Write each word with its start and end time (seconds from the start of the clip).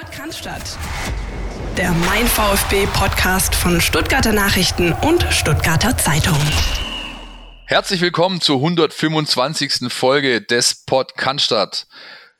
Podcast. 0.00 0.78
Der 1.76 1.92
Mein 1.92 2.26
VfB 2.26 2.86
Podcast 2.94 3.54
von 3.54 3.82
Stuttgarter 3.82 4.32
Nachrichten 4.32 4.94
und 4.94 5.26
Stuttgarter 5.30 5.94
Zeitung. 5.98 6.38
Herzlich 7.66 8.00
willkommen 8.00 8.40
zur 8.40 8.56
125. 8.56 9.92
Folge 9.92 10.40
des 10.40 10.86
Pod 10.86 11.18
Cannstatt. 11.18 11.86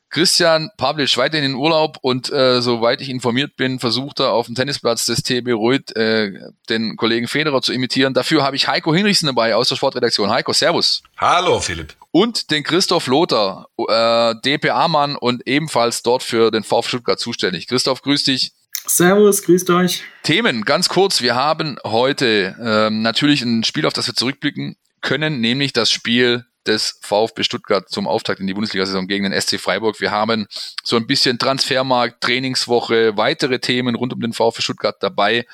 Christian 0.09 0.71
Pavlic 0.79 1.15
weiter 1.19 1.37
in 1.37 1.43
den 1.43 1.55
Urlaub 1.55 1.99
und 2.01 2.33
äh, 2.33 2.63
soweit 2.63 3.03
ich 3.03 3.11
informiert 3.11 3.57
bin, 3.57 3.79
versucht 3.79 4.21
er 4.21 4.33
auf 4.33 4.47
dem 4.47 4.55
Tennisplatz 4.55 5.05
des 5.05 5.23
TB 5.23 5.49
Ruid 5.53 5.95
äh, 5.97 6.33
den 6.71 6.97
Kollegen 6.97 7.29
Federer 7.29 7.61
zu 7.61 7.75
imitieren. 7.75 8.15
Dafür 8.15 8.43
habe 8.43 8.57
ich 8.57 8.69
Heiko 8.69 8.95
Hinrichsen 8.95 9.27
dabei 9.27 9.55
aus 9.55 9.69
der 9.69 9.77
Sportredaktion. 9.77 10.31
Heiko, 10.31 10.55
Servus. 10.55 11.03
Hallo 11.19 11.61
Philipp. 11.61 11.95
Und 12.13 12.51
den 12.51 12.65
Christoph 12.65 13.07
Lothar, 13.07 13.69
äh, 13.79 14.35
DPA-Mann 14.45 15.17
und 15.17 15.47
ebenfalls 15.47 16.03
dort 16.03 16.23
für 16.23 16.51
den 16.51 16.65
VfB 16.65 16.89
Stuttgart 16.89 17.21
zuständig. 17.21 17.69
Christoph, 17.69 18.03
grüß 18.03 18.25
dich. 18.25 18.53
Servus, 18.87 19.43
grüßt 19.43 19.71
euch. 19.71 20.03
Themen, 20.23 20.65
ganz 20.65 20.89
kurz. 20.89 21.21
Wir 21.21 21.37
haben 21.37 21.79
heute 21.85 22.57
ähm, 22.61 23.03
natürlich 23.03 23.43
ein 23.43 23.63
Spiel, 23.63 23.87
auf 23.87 23.93
das 23.93 24.07
wir 24.09 24.15
zurückblicken 24.15 24.77
können, 25.01 25.41
nämlich 25.41 25.73
das 25.73 25.91
Spiel 25.91 26.47
des 26.67 26.99
VfB 27.01 27.43
Stuttgart 27.43 27.89
zum 27.89 28.07
Auftakt 28.07 28.41
in 28.41 28.47
die 28.47 28.55
Bundesliga-Saison 28.55 29.07
gegen 29.07 29.29
den 29.29 29.41
SC 29.41 29.59
Freiburg. 29.61 30.01
Wir 30.01 30.11
haben 30.11 30.47
so 30.83 30.97
ein 30.97 31.07
bisschen 31.07 31.39
Transfermarkt, 31.39 32.21
Trainingswoche, 32.21 33.17
weitere 33.17 33.61
Themen 33.61 33.95
rund 33.95 34.13
um 34.13 34.21
den 34.21 34.33
VfB 34.33 34.63
Stuttgart 34.63 34.97
dabei 35.01 35.47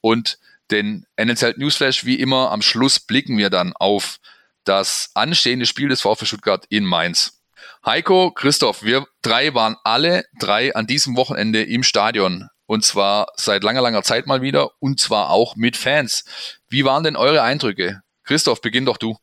und 0.00 0.38
den 0.70 1.06
NLZ 1.20 1.58
Newsflash. 1.58 2.04
Wie 2.04 2.20
immer 2.20 2.52
am 2.52 2.62
Schluss 2.62 3.00
blicken 3.00 3.36
wir 3.36 3.50
dann 3.50 3.72
auf 3.74 4.18
das 4.64 5.10
anstehende 5.14 5.66
Spiel 5.66 5.88
des 5.88 6.02
VfB 6.02 6.26
Stuttgart 6.26 6.64
in 6.68 6.84
Mainz. 6.84 7.40
Heiko, 7.84 8.30
Christoph, 8.30 8.82
wir 8.82 9.06
drei 9.22 9.54
waren 9.54 9.76
alle 9.84 10.24
drei 10.38 10.74
an 10.74 10.86
diesem 10.86 11.16
Wochenende 11.16 11.62
im 11.62 11.82
Stadion. 11.82 12.48
Und 12.66 12.84
zwar 12.84 13.26
seit 13.36 13.62
langer, 13.62 13.82
langer 13.82 14.02
Zeit 14.02 14.26
mal 14.26 14.40
wieder. 14.40 14.70
Und 14.78 15.00
zwar 15.00 15.30
auch 15.30 15.54
mit 15.54 15.76
Fans. 15.76 16.24
Wie 16.68 16.84
waren 16.84 17.04
denn 17.04 17.16
eure 17.16 17.42
Eindrücke? 17.42 18.00
Christoph, 18.24 18.62
beginn 18.62 18.86
doch 18.86 18.96
du. 18.96 19.16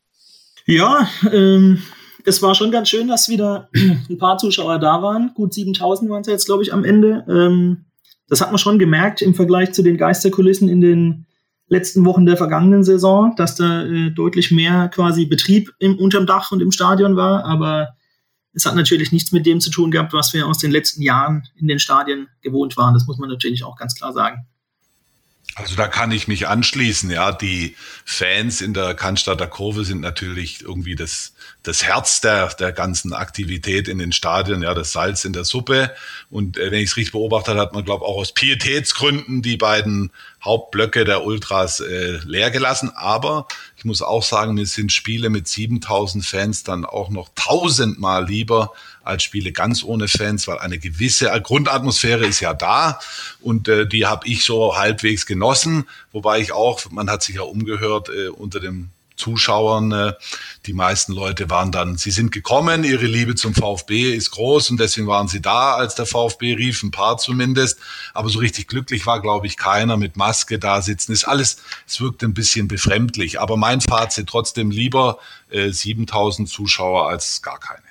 Ja, 0.67 1.09
ähm, 1.31 1.81
es 2.23 2.41
war 2.43 2.53
schon 2.53 2.71
ganz 2.71 2.89
schön, 2.89 3.07
dass 3.07 3.29
wieder 3.29 3.69
ein 3.75 4.17
paar 4.19 4.37
Zuschauer 4.37 4.77
da 4.77 5.01
waren. 5.01 5.33
Gut 5.33 5.53
7000 5.53 6.09
waren 6.11 6.21
es 6.21 6.27
jetzt, 6.27 6.45
glaube 6.45 6.61
ich, 6.61 6.71
am 6.71 6.83
Ende. 6.83 7.25
Ähm, 7.27 7.85
das 8.27 8.41
hat 8.41 8.51
man 8.51 8.59
schon 8.59 8.79
gemerkt 8.79 9.21
im 9.21 9.33
Vergleich 9.33 9.73
zu 9.73 9.81
den 9.81 9.97
Geisterkulissen 9.97 10.69
in 10.69 10.81
den 10.81 11.25
letzten 11.71 12.03
Wochen 12.03 12.25
der 12.25 12.35
vergangenen 12.35 12.83
Saison, 12.83 13.33
dass 13.37 13.55
da 13.55 13.85
äh, 13.85 14.11
deutlich 14.11 14.51
mehr 14.51 14.89
quasi 14.89 15.25
Betrieb 15.25 15.73
im, 15.79 15.97
unterm 15.97 16.25
Dach 16.25 16.51
und 16.51 16.61
im 16.61 16.71
Stadion 16.71 17.15
war. 17.15 17.45
Aber 17.45 17.95
es 18.53 18.65
hat 18.65 18.75
natürlich 18.75 19.13
nichts 19.13 19.31
mit 19.31 19.45
dem 19.45 19.61
zu 19.61 19.71
tun 19.71 19.89
gehabt, 19.89 20.11
was 20.11 20.33
wir 20.33 20.47
aus 20.47 20.57
den 20.57 20.69
letzten 20.69 21.01
Jahren 21.01 21.47
in 21.55 21.67
den 21.67 21.79
Stadien 21.79 22.27
gewohnt 22.41 22.75
waren. 22.75 22.93
Das 22.93 23.07
muss 23.07 23.17
man 23.17 23.29
natürlich 23.29 23.63
auch 23.63 23.77
ganz 23.77 23.95
klar 23.95 24.11
sagen. 24.11 24.45
Also 25.55 25.77
da 25.77 25.87
kann 25.87 26.11
ich 26.11 26.27
mich 26.27 26.47
anschließen, 26.47 27.09
ja. 27.09 27.31
Die 27.31 27.75
Fans 28.03 28.59
in 28.59 28.73
der 28.73 28.93
Cannstatter 28.93 29.47
Kurve 29.47 29.85
sind 29.85 30.01
natürlich 30.01 30.61
irgendwie 30.63 30.95
das, 30.95 31.33
das 31.63 31.83
Herz 31.83 32.21
der, 32.21 32.47
der 32.55 32.71
ganzen 32.71 33.13
Aktivität 33.13 33.87
in 33.87 33.99
den 33.99 34.11
Stadien, 34.11 34.63
ja, 34.63 34.73
das 34.73 34.91
Salz 34.91 35.25
in 35.25 35.33
der 35.33 35.45
Suppe. 35.45 35.91
Und 36.29 36.57
äh, 36.57 36.71
wenn 36.71 36.79
ich 36.79 36.89
es 36.91 36.97
richtig 36.97 37.11
beobachtet 37.11 37.57
hat 37.57 37.73
man, 37.73 37.85
glaube 37.85 38.05
auch 38.05 38.17
aus 38.17 38.31
Pietätsgründen 38.31 39.41
die 39.41 39.57
beiden 39.57 40.11
Hauptblöcke 40.43 41.05
der 41.05 41.23
Ultras 41.23 41.79
äh, 41.79 42.17
leer 42.25 42.49
gelassen. 42.49 42.91
Aber 42.95 43.47
ich 43.77 43.85
muss 43.85 44.01
auch 44.01 44.23
sagen, 44.23 44.55
mir 44.55 44.65
sind 44.65 44.91
Spiele 44.91 45.29
mit 45.29 45.47
7000 45.47 46.25
Fans 46.25 46.63
dann 46.63 46.83
auch 46.83 47.09
noch 47.09 47.29
tausendmal 47.35 48.25
lieber 48.25 48.73
als 49.03 49.23
Spiele 49.23 49.51
ganz 49.51 49.83
ohne 49.83 50.07
Fans, 50.07 50.47
weil 50.47 50.59
eine 50.59 50.79
gewisse 50.79 51.27
Grundatmosphäre 51.41 52.25
ist 52.25 52.39
ja 52.39 52.53
da 52.53 52.99
und 53.39 53.67
äh, 53.67 53.87
die 53.87 54.05
habe 54.05 54.27
ich 54.27 54.43
so 54.43 54.77
halbwegs 54.77 55.25
genossen, 55.25 55.87
wobei 56.11 56.39
ich 56.39 56.51
auch, 56.51 56.89
man 56.91 57.09
hat 57.09 57.23
sich 57.23 57.35
ja 57.35 57.41
umgehört 57.41 58.09
äh, 58.09 58.29
unter 58.29 58.59
dem 58.59 58.89
Zuschauern. 59.21 59.91
Äh, 59.91 60.13
die 60.67 60.73
meisten 60.73 61.13
Leute 61.13 61.49
waren 61.49 61.71
dann, 61.71 61.97
sie 61.97 62.11
sind 62.11 62.31
gekommen, 62.31 62.83
ihre 62.83 63.05
Liebe 63.05 63.33
zum 63.35 63.55
VfB 63.55 64.13
ist 64.13 64.31
groß 64.31 64.69
und 64.69 64.79
deswegen 64.79 65.07
waren 65.07 65.27
sie 65.27 65.41
da, 65.41 65.73
als 65.73 65.95
der 65.95 66.05
VfB 66.05 66.53
rief, 66.53 66.83
ein 66.83 66.91
paar 66.91 67.17
zumindest. 67.17 67.79
Aber 68.13 68.29
so 68.29 68.39
richtig 68.39 68.67
glücklich 68.67 69.05
war, 69.07 69.21
glaube 69.21 69.47
ich, 69.47 69.57
keiner 69.57 69.97
mit 69.97 70.17
Maske 70.17 70.59
da 70.59 70.81
sitzen. 70.81 71.13
Ist 71.13 71.25
alles, 71.25 71.57
es 71.87 71.99
wirkt 71.99 72.23
ein 72.23 72.35
bisschen 72.35 72.67
befremdlich. 72.67 73.39
Aber 73.39 73.57
mein 73.57 73.81
Fazit 73.81 74.27
trotzdem 74.27 74.69
lieber 74.69 75.17
äh, 75.49 75.71
7000 75.71 76.47
Zuschauer 76.47 77.09
als 77.09 77.41
gar 77.41 77.59
keine. 77.59 77.81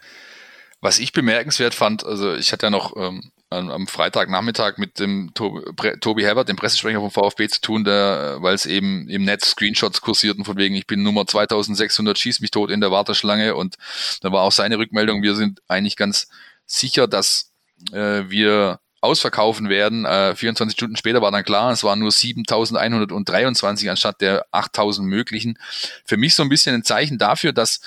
Was 0.80 0.98
ich 0.98 1.12
bemerkenswert 1.12 1.74
fand, 1.74 2.04
also 2.04 2.34
ich 2.34 2.52
hatte 2.52 2.66
ja 2.66 2.70
noch 2.70 2.96
ähm, 2.96 3.32
am 3.50 3.88
Freitagnachmittag 3.88 4.78
mit 4.78 5.00
dem 5.00 5.32
Tobi 5.34 6.22
Herbert, 6.22 6.48
dem 6.48 6.56
Pressesprecher 6.56 7.00
vom 7.00 7.10
VfB 7.10 7.48
zu 7.48 7.60
tun, 7.60 7.84
weil 7.84 8.54
es 8.54 8.64
eben 8.64 9.08
im 9.08 9.24
Netz 9.24 9.50
Screenshots 9.50 10.00
kursierten 10.00 10.44
von 10.44 10.56
wegen, 10.56 10.76
ich 10.76 10.86
bin 10.86 11.02
Nummer 11.02 11.26
2600, 11.26 12.16
schieß 12.16 12.40
mich 12.40 12.52
tot 12.52 12.70
in 12.70 12.80
der 12.80 12.92
Warteschlange 12.92 13.56
und 13.56 13.76
da 14.20 14.30
war 14.30 14.42
auch 14.42 14.52
seine 14.52 14.78
Rückmeldung, 14.78 15.22
wir 15.22 15.34
sind 15.34 15.60
eigentlich 15.66 15.96
ganz 15.96 16.28
sicher, 16.64 17.08
dass 17.08 17.50
äh, 17.92 18.22
wir 18.28 18.78
ausverkaufen 19.00 19.68
werden. 19.68 20.04
Äh, 20.04 20.34
24 20.36 20.76
Stunden 20.76 20.96
später 20.96 21.22
war 21.22 21.32
dann 21.32 21.44
klar, 21.44 21.72
es 21.72 21.82
waren 21.82 21.98
nur 21.98 22.12
7123 22.12 23.90
anstatt 23.90 24.20
der 24.20 24.46
8000 24.52 25.08
möglichen. 25.08 25.58
Für 26.04 26.16
mich 26.16 26.34
so 26.34 26.42
ein 26.42 26.48
bisschen 26.48 26.74
ein 26.74 26.84
Zeichen 26.84 27.18
dafür, 27.18 27.52
dass 27.52 27.80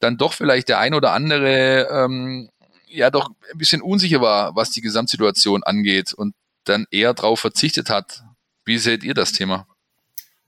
dann 0.00 0.18
doch 0.18 0.34
vielleicht 0.34 0.68
der 0.68 0.78
ein 0.78 0.92
oder 0.92 1.12
andere 1.12 1.88
ähm, 1.90 2.50
ja 2.86 3.10
doch 3.10 3.30
ein 3.52 3.58
bisschen 3.58 3.82
unsicher 3.82 4.20
war, 4.20 4.56
was 4.56 4.70
die 4.70 4.80
Gesamtsituation 4.80 5.62
angeht 5.62 6.12
und 6.14 6.34
dann 6.64 6.86
eher 6.90 7.14
darauf 7.14 7.40
verzichtet 7.40 7.90
hat. 7.90 8.22
Wie 8.64 8.78
seht 8.78 9.04
ihr 9.04 9.14
das 9.14 9.32
Thema? 9.32 9.66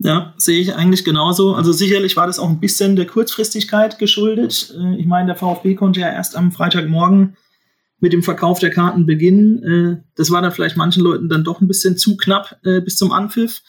Ja, 0.00 0.34
sehe 0.36 0.60
ich 0.60 0.74
eigentlich 0.74 1.04
genauso. 1.04 1.54
Also 1.54 1.72
sicherlich 1.72 2.16
war 2.16 2.26
das 2.26 2.38
auch 2.38 2.48
ein 2.48 2.60
bisschen 2.60 2.94
der 2.94 3.06
Kurzfristigkeit 3.06 3.98
geschuldet. 3.98 4.72
Äh, 4.78 4.96
ich 4.96 5.06
meine, 5.06 5.26
der 5.26 5.36
VfB 5.36 5.74
konnte 5.74 6.00
ja 6.00 6.10
erst 6.10 6.36
am 6.36 6.52
Freitagmorgen 6.52 7.36
mit 8.00 8.12
dem 8.12 8.22
Verkauf 8.22 8.60
der 8.60 8.70
Karten 8.70 9.06
beginnen. 9.06 9.62
Äh, 9.62 10.02
das 10.14 10.30
war 10.30 10.40
dann 10.40 10.52
vielleicht 10.52 10.76
manchen 10.76 11.02
Leuten 11.02 11.28
dann 11.28 11.42
doch 11.42 11.60
ein 11.60 11.66
bisschen 11.66 11.96
zu 11.96 12.16
knapp 12.16 12.58
äh, 12.64 12.80
bis 12.80 12.96
zum 12.96 13.10
Anpfiff. 13.12 13.62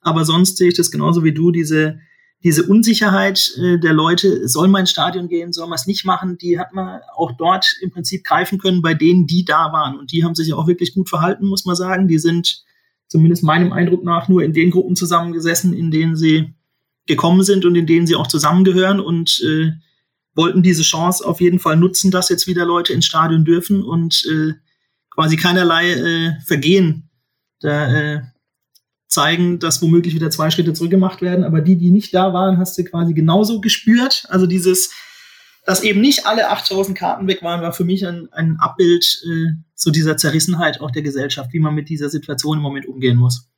Aber 0.00 0.24
sonst 0.24 0.56
sehe 0.56 0.68
ich 0.68 0.76
das 0.76 0.90
genauso 0.90 1.22
wie 1.22 1.32
du, 1.32 1.52
diese 1.52 2.00
diese 2.44 2.64
Unsicherheit 2.64 3.50
äh, 3.58 3.78
der 3.78 3.92
Leute, 3.92 4.48
soll 4.48 4.68
man 4.68 4.80
ins 4.80 4.90
Stadion 4.90 5.28
gehen, 5.28 5.52
soll 5.52 5.66
man 5.66 5.76
es 5.76 5.86
nicht 5.86 6.04
machen, 6.04 6.38
die 6.38 6.58
hat 6.58 6.72
man 6.72 7.00
auch 7.14 7.32
dort 7.32 7.66
im 7.80 7.90
Prinzip 7.90 8.24
greifen 8.24 8.58
können 8.58 8.82
bei 8.82 8.94
denen, 8.94 9.26
die 9.26 9.44
da 9.44 9.72
waren. 9.72 9.98
Und 9.98 10.12
die 10.12 10.24
haben 10.24 10.34
sich 10.34 10.52
auch 10.52 10.66
wirklich 10.66 10.94
gut 10.94 11.08
verhalten, 11.08 11.46
muss 11.46 11.64
man 11.64 11.76
sagen. 11.76 12.08
Die 12.08 12.18
sind 12.18 12.64
zumindest 13.08 13.42
meinem 13.42 13.72
Eindruck 13.72 14.04
nach 14.04 14.28
nur 14.28 14.42
in 14.42 14.52
den 14.52 14.70
Gruppen 14.70 14.96
zusammengesessen, 14.96 15.72
in 15.72 15.90
denen 15.90 16.16
sie 16.16 16.54
gekommen 17.06 17.42
sind 17.42 17.64
und 17.64 17.74
in 17.74 17.86
denen 17.86 18.06
sie 18.06 18.16
auch 18.16 18.26
zusammengehören 18.26 19.00
und 19.00 19.40
äh, 19.44 19.72
wollten 20.34 20.62
diese 20.62 20.82
Chance 20.82 21.26
auf 21.26 21.40
jeden 21.40 21.58
Fall 21.58 21.76
nutzen, 21.76 22.10
dass 22.10 22.28
jetzt 22.28 22.46
wieder 22.46 22.66
Leute 22.66 22.92
ins 22.92 23.06
Stadion 23.06 23.44
dürfen 23.44 23.82
und 23.82 24.26
äh, 24.30 24.52
quasi 25.10 25.36
keinerlei 25.36 25.92
äh, 25.92 26.32
Vergehen 26.44 27.08
da 27.60 27.92
äh, 27.92 28.22
zeigen, 29.08 29.58
dass 29.58 29.82
womöglich 29.82 30.14
wieder 30.14 30.30
zwei 30.30 30.50
Schritte 30.50 30.72
zurückgemacht 30.72 31.22
werden. 31.22 31.44
Aber 31.44 31.60
die, 31.60 31.76
die 31.76 31.90
nicht 31.90 32.14
da 32.14 32.32
waren, 32.32 32.58
hast 32.58 32.76
du 32.76 32.84
quasi 32.84 33.14
genauso 33.14 33.60
gespürt. 33.60 34.24
Also 34.28 34.46
dieses, 34.46 34.92
dass 35.64 35.82
eben 35.82 36.00
nicht 36.00 36.26
alle 36.26 36.50
8000 36.50 36.96
Karten 36.96 37.26
weg 37.28 37.42
waren, 37.42 37.62
war 37.62 37.72
für 37.72 37.84
mich 37.84 38.06
ein, 38.06 38.28
ein 38.32 38.56
Abbild 38.58 39.22
äh, 39.24 39.52
so 39.74 39.90
dieser 39.90 40.16
Zerrissenheit 40.16 40.80
auch 40.80 40.90
der 40.90 41.02
Gesellschaft, 41.02 41.52
wie 41.52 41.60
man 41.60 41.74
mit 41.74 41.88
dieser 41.88 42.08
Situation 42.08 42.58
im 42.58 42.62
Moment 42.62 42.86
umgehen 42.86 43.16
muss. 43.16 43.48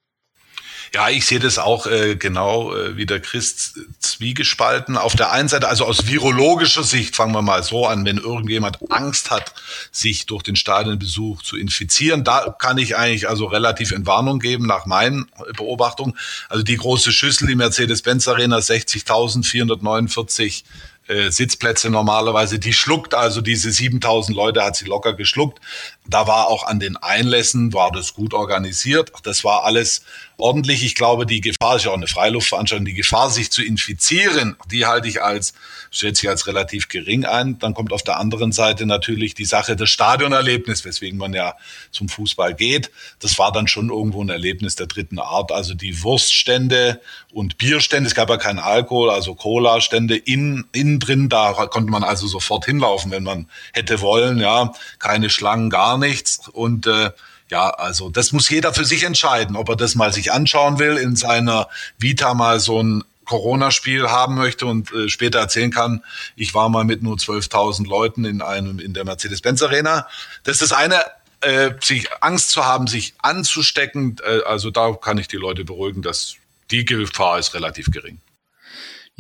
Ja, 0.95 1.09
ich 1.09 1.27
sehe 1.27 1.39
das 1.39 1.59
auch 1.59 1.87
äh, 1.87 2.17
genau 2.17 2.75
äh, 2.75 2.97
wie 2.97 3.07
der 3.07 3.21
Christ 3.21 3.79
zwiegespalten. 3.99 4.97
Auf 4.97 5.17
der 5.17 5.33
einen 5.33 5.49
Seite, 5.49 5.69
also 5.69 5.85
aus 5.85 6.07
virologischer 6.07 6.83
Sicht, 6.83 7.17
fangen 7.17 7.33
wir 7.33 7.43
mal 7.43 7.63
so 7.63 7.87
an, 7.87 8.05
wenn 8.05 8.19
irgendjemand 8.19 8.79
Angst 8.91 9.31
hat, 9.31 9.55
sich 9.93 10.27
durch 10.27 10.43
den 10.43 10.57
Stadionbesuch 10.57 11.43
zu 11.43 11.57
infizieren, 11.57 12.25
da 12.25 12.55
kann 12.59 12.79
ich 12.79 12.97
eigentlich 12.97 13.29
also 13.29 13.47
relativ 13.47 13.93
Entwarnung 13.93 14.39
geben 14.39 14.67
nach 14.67 14.87
meinen 14.87 15.31
Beobachtungen. 15.57 16.17
Also 16.49 16.63
die 16.63 16.77
große 16.77 17.13
Schüssel, 17.13 17.49
die 17.49 17.55
Mercedes-Benz 17.55 18.29
Arena, 18.29 18.59
60.449 18.59 20.65
äh, 21.09 21.31
Sitzplätze 21.31 21.91
normalerweise, 21.91 22.59
die 22.59 22.73
schluckt 22.73 23.15
also 23.15 23.41
diese 23.41 23.73
7000 23.73 24.37
Leute 24.37 24.63
hat 24.63 24.77
sie 24.77 24.85
locker 24.85 25.15
geschluckt. 25.15 25.61
Da 26.09 26.27
war 26.27 26.49
auch 26.49 26.67
an 26.67 26.81
den 26.81 26.97
Einlässen, 26.97 27.75
war 27.75 27.93
das 27.93 28.15
gut 28.15 28.33
organisiert. 28.33 29.13
Das 29.25 29.45
war 29.45 29.65
alles 29.65 30.03
ordentlich. 30.39 30.83
Ich 30.83 30.95
glaube, 30.95 31.27
die 31.27 31.43
Gefahr 31.43 31.77
ist 31.77 31.85
ja 31.85 31.91
auch 31.91 31.97
eine 31.97 32.07
Freiluftveranstaltung. 32.07 32.87
Die 32.87 32.95
Gefahr, 32.95 33.29
sich 33.29 33.51
zu 33.51 33.63
infizieren, 33.63 34.57
die 34.71 34.87
halte 34.87 35.07
ich 35.07 35.23
als, 35.23 35.53
schätze 35.91 36.23
ich 36.25 36.31
als 36.31 36.47
relativ 36.47 36.89
gering 36.89 37.27
ein. 37.27 37.59
Dann 37.59 37.75
kommt 37.75 37.93
auf 37.93 38.03
der 38.03 38.19
anderen 38.19 38.53
Seite 38.53 38.87
natürlich 38.87 39.35
die 39.35 39.45
Sache 39.45 39.77
des 39.77 39.91
Stadionerlebnisses, 39.91 40.87
weswegen 40.87 41.19
man 41.19 41.35
ja 41.35 41.55
zum 41.91 42.09
Fußball 42.09 42.55
geht. 42.55 42.91
Das 43.19 43.39
war 43.39 43.53
dann 43.53 43.69
schon 43.69 43.91
irgendwo 43.91 44.23
ein 44.23 44.31
Erlebnis 44.31 44.77
der 44.77 44.87
dritten 44.87 45.19
Art. 45.19 45.53
Also 45.53 45.75
die 45.75 46.03
Wurststände 46.03 47.01
und 47.33 47.59
Bierstände. 47.59 48.09
Es 48.09 48.15
gab 48.15 48.31
ja 48.31 48.39
keinen 48.39 48.61
Alkohol, 48.61 49.11
also 49.11 49.35
Cola-Stände 49.35 50.17
in, 50.17 50.67
innen 50.73 51.01
drin. 51.01 51.29
Da 51.29 51.53
konnte 51.53 51.91
man 51.91 52.05
also 52.05 52.27
sofort 52.27 52.65
hinlaufen, 52.65 53.11
wenn 53.11 53.25
man 53.25 53.51
hätte 53.75 54.01
wollen. 54.01 54.39
Ja, 54.39 54.73
keine 54.99 55.29
Schlangen, 55.29 55.69
gar 55.69 55.98
nichts. 55.99 56.49
Und 56.49 56.87
äh, 56.87 57.11
Ja, 57.51 57.71
also 57.71 58.11
das 58.11 58.33
muss 58.33 58.51
jeder 58.51 58.75
für 58.75 58.85
sich 58.85 59.05
entscheiden, 59.05 59.57
ob 59.57 59.71
er 59.71 59.77
das 59.77 59.95
mal 59.95 60.13
sich 60.13 60.33
anschauen 60.33 60.79
will, 60.79 60.99
in 60.99 61.17
seiner 61.17 61.69
Vita 61.99 62.35
mal 62.35 62.61
so 62.61 62.83
ein 62.83 63.05
Corona-Spiel 63.25 64.09
haben 64.09 64.35
möchte 64.35 64.67
und 64.67 64.93
äh, 64.93 65.09
später 65.09 65.39
erzählen 65.39 65.71
kann, 65.71 66.03
ich 66.35 66.55
war 66.55 66.69
mal 66.69 66.85
mit 66.85 67.03
nur 67.03 67.17
12.000 67.17 67.87
Leuten 67.87 68.25
in 68.25 68.43
einem 68.43 68.79
in 68.79 68.95
der 68.95 69.05
Mercedes-Benz 69.05 69.63
Arena. 69.63 70.07
Das 70.45 70.63
ist 70.63 70.73
eine 70.73 71.05
äh, 71.41 71.71
sich 71.81 72.09
Angst 72.21 72.51
zu 72.51 72.65
haben, 72.65 72.87
sich 72.87 73.15
anzustecken. 73.19 74.17
Äh, 74.25 74.43
also 74.45 74.71
da 74.71 74.93
kann 74.93 75.19
ich 75.19 75.29
die 75.29 75.37
Leute 75.37 75.65
beruhigen, 75.65 76.03
dass 76.03 76.37
die 76.71 76.85
Gefahr 76.85 77.39
ist 77.39 77.55
relativ 77.55 77.91
gering. 77.91 78.19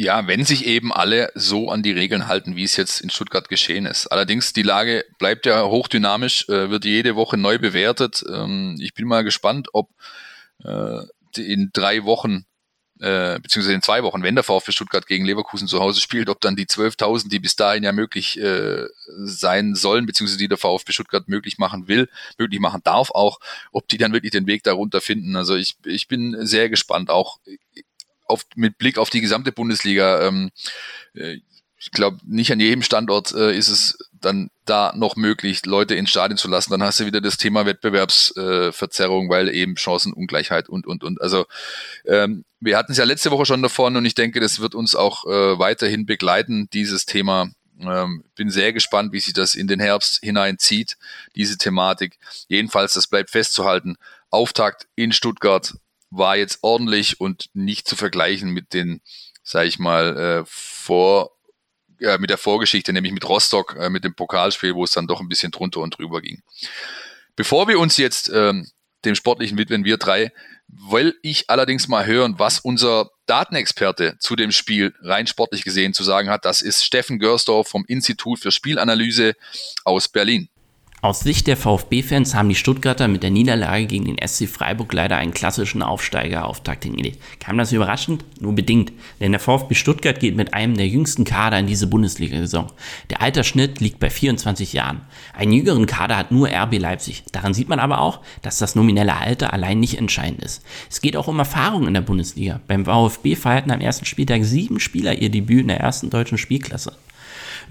Ja, 0.00 0.28
wenn 0.28 0.44
sich 0.44 0.64
eben 0.64 0.92
alle 0.92 1.32
so 1.34 1.70
an 1.70 1.82
die 1.82 1.90
Regeln 1.90 2.28
halten, 2.28 2.54
wie 2.54 2.62
es 2.62 2.76
jetzt 2.76 3.00
in 3.00 3.10
Stuttgart 3.10 3.48
geschehen 3.48 3.84
ist. 3.84 4.06
Allerdings, 4.06 4.52
die 4.52 4.62
Lage 4.62 5.04
bleibt 5.18 5.44
ja 5.44 5.64
hochdynamisch, 5.64 6.48
äh, 6.48 6.70
wird 6.70 6.84
jede 6.84 7.16
Woche 7.16 7.36
neu 7.36 7.58
bewertet. 7.58 8.24
Ähm, 8.32 8.76
ich 8.78 8.94
bin 8.94 9.08
mal 9.08 9.24
gespannt, 9.24 9.70
ob 9.72 9.90
äh, 10.62 11.00
in 11.36 11.70
drei 11.72 12.04
Wochen 12.04 12.44
äh, 13.00 13.40
beziehungsweise 13.40 13.74
in 13.74 13.82
zwei 13.82 14.04
Wochen, 14.04 14.22
wenn 14.22 14.36
der 14.36 14.44
VfB 14.44 14.70
Stuttgart 14.70 15.06
gegen 15.06 15.24
Leverkusen 15.24 15.66
zu 15.66 15.80
Hause 15.80 16.00
spielt, 16.00 16.28
ob 16.28 16.40
dann 16.40 16.54
die 16.54 16.66
12.000, 16.66 17.28
die 17.28 17.40
bis 17.40 17.56
dahin 17.56 17.82
ja 17.82 17.90
möglich 17.90 18.38
äh, 18.38 18.86
sein 19.24 19.74
sollen, 19.74 20.06
beziehungsweise 20.06 20.38
die 20.38 20.48
der 20.48 20.58
VfB 20.58 20.92
Stuttgart 20.92 21.26
möglich 21.26 21.58
machen 21.58 21.88
will, 21.88 22.08
möglich 22.38 22.60
machen 22.60 22.82
darf 22.84 23.10
auch, 23.10 23.40
ob 23.72 23.88
die 23.88 23.98
dann 23.98 24.12
wirklich 24.12 24.32
den 24.32 24.46
Weg 24.46 24.62
darunter 24.62 25.00
finden. 25.00 25.34
Also 25.34 25.56
ich, 25.56 25.76
ich 25.84 26.06
bin 26.06 26.46
sehr 26.46 26.68
gespannt, 26.68 27.10
auch 27.10 27.38
auf, 28.28 28.44
mit 28.54 28.78
Blick 28.78 28.98
auf 28.98 29.10
die 29.10 29.20
gesamte 29.20 29.52
Bundesliga, 29.52 30.26
ähm, 30.26 30.50
äh, 31.14 31.38
ich 31.80 31.92
glaube, 31.92 32.18
nicht 32.26 32.50
an 32.50 32.60
jedem 32.60 32.82
Standort 32.82 33.32
äh, 33.32 33.56
ist 33.56 33.68
es 33.68 33.98
dann 34.20 34.50
da 34.64 34.92
noch 34.96 35.14
möglich, 35.16 35.64
Leute 35.64 35.94
ins 35.94 36.10
Stadion 36.10 36.36
zu 36.36 36.48
lassen. 36.48 36.72
Dann 36.72 36.82
hast 36.82 36.98
du 36.98 37.06
wieder 37.06 37.20
das 37.20 37.36
Thema 37.36 37.66
Wettbewerbsverzerrung, 37.66 39.26
äh, 39.26 39.30
weil 39.30 39.48
eben 39.48 39.76
Chancenungleichheit 39.76 40.68
und, 40.68 40.86
und, 40.86 41.04
und. 41.04 41.20
Also 41.20 41.46
ähm, 42.04 42.44
wir 42.60 42.76
hatten 42.76 42.92
es 42.92 42.98
ja 42.98 43.04
letzte 43.04 43.30
Woche 43.30 43.46
schon 43.46 43.62
davon 43.62 43.96
und 43.96 44.04
ich 44.04 44.14
denke, 44.14 44.40
das 44.40 44.58
wird 44.60 44.74
uns 44.74 44.96
auch 44.96 45.24
äh, 45.26 45.58
weiterhin 45.58 46.06
begleiten, 46.06 46.68
dieses 46.72 47.06
Thema. 47.06 47.50
Ähm, 47.80 48.24
bin 48.34 48.50
sehr 48.50 48.72
gespannt, 48.72 49.12
wie 49.12 49.20
sich 49.20 49.34
das 49.34 49.54
in 49.54 49.68
den 49.68 49.78
Herbst 49.78 50.18
hineinzieht, 50.20 50.96
diese 51.36 51.58
Thematik. 51.58 52.18
Jedenfalls, 52.48 52.94
das 52.94 53.06
bleibt 53.06 53.30
festzuhalten. 53.30 53.96
Auftakt 54.30 54.88
in 54.96 55.12
Stuttgart 55.12 55.74
war 56.10 56.36
jetzt 56.36 56.58
ordentlich 56.62 57.20
und 57.20 57.50
nicht 57.54 57.88
zu 57.88 57.96
vergleichen 57.96 58.50
mit 58.50 58.72
den, 58.74 59.00
sag 59.42 59.66
ich 59.66 59.78
mal, 59.78 60.16
äh, 60.16 60.44
vor, 60.46 61.32
äh, 62.00 62.18
mit 62.18 62.30
der 62.30 62.38
Vorgeschichte, 62.38 62.92
nämlich 62.92 63.12
mit 63.12 63.28
Rostock, 63.28 63.76
äh, 63.78 63.90
mit 63.90 64.04
dem 64.04 64.14
Pokalspiel, 64.14 64.74
wo 64.74 64.84
es 64.84 64.92
dann 64.92 65.06
doch 65.06 65.20
ein 65.20 65.28
bisschen 65.28 65.50
drunter 65.50 65.80
und 65.80 65.98
drüber 65.98 66.20
ging. 66.20 66.42
Bevor 67.36 67.68
wir 67.68 67.78
uns 67.78 67.96
jetzt 67.96 68.30
ähm, 68.34 68.68
dem 69.04 69.14
Sportlichen 69.14 69.58
widmen, 69.58 69.84
wir 69.84 69.96
drei, 69.96 70.32
will 70.68 71.16
ich 71.22 71.48
allerdings 71.48 71.88
mal 71.88 72.04
hören, 72.04 72.38
was 72.38 72.60
unser 72.60 73.10
Datenexperte 73.26 74.16
zu 74.18 74.36
dem 74.36 74.52
Spiel 74.52 74.94
rein 75.00 75.26
sportlich 75.26 75.64
gesehen 75.64 75.94
zu 75.94 76.04
sagen 76.04 76.30
hat. 76.30 76.44
Das 76.44 76.60
ist 76.62 76.84
Steffen 76.84 77.18
Görsdorf 77.18 77.68
vom 77.68 77.84
Institut 77.86 78.38
für 78.38 78.50
Spielanalyse 78.50 79.34
aus 79.84 80.08
Berlin. 80.08 80.48
Aus 81.00 81.20
Sicht 81.20 81.46
der 81.46 81.56
VfB-Fans 81.56 82.34
haben 82.34 82.48
die 82.48 82.56
Stuttgarter 82.56 83.06
mit 83.06 83.22
der 83.22 83.30
Niederlage 83.30 83.86
gegen 83.86 84.06
den 84.06 84.16
SC 84.18 84.48
Freiburg 84.48 84.92
leider 84.92 85.16
einen 85.16 85.32
klassischen 85.32 85.80
Aufsteigerauftakt 85.80 86.82
hingelegt. 86.82 87.22
Kam 87.38 87.56
das 87.56 87.70
überraschend? 87.70 88.24
Nur 88.40 88.56
bedingt, 88.56 88.92
denn 89.20 89.30
der 89.30 89.40
VfB 89.40 89.76
Stuttgart 89.76 90.18
geht 90.18 90.34
mit 90.34 90.54
einem 90.54 90.76
der 90.76 90.88
jüngsten 90.88 91.22
Kader 91.22 91.60
in 91.60 91.68
diese 91.68 91.86
Bundesliga-Saison. 91.86 92.72
Der 93.10 93.22
Altersschnitt 93.22 93.78
liegt 93.78 94.00
bei 94.00 94.10
24 94.10 94.72
Jahren. 94.72 95.02
Einen 95.34 95.52
jüngeren 95.52 95.86
Kader 95.86 96.16
hat 96.16 96.32
nur 96.32 96.48
RB 96.48 96.78
Leipzig. 96.80 97.22
Daran 97.30 97.54
sieht 97.54 97.68
man 97.68 97.78
aber 97.78 98.00
auch, 98.00 98.18
dass 98.42 98.58
das 98.58 98.74
nominelle 98.74 99.16
Alter 99.16 99.52
allein 99.52 99.78
nicht 99.78 99.98
entscheidend 99.98 100.42
ist. 100.42 100.64
Es 100.90 101.00
geht 101.00 101.16
auch 101.16 101.28
um 101.28 101.38
Erfahrung 101.38 101.86
in 101.86 101.94
der 101.94 102.00
Bundesliga. 102.00 102.60
Beim 102.66 102.86
VfB 102.86 103.36
feierten 103.36 103.70
am 103.70 103.80
ersten 103.80 104.04
Spieltag 104.04 104.42
sieben 104.42 104.80
Spieler 104.80 105.14
ihr 105.16 105.30
Debüt 105.30 105.60
in 105.60 105.68
der 105.68 105.78
ersten 105.78 106.10
deutschen 106.10 106.38
Spielklasse. 106.38 106.96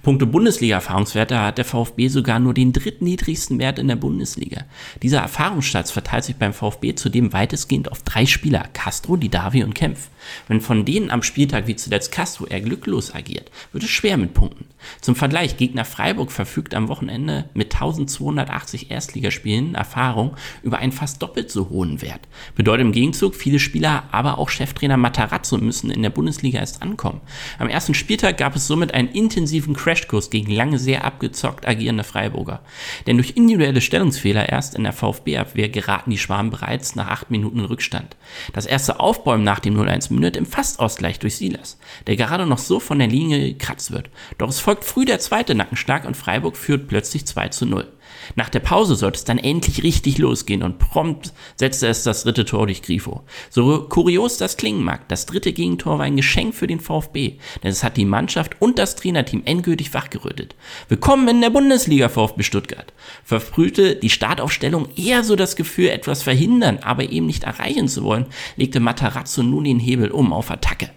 Punkte 0.04 0.26
Bundesliga-Erfahrungswerte 0.26 1.40
hat 1.40 1.58
der 1.58 1.66
VfB 1.66 2.08
sogar 2.08 2.40
nur 2.40 2.54
den 2.54 2.74
drittniedrigsten 2.74 3.60
Wert 3.60 3.80
in 3.80 3.88
der 3.88 3.96
Bundesliga. 3.96 4.62
Dieser 5.02 5.20
Erfahrungsschatz 5.20 5.92
verteilt 5.92 6.24
sich 6.24 6.36
beim 6.36 6.54
VfB 6.54 6.96
zudem 6.96 7.34
weitestgehend 7.34 7.92
auf 7.92 8.04
drei 8.04 8.26
Spieler, 8.26 8.66
Castro, 8.74 9.18
Didavi 9.18 9.64
und 9.64 9.76
Kempf. 9.76 10.10
Wenn 10.48 10.62
von 10.62 10.86
denen 10.86 11.12
am 11.12 11.24
Spieltag 11.24 11.68
wie 11.68 11.76
zuletzt 11.76 12.12
Castro 12.12 12.46
eher 12.46 12.62
glücklos 12.62 13.14
agiert, 13.14 13.52
wird 13.72 13.84
es 13.84 13.90
schwer 13.90 14.18
mit 14.18 14.34
Punkten. 14.34 14.66
Zum 15.02 15.16
Vergleich, 15.16 15.58
Gegner 15.58 15.86
Freiburg 15.86 16.32
verfügt 16.32 16.74
am 16.74 16.88
Wochenende 16.88 17.50
mit 17.54 17.74
1280 17.74 18.92
Erstligaspielen 18.92 19.76
Erfahrung 19.76 20.36
über 20.64 20.80
einen 20.80 20.92
fast 20.92 21.22
doppelt 21.22 21.52
so 21.52 21.70
hohen 21.70 22.02
Wert. 22.02 22.22
Bedeutet 22.56 22.86
im 22.86 22.92
Gegenzug, 22.92 23.36
viele 23.36 23.60
Spieler, 23.60 24.04
aber 24.12 24.38
auch 24.38 24.50
Cheftrainer 24.50 24.98
Matarazzo 24.98 25.58
müssen 25.58 25.90
in 25.90 26.04
der 26.04 26.10
Bundesliga 26.10 26.60
erst 26.60 26.82
ankommen. 26.82 27.22
Am 27.60 27.70
ersten 27.70 27.94
Spieltag 27.94 28.38
gab 28.38 28.56
es 28.56 28.68
somit 28.68 28.94
einen 28.94 29.10
intensiven 29.10 29.76
Crashkurs 29.76 30.30
gegen 30.30 30.52
lange 30.52 30.80
sehr 30.80 31.06
abgezockt 31.06 31.68
agierende 31.68 32.04
Freiburger. 32.04 32.62
Denn 33.06 33.18
durch 33.18 33.32
individuelle 33.36 33.82
Stellungsfehler 33.82 34.50
erst 34.50 34.76
in 34.76 34.84
der 34.84 34.94
VfB-Abwehr 34.94 35.70
geraten 35.70 36.12
die 36.12 36.18
Schwaben 36.18 36.50
bereits 36.50 36.96
nach 36.96 37.08
acht 37.08 37.32
Minuten 37.32 37.60
in 37.60 37.66
Rückstand. 37.66 38.16
Das 38.54 38.66
erste 38.66 39.00
Aufbäumen 39.00 39.44
nach 39.44 39.60
dem 39.60 39.76
0-1 39.78 40.12
mündet 40.18 40.36
im 40.36 40.46
Fastausgleich 40.46 41.20
durch 41.20 41.38
Silas, 41.38 41.78
der 42.08 42.16
gerade 42.16 42.46
noch 42.46 42.58
so 42.58 42.80
von 42.80 43.00
der 43.00 43.08
Linie 43.08 43.54
gekratzt 43.54 43.92
wird. 43.92 44.10
Doch 44.38 44.50
es 44.50 44.60
folgt 44.60 44.84
früh 44.84 45.06
der 45.06 45.20
zweite 45.20 45.54
Nackenschlag 45.56 46.06
und 46.06 46.18
Freiburg 46.18 46.58
führt 46.58 46.88
plötzlich 46.88 47.26
2 47.28 47.50
zu 47.50 47.66
0. 47.66 47.88
Nach 48.36 48.50
der 48.50 48.60
Pause 48.60 48.96
sollte 48.96 49.18
es 49.18 49.24
dann 49.24 49.38
endlich 49.38 49.84
richtig 49.84 50.18
losgehen 50.18 50.64
und 50.64 50.80
prompt 50.80 51.34
setzte 51.56 51.88
es 51.88 52.04
das 52.04 52.24
dritte 52.24 52.46
Tor 52.46 52.68
durch 52.68 52.82
Grifo. 52.82 53.24
So 53.50 53.88
kurios 53.88 54.38
das 54.38 54.58
klingen 54.58 54.84
mag, 54.84 55.08
das 55.08 55.26
dritte 55.26 55.54
Gegentor 55.54 56.00
war 56.00 56.06
ein 56.06 56.16
Geschenk 56.16 56.54
für 56.56 56.68
den 56.68 56.80
VfB, 56.80 57.38
denn 57.64 57.72
es 57.72 57.84
hat 57.84 57.98
die 57.98 58.06
Mannschaft 58.06 58.62
und 58.62 58.80
das 58.80 58.96
Trainerteam 58.96 59.44
endgültig 59.46 59.94
wachgerüttet. 59.94 60.56
Willkommen 60.90 61.28
in 61.28 61.42
der 61.42 61.50
Bundesliga 61.50 62.10
VfB 62.10 62.44
Stuttgart. 62.44 62.94
Verfrühte 63.24 63.96
die 63.96 64.10
Startaufstellung 64.10 64.90
eher 64.96 65.24
so 65.24 65.36
das 65.36 65.56
Gefühl, 65.56 65.90
etwas 65.90 66.24
verhindern, 66.24 66.80
aber 66.82 67.10
eben 67.10 67.26
nicht 67.26 67.44
erreichen 67.44 67.88
zu 67.88 68.04
wollen, 68.04 68.26
legte 68.56 68.80
Matarazzo 68.80 69.44
nun 69.44 69.64
den 69.64 69.80
Hebel 69.80 70.12
um 70.12 70.34
auf 70.34 70.52
Attacke 70.52 70.90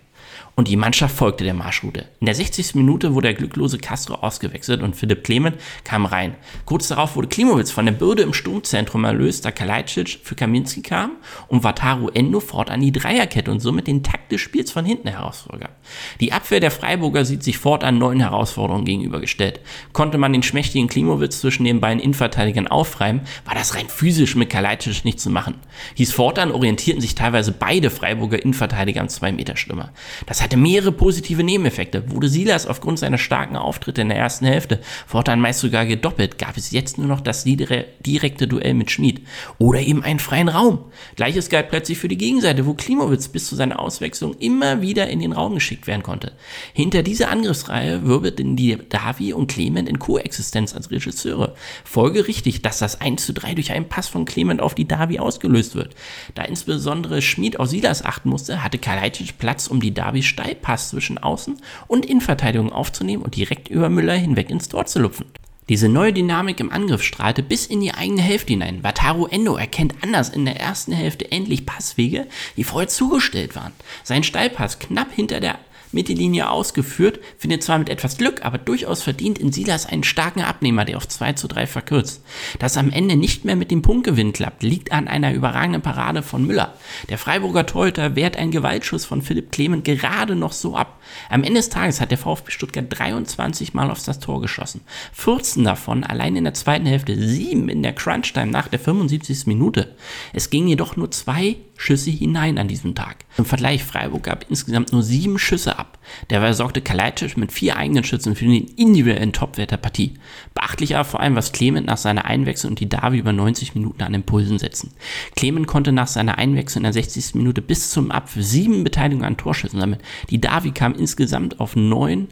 und 0.60 0.68
die 0.68 0.76
Mannschaft 0.76 1.16
folgte 1.16 1.42
der 1.42 1.54
Marschroute. 1.54 2.04
In 2.20 2.26
der 2.26 2.34
60. 2.34 2.74
Minute 2.74 3.14
wurde 3.14 3.28
der 3.28 3.34
glücklose 3.34 3.78
Castro 3.78 4.16
ausgewechselt 4.16 4.82
und 4.82 4.94
Philipp 4.94 5.24
Clement 5.24 5.56
kam 5.84 6.04
rein. 6.04 6.34
Kurz 6.66 6.88
darauf 6.88 7.16
wurde 7.16 7.28
Klimowitz 7.28 7.70
von 7.70 7.86
der 7.86 7.92
Bürde 7.92 8.24
im 8.24 8.34
Sturmzentrum 8.34 9.04
erlöst, 9.04 9.46
da 9.46 9.52
Kalajdzic 9.52 10.18
für 10.22 10.34
Kaminski 10.34 10.82
kam 10.82 11.12
und 11.48 11.64
Wataru 11.64 12.10
Endo 12.10 12.40
fortan 12.40 12.82
die 12.82 12.92
Dreierkette 12.92 13.50
und 13.50 13.60
somit 13.60 13.86
den 13.86 14.02
Takt 14.02 14.32
des 14.32 14.42
Spiels 14.42 14.70
von 14.70 14.84
hinten 14.84 15.08
herausgab. 15.08 15.78
Die 16.20 16.34
Abwehr 16.34 16.60
der 16.60 16.70
Freiburger 16.70 17.24
sieht 17.24 17.42
sich 17.42 17.56
fortan 17.56 17.96
neuen 17.96 18.20
Herausforderungen 18.20 18.84
gegenübergestellt. 18.84 19.60
Konnte 19.94 20.18
man 20.18 20.34
den 20.34 20.42
schmächtigen 20.42 20.88
Klimowitz 20.88 21.40
zwischen 21.40 21.64
den 21.64 21.80
beiden 21.80 22.02
Innenverteidigern 22.02 22.68
aufreiben, 22.68 23.22
war 23.46 23.54
das 23.54 23.76
rein 23.76 23.88
physisch 23.88 24.36
mit 24.36 24.50
Kalajdzic 24.50 25.06
nicht 25.06 25.20
zu 25.20 25.30
machen. 25.30 25.54
Hieß 25.94 26.12
fortan 26.12 26.52
orientierten 26.52 27.00
sich 27.00 27.14
teilweise 27.14 27.52
beide 27.52 27.88
Freiburger 27.88 28.42
Innenverteidiger 28.42 29.00
am 29.00 29.06
2-Meter-Stürmer. 29.06 29.90
Das 30.26 30.42
hatte 30.50 30.56
mehrere 30.56 30.90
positive 30.90 31.44
Nebeneffekte. 31.44 32.10
Wurde 32.10 32.28
Silas 32.28 32.66
aufgrund 32.66 32.98
seiner 32.98 33.18
starken 33.18 33.54
Auftritte 33.54 34.00
in 34.00 34.08
der 34.08 34.18
ersten 34.18 34.46
Hälfte 34.46 34.80
fortan 35.06 35.40
meist 35.40 35.60
sogar 35.60 35.86
gedoppelt, 35.86 36.38
gab 36.38 36.56
es 36.56 36.72
jetzt 36.72 36.98
nur 36.98 37.06
noch 37.06 37.20
das 37.20 37.44
direkte 37.44 38.48
Duell 38.48 38.74
mit 38.74 38.90
Schmid 38.90 39.20
oder 39.58 39.78
eben 39.78 40.02
einen 40.02 40.18
freien 40.18 40.48
Raum. 40.48 40.86
Gleiches 41.14 41.50
galt 41.50 41.68
plötzlich 41.68 41.98
für 41.98 42.08
die 42.08 42.16
Gegenseite, 42.16 42.66
wo 42.66 42.74
Klimowitz 42.74 43.28
bis 43.28 43.46
zu 43.46 43.54
seiner 43.54 43.78
Auswechslung 43.78 44.34
immer 44.40 44.82
wieder 44.82 45.08
in 45.08 45.20
den 45.20 45.30
Raum 45.30 45.54
geschickt 45.54 45.86
werden 45.86 46.02
konnte. 46.02 46.32
Hinter 46.72 47.04
dieser 47.04 47.30
Angriffsreihe 47.30 48.04
wirbelten 48.04 48.56
die 48.56 48.76
Davi 48.88 49.32
und 49.32 49.46
Clement 49.46 49.88
in 49.88 50.00
Koexistenz 50.00 50.74
als 50.74 50.90
Regisseure. 50.90 51.54
Folgerichtig, 51.84 52.60
dass 52.62 52.80
das 52.80 53.00
1 53.00 53.24
zu 53.24 53.32
3 53.34 53.54
durch 53.54 53.70
einen 53.70 53.88
Pass 53.88 54.08
von 54.08 54.24
Clement 54.24 54.60
auf 54.60 54.74
die 54.74 54.88
Davi 54.88 55.20
ausgelöst 55.20 55.76
wird. 55.76 55.94
Da 56.34 56.42
insbesondere 56.42 57.22
Schmid 57.22 57.60
auf 57.60 57.68
Silas 57.68 58.04
achten 58.04 58.28
musste, 58.28 58.64
hatte 58.64 58.78
Kalajdzic 58.78 59.38
Platz, 59.38 59.68
um 59.68 59.78
die 59.78 59.94
Davi 59.94 60.24
Steilpass 60.40 60.90
zwischen 60.90 61.18
Außen- 61.18 61.58
und 61.86 62.06
Innenverteidigung 62.06 62.72
aufzunehmen 62.72 63.22
und 63.22 63.36
direkt 63.36 63.68
über 63.68 63.88
Müller 63.88 64.14
hinweg 64.14 64.50
ins 64.50 64.68
Tor 64.68 64.86
zu 64.86 65.00
lupfen. 65.00 65.26
Diese 65.68 65.88
neue 65.88 66.12
Dynamik 66.12 66.58
im 66.58 66.72
Angriff 66.72 67.02
strahlte 67.02 67.44
bis 67.44 67.66
in 67.66 67.80
die 67.80 67.94
eigene 67.94 68.22
Hälfte 68.22 68.54
hinein. 68.54 68.82
Wataru 68.82 69.26
Endo 69.26 69.54
erkennt 69.54 69.94
anders 70.02 70.28
in 70.28 70.44
der 70.44 70.58
ersten 70.58 70.90
Hälfte 70.92 71.30
endlich 71.30 71.64
Passwege, 71.64 72.26
die 72.56 72.64
vorher 72.64 72.88
zugestellt 72.88 73.54
waren. 73.54 73.72
Sein 74.02 74.24
Steilpass 74.24 74.80
knapp 74.80 75.12
hinter 75.12 75.38
der 75.38 75.58
Mittellinie 75.92 76.48
ausgeführt, 76.50 77.20
findet 77.36 77.62
zwar 77.62 77.78
mit 77.78 77.88
etwas 77.88 78.16
Glück, 78.18 78.44
aber 78.44 78.58
durchaus 78.58 79.02
verdient 79.02 79.38
in 79.38 79.52
Silas 79.52 79.86
einen 79.86 80.04
starken 80.04 80.42
Abnehmer, 80.42 80.84
der 80.84 80.96
auf 80.96 81.08
2 81.08 81.32
zu 81.34 81.48
3 81.48 81.66
verkürzt. 81.66 82.22
Dass 82.58 82.76
am 82.76 82.90
Ende 82.90 83.16
nicht 83.16 83.44
mehr 83.44 83.56
mit 83.56 83.70
dem 83.70 83.82
Punktgewinn 83.82 84.32
klappt, 84.32 84.62
liegt 84.62 84.92
an 84.92 85.08
einer 85.08 85.32
überragenden 85.32 85.82
Parade 85.82 86.22
von 86.22 86.46
Müller. 86.46 86.74
Der 87.08 87.18
Freiburger 87.18 87.66
Torhüter 87.66 88.16
wehrt 88.16 88.36
einen 88.36 88.50
Gewaltschuss 88.50 89.04
von 89.04 89.22
Philipp 89.22 89.52
Clement 89.52 89.84
gerade 89.84 90.36
noch 90.36 90.52
so 90.52 90.76
ab. 90.76 91.00
Am 91.28 91.42
Ende 91.42 91.60
des 91.60 91.70
Tages 91.70 92.00
hat 92.00 92.10
der 92.10 92.18
VfB 92.18 92.50
Stuttgart 92.50 92.86
23 92.88 93.74
Mal 93.74 93.90
aufs 93.90 94.04
das 94.04 94.20
Tor 94.20 94.40
geschossen. 94.40 94.82
14 95.12 95.64
davon 95.64 96.04
allein 96.04 96.36
in 96.36 96.44
der 96.44 96.54
zweiten 96.54 96.86
Hälfte, 96.86 97.16
7 97.16 97.68
in 97.68 97.82
der 97.82 97.92
Crunch-Time 97.92 98.50
nach 98.50 98.68
der 98.68 98.78
75. 98.78 99.46
Minute. 99.46 99.94
Es 100.32 100.50
gingen 100.50 100.68
jedoch 100.68 100.96
nur 100.96 101.10
zwei 101.10 101.56
Schüsse 101.80 102.10
hinein 102.10 102.58
an 102.58 102.68
diesem 102.68 102.94
Tag. 102.94 103.24
Im 103.38 103.46
Vergleich 103.46 103.82
Freiburg 103.82 104.24
gab 104.24 104.44
insgesamt 104.50 104.92
nur 104.92 105.02
sieben 105.02 105.38
Schüsse 105.38 105.78
ab. 105.78 105.98
Derweil 106.28 106.52
sorgte 106.52 106.82
Kalajdzic 106.82 107.38
mit 107.38 107.52
vier 107.52 107.78
eigenen 107.78 108.04
Schützen 108.04 108.36
für 108.36 108.44
den 108.44 108.68
individuellen 108.76 109.32
Topwert 109.32 109.70
der 109.70 109.78
Partie. 109.78 110.12
Beachtlicher 110.52 111.04
vor 111.06 111.20
allem, 111.20 111.36
was 111.36 111.52
Clement 111.52 111.86
nach 111.86 111.96
seiner 111.96 112.26
Einwechslung 112.26 112.72
und 112.72 112.80
die 112.80 112.88
Davi 112.90 113.16
über 113.16 113.32
90 113.32 113.74
Minuten 113.74 114.02
an 114.02 114.12
Impulsen 114.12 114.58
setzen. 114.58 114.92
Clement 115.36 115.66
konnte 115.66 115.90
nach 115.90 116.06
seiner 116.06 116.36
Einwechslung 116.36 116.80
in 116.80 116.92
der 116.92 116.92
60. 116.92 117.34
Minute 117.36 117.62
bis 117.62 117.88
zum 117.88 118.10
Abpfiff 118.10 118.44
sieben 118.44 118.84
Beteiligungen 118.84 119.24
an 119.24 119.38
Torschüssen 119.38 119.80
sammeln. 119.80 120.02
Die 120.28 120.40
Davi 120.40 120.72
kam 120.72 120.94
insgesamt 120.94 121.60
auf 121.60 121.76
neun 121.76 122.28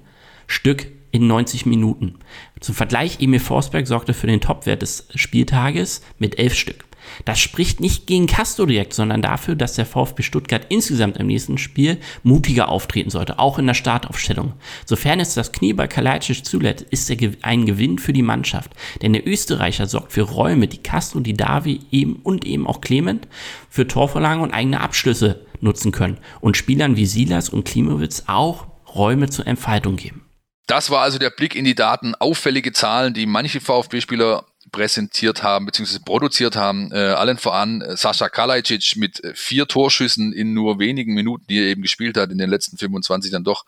Stück 0.47 0.89
in 1.11 1.27
90 1.27 1.65
Minuten. 1.65 2.17
Zum 2.61 2.75
Vergleich, 2.75 3.21
Emil 3.21 3.41
Forsberg 3.41 3.87
sorgte 3.87 4.13
für 4.13 4.27
den 4.27 4.43
Topwert 4.43 4.83
des 4.83 5.09
Spieltages 5.15 6.03
mit 6.19 6.39
elf 6.39 6.55
Stück. 6.55 6.85
Das 7.25 7.39
spricht 7.39 7.81
nicht 7.81 8.07
gegen 8.07 8.27
Castro 8.27 8.67
direkt, 8.67 8.95
sondern 8.95 9.23
dafür, 9.23 9.55
dass 9.55 9.75
der 9.75 9.87
VfB 9.87 10.23
Stuttgart 10.23 10.67
insgesamt 10.69 11.17
im 11.17 11.27
nächsten 11.27 11.59
Spiel 11.59 11.99
mutiger 12.23 12.69
auftreten 12.69 13.11
sollte, 13.11 13.39
auch 13.39 13.59
in 13.59 13.67
der 13.67 13.75
Startaufstellung. 13.75 14.55
Sofern 14.87 15.21
es 15.21 15.35
das 15.35 15.53
Knie 15.53 15.73
bei 15.73 15.87
Kalajdzic 15.87 16.45
zulässt, 16.45 16.83
ist 16.83 17.11
er 17.11 17.17
ein 17.43 17.67
Gewinn 17.67 17.99
für 17.99 18.13
die 18.13 18.23
Mannschaft. 18.23 18.73
Denn 19.03 19.13
der 19.13 19.27
Österreicher 19.27 19.87
sorgt 19.87 20.13
für 20.13 20.23
Räume, 20.23 20.69
die 20.69 20.79
Castro, 20.79 21.21
die 21.21 21.35
Davi 21.35 21.81
eben 21.91 22.17
und 22.17 22.45
eben 22.45 22.67
auch 22.67 22.81
Clement 22.81 23.29
für 23.71 23.87
Torvorlagen 23.87 24.43
und 24.43 24.53
eigene 24.53 24.81
Abschlüsse 24.81 25.47
nutzen 25.61 25.93
können 25.93 26.19
und 26.41 26.57
Spielern 26.57 26.97
wie 26.97 27.07
Silas 27.07 27.49
und 27.49 27.65
Klimowitz 27.65 28.25
auch 28.27 28.67
Räume 28.95 29.29
zur 29.29 29.47
Entfaltung 29.47 29.97
geben. 29.97 30.25
Das 30.67 30.91
war 30.91 31.01
also 31.01 31.19
der 31.19 31.31
Blick 31.31 31.55
in 31.55 31.65
die 31.65 31.75
Daten, 31.75 32.15
auffällige 32.15 32.73
Zahlen, 32.73 33.15
die 33.15 33.25
manche 33.25 33.61
VfB-Spieler 33.61 34.45
präsentiert 34.71 35.43
haben 35.43 35.67
bzw. 35.67 35.99
produziert 36.05 36.57
haben. 36.57 36.91
Äh, 36.93 36.99
allen 36.99 37.39
voran 37.39 37.81
äh, 37.81 37.97
Sascha 37.97 38.29
Kalajdzic 38.29 38.97
mit 38.97 39.23
äh, 39.25 39.33
vier 39.35 39.67
Torschüssen 39.67 40.33
in 40.33 40.55
nur 40.55 40.79
wenigen 40.79 41.15
Minuten, 41.15 41.45
die 41.49 41.59
er 41.59 41.67
eben 41.67 41.83
gespielt 41.83 42.17
hat, 42.17 42.31
in 42.31 42.39
den 42.39 42.51
letzten 42.51 42.79
25 42.79 43.31
dann 43.31 43.45
doch 43.45 43.65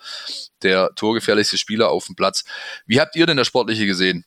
der 0.63 0.91
torgefährlichste 0.97 1.59
Spieler 1.59 1.91
auf 1.91 2.07
dem 2.07 2.17
Platz. 2.17 2.45
Wie 2.87 3.01
habt 3.01 3.17
ihr 3.17 3.27
denn 3.27 3.37
das 3.37 3.47
Sportliche 3.47 3.87
gesehen? 3.87 4.25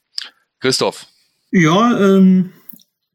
Christoph? 0.59 1.05
Ja, 1.51 1.99
ähm, 1.99 2.53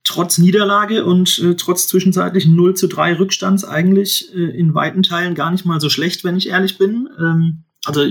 trotz 0.05 0.39
Niederlage 0.39 1.05
und 1.05 1.39
äh, 1.39 1.55
trotz 1.55 1.87
zwischenzeitlichen 1.89 2.55
0 2.57 2.75
zu 2.75 2.87
3 2.87 3.19
Rückstands 3.19 3.65
eigentlich 3.65 4.33
äh, 4.35 4.39
in 4.39 4.75
weiten 4.75 5.03
Teilen 5.03 5.35
gar 5.35 5.51
nicht 5.51 5.65
mal 5.65 5.81
so 5.81 5.91
schlecht, 5.91 6.25
wenn 6.25 6.37
ich 6.37 6.49
ehrlich 6.49 6.79
bin. 6.79 7.09
Ähm, 7.19 7.65
also 7.85 8.07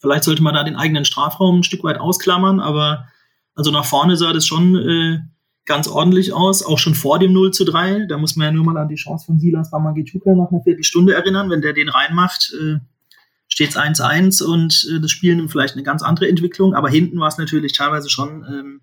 vielleicht 0.00 0.24
sollte 0.24 0.42
man 0.42 0.54
da 0.54 0.64
den 0.64 0.76
eigenen 0.76 1.04
Strafraum 1.04 1.60
ein 1.60 1.64
Stück 1.64 1.84
weit 1.84 1.98
ausklammern, 1.98 2.60
aber 2.60 3.08
also 3.54 3.70
nach 3.70 3.84
vorne 3.84 4.16
sah 4.16 4.32
das 4.32 4.46
schon 4.46 4.76
äh, 4.76 5.18
ganz 5.64 5.88
ordentlich 5.88 6.32
aus, 6.32 6.62
auch 6.62 6.78
schon 6.78 6.94
vor 6.94 7.18
dem 7.18 7.32
0 7.32 7.52
zu 7.52 7.64
3. 7.64 8.06
Da 8.06 8.18
muss 8.18 8.36
man 8.36 8.46
ja 8.46 8.52
nur 8.52 8.64
mal 8.64 8.76
an 8.76 8.88
die 8.88 8.96
Chance 8.96 9.26
von 9.26 9.38
Silas 9.38 9.70
Bamangituka 9.70 10.34
nach 10.34 10.50
einer 10.50 10.62
Viertelstunde 10.62 11.14
erinnern. 11.14 11.50
Wenn 11.50 11.62
der 11.62 11.72
den 11.72 11.88
reinmacht, 11.88 12.52
äh, 12.60 12.78
steht 13.48 13.70
es 13.70 13.76
1-1 13.76 14.42
und 14.42 14.88
äh, 14.90 15.00
das 15.00 15.10
Spiel 15.10 15.36
nimmt 15.36 15.50
vielleicht 15.50 15.74
eine 15.74 15.82
ganz 15.82 16.02
andere 16.02 16.28
Entwicklung. 16.28 16.74
Aber 16.74 16.88
hinten 16.88 17.20
war 17.20 17.28
es 17.28 17.38
natürlich 17.38 17.74
teilweise 17.74 18.08
schon 18.08 18.44
ähm, 18.48 18.80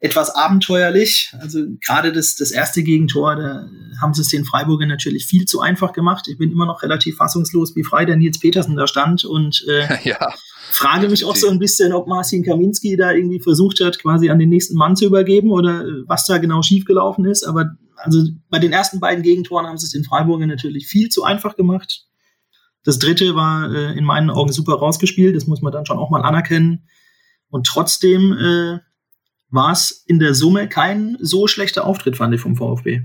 etwas 0.00 0.30
abenteuerlich. 0.30 1.32
Also 1.40 1.64
gerade 1.84 2.12
das, 2.12 2.36
das 2.36 2.52
erste 2.52 2.82
Gegentor, 2.82 3.36
da 3.36 3.68
haben 4.00 4.14
sie 4.14 4.22
es 4.22 4.28
den 4.28 4.44
Freiburgern 4.44 4.88
natürlich 4.88 5.26
viel 5.26 5.44
zu 5.44 5.60
einfach 5.60 5.92
gemacht. 5.92 6.28
Ich 6.28 6.38
bin 6.38 6.52
immer 6.52 6.66
noch 6.66 6.82
relativ 6.82 7.16
fassungslos, 7.16 7.74
wie 7.74 7.84
frei 7.84 8.04
der 8.04 8.16
Nils 8.16 8.38
Petersen 8.38 8.76
da 8.76 8.86
stand 8.86 9.24
und 9.24 9.64
äh, 9.68 9.88
ja. 10.08 10.32
Frage 10.70 11.08
mich 11.08 11.24
auch 11.24 11.36
so 11.36 11.48
ein 11.48 11.58
bisschen, 11.58 11.92
ob 11.92 12.06
Marcin 12.06 12.44
Kaminski 12.44 12.96
da 12.96 13.12
irgendwie 13.12 13.40
versucht 13.40 13.80
hat, 13.80 13.98
quasi 13.98 14.30
an 14.30 14.38
den 14.38 14.48
nächsten 14.48 14.76
Mann 14.76 14.96
zu 14.96 15.06
übergeben 15.06 15.50
oder 15.50 15.84
äh, 15.84 16.02
was 16.06 16.26
da 16.26 16.38
genau 16.38 16.62
schiefgelaufen 16.62 17.24
ist. 17.24 17.44
Aber 17.44 17.76
also 17.96 18.22
bei 18.50 18.58
den 18.58 18.72
ersten 18.72 19.00
beiden 19.00 19.22
Gegentoren 19.22 19.66
haben 19.66 19.78
sie 19.78 19.86
es 19.86 19.92
den 19.92 20.04
Freiburgern 20.04 20.48
natürlich 20.48 20.86
viel 20.86 21.08
zu 21.08 21.24
einfach 21.24 21.56
gemacht. 21.56 22.06
Das 22.84 22.98
dritte 22.98 23.34
war 23.34 23.72
äh, 23.72 23.98
in 23.98 24.04
meinen 24.04 24.30
Augen 24.30 24.52
super 24.52 24.74
rausgespielt, 24.74 25.36
das 25.36 25.46
muss 25.46 25.62
man 25.62 25.72
dann 25.72 25.86
schon 25.86 25.98
auch 25.98 26.10
mal 26.10 26.22
anerkennen. 26.22 26.88
Und 27.50 27.66
trotzdem 27.66 28.32
äh, 28.32 28.78
war 29.50 29.72
es 29.72 30.04
in 30.06 30.18
der 30.18 30.34
Summe 30.34 30.68
kein 30.68 31.16
so 31.20 31.46
schlechter 31.46 31.86
Auftritt, 31.86 32.16
fand 32.16 32.34
ich 32.34 32.40
vom 32.40 32.56
VfB. 32.56 33.02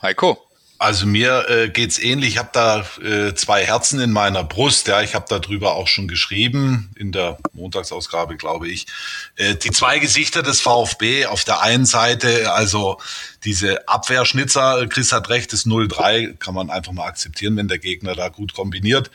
Heiko. 0.00 0.38
Also 0.82 1.06
mir 1.06 1.48
äh, 1.48 1.68
geht's 1.68 2.00
ähnlich. 2.00 2.30
Ich 2.30 2.38
habe 2.38 2.48
da 2.52 2.84
äh, 3.00 3.34
zwei 3.34 3.64
Herzen 3.64 4.00
in 4.00 4.10
meiner 4.10 4.42
Brust. 4.42 4.88
Ja, 4.88 5.00
ich 5.00 5.14
habe 5.14 5.26
darüber 5.28 5.76
auch 5.76 5.86
schon 5.86 6.08
geschrieben 6.08 6.90
in 6.96 7.12
der 7.12 7.38
Montagsausgabe, 7.52 8.36
glaube 8.36 8.68
ich. 8.68 8.88
Äh, 9.36 9.54
die 9.54 9.70
zwei 9.70 10.00
Gesichter 10.00 10.42
des 10.42 10.60
VfB. 10.60 11.26
Auf 11.26 11.44
der 11.44 11.62
einen 11.62 11.86
Seite 11.86 12.52
also 12.52 12.98
diese 13.44 13.88
Abwehrschnitzer. 13.88 14.86
Chris 14.88 15.12
hat 15.12 15.28
recht, 15.28 15.52
das 15.52 15.66
0-3 15.66 16.36
kann 16.38 16.54
man 16.54 16.70
einfach 16.70 16.92
mal 16.92 17.06
akzeptieren, 17.06 17.56
wenn 17.56 17.68
der 17.68 17.78
Gegner 17.78 18.14
da 18.14 18.28
gut 18.28 18.54
kombiniert. 18.54 19.10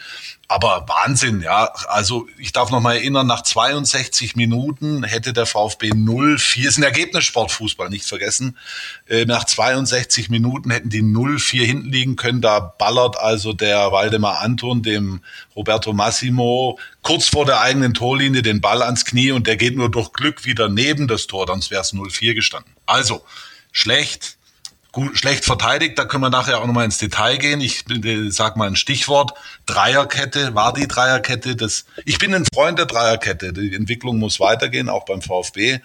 Aber 0.49 0.85
Wahnsinn, 0.87 1.41
ja. 1.41 1.65
Also 1.87 2.27
ich 2.37 2.53
darf 2.53 2.71
noch 2.71 2.79
mal 2.79 2.95
erinnern, 2.95 3.27
nach 3.27 3.43
62 3.43 4.37
Minuten 4.37 5.03
hätte 5.03 5.33
der 5.33 5.45
VfB 5.45 5.89
0-4, 5.89 6.67
ist 6.67 6.77
ein 6.77 6.83
Ergebnissportfußball, 6.83 7.89
nicht 7.89 8.05
vergessen. 8.05 8.57
Äh, 9.07 9.25
nach 9.25 9.43
62 9.43 10.29
Minuten 10.29 10.71
hätten 10.71 10.89
die 10.89 11.01
0-4 11.01 11.65
hinten 11.65 11.89
liegen 11.89 12.15
können. 12.15 12.41
Da 12.41 12.59
ballert 12.59 13.17
also 13.17 13.51
der 13.51 13.91
Waldemar 13.91 14.39
Anton 14.39 14.83
dem 14.83 15.21
Roberto 15.55 15.91
Massimo 15.91 16.79
kurz 17.01 17.27
vor 17.27 17.45
der 17.45 17.61
eigenen 17.61 17.93
Torlinie 17.93 18.41
den 18.41 18.61
Ball 18.61 18.81
ans 18.81 19.03
Knie 19.03 19.31
und 19.31 19.47
der 19.47 19.57
geht 19.57 19.75
nur 19.75 19.91
durch 19.91 20.13
Glück 20.13 20.45
wieder 20.45 20.69
neben 20.69 21.07
das 21.07 21.27
Tor, 21.27 21.45
sonst 21.47 21.71
wäre 21.71 21.81
es 21.81 21.93
0-4 21.93 22.35
gestanden. 22.35 22.71
Also, 22.85 23.23
schlecht, 23.77 24.37
gut, 24.91 25.17
schlecht 25.17 25.45
verteidigt. 25.45 25.99
Da 25.99 26.05
können 26.05 26.23
wir 26.23 26.31
nachher 26.31 26.59
auch 26.59 26.65
nochmal 26.65 26.85
ins 26.85 26.97
Detail 26.97 27.37
gehen. 27.37 27.61
Ich 27.61 27.85
äh, 27.89 28.31
sag 28.31 28.57
mal 28.57 28.67
ein 28.67 28.75
Stichwort. 28.75 29.33
Dreierkette, 29.67 30.55
war 30.55 30.73
die 30.73 30.87
Dreierkette. 30.87 31.55
Das, 31.55 31.85
ich 32.03 32.17
bin 32.17 32.33
ein 32.33 32.45
Freund 32.51 32.79
der 32.79 32.87
Dreierkette. 32.87 33.53
Die 33.53 33.75
Entwicklung 33.75 34.17
muss 34.17 34.39
weitergehen, 34.39 34.89
auch 34.89 35.05
beim 35.05 35.21
VfB. 35.21 35.79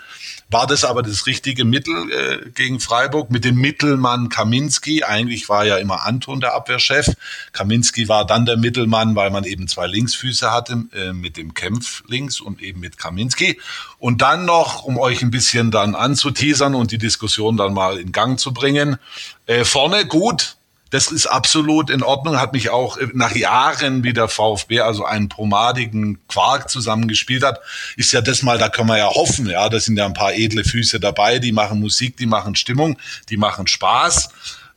War 0.52 0.66
das 0.66 0.85
aber 0.85 1.02
das 1.02 1.26
richtige 1.26 1.64
Mittel 1.64 1.94
äh, 2.12 2.50
gegen 2.50 2.78
Freiburg 2.78 3.30
mit 3.30 3.47
dem 3.47 3.56
Mittelmann 3.56 4.28
Kaminski? 4.28 5.02
Eigentlich 5.02 5.49
war 5.49 5.64
ja 5.64 5.78
immer 5.78 6.04
Anton 6.04 6.40
der 6.40 6.54
Abwehrchef. 6.54 7.06
Kaminski 7.52 8.06
war 8.06 8.26
dann 8.26 8.44
der 8.44 8.59
Mittelmann, 8.59 9.16
weil 9.16 9.30
man 9.30 9.44
eben 9.44 9.66
zwei 9.66 9.87
Linksfüße 9.87 10.52
hatte, 10.52 10.85
äh, 10.92 11.14
mit 11.14 11.38
dem 11.38 11.54
Kempf 11.54 12.04
links 12.06 12.38
und 12.38 12.61
eben 12.61 12.80
mit 12.80 12.99
Kaminski. 12.99 13.59
Und 13.99 14.21
dann 14.21 14.44
noch, 14.44 14.85
um 14.85 14.99
euch 14.99 15.23
ein 15.23 15.30
bisschen 15.30 15.71
dann 15.71 15.94
anzuteasern 15.94 16.75
und 16.75 16.92
die 16.92 16.99
Diskussion 16.99 17.56
dann 17.56 17.73
mal 17.73 17.99
in 17.99 18.12
Gang 18.12 18.38
zu 18.38 18.52
bringen, 18.52 18.99
äh, 19.47 19.64
vorne 19.64 20.04
gut, 20.04 20.56
das 20.93 21.11
ist 21.11 21.27
absolut 21.27 21.89
in 21.89 22.03
Ordnung. 22.03 22.39
Hat 22.39 22.53
mich 22.53 22.69
auch 22.69 22.99
äh, 22.99 23.09
nach 23.15 23.35
Jahren 23.35 24.05
wie 24.05 24.13
der 24.13 24.29
VfB, 24.29 24.81
also 24.81 25.05
einen 25.05 25.29
pomadigen 25.29 26.19
Quark 26.29 26.71
zusammengespielt 26.71 27.43
hat, 27.43 27.61
ist 27.97 28.13
ja 28.13 28.21
das 28.21 28.43
mal, 28.43 28.59
da 28.59 28.69
können 28.69 28.89
wir 28.89 28.99
ja 28.99 29.09
hoffen, 29.09 29.49
ja, 29.49 29.69
da 29.69 29.81
sind 29.81 29.97
ja 29.97 30.05
ein 30.05 30.13
paar 30.13 30.35
edle 30.35 30.65
Füße 30.65 31.01
dabei, 31.01 31.39
die 31.39 31.53
machen 31.53 31.81
Musik, 31.81 32.19
die 32.19 32.27
machen 32.27 32.55
Stimmung, 32.55 32.99
die 33.31 33.39
machen 33.39 33.67
Spaß. 33.67 34.29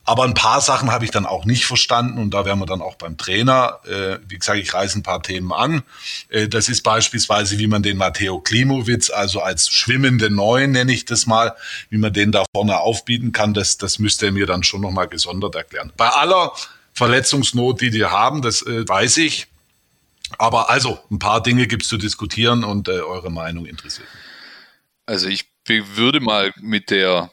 Aber 0.06 0.22
ein 0.22 0.34
paar 0.34 0.60
Sachen 0.60 0.92
habe 0.92 1.04
ich 1.04 1.10
dann 1.10 1.26
auch 1.26 1.44
nicht 1.44 1.66
verstanden 1.66 2.18
und 2.18 2.30
da 2.30 2.44
wären 2.44 2.60
wir 2.60 2.66
dann 2.66 2.80
auch 2.80 2.94
beim 2.94 3.18
Trainer. 3.18 3.80
Äh, 3.84 4.18
wie 4.28 4.38
gesagt, 4.38 4.58
ich 4.58 4.72
reiße 4.72 5.00
ein 5.00 5.02
paar 5.02 5.20
Themen 5.20 5.52
an. 5.52 5.82
Äh, 6.28 6.46
das 6.46 6.68
ist 6.68 6.82
beispielsweise, 6.82 7.58
wie 7.58 7.66
man 7.66 7.82
den 7.82 7.96
Matteo 7.96 8.38
Klimowitz, 8.38 9.10
also 9.10 9.40
als 9.40 9.68
schwimmende 9.68 10.30
Neun 10.30 10.70
nenne 10.70 10.92
ich 10.92 11.06
das 11.06 11.26
mal, 11.26 11.56
wie 11.90 11.98
man 11.98 12.12
den 12.12 12.30
da 12.30 12.44
vorne 12.54 12.78
aufbieten 12.78 13.32
kann, 13.32 13.52
das, 13.52 13.78
das 13.78 13.98
müsste 13.98 14.26
er 14.26 14.32
mir 14.32 14.46
dann 14.46 14.62
schon 14.62 14.80
nochmal 14.80 15.08
gesondert 15.08 15.56
erklären. 15.56 15.92
Bei 15.96 16.08
aller 16.08 16.52
Verletzungsnot, 16.94 17.80
die 17.80 17.90
die 17.90 18.04
haben, 18.04 18.42
das 18.42 18.62
äh, 18.62 18.88
weiß 18.88 19.16
ich. 19.18 19.48
Aber 20.38 20.70
also, 20.70 21.00
ein 21.10 21.18
paar 21.18 21.42
Dinge 21.42 21.66
gibt's 21.66 21.88
zu 21.88 21.98
diskutieren 21.98 22.62
und 22.62 22.86
äh, 22.88 22.92
eure 22.92 23.30
Meinung 23.30 23.66
interessiert 23.66 24.06
mich. 24.12 24.22
Also 25.04 25.28
ich 25.28 25.46
würde 25.66 26.20
mal 26.20 26.52
mit 26.60 26.90
der 26.90 27.30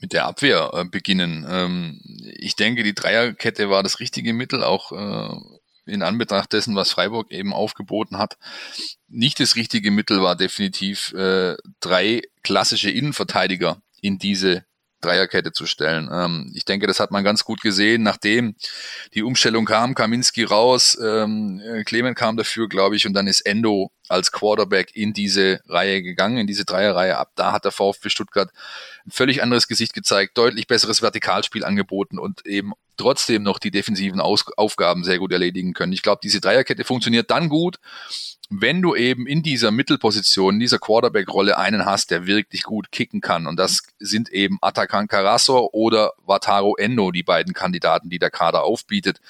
mit 0.00 0.12
der 0.12 0.26
Abwehr 0.26 0.70
äh, 0.74 0.84
beginnen. 0.84 1.46
Ähm, 1.48 2.00
ich 2.38 2.56
denke, 2.56 2.82
die 2.82 2.94
Dreierkette 2.94 3.70
war 3.70 3.82
das 3.82 4.00
richtige 4.00 4.32
Mittel, 4.32 4.62
auch 4.62 4.92
äh, 4.92 5.36
in 5.86 6.02
Anbetracht 6.02 6.52
dessen, 6.52 6.76
was 6.76 6.92
Freiburg 6.92 7.30
eben 7.30 7.52
aufgeboten 7.52 8.18
hat. 8.18 8.36
Nicht 9.08 9.40
das 9.40 9.56
richtige 9.56 9.90
Mittel 9.90 10.22
war 10.22 10.36
definitiv 10.36 11.12
äh, 11.14 11.56
drei 11.80 12.22
klassische 12.42 12.90
Innenverteidiger 12.90 13.80
in 14.00 14.18
diese 14.18 14.64
Dreierkette 15.00 15.52
zu 15.52 15.66
stellen. 15.66 16.08
Ähm, 16.12 16.52
ich 16.54 16.64
denke, 16.64 16.86
das 16.86 17.00
hat 17.00 17.10
man 17.10 17.24
ganz 17.24 17.44
gut 17.44 17.60
gesehen, 17.60 18.02
nachdem 18.02 18.54
die 19.14 19.22
Umstellung 19.22 19.64
kam, 19.64 19.94
Kaminski 19.94 20.44
raus, 20.44 20.98
ähm, 21.02 21.62
Clement 21.84 22.16
kam 22.16 22.36
dafür, 22.36 22.68
glaube 22.68 22.96
ich, 22.96 23.06
und 23.06 23.14
dann 23.14 23.26
ist 23.26 23.40
Endo 23.42 23.92
als 24.08 24.32
Quarterback 24.32 24.94
in 24.94 25.12
diese 25.12 25.60
Reihe 25.68 26.02
gegangen, 26.02 26.38
in 26.38 26.46
diese 26.46 26.64
Dreierreihe. 26.64 27.18
Ab 27.18 27.32
da 27.36 27.52
hat 27.52 27.64
der 27.64 27.72
VfB 27.72 28.08
Stuttgart 28.08 28.50
ein 29.06 29.10
völlig 29.10 29.42
anderes 29.42 29.68
Gesicht 29.68 29.92
gezeigt, 29.92 30.36
deutlich 30.38 30.66
besseres 30.66 31.02
Vertikalspiel 31.02 31.64
angeboten 31.64 32.18
und 32.18 32.46
eben 32.46 32.72
trotzdem 32.96 33.42
noch 33.42 33.58
die 33.58 33.70
defensiven 33.70 34.20
Aus 34.20 34.46
Aufgaben 34.56 35.04
sehr 35.04 35.18
gut 35.18 35.32
erledigen 35.32 35.72
können. 35.72 35.92
Ich 35.92 36.02
glaube, 36.02 36.20
diese 36.22 36.40
Dreierkette 36.40 36.84
funktioniert 36.84 37.30
dann 37.30 37.48
gut, 37.48 37.78
wenn 38.50 38.80
du 38.80 38.94
eben 38.94 39.26
in 39.26 39.42
dieser 39.42 39.70
Mittelposition, 39.70 40.54
in 40.54 40.60
dieser 40.60 40.78
Quarterback-Rolle 40.78 41.58
einen 41.58 41.84
hast, 41.84 42.10
der 42.10 42.26
wirklich 42.26 42.62
gut 42.62 42.90
kicken 42.90 43.20
kann. 43.20 43.46
Und 43.46 43.56
das 43.56 43.82
sind 43.98 44.30
eben 44.30 44.58
Atakan 44.62 45.06
Karasor 45.06 45.74
oder 45.74 46.12
Wataru 46.24 46.74
Endo, 46.76 47.10
die 47.10 47.22
beiden 47.22 47.52
Kandidaten, 47.52 48.08
die 48.08 48.18
der 48.18 48.30
Kader 48.30 48.64
aufbietet. 48.64 49.20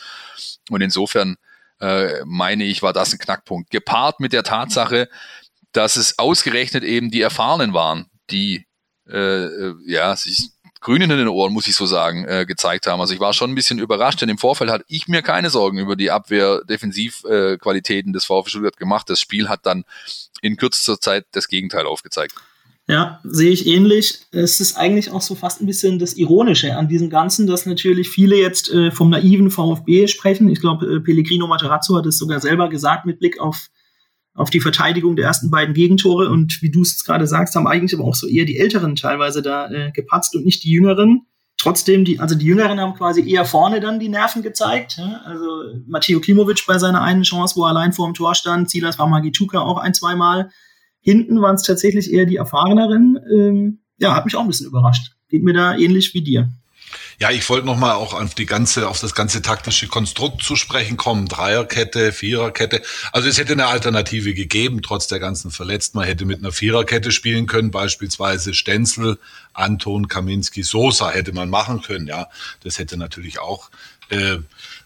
Und 0.71 0.83
insofern 0.83 1.37
äh, 1.81 2.25
meine 2.25 2.65
ich, 2.65 2.83
war 2.83 2.93
das 2.93 3.13
ein 3.13 3.19
Knackpunkt. 3.19 3.71
Gepaart 3.71 4.21
mit 4.21 4.33
der 4.33 4.45
Tatsache, 4.45 5.09
dass 5.73 5.97
es 5.97 6.19
ausgerechnet 6.19 6.85
eben 6.85 7.11
die 7.11 7.21
Erfahrenen 7.23 7.73
waren, 7.73 8.07
die 8.31 8.67
äh, 9.09 9.17
äh 9.17 9.75
ja 9.87 10.15
sich 10.17 10.51
Grünen 10.81 11.11
in 11.11 11.19
den 11.19 11.29
Ohren, 11.29 11.53
muss 11.53 11.67
ich 11.67 11.75
so 11.75 11.87
sagen, 11.87 12.25
äh, 12.25 12.47
gezeigt 12.47 12.87
haben. 12.87 13.01
Also 13.01 13.15
ich 13.15 13.21
war 13.21 13.33
schon 13.33 13.51
ein 13.51 13.55
bisschen 13.55 13.79
überrascht, 13.79 14.23
denn 14.23 14.29
im 14.29 14.39
Vorfeld 14.39 14.71
hatte 14.71 14.85
ich 14.89 15.09
mir 15.09 15.23
keine 15.23 15.51
Sorgen 15.51 15.79
über 15.79 15.97
die 15.97 16.11
Abwehr-Defensivqualitäten 16.11 18.11
äh, 18.11 18.13
des 18.13 18.25
VfB 18.25 18.51
Stuttgart 18.51 18.77
gemacht. 18.77 19.11
Das 19.11 19.21
Spiel 19.21 19.49
hat 19.49 19.67
dann 19.67 19.85
in 20.41 20.57
kürzester 20.57 21.01
Zeit 21.01 21.27
das 21.33 21.49
Gegenteil 21.49 21.87
aufgezeigt. 21.87 22.35
Ja, 22.87 23.21
sehe 23.23 23.51
ich 23.51 23.67
ähnlich. 23.67 24.21
Es 24.31 24.61
ist 24.61 24.79
eigentlich 24.79 25.11
auch 25.11 25.21
so 25.21 25.35
fast 25.35 25.61
ein 25.61 25.67
bisschen 25.67 25.99
das 25.99 26.15
Ironische 26.15 26.75
an 26.75 26.89
diesem 26.89 27.11
Ganzen, 27.11 27.47
dass 27.47 27.67
natürlich 27.67 28.09
viele 28.09 28.37
jetzt 28.37 28.71
äh, 28.71 28.91
vom 28.91 29.11
naiven 29.11 29.51
VfB 29.51 30.07
sprechen. 30.07 30.49
Ich 30.49 30.61
glaube, 30.61 30.87
äh, 30.87 31.01
Pellegrino 31.01 31.47
Materazzo 31.47 31.97
hat 31.97 32.07
es 32.07 32.17
sogar 32.17 32.41
selber 32.41 32.71
gesagt 32.71 33.05
mit 33.05 33.19
Blick 33.19 33.41
auf 33.41 33.69
auf 34.39 34.51
die 34.51 34.61
Verteidigung 34.61 35.17
der 35.17 35.27
ersten 35.27 35.51
beiden 35.51 35.75
Gegentore. 35.75 36.31
Und 36.31 36.63
wie 36.63 36.71
du 36.71 36.83
es 36.83 37.05
gerade 37.05 37.27
sagst, 37.27 37.57
haben 37.57 37.67
eigentlich 37.67 37.99
aber 37.99 38.09
auch 38.09 38.15
so 38.15 38.29
eher 38.29 38.45
die 38.45 38.57
Älteren 38.57 38.95
teilweise 38.95 39.43
da 39.43 39.69
äh, 39.69 39.91
gepatzt 39.91 40.35
und 40.37 40.45
nicht 40.45 40.63
die 40.63 40.71
Jüngeren. 40.71 41.27
Trotzdem, 41.57 42.05
die, 42.05 42.21
also 42.21 42.37
die 42.37 42.47
Jüngeren 42.47 42.79
haben 42.79 42.95
quasi 42.95 43.29
eher 43.29 43.45
vorne 43.45 43.81
dann 43.81 43.99
die 43.99 44.09
Nerven 44.09 44.43
gezeigt. 44.43 45.01
Also 45.25 45.45
Matteo 45.89 46.21
Klimovic 46.21 46.65
bei 46.69 46.79
seiner 46.79 47.03
einen 47.03 47.25
Chance, 47.25 47.57
wo 47.57 47.65
er 47.65 47.71
allein 47.71 47.93
vor 47.93 48.07
dem 48.07 48.15
Tor 48.15 48.37
stand, 48.37 48.71
Silas 48.71 48.97
Wamagituka 49.01 49.59
auch 49.59 49.79
ein, 49.79 49.93
zweimal. 49.93 50.51
Hinten 51.01 51.41
waren 51.41 51.57
es 51.57 51.65
tatsächlich 51.65 52.13
eher 52.13 52.27
die 52.27 52.37
Erfahreneren. 52.37 53.19
Ähm, 53.35 53.81
ja, 53.99 54.15
hat 54.15 54.25
mich 54.25 54.37
auch 54.37 54.43
ein 54.43 54.47
bisschen 54.47 54.69
überrascht. 54.69 55.17
Geht 55.29 55.43
mir 55.43 55.53
da 55.53 55.77
ähnlich 55.77 56.15
wie 56.15 56.23
dir. 56.23 56.49
Ja, 57.19 57.31
ich 57.31 57.49
wollte 57.49 57.67
nochmal 57.67 57.95
auch 57.95 58.15
auf 58.15 58.35
die 58.35 58.47
ganze, 58.47 58.89
auf 58.89 59.01
das 59.01 59.15
ganze 59.15 59.43
taktische 59.43 59.89
Konstrukt 59.89 60.43
zu 60.43 60.57
sprechen 60.57 60.97
kommen. 60.97 61.27
Dreierkette, 61.27 62.13
Viererkette. 62.13 62.83
Also 63.13 63.29
es 63.29 63.39
hätte 63.39 63.55
eine 63.55 63.67
Alternative 63.67 64.35
gegeben, 64.35 64.83
trotz 64.83 65.09
der 65.09 65.19
ganzen 65.19 65.51
Verletzten. 65.51 65.99
Man 65.99 66.07
hätte 66.07 66.25
mit 66.25 66.39
einer 66.39 66.53
Viererkette 66.53 67.11
spielen 67.11 67.47
können, 67.47 67.71
beispielsweise 67.71 68.55
Stenzel, 68.55 69.19
Anton, 69.53 70.09
Kaminski, 70.09 70.63
Sosa 70.63 71.11
hätte 71.11 71.33
man 71.33 71.51
machen 71.51 71.83
können. 71.83 72.07
Ja, 72.07 72.29
das 72.63 72.79
hätte 72.79 72.97
natürlich 72.97 73.41
auch 73.41 73.71
äh, 74.11 74.39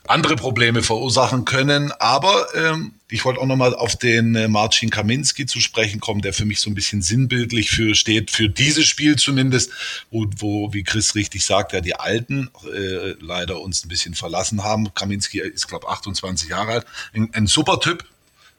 andere 0.07 0.37
Probleme 0.37 0.83
verursachen 0.83 1.45
können. 1.45 1.93
Aber 1.93 2.47
ähm, 2.55 2.95
ich 3.13 3.27
wollte 3.27 3.41
auch 3.41 3.47
nochmal 3.47 3.75
auf 3.75 3.95
den 3.95 4.35
äh, 4.35 4.49
Marcin 4.49 4.89
Kaminski 4.89 5.45
zu 5.45 5.61
sprechen 5.61 6.01
kommen, 6.01 6.23
der 6.23 6.33
für 6.33 6.47
mich 6.47 6.61
so 6.61 6.71
ein 6.71 6.75
bisschen 6.75 7.03
sinnbildlich 7.03 7.71
für 7.71 7.95
steht, 7.95 8.31
für 8.31 8.49
dieses 8.49 8.87
Spiel 8.87 9.17
zumindest, 9.17 9.71
wo, 10.11 10.27
wo 10.39 10.73
wie 10.73 10.83
Chris 10.83 11.15
richtig 11.15 11.45
sagt, 11.45 11.75
ja 11.75 11.83
die 11.83 11.95
Alten 11.95 12.51
äh, 12.75 13.15
leider 13.21 13.61
uns 13.61 13.85
ein 13.85 13.89
bisschen 13.89 14.15
verlassen 14.15 14.65
haben. 14.65 14.95
Kaminski 14.95 15.41
ist, 15.41 15.69
glaube 15.69 15.89
28 15.89 16.49
Jahre 16.49 16.73
alt. 16.73 16.87
Ein, 17.13 17.29
ein 17.35 17.47
super 17.47 17.81
Typ, 17.81 18.05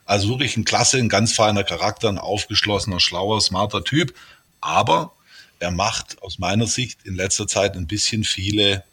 also 0.05 0.29
wirklich 0.29 0.55
ein 0.55 0.65
klasse, 0.65 0.99
ein 0.99 1.09
ganz 1.09 1.33
feiner 1.33 1.63
Charakter, 1.63 2.09
ein 2.09 2.19
aufgeschlossener, 2.19 2.99
schlauer, 2.99 3.41
smarter 3.41 3.83
Typ. 3.83 4.13
Aber 4.61 5.13
er 5.57 5.71
macht 5.71 6.21
aus 6.21 6.37
meiner 6.37 6.67
Sicht 6.67 6.99
in 7.05 7.15
letzter 7.15 7.47
Zeit 7.47 7.75
ein 7.75 7.87
bisschen 7.87 8.23
viele 8.23 8.83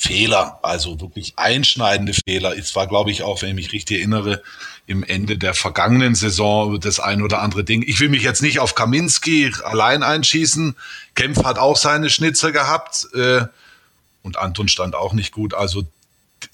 Fehler, 0.00 0.58
also 0.62 0.98
wirklich 1.00 1.34
einschneidende 1.36 2.14
Fehler. 2.14 2.56
Es 2.56 2.74
war, 2.74 2.86
glaube 2.86 3.10
ich, 3.10 3.22
auch, 3.22 3.42
wenn 3.42 3.50
ich 3.50 3.54
mich 3.54 3.72
richtig 3.72 3.98
erinnere, 3.98 4.42
im 4.86 5.04
Ende 5.04 5.36
der 5.36 5.52
vergangenen 5.52 6.14
Saison 6.14 6.80
das 6.80 7.00
ein 7.00 7.20
oder 7.20 7.42
andere 7.42 7.64
Ding. 7.64 7.84
Ich 7.86 8.00
will 8.00 8.08
mich 8.08 8.22
jetzt 8.22 8.40
nicht 8.40 8.60
auf 8.60 8.74
Kaminski 8.74 9.52
allein 9.62 10.02
einschießen. 10.02 10.74
Kempf 11.14 11.44
hat 11.44 11.58
auch 11.58 11.76
seine 11.76 12.08
Schnitzer 12.08 12.50
gehabt 12.50 13.08
äh, 13.14 13.42
und 14.22 14.38
Anton 14.38 14.68
stand 14.68 14.94
auch 14.94 15.12
nicht 15.12 15.32
gut. 15.32 15.52
Also 15.52 15.84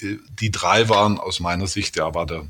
die, 0.00 0.50
drei 0.50 0.88
waren 0.88 1.18
aus 1.18 1.38
meiner 1.38 1.68
Sicht, 1.68 1.96
ja, 1.96 2.14
war 2.14 2.26
der, 2.26 2.46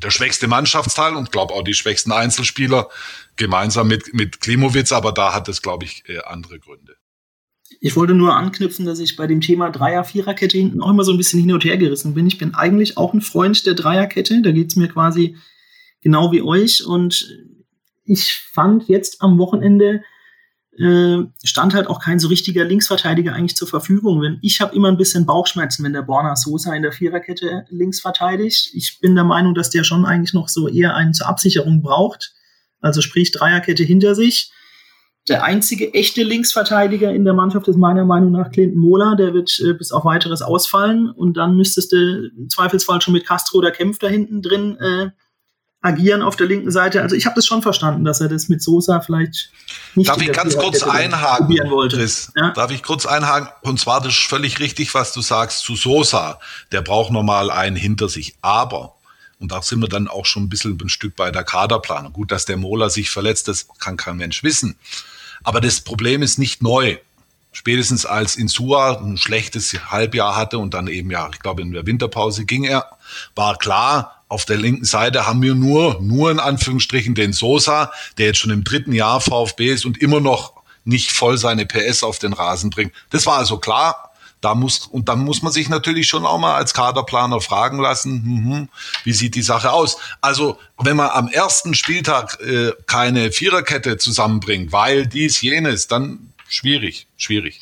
der 0.00 0.10
schwächste 0.12 0.46
Mannschaftsteil 0.46 1.16
und 1.16 1.32
glaube 1.32 1.52
auch 1.52 1.64
die 1.64 1.74
schwächsten 1.74 2.12
Einzelspieler 2.12 2.88
gemeinsam 3.34 3.88
mit, 3.88 4.14
mit 4.14 4.40
Klimowitz, 4.40 4.92
aber 4.92 5.10
da 5.10 5.34
hat 5.34 5.48
es, 5.48 5.62
glaube 5.62 5.84
ich, 5.84 6.08
äh, 6.08 6.20
andere 6.20 6.60
Gründe. 6.60 6.96
Ich 7.80 7.96
wollte 7.96 8.14
nur 8.14 8.36
anknüpfen, 8.36 8.86
dass 8.86 8.98
ich 8.98 9.16
bei 9.16 9.26
dem 9.26 9.40
Thema 9.40 9.70
Dreier-Viererkette 9.70 10.58
hinten 10.58 10.82
auch 10.82 10.90
immer 10.90 11.04
so 11.04 11.12
ein 11.12 11.18
bisschen 11.18 11.40
hin 11.40 11.52
und 11.52 11.64
her 11.64 11.76
gerissen 11.76 12.14
bin. 12.14 12.26
Ich 12.26 12.38
bin 12.38 12.54
eigentlich 12.54 12.96
auch 12.96 13.14
ein 13.14 13.20
Freund 13.20 13.66
der 13.66 13.74
Dreierkette. 13.74 14.42
Da 14.42 14.50
geht 14.50 14.70
es 14.70 14.76
mir 14.76 14.88
quasi 14.88 15.36
genau 16.00 16.32
wie 16.32 16.42
euch. 16.42 16.84
Und 16.84 17.28
ich 18.04 18.34
fand 18.52 18.88
jetzt 18.88 19.22
am 19.22 19.38
Wochenende 19.38 20.02
äh, 20.78 21.24
stand 21.42 21.74
halt 21.74 21.88
auch 21.88 22.00
kein 22.00 22.20
so 22.20 22.28
richtiger 22.28 22.64
Linksverteidiger 22.64 23.32
eigentlich 23.32 23.56
zur 23.56 23.68
Verfügung. 23.68 24.22
Wenn, 24.22 24.38
ich 24.42 24.60
habe 24.60 24.74
immer 24.76 24.88
ein 24.88 24.96
bisschen 24.96 25.26
Bauchschmerzen, 25.26 25.84
wenn 25.84 25.92
der 25.92 26.02
Borna 26.02 26.36
Sosa 26.36 26.74
in 26.74 26.82
der 26.82 26.92
Viererkette 26.92 27.66
links 27.68 28.00
verteidigt. 28.00 28.70
Ich 28.74 28.98
bin 29.00 29.14
der 29.16 29.24
Meinung, 29.24 29.54
dass 29.54 29.70
der 29.70 29.82
schon 29.82 30.04
eigentlich 30.04 30.34
noch 30.34 30.48
so 30.48 30.68
eher 30.68 30.94
einen 30.94 31.14
zur 31.14 31.28
Absicherung 31.28 31.82
braucht. 31.82 32.32
Also 32.80 33.00
sprich 33.00 33.32
Dreierkette 33.32 33.82
hinter 33.82 34.14
sich. 34.14 34.52
Der 35.28 35.44
einzige 35.44 35.92
echte 35.92 36.22
Linksverteidiger 36.22 37.12
in 37.12 37.24
der 37.24 37.34
Mannschaft 37.34 37.68
ist 37.68 37.76
meiner 37.76 38.04
Meinung 38.04 38.32
nach 38.32 38.50
Clinton 38.50 38.80
Mola. 38.80 39.14
Der 39.14 39.34
wird 39.34 39.58
äh, 39.60 39.74
bis 39.74 39.92
auf 39.92 40.04
weiteres 40.04 40.42
ausfallen. 40.42 41.10
Und 41.10 41.36
dann 41.36 41.56
müsstest 41.56 41.92
du 41.92 42.30
im 42.36 42.48
Zweifelsfall 42.48 43.00
schon 43.02 43.12
mit 43.12 43.26
Castro 43.26 43.58
oder 43.58 43.70
Kempf 43.70 43.98
da 43.98 44.08
hinten 44.08 44.40
drin 44.40 44.76
äh, 44.80 45.10
agieren 45.80 46.22
auf 46.22 46.36
der 46.36 46.46
linken 46.46 46.70
Seite. 46.70 47.02
Also 47.02 47.14
ich 47.14 47.26
habe 47.26 47.36
das 47.36 47.46
schon 47.46 47.62
verstanden, 47.62 48.04
dass 48.04 48.20
er 48.20 48.28
das 48.28 48.48
mit 48.48 48.62
Sosa 48.62 49.00
vielleicht 49.00 49.50
nicht. 49.94 50.08
Darf 50.08 50.20
ich 50.20 50.32
ganz 50.32 50.56
kurz 50.56 50.82
einhaken, 50.82 51.56
Chris? 51.88 52.32
Ja? 52.36 52.50
Darf 52.50 52.70
ich 52.70 52.82
kurz 52.82 53.06
einhaken? 53.06 53.48
Und 53.62 53.78
zwar 53.78 54.00
das 54.00 54.14
ist 54.14 54.26
völlig 54.26 54.58
richtig, 54.58 54.92
was 54.94 55.12
du 55.12 55.20
sagst 55.20 55.60
zu 55.60 55.76
Sosa. 55.76 56.40
Der 56.72 56.82
braucht 56.82 57.12
normal 57.12 57.50
einen 57.50 57.76
hinter 57.76 58.08
sich. 58.08 58.36
Aber 58.42 58.97
und 59.40 59.52
da 59.52 59.62
sind 59.62 59.80
wir 59.80 59.88
dann 59.88 60.08
auch 60.08 60.26
schon 60.26 60.44
ein 60.44 60.48
bisschen 60.48 60.78
ein 60.80 60.88
Stück 60.88 61.14
bei 61.14 61.30
der 61.30 61.44
Kaderplanung. 61.44 62.12
Gut, 62.12 62.32
dass 62.32 62.44
der 62.44 62.56
Mola 62.56 62.90
sich 62.90 63.10
verletzt, 63.10 63.48
das 63.48 63.68
kann 63.78 63.96
kein 63.96 64.16
Mensch 64.16 64.42
wissen. 64.42 64.76
Aber 65.44 65.60
das 65.60 65.80
Problem 65.80 66.22
ist 66.22 66.38
nicht 66.38 66.62
neu. 66.62 66.98
Spätestens 67.52 68.04
als 68.04 68.36
Insua 68.36 68.98
ein 69.00 69.16
schlechtes 69.16 69.72
Halbjahr 69.90 70.36
hatte 70.36 70.58
und 70.58 70.74
dann 70.74 70.86
eben 70.86 71.10
ja, 71.10 71.30
ich 71.32 71.38
glaube 71.40 71.62
in 71.62 71.72
der 71.72 71.86
Winterpause 71.86 72.44
ging 72.44 72.64
er, 72.64 72.86
war 73.34 73.56
klar, 73.56 74.22
auf 74.28 74.44
der 74.44 74.58
linken 74.58 74.84
Seite 74.84 75.26
haben 75.26 75.40
wir 75.40 75.54
nur, 75.54 76.00
nur 76.00 76.30
in 76.30 76.38
Anführungsstrichen 76.38 77.14
den 77.14 77.32
Sosa, 77.32 77.90
der 78.18 78.26
jetzt 78.26 78.38
schon 78.38 78.50
im 78.50 78.64
dritten 78.64 78.92
Jahr 78.92 79.20
VfB 79.20 79.72
ist 79.72 79.86
und 79.86 79.98
immer 79.98 80.20
noch 80.20 80.52
nicht 80.84 81.10
voll 81.10 81.38
seine 81.38 81.64
PS 81.66 82.02
auf 82.02 82.18
den 82.18 82.32
Rasen 82.32 82.70
bringt. 82.70 82.92
Das 83.10 83.26
war 83.26 83.38
also 83.38 83.58
klar. 83.58 84.07
Da 84.40 84.54
muss, 84.54 84.86
und 84.86 85.08
dann 85.08 85.20
muss 85.20 85.42
man 85.42 85.52
sich 85.52 85.68
natürlich 85.68 86.06
schon 86.06 86.24
auch 86.24 86.38
mal 86.38 86.54
als 86.54 86.72
Kaderplaner 86.72 87.40
fragen 87.40 87.80
lassen, 87.80 88.22
hm, 88.22 88.68
wie 89.04 89.12
sieht 89.12 89.34
die 89.34 89.42
Sache 89.42 89.72
aus? 89.72 89.98
Also, 90.20 90.58
wenn 90.78 90.96
man 90.96 91.10
am 91.10 91.28
ersten 91.28 91.74
Spieltag 91.74 92.40
äh, 92.40 92.72
keine 92.86 93.32
Viererkette 93.32 93.96
zusammenbringt, 93.98 94.72
weil 94.72 95.06
dies, 95.06 95.40
jenes, 95.40 95.88
dann 95.88 96.32
schwierig, 96.48 97.08
schwierig. 97.16 97.60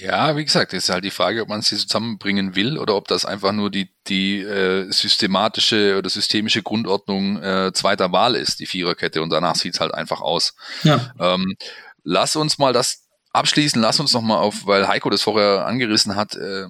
Ja, 0.00 0.36
wie 0.36 0.44
gesagt, 0.44 0.72
ist 0.74 0.90
halt 0.90 1.04
die 1.04 1.10
Frage, 1.10 1.42
ob 1.42 1.48
man 1.48 1.60
sie 1.60 1.76
zusammenbringen 1.76 2.54
will 2.54 2.78
oder 2.78 2.94
ob 2.94 3.08
das 3.08 3.24
einfach 3.24 3.50
nur 3.50 3.68
die, 3.68 3.90
die 4.06 4.38
äh, 4.38 4.90
systematische 4.92 5.98
oder 5.98 6.08
systemische 6.08 6.62
Grundordnung 6.62 7.42
äh, 7.42 7.72
zweiter 7.72 8.12
Wahl 8.12 8.36
ist, 8.36 8.60
die 8.60 8.66
Viererkette, 8.66 9.20
und 9.20 9.30
danach 9.30 9.56
sieht's 9.56 9.80
halt 9.80 9.92
einfach 9.92 10.20
aus. 10.20 10.54
Ja. 10.84 11.12
Ähm, 11.18 11.56
lass 12.04 12.36
uns 12.36 12.58
mal 12.58 12.72
das 12.72 13.07
abschließen, 13.32 13.80
lass 13.80 14.00
uns 14.00 14.12
nochmal 14.12 14.38
auf, 14.38 14.66
weil 14.66 14.88
Heiko 14.88 15.10
das 15.10 15.22
vorher 15.22 15.66
angerissen 15.66 16.16
hat, 16.16 16.34
äh, 16.36 16.66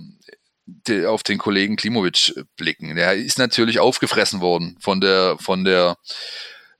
die, 0.66 1.06
auf 1.06 1.22
den 1.22 1.38
Kollegen 1.38 1.76
Klimovic 1.76 2.34
blicken. 2.56 2.94
Der 2.94 3.14
ist 3.14 3.38
natürlich 3.38 3.80
aufgefressen 3.80 4.40
worden 4.40 4.76
von 4.80 5.00
der, 5.00 5.36
von 5.38 5.64
der 5.64 5.96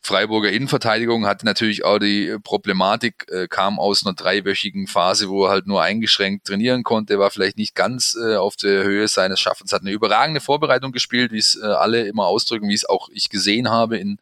Freiburger 0.00 0.50
Innenverteidigung, 0.50 1.26
hatte 1.26 1.44
natürlich 1.44 1.84
auch 1.84 1.98
die 1.98 2.36
Problematik, 2.42 3.26
äh, 3.30 3.48
kam 3.48 3.78
aus 3.78 4.04
einer 4.04 4.14
dreiwöchigen 4.14 4.86
Phase, 4.86 5.28
wo 5.28 5.44
er 5.44 5.50
halt 5.50 5.66
nur 5.66 5.82
eingeschränkt 5.82 6.46
trainieren 6.46 6.82
konnte, 6.82 7.18
war 7.18 7.30
vielleicht 7.30 7.58
nicht 7.58 7.74
ganz 7.74 8.16
äh, 8.16 8.36
auf 8.36 8.56
der 8.56 8.84
Höhe 8.84 9.08
seines 9.08 9.40
Schaffens, 9.40 9.72
hat 9.72 9.82
eine 9.82 9.90
überragende 9.90 10.40
Vorbereitung 10.40 10.92
gespielt, 10.92 11.32
wie 11.32 11.38
es 11.38 11.58
äh, 11.60 11.66
alle 11.66 12.06
immer 12.06 12.26
ausdrücken, 12.26 12.68
wie 12.68 12.74
es 12.74 12.88
auch 12.88 13.08
ich 13.12 13.28
gesehen 13.28 13.68
habe 13.68 13.98
in, 13.98 14.18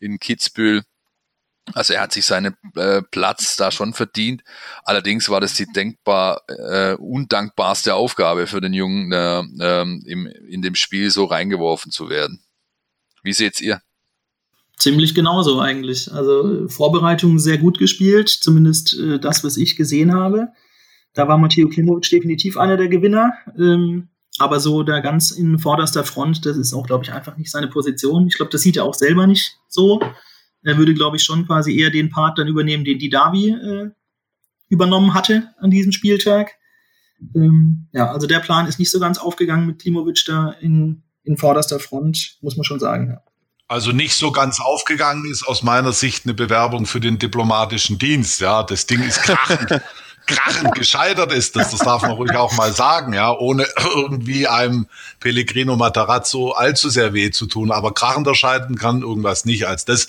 in 0.00 0.18
Kitzbühel 0.18 0.82
Also 1.74 1.94
er 1.94 2.02
hat 2.02 2.12
sich 2.12 2.24
seinen 2.24 2.54
äh, 2.76 3.02
Platz 3.02 3.56
da 3.56 3.70
schon 3.70 3.92
verdient. 3.92 4.42
Allerdings 4.84 5.28
war 5.28 5.40
das 5.40 5.54
die 5.54 5.66
denkbar 5.66 6.42
äh, 6.48 6.94
undankbarste 6.94 7.94
Aufgabe 7.94 8.46
für 8.46 8.60
den 8.60 8.72
Jungen, 8.72 9.12
äh, 9.12 9.42
ähm, 9.60 10.02
im, 10.06 10.26
in 10.26 10.62
dem 10.62 10.74
Spiel 10.74 11.10
so 11.10 11.24
reingeworfen 11.24 11.92
zu 11.92 12.08
werden. 12.08 12.42
Wie 13.22 13.32
seht's 13.32 13.60
ihr? 13.60 13.80
Ziemlich 14.76 15.14
genauso 15.14 15.60
eigentlich. 15.60 16.12
Also 16.12 16.68
Vorbereitung 16.68 17.38
sehr 17.38 17.58
gut 17.58 17.78
gespielt, 17.78 18.28
zumindest 18.28 18.96
äh, 18.98 19.18
das, 19.18 19.42
was 19.42 19.56
ich 19.56 19.76
gesehen 19.76 20.14
habe. 20.14 20.48
Da 21.14 21.26
war 21.26 21.38
Matteo 21.38 21.68
Klimovic 21.68 22.08
definitiv 22.10 22.56
einer 22.56 22.76
der 22.76 22.88
Gewinner. 22.88 23.32
Ähm, 23.58 24.08
aber 24.38 24.60
so 24.60 24.84
da 24.84 25.00
ganz 25.00 25.32
in 25.32 25.58
vorderster 25.58 26.04
Front, 26.04 26.46
das 26.46 26.56
ist 26.56 26.72
auch, 26.72 26.86
glaube 26.86 27.04
ich, 27.04 27.12
einfach 27.12 27.36
nicht 27.36 27.50
seine 27.50 27.66
Position. 27.66 28.28
Ich 28.28 28.36
glaube, 28.36 28.52
das 28.52 28.62
sieht 28.62 28.76
er 28.76 28.84
auch 28.84 28.94
selber 28.94 29.26
nicht 29.26 29.58
so. 29.66 30.00
Er 30.62 30.76
würde, 30.76 30.94
glaube 30.94 31.16
ich, 31.16 31.22
schon 31.22 31.46
quasi 31.46 31.78
eher 31.78 31.90
den 31.90 32.10
Part 32.10 32.38
dann 32.38 32.48
übernehmen, 32.48 32.84
den 32.84 32.98
die 32.98 33.08
Davi 33.08 33.50
äh, 33.50 33.90
übernommen 34.68 35.14
hatte 35.14 35.54
an 35.58 35.70
diesem 35.70 35.92
Spieltag. 35.92 36.52
Ähm, 37.34 37.88
ja, 37.92 38.10
also 38.10 38.26
der 38.26 38.40
Plan 38.40 38.66
ist 38.66 38.78
nicht 38.78 38.90
so 38.90 39.00
ganz 39.00 39.18
aufgegangen 39.18 39.66
mit 39.66 39.80
Klimovic 39.80 40.24
da 40.26 40.50
in, 40.60 41.02
in 41.24 41.36
vorderster 41.36 41.80
Front, 41.80 42.38
muss 42.40 42.56
man 42.56 42.64
schon 42.64 42.80
sagen. 42.80 43.08
Ja. 43.08 43.22
Also 43.70 43.92
nicht 43.92 44.14
so 44.14 44.32
ganz 44.32 44.60
aufgegangen 44.60 45.30
ist 45.30 45.46
aus 45.46 45.62
meiner 45.62 45.92
Sicht 45.92 46.24
eine 46.24 46.32
Bewerbung 46.32 46.86
für 46.86 47.00
den 47.00 47.18
diplomatischen 47.18 47.98
Dienst. 47.98 48.40
Ja, 48.40 48.62
das 48.62 48.86
Ding 48.86 49.02
ist 49.02 49.22
krachend, 49.22 49.82
krachend 50.26 50.74
gescheitert 50.74 51.32
ist 51.34 51.54
das. 51.54 51.72
Das 51.72 51.80
darf 51.80 52.00
man 52.00 52.12
ruhig 52.12 52.34
auch 52.34 52.56
mal 52.56 52.72
sagen. 52.72 53.12
Ja, 53.12 53.30
ohne 53.36 53.66
irgendwie 53.94 54.48
einem 54.48 54.86
Pellegrino 55.20 55.76
Matarazzo 55.76 56.52
allzu 56.52 56.88
sehr 56.88 57.12
weh 57.12 57.30
zu 57.30 57.44
tun. 57.44 57.70
Aber 57.70 57.92
krachender 57.92 58.34
scheitern 58.34 58.76
kann 58.76 59.02
irgendwas 59.02 59.44
nicht 59.44 59.66
als 59.66 59.84
das. 59.84 60.08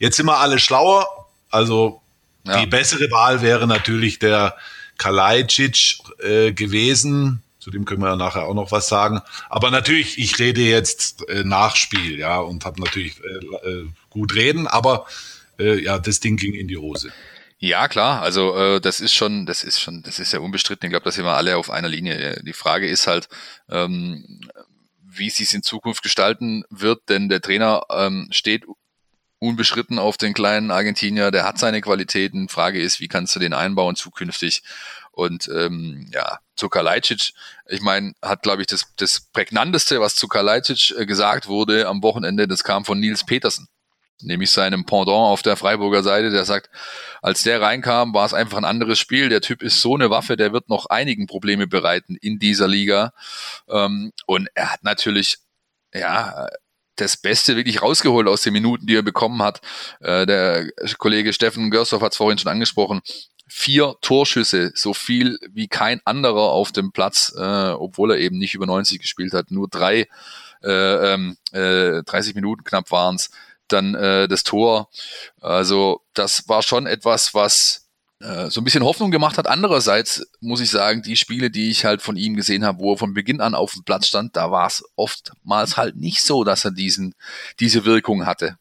Jetzt 0.00 0.16
sind 0.16 0.26
wir 0.26 0.38
alle 0.38 0.58
schlauer. 0.58 1.06
Also 1.50 2.02
ja. 2.44 2.58
die 2.58 2.66
bessere 2.66 3.08
Wahl 3.12 3.40
wäre 3.40 3.68
natürlich 3.68 4.18
der 4.18 4.56
Kalajdzic 4.98 5.98
äh, 6.18 6.52
gewesen 6.52 7.44
zu 7.60 7.70
dem 7.70 7.84
können 7.84 8.00
wir 8.00 8.08
ja 8.08 8.16
nachher 8.16 8.46
auch 8.46 8.54
noch 8.54 8.72
was 8.72 8.88
sagen. 8.88 9.20
Aber 9.48 9.70
natürlich, 9.70 10.18
ich 10.18 10.38
rede 10.38 10.62
jetzt 10.62 11.28
äh, 11.28 11.44
Nachspiel, 11.44 12.18
ja, 12.18 12.38
und 12.40 12.64
habe 12.64 12.80
natürlich 12.80 13.20
äh, 13.22 13.68
äh, 13.68 13.86
gut 14.08 14.34
reden, 14.34 14.66
aber 14.66 15.06
äh, 15.58 15.80
ja, 15.80 15.98
das 15.98 16.20
Ding 16.20 16.36
ging 16.36 16.54
in 16.54 16.68
die 16.68 16.78
Hose. 16.78 17.12
Ja, 17.58 17.88
klar. 17.88 18.22
Also 18.22 18.56
äh, 18.56 18.80
das 18.80 19.00
ist 19.00 19.14
schon, 19.14 19.44
das 19.44 19.62
ist 19.62 19.78
schon, 19.78 20.02
das 20.02 20.18
ist 20.18 20.32
ja 20.32 20.40
unbestritten. 20.40 20.86
Ich 20.86 20.90
glaube, 20.90 21.04
da 21.04 21.10
sind 21.10 21.26
wir 21.26 21.36
alle 21.36 21.58
auf 21.58 21.68
einer 21.68 21.88
Linie. 21.88 22.42
Die 22.42 22.54
Frage 22.54 22.88
ist 22.88 23.06
halt, 23.06 23.28
ähm, 23.68 24.40
wie 25.04 25.28
sie 25.28 25.42
es 25.42 25.52
in 25.52 25.62
Zukunft 25.62 26.02
gestalten 26.02 26.64
wird, 26.70 27.10
denn 27.10 27.28
der 27.28 27.42
Trainer 27.42 27.82
ähm, 27.90 28.28
steht 28.30 28.64
unbeschritten 29.40 29.98
auf 29.98 30.16
den 30.16 30.34
kleinen 30.34 30.70
Argentinier, 30.70 31.30
der 31.30 31.44
hat 31.44 31.58
seine 31.58 31.80
Qualitäten. 31.80 32.48
Frage 32.48 32.80
ist, 32.80 33.00
wie 33.00 33.08
kannst 33.08 33.34
du 33.34 33.40
den 33.40 33.54
einbauen 33.54 33.96
zukünftig? 33.96 34.62
Und 35.12 35.48
ähm, 35.48 36.08
ja, 36.12 36.38
zu 36.54 36.68
Kalajdzic, 36.68 37.32
ich 37.66 37.80
meine, 37.80 38.12
hat, 38.22 38.42
glaube 38.42 38.62
ich, 38.62 38.68
das, 38.68 38.86
das 38.96 39.20
prägnanteste, 39.32 40.00
was 40.00 40.14
zu 40.14 40.28
Kalajdzic 40.28 40.94
äh, 40.96 41.06
gesagt 41.06 41.48
wurde 41.48 41.88
am 41.88 42.02
Wochenende, 42.02 42.46
das 42.46 42.62
kam 42.62 42.84
von 42.84 43.00
Nils 43.00 43.24
Petersen, 43.24 43.68
nämlich 44.20 44.50
seinem 44.50 44.84
Pendant 44.84 45.08
auf 45.08 45.42
der 45.42 45.56
Freiburger 45.56 46.02
Seite, 46.02 46.30
der 46.30 46.44
sagt, 46.44 46.70
als 47.22 47.42
der 47.42 47.60
reinkam, 47.60 48.14
war 48.14 48.26
es 48.26 48.34
einfach 48.34 48.58
ein 48.58 48.64
anderes 48.64 48.98
Spiel. 48.98 49.30
Der 49.30 49.40
Typ 49.40 49.62
ist 49.62 49.80
so 49.80 49.94
eine 49.94 50.10
Waffe, 50.10 50.36
der 50.36 50.52
wird 50.52 50.68
noch 50.68 50.86
einigen 50.86 51.26
Probleme 51.26 51.66
bereiten 51.66 52.16
in 52.20 52.38
dieser 52.38 52.68
Liga. 52.68 53.12
Ähm, 53.68 54.12
und 54.26 54.48
er 54.54 54.72
hat 54.72 54.84
natürlich, 54.84 55.38
ja, 55.92 56.46
das 57.00 57.16
Beste 57.16 57.56
wirklich 57.56 57.82
rausgeholt 57.82 58.28
aus 58.28 58.42
den 58.42 58.52
Minuten, 58.52 58.86
die 58.86 58.96
er 58.96 59.02
bekommen 59.02 59.42
hat. 59.42 59.60
Äh, 60.00 60.26
der 60.26 60.70
Kollege 60.98 61.32
Steffen 61.32 61.70
Görsdorf 61.70 62.02
hat 62.02 62.12
es 62.12 62.18
vorhin 62.18 62.38
schon 62.38 62.50
angesprochen 62.50 63.00
vier 63.50 63.96
Torschüsse, 64.00 64.70
so 64.74 64.94
viel 64.94 65.38
wie 65.50 65.66
kein 65.66 66.00
anderer 66.04 66.52
auf 66.52 66.70
dem 66.70 66.92
Platz, 66.92 67.34
äh, 67.36 67.70
obwohl 67.70 68.12
er 68.12 68.18
eben 68.18 68.38
nicht 68.38 68.54
über 68.54 68.64
90 68.64 69.00
gespielt 69.00 69.34
hat, 69.34 69.50
nur 69.50 69.68
drei, 69.68 70.06
äh, 70.62 71.14
ähm, 71.14 71.36
äh, 71.52 72.02
30 72.04 72.36
Minuten 72.36 72.62
knapp 72.62 72.90
waren's. 72.92 73.30
Dann 73.66 73.94
äh, 73.94 74.28
das 74.28 74.44
Tor. 74.44 74.88
Also 75.40 76.00
das 76.14 76.48
war 76.48 76.62
schon 76.62 76.86
etwas, 76.86 77.34
was 77.34 77.79
äh, 78.20 78.50
so 78.50 78.60
ein 78.60 78.64
bisschen 78.64 78.84
Hoffnung 78.84 79.10
gemacht 79.10 79.38
hat. 79.38 79.46
Andererseits 79.46 80.26
muss 80.40 80.60
ich 80.60 80.70
sagen, 80.70 81.02
die 81.02 81.16
Spiele, 81.16 81.50
die 81.50 81.70
ich 81.70 81.84
halt 81.84 82.02
von 82.02 82.16
ihm 82.16 82.36
gesehen 82.36 82.64
habe, 82.64 82.78
wo 82.78 82.92
er 82.92 82.98
von 82.98 83.14
Beginn 83.14 83.40
an 83.40 83.54
auf 83.54 83.72
dem 83.72 83.84
Platz 83.84 84.06
stand, 84.06 84.36
da 84.36 84.50
war 84.50 84.66
es 84.66 84.84
oftmals 84.96 85.76
halt 85.76 85.96
nicht 85.96 86.22
so, 86.22 86.44
dass 86.44 86.64
er 86.64 86.70
diesen, 86.70 87.14
diese 87.58 87.84
Wirkung 87.84 88.26
hatte 88.26 88.56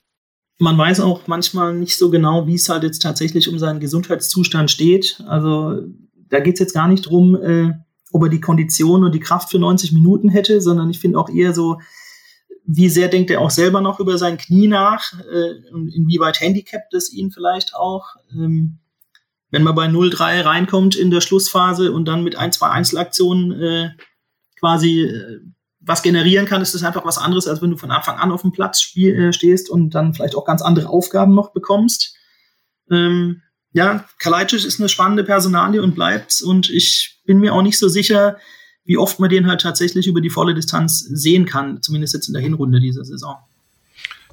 man 0.60 0.78
weiß 0.78 1.00
auch 1.00 1.26
manchmal 1.28 1.74
nicht 1.74 1.98
so 1.98 2.10
genau, 2.10 2.46
wie 2.46 2.56
es 2.56 2.70
halt 2.70 2.84
jetzt 2.84 3.02
tatsächlich 3.02 3.48
um 3.48 3.58
seinen 3.58 3.80
Gesundheitszustand 3.80 4.70
steht. 4.70 5.24
Also 5.26 5.82
da 6.30 6.42
geht 6.42 6.56
es 6.56 6.60
jetzt 6.60 6.74
gar 6.74 6.88
nicht 6.88 7.04
drum, 7.04 7.36
äh, 7.36 7.72
ob 8.12 8.24
er 8.24 8.30
die 8.30 8.42
Kondition 8.42 9.04
und 9.04 9.16
die 9.16 9.22
Kraft 9.22 9.50
für 9.50 9.60
90 9.60 9.94
Minuten 9.94 10.30
hätte, 10.30 10.62
sondern 10.62 10.90
ich 10.90 11.00
finde 11.00 11.18
auch 11.18 11.30
eher 11.30 11.54
so, 11.54 11.80
wie 12.66 12.90
sehr 12.90 13.08
denkt 13.08 13.32
er 13.32 13.42
auch 13.42 13.50
selber 13.50 13.82
noch 13.82 14.00
über 14.00 14.18
sein 14.18 14.38
Knie 14.38 14.68
nach 14.68 15.14
äh, 15.32 15.72
und 15.72 15.88
inwieweit 15.88 16.42
handicapt 16.42 16.94
es 16.94 17.12
ihn 17.12 17.32
vielleicht 17.32 17.74
auch. 17.74 18.16
Ähm, 18.34 18.80
wenn 19.52 19.64
man 19.64 19.76
bei 19.76 19.88
0-3 19.88 20.46
reinkommt 20.46 20.96
in 20.96 21.12
der 21.12 21.22
Schlussphase 21.22 21.92
und 21.92 22.06
dann 22.06 22.24
mit 22.24 22.36
ein, 22.36 22.52
zwei 22.52 22.70
Einzelaktionen 22.70 23.52
äh, 23.62 23.90
quasi 24.60 25.02
äh, 25.02 25.40
was 25.80 26.04
generieren 26.04 26.46
kann, 26.46 26.62
ist 26.62 26.76
das 26.76 26.84
einfach 26.84 27.06
was 27.06 27.18
anderes, 27.18 27.48
als 27.48 27.62
wenn 27.62 27.72
du 27.72 27.78
von 27.78 27.92
Anfang 27.92 28.18
an 28.18 28.32
auf 28.32 28.42
dem 28.42 28.52
Platz 28.52 28.82
spiel, 28.82 29.16
äh, 29.16 29.34
stehst 29.34 29.70
und 29.70 29.92
dann 29.92 30.14
vielleicht 30.14 30.36
auch 30.36 30.46
ganz 30.46 30.62
andere 30.62 30.90
Aufgaben 30.90 31.34
noch 31.34 31.52
bekommst. 31.52 32.16
Ähm, 32.92 33.42
ja, 33.72 34.06
Kalajdzic 34.20 34.66
ist 34.66 34.80
eine 34.80 34.90
spannende 34.90 35.24
Personalie 35.24 35.82
und 35.82 35.96
bleibt 35.96 36.42
und 36.42 36.70
ich 36.70 37.22
bin 37.26 37.40
mir 37.40 37.54
auch 37.54 37.62
nicht 37.62 37.78
so 37.78 37.88
sicher, 37.88 38.38
wie 38.84 38.98
oft 38.98 39.20
man 39.20 39.30
den 39.30 39.48
halt 39.48 39.62
tatsächlich 39.62 40.08
über 40.08 40.22
die 40.22 40.32
volle 40.32 40.56
Distanz 40.56 41.00
sehen 41.00 41.46
kann, 41.46 41.82
zumindest 41.82 42.14
jetzt 42.14 42.28
in 42.28 42.34
der 42.34 42.42
Hinrunde 42.42 42.80
dieser 42.80 43.06
Saison. 43.06 43.38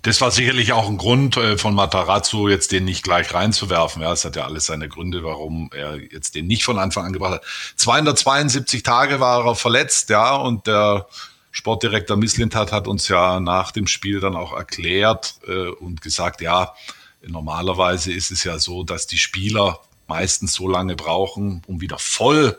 Das 0.07 0.21
war 0.21 0.31
sicherlich 0.31 0.73
auch 0.73 0.89
ein 0.89 0.99
Grund 0.99 1.37
äh, 1.37 1.59
von 1.59 1.75
Matarazzo, 1.75 2.49
jetzt 2.49 2.71
den 2.71 2.85
nicht 2.85 3.03
gleich 3.03 3.35
reinzuwerfen. 3.35 4.03
Ja, 4.03 4.13
es 4.13 4.25
hat 4.25 4.37
ja 4.37 4.45
alles 4.45 4.67
seine 4.67 4.89
Gründe, 4.89 5.25
warum 5.25 5.69
er 5.75 5.97
jetzt 5.97 6.37
den 6.37 6.47
nicht 6.47 6.63
von 6.63 6.79
Anfang 6.79 7.07
an 7.07 7.13
gebracht 7.13 7.33
hat. 7.33 7.45
272 7.75 8.85
Tage 8.85 9.19
war 9.19 9.45
er 9.45 9.57
verletzt, 9.57 10.09
ja, 10.11 10.37
und 10.37 10.69
der 10.69 11.09
Sportdirektor 11.51 12.17
Misslintat 12.17 12.71
hat 12.71 12.87
uns 12.87 13.09
ja 13.09 13.41
nach 13.41 13.73
dem 13.73 13.89
Spiel 13.89 14.21
dann 14.21 14.37
auch 14.37 14.53
erklärt 14.53 15.41
äh, 15.49 15.71
und 15.71 16.03
gesagt, 16.03 16.41
ja, 16.41 16.73
normalerweise 17.27 18.13
ist 18.13 18.31
es 18.31 18.45
ja 18.45 18.61
so, 18.61 18.85
dass 18.85 19.09
die 19.09 19.19
Spieler 19.19 19.81
meistens 20.07 20.53
so 20.53 20.69
lange 20.69 20.95
brauchen, 20.95 21.63
um 21.67 21.81
wieder 21.81 21.99
voll 21.99 22.57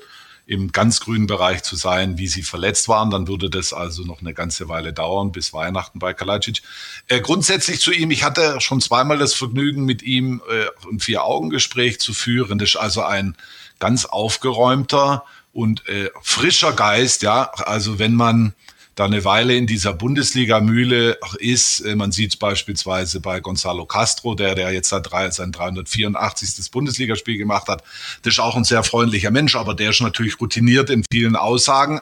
im 0.48 0.72
ganz 0.72 1.02
grünen 1.02 1.28
Bereich 1.28 1.62
zu 1.64 1.76
sein, 1.76 2.18
wie 2.18 2.28
sie 2.28 2.42
verletzt 2.42 2.88
waren. 2.88 3.12
Dann 3.12 3.28
würde 3.28 3.50
das 3.50 3.74
also 3.74 4.04
noch 4.04 4.22
eine 4.22 4.34
ganze 4.34 4.70
Weile 4.70 4.94
dauern, 4.94 5.34
bis 5.34 5.52
Weihnachten 5.52 6.00
bei 6.00 6.14
Kalajdzic. 6.14 6.62
Äh, 7.10 7.20
grundsätzlich 7.20 7.82
zu 7.82 7.92
ihm, 7.92 8.12
ich 8.12 8.24
hatte 8.24 8.60
schon 8.62 8.80
zweimal 8.80 9.18
das 9.18 9.34
Vergnügen, 9.34 9.84
mit 9.84 10.02
ihm 10.04 10.42
äh, 10.50 10.68
ein 10.90 11.02
Vier-Augen-Gespräch 11.02 12.00
zu 12.00 12.14
führen. 12.14 12.60
Das 12.60 12.70
ist 12.70 12.76
also 12.78 13.04
ein 13.04 13.36
ganz 13.80 14.06
aufgeräumter 14.06 15.26
und 15.52 15.88
äh, 15.90 16.12
frischer 16.22 16.72
Geist, 16.72 17.24
ja. 17.24 17.52
Also 17.58 18.00
wenn 18.00 18.16
man 18.16 18.54
da 18.98 19.06
eine 19.06 19.24
Weile 19.24 19.56
in 19.56 19.68
dieser 19.68 19.94
Bundesliga-Mühle 19.94 21.20
ist. 21.38 21.82
Äh, 21.82 21.96
man 21.96 22.12
sieht 22.12 22.32
es 22.32 22.36
beispielsweise 22.36 23.22
bei 23.22 23.40
Gonzalo 23.40 23.86
Castro, 23.86 24.34
der, 24.34 24.56
der 24.56 24.72
jetzt 24.72 24.90
sein 24.90 25.04
384. 25.04 26.72
Bundesligaspiel 26.72 27.38
gemacht 27.38 27.68
hat. 27.68 27.84
Das 28.24 28.34
ist 28.34 28.40
auch 28.40 28.56
ein 28.56 28.64
sehr 28.64 28.84
freundlicher 28.84 29.30
Mensch, 29.30 29.56
aber 29.56 29.76
der 29.76 29.92
ist 29.92 30.02
natürlich 30.02 30.42
routiniert 30.42 30.90
in 30.90 31.04
vielen 31.12 31.36
Aussagen. 31.36 32.02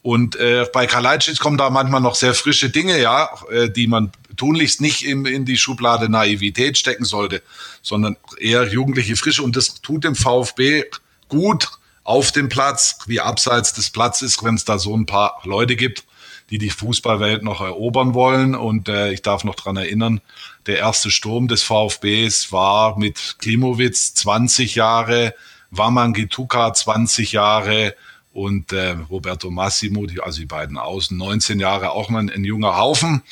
Und 0.00 0.34
äh, 0.36 0.66
bei 0.72 0.86
Kalajdzic 0.86 1.38
kommen 1.38 1.58
da 1.58 1.68
manchmal 1.68 2.00
noch 2.00 2.14
sehr 2.14 2.32
frische 2.32 2.70
Dinge, 2.70 3.00
ja, 3.00 3.28
äh, 3.50 3.68
die 3.68 3.86
man 3.86 4.10
tunlichst 4.38 4.80
nicht 4.80 5.04
in, 5.04 5.26
in 5.26 5.44
die 5.44 5.58
Schublade 5.58 6.08
Naivität 6.08 6.78
stecken 6.78 7.04
sollte, 7.04 7.42
sondern 7.82 8.16
eher 8.40 8.66
jugendliche 8.66 9.16
Frische. 9.16 9.42
Und 9.42 9.54
das 9.54 9.82
tut 9.82 10.04
dem 10.04 10.14
VfB 10.14 10.84
gut 11.28 11.68
auf 12.04 12.32
dem 12.32 12.48
Platz, 12.48 13.00
wie 13.06 13.20
abseits 13.20 13.74
des 13.74 13.90
Platzes, 13.90 14.42
wenn 14.42 14.54
es 14.54 14.64
da 14.64 14.78
so 14.78 14.96
ein 14.96 15.04
paar 15.04 15.38
Leute 15.44 15.76
gibt, 15.76 16.04
die 16.52 16.58
die 16.58 16.70
Fußballwelt 16.70 17.42
noch 17.42 17.62
erobern 17.62 18.12
wollen. 18.12 18.54
Und 18.54 18.88
äh, 18.88 19.10
ich 19.10 19.22
darf 19.22 19.42
noch 19.42 19.54
dran 19.54 19.78
erinnern, 19.78 20.20
der 20.66 20.78
erste 20.78 21.10
Sturm 21.10 21.48
des 21.48 21.62
VfBs 21.62 22.52
war 22.52 22.98
mit 22.98 23.36
Klimowitz 23.38 24.12
20 24.14 24.74
Jahre, 24.74 25.34
Waman 25.70 26.12
Gituka 26.12 26.74
20 26.74 27.32
Jahre 27.32 27.94
und 28.34 28.72
äh, 28.72 28.96
Roberto 29.10 29.50
Massimo, 29.50 30.06
die, 30.06 30.20
also 30.20 30.40
die 30.40 30.46
beiden 30.46 30.76
Außen, 30.76 31.16
19 31.16 31.58
Jahre, 31.58 31.92
auch 31.92 32.10
mal 32.10 32.18
ein, 32.18 32.30
ein 32.30 32.44
junger 32.44 32.76
Haufen. 32.76 33.22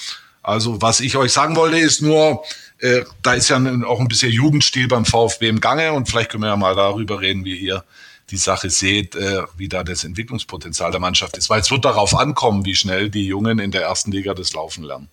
Also 0.43 0.81
was 0.81 1.01
ich 1.01 1.17
euch 1.17 1.33
sagen 1.33 1.57
wollte, 1.57 1.79
ist 1.79 2.01
nur, 2.01 2.43
äh, 2.79 3.03
da 3.23 3.35
ist 3.35 3.51
ja 3.51 3.57
auch 3.87 4.01
ein 4.01 4.09
bisschen 4.09 4.33
Jugendstil 4.33 4.89
beim 4.89 5.05
VfB 5.05 5.49
im 5.49 5.61
Gange 5.61 5.93
und 5.93 6.09
vielleicht 6.09 6.31
können 6.31 6.45
wir 6.45 6.49
ja 6.49 6.57
mal 6.57 6.75
darüber 6.75 7.21
reden, 7.21 7.45
wie 7.45 7.57
ihr 7.57 7.85
die 8.31 8.37
Sache 8.37 8.71
seht, 8.71 9.15
äh, 9.15 9.43
wie 9.57 9.69
da 9.69 9.83
das 9.83 10.05
Entwicklungspotenzial 10.05 10.91
der 10.91 11.01
Mannschaft 11.01 11.37
ist. 11.37 11.51
Weil 11.51 11.61
es 11.61 11.71
wird 11.71 11.85
darauf 11.85 12.15
ankommen, 12.15 12.65
wie 12.65 12.75
schnell 12.75 13.11
die 13.11 13.27
Jungen 13.27 13.59
in 13.59 13.71
der 13.71 13.83
ersten 13.83 14.13
Liga 14.13 14.35
das 14.35 14.53
Laufen 14.53 14.85
lernen. 14.85 15.09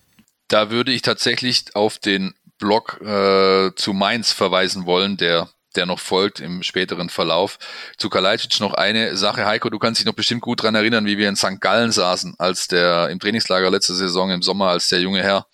Da 0.47 0.69
würde 0.69 0.91
ich 0.91 1.01
tatsächlich 1.01 1.75
auf 1.75 1.97
den 1.97 2.33
Block 2.57 3.01
äh, 3.01 3.71
zu 3.75 3.93
Mainz 3.93 4.31
verweisen 4.31 4.85
wollen, 4.85 5.17
der 5.17 5.49
der 5.75 5.85
noch 5.85 5.99
folgt 5.99 6.39
im 6.39 6.63
späteren 6.63 7.09
Verlauf. 7.09 7.59
Zu 7.97 8.09
Kalajdzic 8.09 8.59
noch 8.59 8.73
eine 8.73 9.15
Sache. 9.15 9.45
Heiko, 9.45 9.69
du 9.69 9.79
kannst 9.79 9.99
dich 9.99 10.05
noch 10.05 10.13
bestimmt 10.13 10.41
gut 10.41 10.63
dran 10.63 10.75
erinnern, 10.75 11.05
wie 11.05 11.17
wir 11.17 11.29
in 11.29 11.35
St. 11.35 11.61
Gallen 11.61 11.91
saßen, 11.91 12.35
als 12.39 12.67
der 12.67 13.09
im 13.09 13.19
Trainingslager 13.19 13.69
letzte 13.69 13.93
Saison 13.93 14.31
im 14.31 14.41
Sommer, 14.41 14.69
als 14.69 14.89
der 14.89 14.99
junge 15.01 15.21
Herr 15.23 15.45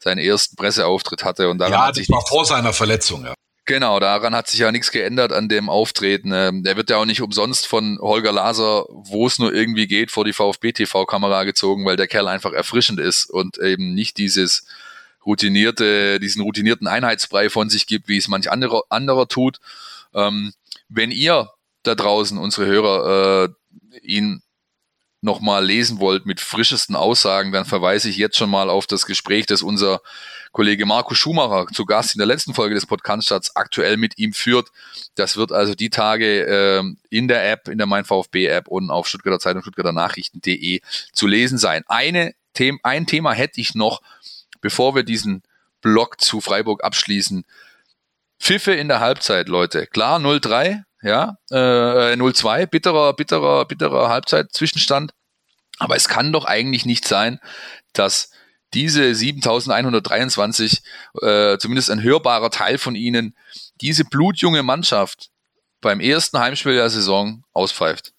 seinen 0.00 0.18
ersten 0.18 0.56
Presseauftritt 0.56 1.24
hatte. 1.24 1.48
Und 1.48 1.58
daran 1.58 1.72
ja, 1.72 1.92
das 1.92 2.08
war 2.08 2.26
vor 2.26 2.44
seiner 2.44 2.72
Verletzung, 2.72 3.24
ja. 3.24 3.34
Genau, 3.68 4.00
daran 4.00 4.34
hat 4.34 4.48
sich 4.48 4.60
ja 4.60 4.72
nichts 4.72 4.90
geändert 4.92 5.30
an 5.30 5.50
dem 5.50 5.68
Auftreten. 5.68 6.32
Ähm, 6.32 6.62
der 6.62 6.78
wird 6.78 6.88
ja 6.88 6.96
auch 6.96 7.04
nicht 7.04 7.20
umsonst 7.20 7.66
von 7.66 7.98
Holger 8.00 8.32
Laser, 8.32 8.86
wo 8.88 9.26
es 9.26 9.38
nur 9.38 9.52
irgendwie 9.52 9.86
geht, 9.86 10.10
vor 10.10 10.24
die 10.24 10.32
VfB-TV-Kamera 10.32 11.44
gezogen, 11.44 11.84
weil 11.84 11.96
der 11.96 12.06
Kerl 12.06 12.28
einfach 12.28 12.54
erfrischend 12.54 12.98
ist 12.98 13.28
und 13.28 13.58
eben 13.58 13.92
nicht 13.92 14.16
dieses 14.16 14.64
routinierte, 15.26 16.18
diesen 16.18 16.40
routinierten 16.40 16.86
Einheitsbrei 16.86 17.50
von 17.50 17.68
sich 17.68 17.86
gibt, 17.86 18.08
wie 18.08 18.16
es 18.16 18.28
manch 18.28 18.50
anderer, 18.50 18.84
anderer 18.88 19.28
tut. 19.28 19.58
Ähm, 20.14 20.54
wenn 20.88 21.10
ihr 21.10 21.50
da 21.82 21.94
draußen, 21.94 22.38
unsere 22.38 22.64
Hörer, 22.64 23.50
äh, 23.92 23.98
ihn 24.00 24.40
nochmal 25.20 25.64
lesen 25.64 25.98
wollt 25.98 26.26
mit 26.26 26.40
frischesten 26.40 26.94
Aussagen, 26.94 27.52
dann 27.52 27.64
verweise 27.64 28.08
ich 28.08 28.16
jetzt 28.16 28.36
schon 28.36 28.50
mal 28.50 28.70
auf 28.70 28.86
das 28.86 29.04
Gespräch, 29.06 29.46
das 29.46 29.62
unser 29.62 30.00
Kollege 30.52 30.86
Marco 30.86 31.14
Schumacher 31.14 31.66
zu 31.72 31.84
Gast 31.84 32.14
in 32.14 32.18
der 32.18 32.26
letzten 32.26 32.54
Folge 32.54 32.74
des 32.74 32.86
Podcaststarts 32.86 33.56
aktuell 33.56 33.96
mit 33.96 34.18
ihm 34.18 34.32
führt. 34.32 34.68
Das 35.14 35.36
wird 35.36 35.52
also 35.52 35.74
die 35.74 35.90
Tage 35.90 36.46
äh, 36.46 36.82
in 37.10 37.28
der 37.28 37.50
App, 37.50 37.68
in 37.68 37.78
der 37.78 37.86
Mein 37.86 38.04
VfB 38.04 38.46
App 38.46 38.68
und 38.68 38.90
auf 38.90 39.08
Stuttgarter 39.08 39.40
Zeitung, 39.40 39.62
Stuttgarter 39.62 39.92
Nachrichten.de 39.92 40.80
zu 41.12 41.26
lesen 41.26 41.58
sein. 41.58 41.82
Eine 41.86 42.34
The 42.58 42.78
ein 42.82 43.06
Thema 43.06 43.32
hätte 43.32 43.60
ich 43.60 43.74
noch, 43.74 44.02
bevor 44.60 44.94
wir 44.94 45.04
diesen 45.04 45.42
Block 45.80 46.20
zu 46.20 46.40
Freiburg 46.40 46.82
abschließen. 46.82 47.44
Pfiffe 48.40 48.72
in 48.72 48.88
der 48.88 49.00
Halbzeit, 49.00 49.48
Leute. 49.48 49.86
Klar, 49.86 50.18
0-3, 50.18 50.82
ja, 51.02 51.36
äh, 51.50 52.16
0-2, 52.16 52.66
bitterer, 52.66 53.14
bitterer, 53.14 53.64
bitterer 53.66 54.08
Halbzeit-Zwischenstand. 54.08 55.12
Aber 55.78 55.96
es 55.96 56.08
kann 56.08 56.32
doch 56.32 56.44
eigentlich 56.44 56.86
nicht 56.86 57.06
sein, 57.06 57.38
dass 57.92 58.30
diese 58.74 59.14
7123, 59.14 60.82
äh, 61.22 61.56
zumindest 61.58 61.90
ein 61.90 62.02
hörbarer 62.02 62.50
Teil 62.50 62.78
von 62.78 62.94
ihnen, 62.94 63.34
diese 63.80 64.04
blutjunge 64.04 64.62
Mannschaft 64.62 65.30
beim 65.80 66.00
ersten 66.00 66.38
Heimspiel 66.38 66.74
der 66.74 66.90
Saison 66.90 67.44
auspfeift. 67.52 68.12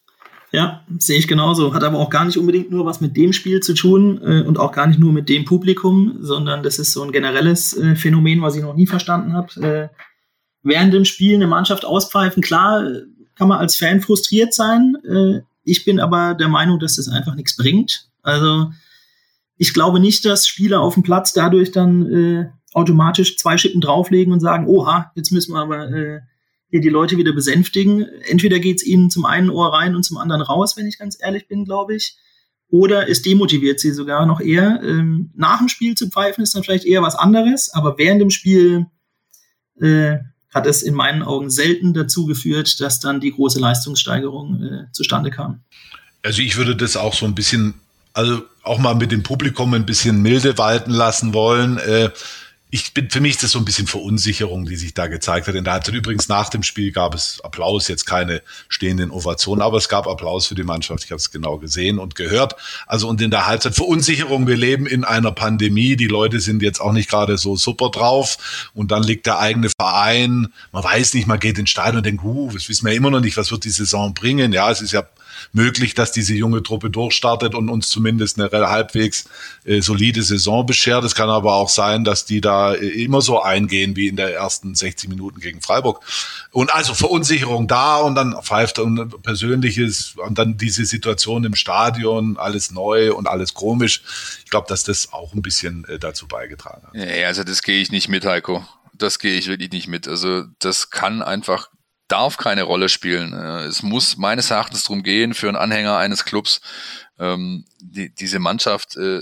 Ja, 0.51 0.83
sehe 0.97 1.19
ich 1.19 1.27
genauso. 1.27 1.75
Hat 1.75 1.83
aber 1.83 1.99
auch 1.99 2.09
gar 2.09 2.25
nicht 2.25 2.37
unbedingt 2.37 2.71
nur 2.71 2.85
was 2.85 3.01
mit 3.01 3.15
dem 3.15 3.33
Spiel 3.33 3.59
zu 3.59 3.75
tun 3.75 4.19
äh, 4.23 4.41
und 4.41 4.57
auch 4.57 4.71
gar 4.71 4.87
nicht 4.87 4.99
nur 4.99 5.13
mit 5.13 5.29
dem 5.29 5.45
Publikum, 5.45 6.17
sondern 6.21 6.63
das 6.63 6.79
ist 6.79 6.93
so 6.93 7.03
ein 7.03 7.11
generelles 7.11 7.77
äh, 7.77 7.95
Phänomen, 7.95 8.41
was 8.41 8.55
ich 8.55 8.63
noch 8.63 8.73
nie 8.73 8.87
verstanden 8.87 9.33
habe. 9.33 9.61
Äh, 9.61 9.89
während 10.63 10.93
dem 10.93 11.05
Spiel 11.05 11.35
eine 11.35 11.47
Mannschaft 11.47 11.85
auspfeifen, 11.85 12.41
klar, 12.41 12.85
kann 13.35 13.47
man 13.47 13.59
als 13.59 13.77
Fan 13.77 14.01
frustriert 14.01 14.53
sein. 14.53 14.97
Äh, 15.05 15.41
ich 15.63 15.85
bin 15.85 15.99
aber 15.99 16.33
der 16.33 16.49
Meinung, 16.49 16.79
dass 16.79 16.95
das 16.95 17.07
einfach 17.07 17.35
nichts 17.35 17.55
bringt. 17.55 18.09
Also 18.21 18.71
ich 19.57 19.73
glaube 19.73 19.99
nicht, 19.99 20.25
dass 20.25 20.47
Spieler 20.47 20.81
auf 20.81 20.93
dem 20.93 21.03
Platz 21.03 21.33
dadurch 21.33 21.71
dann 21.71 22.11
äh, 22.11 22.49
automatisch 22.73 23.37
zwei 23.37 23.57
Schippen 23.57 23.81
drauflegen 23.81 24.33
und 24.33 24.39
sagen, 24.39 24.67
oha, 24.67 25.11
jetzt 25.15 25.31
müssen 25.31 25.53
wir 25.53 25.59
aber 25.59 25.89
äh, 25.91 26.19
hier 26.69 26.81
die 26.81 26.89
Leute 26.89 27.17
wieder 27.17 27.33
besänftigen. 27.33 28.05
Entweder 28.27 28.59
geht's 28.59 28.85
ihnen 28.85 29.09
zum 29.09 29.25
einen 29.25 29.49
Ohr 29.49 29.73
rein 29.73 29.95
und 29.95 30.03
zum 30.03 30.17
anderen 30.17 30.41
raus, 30.41 30.77
wenn 30.77 30.87
ich 30.87 30.99
ganz 30.99 31.17
ehrlich 31.19 31.47
bin, 31.47 31.65
glaube 31.65 31.95
ich. 31.95 32.17
Oder 32.69 33.09
es 33.09 33.23
demotiviert 33.23 33.79
sie 33.79 33.91
sogar 33.91 34.25
noch 34.25 34.39
eher. 34.39 34.81
Ähm, 34.83 35.31
nach 35.35 35.57
dem 35.57 35.69
Spiel 35.69 35.95
zu 35.95 36.09
pfeifen 36.09 36.43
ist 36.43 36.53
dann 36.55 36.63
vielleicht 36.63 36.85
eher 36.85 37.01
was 37.01 37.15
anderes, 37.15 37.73
aber 37.73 37.97
während 37.97 38.21
dem 38.21 38.29
Spiel 38.29 38.85
äh, 39.81 40.19
hat 40.53 40.65
es 40.65 40.81
in 40.81 40.93
meinen 40.93 41.21
Augen 41.21 41.49
selten 41.49 41.93
dazu 41.93 42.25
geführt, 42.25 42.79
dass 42.81 42.99
dann 42.99 43.19
die 43.19 43.31
große 43.31 43.59
Leistungssteigerung 43.59 44.63
äh, 44.63 44.91
zustande 44.91 45.29
kam. 45.29 45.61
Also 46.23 46.41
ich 46.41 46.57
würde 46.57 46.75
das 46.75 46.97
auch 46.97 47.13
so 47.13 47.25
ein 47.25 47.35
bisschen, 47.35 47.75
also 48.13 48.41
auch 48.63 48.79
mal 48.79 48.95
mit 48.95 49.11
dem 49.11 49.23
Publikum 49.23 49.73
ein 49.73 49.85
bisschen 49.85 50.21
milde 50.21 50.57
walten 50.57 50.91
lassen 50.91 51.33
wollen. 51.33 51.77
Äh, 51.77 52.09
ich 52.71 52.93
bin, 52.93 53.09
für 53.09 53.19
mich 53.19 53.31
ist 53.31 53.43
das 53.43 53.51
so 53.51 53.59
ein 53.59 53.65
bisschen 53.65 53.87
Verunsicherung, 53.87 54.65
die 54.65 54.75
sich 54.75 54.93
da 54.93 55.07
gezeigt 55.07 55.47
hat. 55.47 55.55
In 55.55 55.63
der 55.63 55.73
Halbzeit 55.73 55.95
übrigens 55.95 56.27
nach 56.27 56.49
dem 56.49 56.61
Spiel 56.61 56.91
gab 56.91 57.15
es 57.15 57.41
Applaus, 57.43 57.87
jetzt 57.87 58.05
keine 58.05 58.43
stehenden 58.67 59.09
Ovationen, 59.09 59.63
aber 59.63 59.77
es 59.77 59.89
gab 59.89 60.05
Applaus 60.05 60.45
für 60.45 60.53
die 60.53 60.63
Mannschaft. 60.63 61.03
Ich 61.03 61.09
habe 61.09 61.17
es 61.17 61.31
genau 61.31 61.57
gesehen 61.57 61.97
und 61.97 62.13
gehört. 62.13 62.55
Also 62.85 63.07
und 63.07 63.19
in 63.21 63.31
der 63.31 63.47
Halbzeit 63.47 63.73
Verunsicherung. 63.73 64.45
Wir 64.45 64.55
leben 64.55 64.85
in 64.85 65.03
einer 65.03 65.31
Pandemie. 65.31 65.95
Die 65.95 66.07
Leute 66.07 66.39
sind 66.39 66.61
jetzt 66.61 66.79
auch 66.79 66.91
nicht 66.91 67.09
gerade 67.09 67.39
so 67.39 67.55
super 67.55 67.89
drauf. 67.89 68.69
Und 68.75 68.91
dann 68.91 69.01
liegt 69.01 69.25
der 69.25 69.39
eigene 69.39 69.69
Verein. 69.79 70.49
Man 70.71 70.83
weiß 70.83 71.15
nicht, 71.15 71.25
man 71.25 71.39
geht 71.39 71.57
ins 71.57 71.71
Stadion 71.71 71.97
und 71.97 72.05
denkt, 72.05 72.23
uh, 72.23 72.51
das 72.53 72.69
wissen 72.69 72.85
wir 72.85 72.93
immer 72.93 73.09
noch 73.09 73.21
nicht, 73.21 73.35
was 73.35 73.49
wird 73.49 73.63
die 73.63 73.71
Saison 73.71 74.13
bringen. 74.13 74.53
Ja, 74.53 74.69
es 74.69 74.81
ist 74.81 74.91
ja 74.91 75.03
möglich, 75.53 75.93
dass 75.93 76.11
diese 76.11 76.33
junge 76.33 76.63
Truppe 76.63 76.89
durchstartet 76.89 77.55
und 77.55 77.69
uns 77.69 77.89
zumindest 77.89 78.39
eine 78.39 78.69
halbwegs 78.69 79.25
äh, 79.65 79.81
solide 79.81 80.23
Saison 80.23 80.65
beschert. 80.65 81.03
Es 81.03 81.15
kann 81.15 81.29
aber 81.29 81.53
auch 81.53 81.69
sein, 81.69 82.03
dass 82.03 82.25
die 82.25 82.41
da 82.41 82.73
äh, 82.73 82.87
immer 83.03 83.21
so 83.21 83.41
eingehen 83.41 83.95
wie 83.95 84.07
in 84.07 84.15
der 84.15 84.33
ersten 84.33 84.75
60 84.75 85.09
Minuten 85.09 85.39
gegen 85.39 85.61
Freiburg. 85.61 86.01
Und 86.51 86.73
also 86.73 86.93
Verunsicherung 86.93 87.67
da 87.67 87.97
und 87.97 88.15
dann 88.15 88.35
pfeift 88.41 88.79
und 88.79 89.21
Persönliches 89.23 90.15
und 90.15 90.37
dann 90.37 90.57
diese 90.57 90.85
Situation 90.85 91.43
im 91.43 91.55
Stadion, 91.55 92.37
alles 92.37 92.71
neu 92.71 93.13
und 93.13 93.27
alles 93.27 93.53
komisch. 93.53 94.01
Ich 94.43 94.49
glaube, 94.49 94.67
dass 94.67 94.83
das 94.83 95.13
auch 95.13 95.33
ein 95.33 95.41
bisschen 95.41 95.85
äh, 95.85 95.99
dazu 95.99 96.27
beigetragen 96.27 96.87
hat. 96.87 96.95
Ja, 96.95 97.27
also 97.27 97.43
das 97.43 97.61
gehe 97.61 97.81
ich 97.81 97.91
nicht 97.91 98.09
mit, 98.09 98.25
Heiko. 98.25 98.65
Das 98.93 99.19
gehe 99.19 99.37
ich 99.37 99.47
wirklich 99.47 99.71
nicht 99.71 99.87
mit. 99.87 100.07
Also 100.07 100.43
das 100.59 100.89
kann 100.89 101.21
einfach 101.21 101.69
darf 102.09 102.37
keine 102.37 102.63
Rolle 102.63 102.89
spielen. 102.89 103.33
Äh, 103.33 103.65
es 103.65 103.81
muss 103.81 104.17
meines 104.17 104.51
Erachtens 104.51 104.83
darum 104.83 105.03
gehen, 105.03 105.33
für 105.33 105.47
einen 105.47 105.57
Anhänger 105.57 105.97
eines 105.97 106.25
Clubs 106.25 106.61
ähm, 107.17 107.65
die, 107.79 108.13
diese 108.13 108.39
Mannschaft 108.39 108.97
äh, 108.97 109.21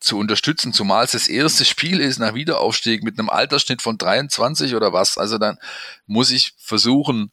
zu 0.00 0.18
unterstützen, 0.18 0.72
zumal 0.72 1.04
es 1.04 1.12
das 1.12 1.28
erste 1.28 1.64
Spiel 1.64 2.00
ist 2.00 2.18
nach 2.18 2.34
Wiederaufstieg 2.34 3.02
mit 3.02 3.18
einem 3.18 3.28
Altersschnitt 3.28 3.82
von 3.82 3.98
23 3.98 4.74
oder 4.74 4.92
was. 4.92 5.18
Also 5.18 5.36
dann 5.36 5.58
muss 6.06 6.30
ich 6.30 6.54
versuchen, 6.56 7.32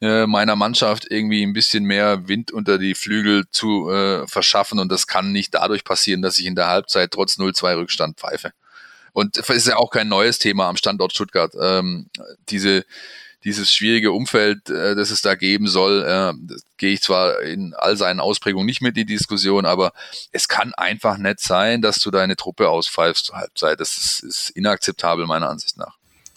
äh, 0.00 0.26
meiner 0.26 0.56
Mannschaft 0.56 1.06
irgendwie 1.10 1.42
ein 1.44 1.52
bisschen 1.52 1.84
mehr 1.84 2.28
Wind 2.28 2.52
unter 2.52 2.78
die 2.78 2.94
Flügel 2.94 3.44
zu 3.50 3.90
äh, 3.90 4.26
verschaffen 4.28 4.78
und 4.78 4.90
das 4.92 5.06
kann 5.06 5.32
nicht 5.32 5.54
dadurch 5.54 5.84
passieren, 5.84 6.22
dass 6.22 6.38
ich 6.38 6.46
in 6.46 6.54
der 6.54 6.68
Halbzeit 6.68 7.10
trotz 7.12 7.38
0-2 7.38 7.76
Rückstand 7.76 8.18
pfeife. 8.18 8.52
Und 9.12 9.36
es 9.36 9.48
ist 9.48 9.68
ja 9.68 9.76
auch 9.76 9.90
kein 9.90 10.08
neues 10.08 10.38
Thema 10.38 10.68
am 10.68 10.76
Standort 10.76 11.12
Stuttgart. 11.12 11.52
Ähm, 11.60 12.10
diese 12.48 12.84
dieses 13.44 13.72
schwierige 13.72 14.12
Umfeld, 14.12 14.70
äh, 14.70 14.94
das 14.94 15.10
es 15.10 15.22
da 15.22 15.34
geben 15.34 15.68
soll, 15.68 16.04
äh, 16.06 16.32
gehe 16.76 16.92
ich 16.92 17.02
zwar 17.02 17.40
in 17.40 17.74
all 17.76 17.96
seinen 17.96 18.20
Ausprägungen 18.20 18.66
nicht 18.66 18.80
mit 18.80 18.96
in 18.96 19.06
die 19.06 19.14
Diskussion, 19.14 19.66
aber 19.66 19.92
es 20.32 20.48
kann 20.48 20.74
einfach 20.74 21.18
nicht 21.18 21.40
sein, 21.40 21.82
dass 21.82 21.98
du 21.98 22.10
deine 22.10 22.36
Truppe 22.36 22.68
auspfeifst 22.68 23.26
zur 23.26 23.36
Halbzeit. 23.36 23.80
Das 23.80 23.96
ist, 23.96 24.22
ist 24.22 24.50
inakzeptabel 24.50 25.26
meiner 25.26 25.50
Ansicht 25.50 25.76
nach. 25.76 25.96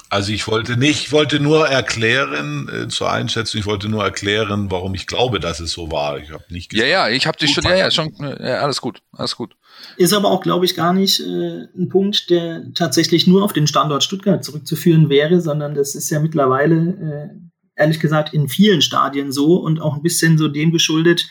Also 0.10 0.32
ich 0.32 0.48
wollte 0.48 0.78
nicht, 0.78 1.06
ich 1.08 1.12
wollte 1.12 1.40
nur 1.40 1.68
erklären 1.68 2.70
äh, 2.70 2.88
zur 2.88 3.12
Einschätzung, 3.12 3.60
ich 3.60 3.66
wollte 3.66 3.90
nur 3.90 4.04
erklären, 4.04 4.72
warum 4.72 4.94
ich 4.94 5.06
glaube, 5.06 5.40
dass 5.40 5.60
es 5.60 5.72
so 5.72 5.92
war. 5.92 6.18
Ich 6.18 6.32
habe 6.32 6.46
nicht 6.50 6.70
gesagt, 6.70 6.88
Ja, 6.88 7.08
ja, 7.08 7.10
ich 7.10 7.28
habe 7.28 7.38
dich 7.38 7.54
schon, 7.54 7.66
ja, 7.66 7.76
ja, 7.76 7.92
schon, 7.92 8.14
ja, 8.40 8.62
alles 8.62 8.80
gut, 8.80 9.02
alles 9.12 9.36
gut. 9.36 9.56
Ist 9.98 10.14
aber 10.14 10.30
auch, 10.30 10.42
glaube 10.42 10.66
ich, 10.66 10.76
gar 10.76 10.94
nicht 10.94 11.20
äh, 11.20 11.68
ein 11.76 11.90
Punkt, 11.90 12.30
der 12.30 12.72
tatsächlich 12.74 13.26
nur 13.26 13.44
auf 13.44 13.54
den 13.54 13.68
Standort 13.68 14.04
Stuttgart 14.04 14.44
zurückzuführen 14.44 15.10
wäre, 15.10 15.42
sondern 15.42 15.74
das 15.74 15.96
ist 15.96 16.10
ja 16.10 16.20
mittlerweile, 16.20 16.76
äh, 16.76 17.82
ehrlich 17.82 18.00
gesagt, 18.00 18.34
in 18.34 18.48
vielen 18.48 18.82
Stadien 18.82 19.32
so 19.32 19.56
und 19.56 19.82
auch 19.82 19.96
ein 19.96 20.04
bisschen 20.04 20.38
so 20.38 20.48
dem 20.48 20.72
geschuldet, 20.72 21.28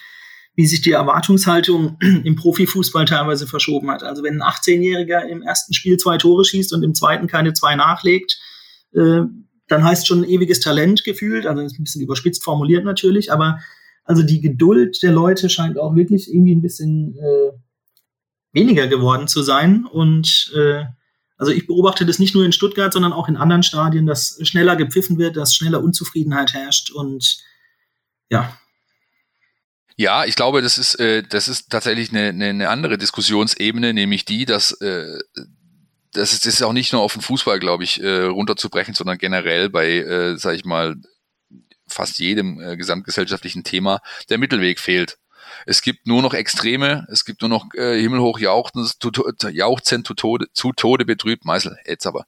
wie 0.56 0.66
sich 0.66 0.80
die 0.80 0.92
Erwartungshaltung 0.92 1.98
im 2.24 2.34
Profifußball 2.34 3.04
teilweise 3.04 3.46
verschoben 3.46 3.90
hat. 3.90 4.02
Also 4.02 4.24
wenn 4.24 4.40
ein 4.40 4.48
18-Jähriger 4.48 5.26
im 5.28 5.42
ersten 5.42 5.74
Spiel 5.74 5.96
zwei 5.98 6.16
Tore 6.16 6.44
schießt 6.44 6.72
und 6.72 6.82
im 6.82 6.94
zweiten 6.94 7.28
keine 7.28 7.52
zwei 7.52 7.76
nachlegt, 7.76 8.38
äh, 8.94 9.20
dann 9.68 9.84
heißt 9.84 10.06
schon 10.06 10.24
ewiges 10.24 10.60
Talent 10.60 11.04
gefühlt, 11.04 11.46
also 11.46 11.62
das 11.62 11.72
ist 11.72 11.78
ein 11.78 11.84
bisschen 11.84 12.02
überspitzt 12.02 12.42
formuliert 12.42 12.84
natürlich, 12.84 13.32
aber 13.32 13.58
also 14.04 14.22
die 14.22 14.40
Geduld 14.40 15.02
der 15.02 15.12
Leute 15.12 15.50
scheint 15.50 15.78
auch 15.78 15.96
wirklich 15.96 16.32
irgendwie 16.32 16.54
ein 16.54 16.62
bisschen 16.62 17.16
äh, 17.16 17.52
weniger 18.56 18.88
geworden 18.88 19.28
zu 19.28 19.42
sein. 19.42 19.86
Und 19.86 20.52
äh, 20.56 20.84
also 21.36 21.52
ich 21.52 21.66
beobachte 21.66 22.04
das 22.06 22.18
nicht 22.18 22.34
nur 22.34 22.44
in 22.44 22.52
Stuttgart, 22.52 22.92
sondern 22.92 23.12
auch 23.12 23.28
in 23.28 23.36
anderen 23.36 23.62
Stadien, 23.62 24.06
dass 24.06 24.38
schneller 24.42 24.74
gepfiffen 24.74 25.18
wird, 25.18 25.36
dass 25.36 25.54
schneller 25.54 25.82
Unzufriedenheit 25.82 26.54
herrscht 26.54 26.90
und 26.90 27.38
ja. 28.28 28.58
Ja, 29.98 30.24
ich 30.24 30.34
glaube, 30.34 30.60
das 30.60 30.78
ist, 30.78 30.96
äh, 30.96 31.22
das 31.22 31.48
ist 31.48 31.70
tatsächlich 31.70 32.10
eine, 32.10 32.28
eine, 32.28 32.46
eine 32.46 32.68
andere 32.68 32.98
Diskussionsebene, 32.98 33.94
nämlich 33.94 34.24
die, 34.24 34.44
dass 34.44 34.72
äh, 34.80 35.18
das 36.12 36.32
ist, 36.32 36.46
das 36.46 36.54
ist 36.54 36.62
auch 36.62 36.72
nicht 36.72 36.92
nur 36.92 37.02
auf 37.02 37.12
den 37.12 37.22
Fußball, 37.22 37.58
glaube 37.60 37.84
ich, 37.84 38.02
äh, 38.02 38.22
runterzubrechen, 38.22 38.94
sondern 38.94 39.18
generell 39.18 39.68
bei, 39.68 39.98
äh, 39.98 40.36
sag 40.38 40.54
ich 40.54 40.64
mal, 40.64 40.96
fast 41.86 42.18
jedem 42.18 42.60
äh, 42.60 42.76
gesamtgesellschaftlichen 42.76 43.64
Thema 43.64 44.00
der 44.28 44.38
Mittelweg 44.38 44.80
fehlt. 44.80 45.18
Es 45.66 45.82
gibt 45.82 46.06
nur 46.06 46.22
noch 46.22 46.32
Extreme, 46.32 47.06
es 47.10 47.24
gibt 47.24 47.42
nur 47.42 47.50
noch 47.50 47.66
äh, 47.74 48.00
himmelhoch 48.00 48.38
jauchzend, 48.38 48.94
zu 49.00 50.14
Tode, 50.14 50.46
zu 50.52 50.72
Tode 50.72 51.04
betrübt, 51.04 51.44
Meißel, 51.44 51.76
jetzt 51.84 52.06
aber. 52.06 52.24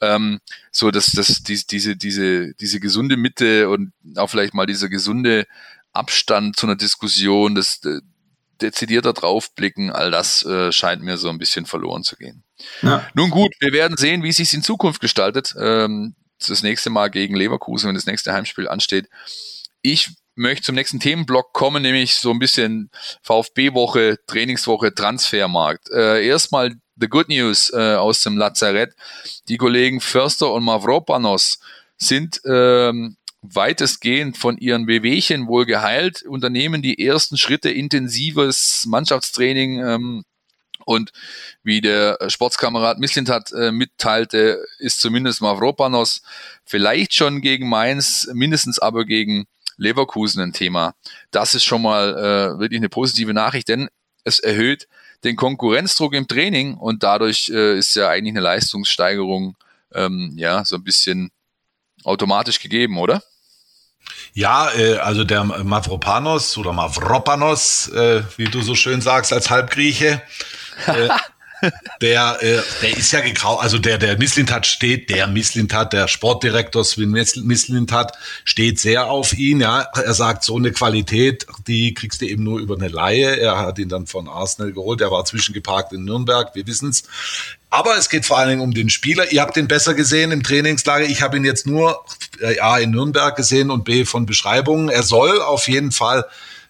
Ähm, 0.00 0.40
so, 0.70 0.92
dass 0.92 1.06
dass 1.06 1.42
die, 1.42 1.60
diese, 1.66 1.96
diese, 1.96 2.54
diese 2.54 2.80
gesunde 2.80 3.16
Mitte 3.16 3.68
und 3.68 3.92
auch 4.16 4.28
vielleicht 4.28 4.54
mal 4.54 4.66
dieser 4.66 4.88
gesunde 4.88 5.46
Abstand 5.92 6.56
zu 6.56 6.66
einer 6.66 6.76
Diskussion, 6.76 7.56
das 7.56 7.84
äh, 7.84 8.00
dezidierter 8.62 9.12
draufblicken, 9.12 9.90
all 9.90 10.10
das 10.10 10.44
äh, 10.44 10.70
scheint 10.70 11.02
mir 11.02 11.18
so 11.18 11.28
ein 11.28 11.38
bisschen 11.38 11.66
verloren 11.66 12.04
zu 12.04 12.16
gehen. 12.16 12.44
Ja. 12.82 13.06
Nun 13.14 13.30
gut, 13.30 13.52
wir 13.60 13.72
werden 13.72 13.96
sehen, 13.96 14.22
wie 14.22 14.30
es 14.30 14.36
sich 14.36 14.54
in 14.54 14.62
Zukunft 14.62 15.00
gestaltet. 15.00 15.54
Ähm, 15.58 16.14
das 16.38 16.62
nächste 16.62 16.90
Mal 16.90 17.10
gegen 17.10 17.34
Leverkusen, 17.34 17.88
wenn 17.88 17.94
das 17.94 18.06
nächste 18.06 18.32
Heimspiel 18.32 18.68
ansteht. 18.68 19.08
Ich 19.82 20.10
möchte 20.36 20.66
zum 20.66 20.74
nächsten 20.74 21.00
Themenblock 21.00 21.52
kommen, 21.52 21.82
nämlich 21.82 22.14
so 22.14 22.30
ein 22.30 22.38
bisschen 22.38 22.90
VfB-Woche, 23.22 24.18
Trainingswoche, 24.26 24.94
Transfermarkt. 24.94 25.90
Äh, 25.90 26.26
erstmal 26.26 26.76
the 26.96 27.08
good 27.08 27.28
news 27.28 27.70
äh, 27.72 27.94
aus 27.94 28.20
dem 28.22 28.36
Lazarett. 28.36 28.94
Die 29.48 29.56
Kollegen 29.56 30.00
Förster 30.00 30.52
und 30.52 30.64
Mavropanos 30.64 31.58
sind 31.96 32.40
ähm, 32.44 33.16
weitestgehend 33.42 34.36
von 34.36 34.58
ihren 34.58 34.86
Wehwehchen 34.86 35.46
wohl 35.46 35.66
geheilt, 35.66 36.22
unternehmen 36.22 36.82
die 36.82 37.04
ersten 37.04 37.36
Schritte 37.36 37.70
intensives 37.70 38.84
Mannschaftstraining 38.86 39.84
ähm, 39.84 40.24
und 40.84 41.12
wie 41.62 41.80
der 41.80 42.18
Sportskamerad 42.28 42.98
Mislintat 42.98 43.52
äh, 43.52 43.72
mitteilte, 43.72 44.64
ist 44.78 45.00
zumindest 45.00 45.40
Mavropanos 45.40 46.22
vielleicht 46.64 47.14
schon 47.14 47.40
gegen 47.40 47.68
Mainz, 47.68 48.28
mindestens 48.32 48.78
aber 48.78 49.04
gegen 49.04 49.46
Leverkusen 49.76 50.42
ein 50.42 50.52
Thema. 50.52 50.94
Das 51.30 51.54
ist 51.54 51.64
schon 51.64 51.82
mal 51.82 52.14
äh, 52.14 52.58
wirklich 52.58 52.80
eine 52.80 52.88
positive 52.88 53.34
Nachricht, 53.34 53.68
denn 53.68 53.88
es 54.24 54.38
erhöht 54.38 54.88
den 55.24 55.36
Konkurrenzdruck 55.36 56.14
im 56.14 56.28
Training 56.28 56.74
und 56.74 57.02
dadurch 57.02 57.50
äh, 57.52 57.78
ist 57.78 57.94
ja 57.94 58.08
eigentlich 58.08 58.32
eine 58.32 58.40
Leistungssteigerung 58.40 59.56
ähm, 59.94 60.34
ja 60.36 60.64
so 60.64 60.76
ein 60.76 60.84
bisschen 60.84 61.30
automatisch 62.04 62.60
gegeben, 62.60 62.98
oder? 62.98 63.22
Ja, 64.34 64.70
äh, 64.72 64.98
also 64.98 65.24
der 65.24 65.44
Mavropanos 65.44 66.56
oder 66.58 66.72
Mavropanos, 66.72 67.88
äh, 67.88 68.22
wie 68.36 68.44
du 68.44 68.62
so 68.62 68.74
schön 68.74 69.00
sagst 69.00 69.32
als 69.32 69.50
Halbgrieche, 69.50 70.22
äh, 70.86 71.08
der, 72.00 72.38
äh, 72.40 72.60
der 72.82 72.96
ist 72.96 73.12
ja 73.12 73.20
gekauft, 73.20 73.62
also 73.62 73.78
der, 73.78 73.98
der 73.98 74.18
Misslintat 74.18 74.66
steht, 74.66 75.10
der 75.10 75.26
Misslintat, 75.26 75.92
der 75.92 76.08
Sportdirektor 76.08 76.84
Sven 76.84 77.10
Misslintat 77.10 78.16
steht 78.44 78.78
sehr 78.78 79.06
auf 79.06 79.32
ihn, 79.32 79.60
ja. 79.60 79.82
Er 79.94 80.14
sagt, 80.14 80.44
so 80.44 80.56
eine 80.56 80.72
Qualität, 80.72 81.46
die 81.66 81.94
kriegst 81.94 82.20
du 82.20 82.26
eben 82.26 82.42
nur 82.42 82.60
über 82.60 82.76
eine 82.76 82.88
Laie. 82.88 83.38
Er 83.38 83.58
hat 83.58 83.78
ihn 83.78 83.88
dann 83.88 84.06
von 84.06 84.28
Arsenal 84.28 84.72
geholt, 84.72 85.00
er 85.00 85.10
war 85.10 85.24
zwischengeparkt 85.24 85.92
in 85.92 86.04
Nürnberg, 86.04 86.54
wir 86.54 86.66
wissen's. 86.66 87.04
Aber 87.70 87.96
es 87.96 88.08
geht 88.08 88.24
vor 88.24 88.38
allen 88.38 88.50
Dingen 88.50 88.62
um 88.62 88.72
den 88.72 88.90
Spieler. 88.90 89.30
Ihr 89.32 89.42
habt 89.42 89.56
ihn 89.56 89.68
besser 89.68 89.94
gesehen 89.94 90.32
im 90.32 90.42
Trainingslager. 90.42 91.04
Ich 91.04 91.20
habe 91.20 91.36
ihn 91.36 91.44
jetzt 91.44 91.66
nur 91.66 92.04
äh, 92.40 92.60
A 92.60 92.78
in 92.78 92.90
Nürnberg 92.90 93.34
gesehen 93.36 93.70
und 93.70 93.84
B 93.84 94.04
von 94.04 94.24
Beschreibungen. 94.24 94.88
Er 94.88 95.02
soll 95.02 95.42
auf 95.42 95.68
jeden 95.68 95.92
Fall 95.92 96.24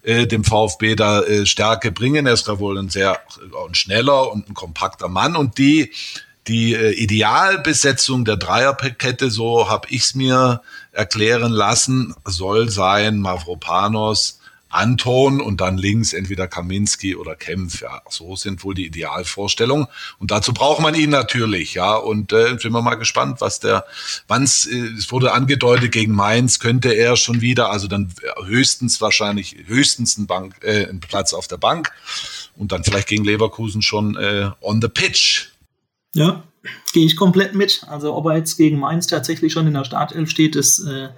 äh, 0.07 0.27
dem 0.27 0.45
VfB 0.45 0.95
da 0.95 1.23
äh, 1.23 1.47
Stärke 1.47 1.91
bringen. 1.91 2.27
Er 2.27 2.35
ist 2.35 2.47
da 2.47 2.61
wohl 2.61 2.79
ein 2.79 2.89
sehr 2.89 3.13
äh, 3.13 3.67
ein 3.67 3.75
schneller 3.75 4.33
und 4.33 4.49
ein 4.49 4.55
kompakter 4.55 5.09
Mann. 5.09 5.35
Und 5.35 5.59
die, 5.59 5.91
die 6.47 6.75
äh, 6.75 6.93
Idealbesetzung 6.93 8.25
der 8.25 8.37
Dreierkette, 8.37 9.31
so 9.31 9.69
habe 9.69 9.89
ich 9.91 10.03
es 10.03 10.15
mir 10.15 10.63
erklären 10.93 11.51
lassen, 11.51 12.15
soll 12.25 12.71
sein 12.71 13.19
Mavropanos, 13.19 14.39
Anton 14.69 15.41
und 15.41 15.61
dann 15.61 15.79
links 15.79 16.13
entweder 16.13 16.49
Kaminski 16.49 17.17
oder 17.17 17.37
Kempf. 17.37 17.81
Ja, 17.81 18.03
so 18.09 18.37
sind 18.37 18.65
wohl 18.65 18.75
die 18.75 18.87
Idealvorstellungen. 18.87 19.87
Und 20.19 20.31
dazu 20.31 20.53
braucht 20.53 20.81
man 20.81 20.95
ihn 20.95 21.11
natürlich, 21.11 21.75
ja. 21.75 21.95
Und 21.95 22.33
äh, 22.33 22.59
sind 22.59 22.73
wir 22.73 22.83
mal 22.83 22.97
gespannt, 22.97 23.41
was 23.41 23.61
der, 23.61 23.85
wann's, 24.29 24.67
äh, 24.67 24.93
es 24.99 25.11
wurde 25.13 25.33
angedeutet, 25.33 25.93
gegen 25.93 26.13
Mainz 26.13 26.59
könnte 26.59 26.93
er 26.93 27.17
schon 27.17 27.41
wieder, 27.41 27.71
also 27.71 27.87
dann 27.87 28.13
höchstens 28.45 29.01
wahrscheinlich, 29.01 29.57
höchstens 29.67 30.19
ein 30.19 30.27
Bank, 30.27 30.57
äh, 30.63 30.87
ein 30.87 31.01
Platz 31.01 31.33
auf 31.33 31.49
der 31.49 31.59
Bank 31.59 31.93
und 32.57 32.73
dann 32.73 32.85
vielleicht 32.85 33.09
gegen 33.09 33.25
Leverkusen 33.25 33.83
schon 33.83 34.17
äh, 34.17 34.51
on 34.61 34.81
the 34.81 34.89
pitch. 34.89 35.49
Ja, 36.15 36.43
gehe 36.93 37.07
ich 37.07 37.17
komplett 37.17 37.55
mit. 37.55 37.85
Also 37.89 38.15
ob 38.15 38.27
er 38.27 38.37
jetzt 38.37 38.57
gegen 38.57 38.79
Mainz 38.79 39.07
tatsächlich 39.07 39.53
schon 39.53 39.67
in 39.67 39.75
der 39.75 39.85
Startelf 39.85 40.31
steht, 40.31 40.57
ist 40.57 40.81
äh, 40.81 41.11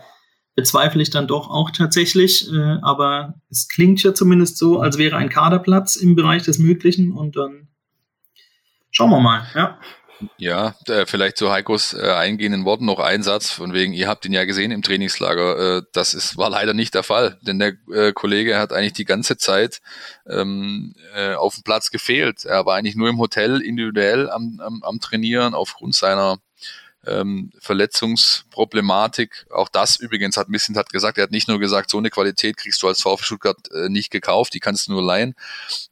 bezweifle 0.58 1.00
ich 1.00 1.10
dann 1.10 1.28
doch 1.28 1.50
auch 1.50 1.70
tatsächlich. 1.70 2.52
Äh, 2.52 2.78
aber 2.82 3.34
es 3.48 3.68
klingt 3.68 4.02
ja 4.02 4.12
zumindest 4.12 4.58
so, 4.58 4.80
als 4.80 4.98
wäre 4.98 5.16
ein 5.16 5.28
Kaderplatz 5.28 5.94
im 5.94 6.16
Bereich 6.16 6.42
des 6.42 6.58
Möglichen 6.58 7.12
und 7.12 7.36
dann 7.36 7.68
schauen 8.90 9.10
wir 9.10 9.20
mal. 9.20 9.46
Ja. 9.54 9.78
Ja, 10.36 10.74
äh, 10.88 11.06
vielleicht 11.06 11.36
zu 11.36 11.52
Heikos 11.52 11.94
äh, 11.94 12.10
eingehenden 12.10 12.64
Worten 12.64 12.86
noch 12.86 12.98
ein 12.98 13.22
Satz, 13.22 13.52
von 13.52 13.72
wegen, 13.72 13.92
ihr 13.92 14.08
habt 14.08 14.26
ihn 14.26 14.32
ja 14.32 14.46
gesehen 14.46 14.72
im 14.72 14.82
Trainingslager. 14.82 15.76
Äh, 15.76 15.82
das 15.92 16.12
ist, 16.12 16.36
war 16.36 16.50
leider 16.50 16.74
nicht 16.74 16.92
der 16.92 17.04
Fall, 17.04 17.38
denn 17.42 17.60
der 17.60 17.74
Kollege 18.14 18.58
hat 18.58 18.72
eigentlich 18.72 18.94
die 18.94 19.04
ganze 19.04 19.36
Zeit 19.36 19.80
ähm, 20.28 20.96
äh, 21.14 21.34
auf 21.34 21.54
dem 21.54 21.62
Platz 21.62 21.92
gefehlt. 21.92 22.46
Er 22.46 22.66
war 22.66 22.74
eigentlich 22.74 22.96
nur 22.96 23.08
im 23.08 23.18
Hotel 23.18 23.60
individuell 23.60 24.28
am, 24.28 24.58
am, 24.58 24.82
am 24.82 24.98
Trainieren 24.98 25.54
aufgrund 25.54 25.94
seiner 25.94 26.40
ähm, 27.06 27.52
Verletzungsproblematik. 27.60 29.46
Auch 29.50 29.68
das 29.68 29.96
übrigens 29.96 30.36
hat 30.36 30.48
Missint 30.48 30.76
hat 30.76 30.90
gesagt, 30.90 31.18
er 31.18 31.24
hat 31.24 31.30
nicht 31.30 31.48
nur 31.48 31.58
gesagt, 31.58 31.90
so 31.90 31.98
eine 31.98 32.10
Qualität 32.10 32.56
kriegst 32.56 32.82
du 32.82 32.88
als 32.88 33.02
VfB 33.02 33.24
Stuttgart 33.24 33.56
äh, 33.72 33.88
nicht 33.88 34.10
gekauft, 34.10 34.54
die 34.54 34.60
kannst 34.60 34.88
du 34.88 34.92
nur 34.92 35.02
leihen. 35.02 35.34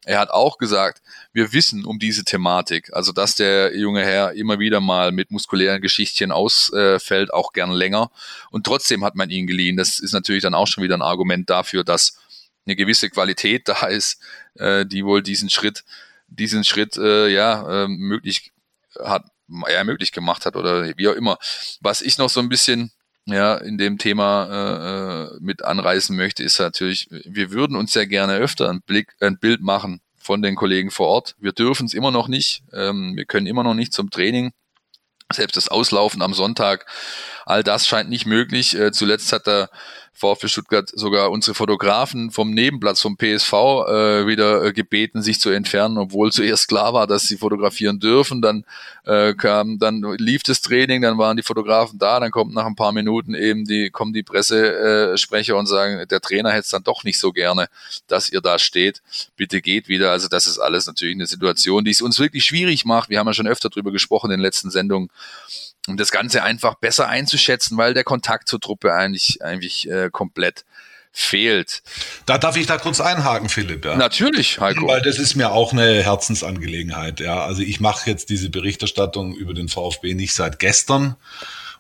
Er 0.05 0.19
hat 0.19 0.31
auch 0.31 0.59
gesagt, 0.59 1.03
wir 1.33 1.53
wissen 1.53 1.85
um 1.85 1.99
diese 1.99 2.25
Thematik, 2.25 2.93
also 2.93 3.13
dass 3.13 3.35
der 3.35 3.77
junge 3.77 4.05
Herr 4.05 4.33
immer 4.33 4.59
wieder 4.59 4.81
mal 4.81 5.13
mit 5.13 5.31
muskulären 5.31 5.81
Geschichtchen 5.81 6.33
ausfällt, 6.33 7.33
auch 7.33 7.53
gern 7.53 7.71
länger. 7.71 8.11
Und 8.51 8.65
trotzdem 8.65 9.05
hat 9.05 9.15
man 9.15 9.31
ihn 9.31 9.47
geliehen. 9.47 9.77
Das 9.77 9.99
ist 9.99 10.13
natürlich 10.13 10.43
dann 10.43 10.55
auch 10.55 10.67
schon 10.67 10.83
wieder 10.83 10.97
ein 10.97 11.03
Argument 11.03 11.49
dafür, 11.49 11.85
dass 11.85 12.19
eine 12.67 12.77
gewisse 12.77 13.11
Qualität 13.11 13.69
da 13.69 13.87
ist, 13.87 14.21
äh, 14.55 14.85
die 14.85 15.05
wohl 15.05 15.23
diesen 15.23 15.51
Schritt, 15.51 15.85
diesen 16.29 16.65
Schritt 16.65 16.97
äh, 16.97 17.29
ja 17.29 17.85
äh, 17.85 17.89
möglich 17.89 18.53
hat 18.99 19.25
er 19.67 19.85
möglich 19.85 20.13
gemacht 20.13 20.47
hat 20.47 20.57
oder 20.57 20.97
wie 20.97 21.09
auch 21.09 21.15
immer. 21.15 21.39
Was 21.81 22.01
ich 22.01 22.19
noch 22.19 22.31
so 22.31 22.41
ein 22.41 22.49
bisschen 22.49 22.93
ja, 23.27 23.57
in 23.57 23.77
dem 23.77 23.99
Thema 23.99 24.47
äh, 24.51 25.35
äh, 25.35 25.39
mit 25.41 25.63
anreißen 25.63 26.17
möchte, 26.17 26.45
ist 26.45 26.61
natürlich, 26.61 27.09
wir 27.11 27.51
würden 27.51 27.77
uns 27.77 27.93
sehr 27.93 28.07
gerne 28.07 28.37
öfter 28.37 28.71
ein, 28.71 28.83
Blick, 28.83 29.15
ein 29.21 29.39
Bild 29.39 29.63
machen 29.63 30.01
von 30.17 30.43
den 30.43 30.55
Kollegen 30.55 30.91
vor 30.91 31.09
Ort. 31.09 31.35
Wir 31.39 31.53
dürfen 31.53 31.87
es 31.87 31.95
immer 31.95 32.13
noch 32.13 32.29
nicht. 32.29 32.63
Ähm, 32.73 33.17
wir 33.17 33.25
können 33.25 33.47
immer 33.47 33.65
noch 33.65 33.75
nicht 33.75 33.93
zum 33.93 34.11
Training. 34.11 34.53
Selbst 35.33 35.57
das 35.57 35.69
Auslaufen 35.69 36.23
am 36.23 36.35
Sonntag, 36.35 36.87
all 37.45 37.65
das 37.65 37.87
scheint 37.87 38.11
nicht 38.11 38.27
möglich. 38.27 38.77
Äh, 38.79 38.93
zuletzt 38.93 39.33
hat 39.33 39.49
der 39.49 39.71
VfB 40.17 40.49
Stuttgart 40.49 40.91
sogar 40.95 41.31
unsere 41.31 41.55
Fotografen 41.55 42.31
vom 42.31 42.51
Nebenplatz 42.51 43.01
vom 43.01 43.17
PSV 43.17 43.53
äh, 43.53 44.27
wieder 44.27 44.65
äh, 44.65 44.73
gebeten, 44.73 45.23
sich 45.23 45.41
zu 45.41 45.51
entfernen, 45.51 45.99
obwohl 45.99 46.33
zuerst 46.33 46.69
klar 46.69 46.95
war, 46.95 47.07
dass 47.07 47.25
sie 47.25 47.37
fotografieren 47.37 48.01
dürfen. 48.01 48.41
Dann 48.41 48.65
äh, 49.05 49.35
kam, 49.35 49.79
dann 49.79 50.03
lief 50.19 50.43
das 50.43 50.63
Training, 50.63 51.03
dann 51.03 51.19
waren 51.19 51.37
die 51.37 51.43
Fotografen 51.43 51.99
da, 51.99 52.19
dann 52.19 52.31
kommt 52.31 52.55
nach 52.55 52.67
ein 52.67 52.77
paar 52.77 52.93
Minuten 52.93 53.35
eben 53.35 53.65
die, 53.65 53.91
kommen 53.91 54.13
die 54.13 54.23
Pressesprecher 54.23 55.57
und 55.57 55.67
sagen, 55.67 56.07
der 56.09 56.21
Trainer 56.21 56.51
hätte 56.51 56.61
es 56.61 56.71
dann 56.71 56.83
doch 56.83 57.05
nicht 57.05 57.19
so 57.19 57.33
gerne, 57.33 57.69
dass 58.07 58.31
ihr 58.31 58.41
da 58.41 58.59
steht. 58.59 59.03
Bitte 59.37 59.61
geht 59.61 59.89
wieder. 59.89 60.13
Also 60.13 60.29
das 60.29 60.47
ist 60.47 60.59
alles 60.59 60.87
natürlich 60.87 61.15
eine 61.15 61.27
Situation, 61.27 61.85
die 61.85 61.91
es 61.91 62.01
uns 62.01 62.19
wirklich 62.19 62.45
schwierig 62.45 62.85
macht. 62.85 63.11
Wir 63.11 63.19
haben 63.19 63.27
ja 63.27 63.35
schon 63.35 63.47
öfter 63.47 63.69
drüber 63.69 63.93
gesprochen 63.93 64.31
in 64.31 64.39
den 64.39 64.41
letzten 64.41 64.71
Sendungen 64.71 65.11
um 65.87 65.97
das 65.97 66.11
Ganze 66.11 66.43
einfach 66.43 66.75
besser 66.77 67.09
einzuschätzen, 67.09 67.77
weil 67.77 67.95
der 67.95 68.05
Kontakt 68.05 68.49
zur 68.49 68.61
Truppe 68.61 68.93
eigentlich, 68.95 69.43
eigentlich 69.43 69.89
äh, 69.91 70.11
komplett 70.11 70.65
fehlt. 71.13 71.83
Da 72.27 72.37
darf 72.37 72.57
ich 72.57 72.67
da 72.67 72.77
kurz 72.77 73.01
einhaken, 73.01 73.49
Philipp. 73.49 73.87
Ja. 73.87 73.97
Natürlich, 73.97 74.61
Heiko. 74.61 74.87
Weil 74.87 75.01
das 75.01 75.19
ist 75.19 75.35
mir 75.35 75.51
auch 75.51 75.73
eine 75.73 76.03
Herzensangelegenheit. 76.03 77.21
Ja, 77.21 77.43
also 77.45 77.63
ich 77.63 77.81
mache 77.81 78.11
jetzt 78.11 78.29
diese 78.29 78.51
Berichterstattung 78.51 79.35
über 79.35 79.55
den 79.55 79.69
VfB 79.69 80.13
nicht 80.13 80.35
seit 80.35 80.59
gestern 80.59 81.17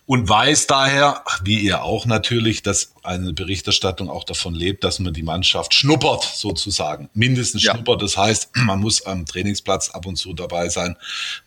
und 0.06 0.28
weiß 0.28 0.68
daher, 0.68 1.24
wie 1.42 1.58
ihr 1.58 1.82
auch 1.82 2.06
natürlich, 2.06 2.62
dass 2.62 2.92
eine 3.02 3.32
Berichterstattung 3.32 4.08
auch 4.08 4.22
davon 4.22 4.54
lebt, 4.54 4.84
dass 4.84 5.00
man 5.00 5.12
die 5.12 5.24
Mannschaft 5.24 5.74
schnuppert, 5.74 6.22
sozusagen. 6.22 7.10
Mindestens 7.12 7.64
ja. 7.64 7.74
schnuppert. 7.74 8.02
Das 8.02 8.16
heißt, 8.16 8.50
man 8.54 8.78
muss 8.78 9.04
am 9.04 9.26
Trainingsplatz 9.26 9.90
ab 9.90 10.06
und 10.06 10.14
zu 10.14 10.32
dabei 10.32 10.68
sein. 10.68 10.96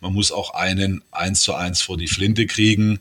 Man 0.00 0.12
muss 0.12 0.30
auch 0.30 0.52
einen 0.52 1.02
eins 1.10 1.40
zu 1.40 1.54
eins 1.54 1.80
vor 1.80 1.96
die 1.96 2.06
Flinte 2.06 2.46
kriegen. 2.46 3.00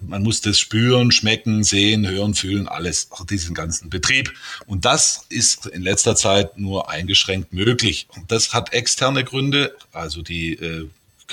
Man 0.00 0.22
muss 0.22 0.40
das 0.40 0.58
spüren, 0.58 1.12
schmecken, 1.12 1.64
sehen, 1.64 2.08
hören, 2.08 2.34
fühlen, 2.34 2.66
alles, 2.66 3.08
auch 3.10 3.26
diesen 3.26 3.54
ganzen 3.54 3.90
Betrieb. 3.90 4.32
Und 4.66 4.86
das 4.86 5.26
ist 5.28 5.66
in 5.66 5.82
letzter 5.82 6.16
Zeit 6.16 6.58
nur 6.58 6.90
eingeschränkt 6.90 7.52
möglich. 7.52 8.06
Und 8.16 8.32
das 8.32 8.54
hat 8.54 8.72
externe 8.72 9.22
Gründe, 9.22 9.76
also 9.92 10.22
die 10.22 10.54
äh, 10.54 10.88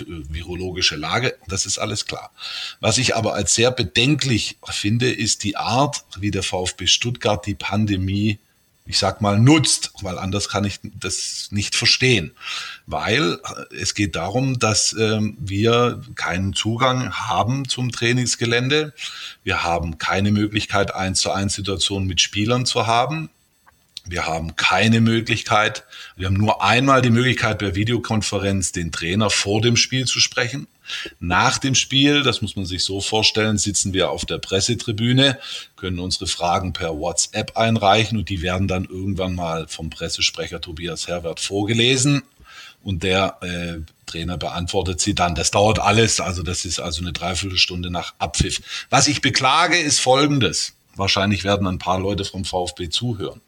virologische 0.07 0.95
Lage, 0.95 1.35
das 1.47 1.65
ist 1.65 1.77
alles 1.77 2.05
klar. 2.05 2.31
Was 2.79 2.97
ich 2.97 3.15
aber 3.15 3.33
als 3.33 3.55
sehr 3.55 3.71
bedenklich 3.71 4.57
finde, 4.69 5.11
ist 5.11 5.43
die 5.43 5.57
Art, 5.57 6.03
wie 6.19 6.31
der 6.31 6.43
VfB 6.43 6.87
Stuttgart 6.87 7.45
die 7.45 7.55
Pandemie 7.55 8.39
ich 8.87 8.99
sag 8.99 9.19
mal, 9.21 9.39
nutzt, 9.39 9.91
weil 10.01 10.19
anders 10.19 10.47
kann 10.47 10.63
ich 10.63 10.79
das 10.83 11.47
nicht 11.49 11.75
verstehen. 11.75 12.31
Weil 12.85 13.39
äh, 13.71 13.75
es 13.75 13.95
geht 13.95 14.15
darum, 14.15 14.59
dass 14.59 14.93
ähm, 14.93 15.35
wir 15.39 16.01
keinen 16.13 16.53
Zugang 16.53 17.11
haben 17.11 17.67
zum 17.67 17.91
Trainingsgelände. 17.91 18.93
Wir 19.43 19.63
haben 19.63 19.97
keine 19.97 20.31
Möglichkeit, 20.31 20.93
eins 20.93 21.21
zu 21.21 21.31
eins 21.31 21.55
Situationen 21.55 22.07
mit 22.07 22.21
Spielern 22.21 22.67
zu 22.67 22.85
haben. 22.85 23.29
Wir 24.07 24.27
haben 24.27 24.55
keine 24.55 25.01
Möglichkeit, 25.01 25.83
wir 26.15 26.27
haben 26.27 26.35
nur 26.35 26.63
einmal 26.63 27.01
die 27.01 27.09
Möglichkeit, 27.09 27.57
per 27.57 27.73
Videokonferenz 27.73 28.71
den 28.71 28.91
Trainer 28.91 29.31
vor 29.31 29.61
dem 29.61 29.75
Spiel 29.75 30.05
zu 30.05 30.19
sprechen. 30.19 30.67
Nach 31.19 31.57
dem 31.57 31.73
Spiel, 31.73 32.21
das 32.21 32.43
muss 32.43 32.55
man 32.55 32.65
sich 32.65 32.83
so 32.83 33.01
vorstellen, 33.01 33.57
sitzen 33.57 33.93
wir 33.93 34.11
auf 34.11 34.25
der 34.25 34.37
Pressetribüne, 34.37 35.39
können 35.75 35.99
unsere 35.99 36.27
Fragen 36.27 36.73
per 36.73 36.99
WhatsApp 36.99 37.57
einreichen 37.57 38.19
und 38.19 38.29
die 38.29 38.43
werden 38.43 38.67
dann 38.67 38.85
irgendwann 38.85 39.33
mal 39.33 39.67
vom 39.67 39.89
Pressesprecher 39.89 40.61
Tobias 40.61 41.07
Herbert 41.07 41.39
vorgelesen 41.39 42.21
und 42.83 43.01
der 43.01 43.39
äh, 43.41 43.81
Trainer 44.05 44.37
beantwortet 44.37 45.01
sie 45.01 45.15
dann. 45.15 45.33
Das 45.33 45.49
dauert 45.49 45.79
alles, 45.79 46.19
also 46.19 46.43
das 46.43 46.65
ist 46.65 46.79
also 46.79 47.01
eine 47.01 47.13
Dreiviertelstunde 47.13 47.89
nach 47.89 48.13
Abpfiff. 48.19 48.61
Was 48.91 49.07
ich 49.07 49.21
beklage, 49.21 49.77
ist 49.77 49.99
Folgendes. 49.99 50.73
Wahrscheinlich 50.95 51.43
werden 51.43 51.67
ein 51.67 51.79
paar 51.79 51.99
Leute 51.99 52.23
vom 52.23 52.45
VfB 52.45 52.89
zuhören. 52.89 53.41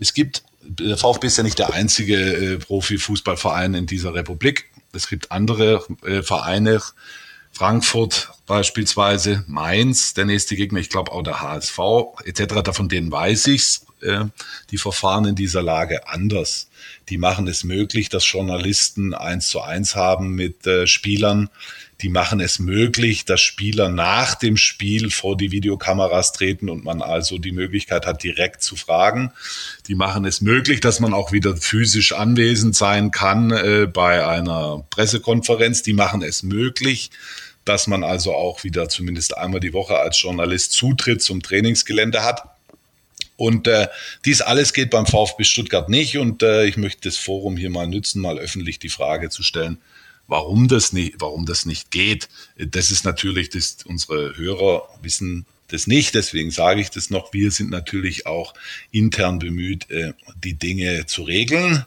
Es 0.00 0.14
gibt, 0.14 0.42
der 0.62 0.96
VfB 0.96 1.26
ist 1.26 1.38
ja 1.38 1.42
nicht 1.42 1.58
der 1.58 1.72
einzige 1.72 2.16
äh, 2.16 2.58
Profifußballverein 2.58 3.74
in 3.74 3.86
dieser 3.86 4.14
Republik. 4.14 4.66
Es 4.92 5.08
gibt 5.08 5.32
andere 5.32 5.84
äh, 6.04 6.22
Vereine, 6.22 6.80
Frankfurt 7.52 8.30
beispielsweise, 8.46 9.44
Mainz, 9.48 10.14
der 10.14 10.26
nächste 10.26 10.54
Gegner, 10.54 10.78
ich 10.78 10.90
glaube 10.90 11.12
auch 11.12 11.22
der 11.22 11.40
HSV 11.40 11.78
etc. 12.24 12.70
Von 12.72 12.88
denen 12.88 13.10
weiß 13.10 13.48
ich's. 13.48 13.84
Äh, 14.00 14.26
die 14.70 14.78
verfahren 14.78 15.24
in 15.24 15.34
dieser 15.34 15.62
Lage 15.62 16.06
anders. 16.06 16.68
Die 17.08 17.18
machen 17.18 17.48
es 17.48 17.64
möglich, 17.64 18.08
dass 18.08 18.30
Journalisten 18.30 19.12
eins 19.12 19.48
zu 19.48 19.60
eins 19.60 19.96
haben 19.96 20.34
mit 20.36 20.66
äh, 20.68 20.86
Spielern 20.86 21.50
die 22.00 22.08
machen 22.08 22.38
es 22.38 22.60
möglich, 22.60 23.24
dass 23.24 23.40
Spieler 23.40 23.88
nach 23.88 24.36
dem 24.36 24.56
Spiel 24.56 25.10
vor 25.10 25.36
die 25.36 25.50
Videokameras 25.50 26.32
treten 26.32 26.68
und 26.68 26.84
man 26.84 27.02
also 27.02 27.38
die 27.38 27.50
Möglichkeit 27.50 28.06
hat, 28.06 28.22
direkt 28.22 28.62
zu 28.62 28.76
fragen. 28.76 29.32
Die 29.88 29.96
machen 29.96 30.24
es 30.24 30.40
möglich, 30.40 30.80
dass 30.80 31.00
man 31.00 31.12
auch 31.12 31.32
wieder 31.32 31.56
physisch 31.56 32.12
anwesend 32.12 32.76
sein 32.76 33.10
kann 33.10 33.50
äh, 33.50 33.88
bei 33.92 34.24
einer 34.24 34.84
Pressekonferenz. 34.90 35.82
Die 35.82 35.92
machen 35.92 36.22
es 36.22 36.44
möglich, 36.44 37.10
dass 37.64 37.88
man 37.88 38.04
also 38.04 38.32
auch 38.32 38.62
wieder 38.62 38.88
zumindest 38.88 39.36
einmal 39.36 39.60
die 39.60 39.72
Woche 39.72 39.98
als 39.98 40.22
Journalist 40.22 40.72
Zutritt 40.72 41.20
zum 41.20 41.42
Trainingsgelände 41.42 42.22
hat. 42.22 42.44
Und 43.36 43.66
äh, 43.66 43.88
dies 44.24 44.40
alles 44.40 44.72
geht 44.72 44.90
beim 44.90 45.06
VfB 45.06 45.42
Stuttgart 45.42 45.88
nicht. 45.88 46.16
Und 46.16 46.44
äh, 46.44 46.64
ich 46.66 46.76
möchte 46.76 47.08
das 47.08 47.16
Forum 47.16 47.56
hier 47.56 47.70
mal 47.70 47.88
nützen, 47.88 48.22
mal 48.22 48.38
öffentlich 48.38 48.78
die 48.78 48.88
Frage 48.88 49.30
zu 49.30 49.42
stellen, 49.42 49.78
Warum 50.28 50.68
das 50.68 50.92
nicht, 50.92 51.14
warum 51.18 51.46
das 51.46 51.66
nicht 51.66 51.90
geht, 51.90 52.28
das 52.56 52.90
ist 52.90 53.04
natürlich, 53.04 53.48
das, 53.48 53.78
unsere 53.86 54.36
Hörer 54.36 54.88
wissen 55.02 55.46
das 55.68 55.86
nicht, 55.86 56.14
deswegen 56.14 56.50
sage 56.50 56.80
ich 56.80 56.90
das 56.90 57.10
noch. 57.10 57.32
Wir 57.32 57.50
sind 57.50 57.70
natürlich 57.70 58.26
auch 58.26 58.54
intern 58.90 59.38
bemüht, 59.38 59.90
äh, 59.90 60.12
die 60.42 60.54
Dinge 60.54 61.06
zu 61.06 61.22
regeln. 61.22 61.84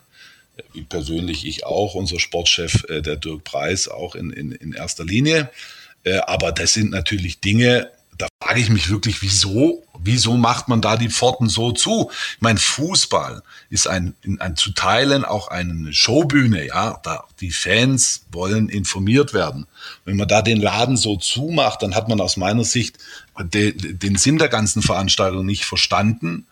Wie 0.74 0.84
persönlich 0.84 1.46
ich 1.46 1.66
auch, 1.66 1.96
unser 1.96 2.20
Sportchef, 2.20 2.84
äh, 2.90 3.02
der 3.02 3.16
Dirk 3.16 3.44
Preis, 3.44 3.88
auch 3.88 4.16
in, 4.16 4.32
in, 4.32 4.52
in 4.52 4.74
erster 4.74 5.06
Linie. 5.06 5.50
Äh, 6.04 6.18
aber 6.18 6.52
das 6.52 6.74
sind 6.74 6.92
natürlich 6.92 7.40
Dinge, 7.40 7.90
frage 8.52 8.64
ich 8.64 8.70
mich 8.70 8.90
wirklich, 8.90 9.22
wieso, 9.22 9.82
wieso 9.98 10.36
macht 10.36 10.68
man 10.68 10.82
da 10.82 10.98
die 10.98 11.08
Pforten 11.08 11.48
so 11.48 11.72
zu? 11.72 12.12
Ich 12.36 12.42
meine, 12.42 12.60
Fußball 12.60 13.44
ist 13.70 13.88
ein, 13.88 14.14
ein 14.40 14.58
zu 14.58 14.74
Teilen 14.74 15.24
auch 15.24 15.48
eine 15.48 15.94
Showbühne, 15.94 16.68
ja. 16.68 17.00
Da, 17.04 17.24
die 17.40 17.52
Fans 17.52 18.26
wollen 18.30 18.68
informiert 18.68 19.34
werden. 19.34 19.68
Wenn 20.04 20.18
man 20.18 20.28
da 20.28 20.42
den 20.42 20.60
Laden 20.60 20.98
so 20.98 21.16
zumacht, 21.16 21.82
dann 21.82 21.96
hat 21.96 22.10
man 22.10 22.20
aus 22.20 22.36
meiner 22.36 22.66
Sicht 22.66 22.98
de, 23.40 23.72
den 23.72 24.18
Sinn 24.18 24.38
der 24.38 24.50
ganzen 24.50 24.82
Veranstaltung 24.82 25.46
nicht 25.46 25.64
verstanden. 25.64 26.46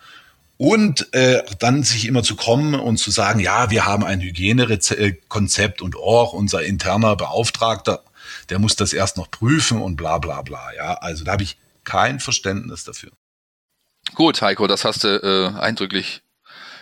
Und 0.56 1.14
äh, 1.14 1.44
dann 1.60 1.84
sich 1.84 2.06
immer 2.06 2.24
zu 2.24 2.38
kommen 2.38 2.76
und 2.76 2.96
zu 2.96 3.12
sagen, 3.12 3.42
ja, 3.42 3.72
wir 3.72 3.86
haben 3.86 4.06
ein 4.06 4.22
Hygienekonzept 4.22 5.82
und 5.82 5.98
auch 5.98 6.32
unser 6.32 6.64
interner 6.64 7.18
Beauftragter 7.18 8.04
der 8.50 8.60
muss 8.60 8.76
das 8.76 8.94
erst 8.94 9.18
noch 9.18 9.30
prüfen 9.30 9.82
und 9.82 9.96
bla 9.96 10.18
bla 10.18 10.42
bla. 10.42 10.72
Ja, 10.76 10.96
also 10.96 11.24
da 11.24 11.34
habe 11.34 11.44
ich 11.44 11.58
kein 11.90 12.20
Verständnis 12.20 12.84
dafür. 12.84 13.12
Gut, 14.14 14.42
Heiko, 14.42 14.68
das 14.68 14.86
hast 14.86 15.04
du 15.04 15.08
äh, 15.08 15.60
eindrücklich 15.60 16.22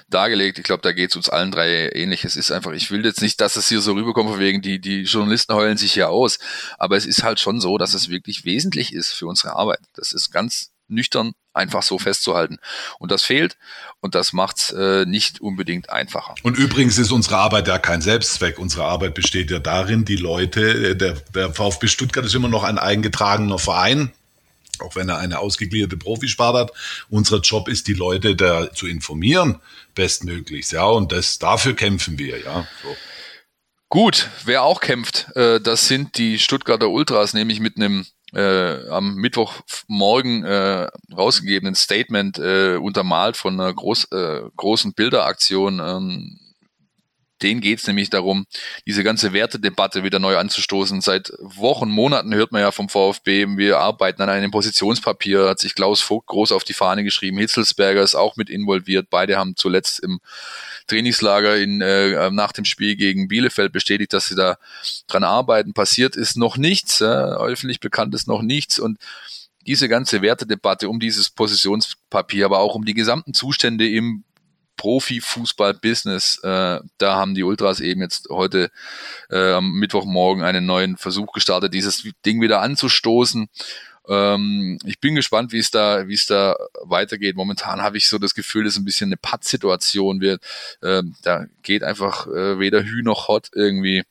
dargelegt. 0.10 0.58
Ich 0.58 0.64
glaube, 0.64 0.82
da 0.82 0.91
geht 0.91 1.12
es 1.12 1.16
uns 1.16 1.30
allen 1.30 1.51
drei 1.51 1.89
ähnlich. 1.93 2.24
Es 2.26 2.36
ist 2.36 2.51
einfach, 2.51 2.72
ich 2.72 2.91
will 2.91 3.05
jetzt 3.05 3.22
nicht, 3.22 3.39
dass 3.41 3.55
es 3.55 3.70
hier 3.70 3.82
so 3.82 3.93
rüberkommt, 3.93 4.30
von 4.30 4.39
wegen, 4.39 4.62
die, 4.62 4.80
die 4.80 5.03
Journalisten 5.03 5.53
heulen 5.53 5.78
sich 5.78 5.93
hier 5.93 6.10
aus. 6.10 6.39
Aber 6.78 6.97
es 6.97 7.05
ist 7.05 7.24
halt 7.24 7.39
schon 7.39 7.60
so, 7.60 7.78
dass 7.78 7.93
es 7.93 8.10
wirklich 8.10 8.45
wesentlich 8.45 8.93
ist 8.93 9.12
für 9.12 9.28
unsere 9.28 9.55
Arbeit. 9.55 9.80
Das 9.93 10.12
ist 10.14 10.32
ganz 10.32 10.72
nüchtern 10.89 11.34
einfach 11.53 11.84
so 11.84 11.99
festzuhalten. 11.99 12.58
Und 12.99 13.12
das 13.12 13.24
fehlt 13.24 13.58
und 13.99 14.16
das 14.16 14.32
macht's 14.32 14.72
äh, 14.72 15.05
nicht 15.05 15.41
unbedingt 15.41 15.89
einfacher. 15.89 16.36
Und 16.43 16.58
übrigens 16.58 16.97
ist 16.97 17.12
unsere 17.12 17.38
Arbeit 17.38 17.68
ja 17.68 17.80
kein 17.80 18.01
Selbstzweck. 18.01 18.60
Unsere 18.60 18.86
Arbeit 18.86 19.14
besteht 19.14 19.51
ja 19.51 19.60
darin, 19.60 20.05
die 20.05 20.16
Leute, 20.16 20.91
äh, 20.91 20.95
der, 20.95 21.14
der 21.34 21.53
VfB 21.53 21.88
Stuttgart 21.88 22.26
ist 22.26 22.36
immer 22.36 22.47
noch 22.47 22.64
ein 22.64 22.78
eingetragener 22.78 23.60
Verein, 23.60 24.14
auch 24.82 24.95
wenn 24.95 25.09
er 25.09 25.17
eine 25.17 25.39
ausgegliederte 25.39 25.97
Profisparte 25.97 26.59
hat. 26.59 26.71
Unser 27.09 27.39
Job 27.39 27.67
ist, 27.67 27.88
die 27.88 27.93
Leute 27.93 28.36
da 28.36 28.71
zu 28.73 28.88
informieren, 28.88 29.59
bestmöglichst, 29.95 30.71
ja, 30.71 30.86
und 30.86 31.11
das, 31.11 31.39
dafür 31.39 31.75
kämpfen 31.75 32.17
wir, 32.19 32.39
ja. 32.39 32.67
So. 32.84 32.95
Gut, 33.89 34.30
wer 34.43 34.63
auch 34.63 34.82
kämpft, 34.82 35.28
äh, 35.36 35.61
das 35.61 35.88
sind 35.88 36.17
die 36.17 36.39
Stuttgarter 36.39 36.89
Ultras, 36.89 37.34
nämlich 37.34 37.59
mit 37.59 37.78
einem 37.78 38.05
äh, 38.34 38.89
am 38.89 39.15
Mittwochmorgen 39.15 40.43
äh, 40.43 40.88
rausgegebenen 41.15 41.75
Statement 41.75 42.38
äh, 42.38 42.75
untermalt 42.75 43.38
von 43.38 43.59
einer 43.59 43.73
groß, 43.73 44.11
äh, 44.11 44.41
großen 44.55 44.93
Bilderaktion. 44.93 45.80
Denen 47.41 47.61
geht 47.61 47.79
es 47.79 47.88
nämlich 47.88 48.09
darum, 48.09 48.45
diese 48.85 49.03
ganze 49.03 49.33
Wertedebatte 49.33 50.03
wieder 50.03 50.19
neu 50.19 50.38
anzustoßen. 50.38 51.01
Seit 51.01 51.31
Wochen, 51.39 51.89
Monaten 51.89 52.33
hört 52.33 52.51
man 52.51 52.61
ja 52.61 52.71
vom 52.71 52.89
VfB, 52.89 53.45
wir 53.57 53.79
arbeiten 53.79 54.21
an 54.21 54.29
einem 54.29 54.51
Positionspapier, 54.51 55.49
hat 55.49 55.59
sich 55.59 55.75
Klaus 55.75 56.01
Vogt 56.01 56.27
groß 56.27 56.51
auf 56.51 56.63
die 56.63 56.73
Fahne 56.73 57.03
geschrieben, 57.03 57.38
Hitzelsberger 57.38 58.01
ist 58.01 58.15
auch 58.15 58.35
mit 58.38 58.49
involviert. 58.49 59.09
Beide 59.09 59.38
haben 59.38 59.55
zuletzt 59.55 59.99
im 59.99 60.19
Trainingslager 60.88 61.57
in, 61.57 61.81
äh, 61.81 62.31
nach 62.31 62.51
dem 62.51 62.65
Spiel 62.65 62.95
gegen 62.95 63.27
Bielefeld 63.27 63.71
bestätigt, 63.71 64.13
dass 64.13 64.27
sie 64.27 64.35
da 64.35 64.57
dran 65.07 65.23
arbeiten. 65.23 65.73
Passiert 65.73 66.15
ist 66.15 66.38
noch 66.38 66.57
nichts, 66.57 67.01
äh, 67.01 67.05
öffentlich 67.05 67.79
bekannt 67.79 68.15
ist 68.15 68.27
noch 68.27 68.41
nichts 68.41 68.79
und 68.79 68.97
diese 69.67 69.89
ganze 69.89 70.21
Wertedebatte 70.21 70.89
um 70.89 70.99
dieses 70.99 71.29
Positionspapier, 71.29 72.45
aber 72.45 72.59
auch 72.59 72.73
um 72.73 72.85
die 72.85 72.93
gesamten 72.93 73.33
Zustände 73.33 73.88
im 73.88 74.23
Profifußball-Business. 74.78 76.39
Äh, 76.43 76.80
da 76.97 77.15
haben 77.15 77.36
die 77.36 77.43
Ultras 77.43 77.80
eben 77.80 78.01
jetzt 78.01 78.30
heute 78.30 78.71
äh, 79.30 79.51
am 79.53 79.73
Mittwochmorgen 79.73 80.43
einen 80.43 80.65
neuen 80.65 80.97
Versuch 80.97 81.34
gestartet, 81.34 81.73
dieses 81.73 82.07
Ding 82.25 82.41
wieder 82.41 82.61
anzustoßen. 82.61 83.49
Ähm, 84.07 84.80
ich 84.86 84.99
bin 84.99 85.15
gespannt, 85.15 85.51
wie 85.51 85.59
es 85.59 85.71
da, 85.71 86.07
wie 86.07 86.13
es 86.13 86.25
da 86.25 86.55
weitergeht. 86.84 87.36
Momentan 87.36 87.82
habe 87.82 87.97
ich 87.97 88.07
so 88.07 88.17
das 88.17 88.34
Gefühl, 88.34 88.65
es 88.65 88.73
ist 88.73 88.80
ein 88.80 88.86
bisschen 88.86 89.09
eine 89.09 89.17
Pattsituation. 89.17 90.21
Wir, 90.21 90.39
äh, 90.82 91.03
da 91.23 91.45
geht 91.61 91.84
einfach 91.84 92.28
äh, 92.28 92.59
weder 92.59 92.84
Hü 92.84 93.01
noch 93.03 93.28
Hot 93.28 93.49
irgendwie. 93.53 94.03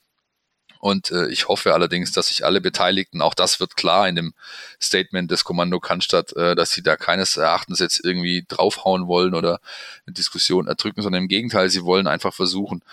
Und 0.86 1.10
äh, 1.10 1.26
ich 1.30 1.48
hoffe 1.48 1.74
allerdings, 1.74 2.12
dass 2.12 2.28
sich 2.28 2.44
alle 2.44 2.60
Beteiligten, 2.60 3.20
auch 3.20 3.34
das 3.34 3.58
wird 3.58 3.76
klar 3.76 4.08
in 4.08 4.14
dem 4.14 4.34
Statement 4.80 5.28
des 5.28 5.42
Kommando 5.42 5.80
Cannstatt, 5.80 6.32
äh, 6.36 6.54
dass 6.54 6.70
sie 6.70 6.82
da 6.84 6.94
keines 6.94 7.36
Erachtens 7.36 7.80
jetzt 7.80 8.04
irgendwie 8.04 8.44
draufhauen 8.46 9.08
wollen 9.08 9.34
oder 9.34 9.58
eine 10.06 10.14
Diskussion 10.14 10.68
erdrücken, 10.68 11.02
sondern 11.02 11.22
im 11.22 11.28
Gegenteil, 11.28 11.70
sie 11.70 11.82
wollen 11.82 12.06
einfach 12.06 12.32
versuchen, 12.32 12.84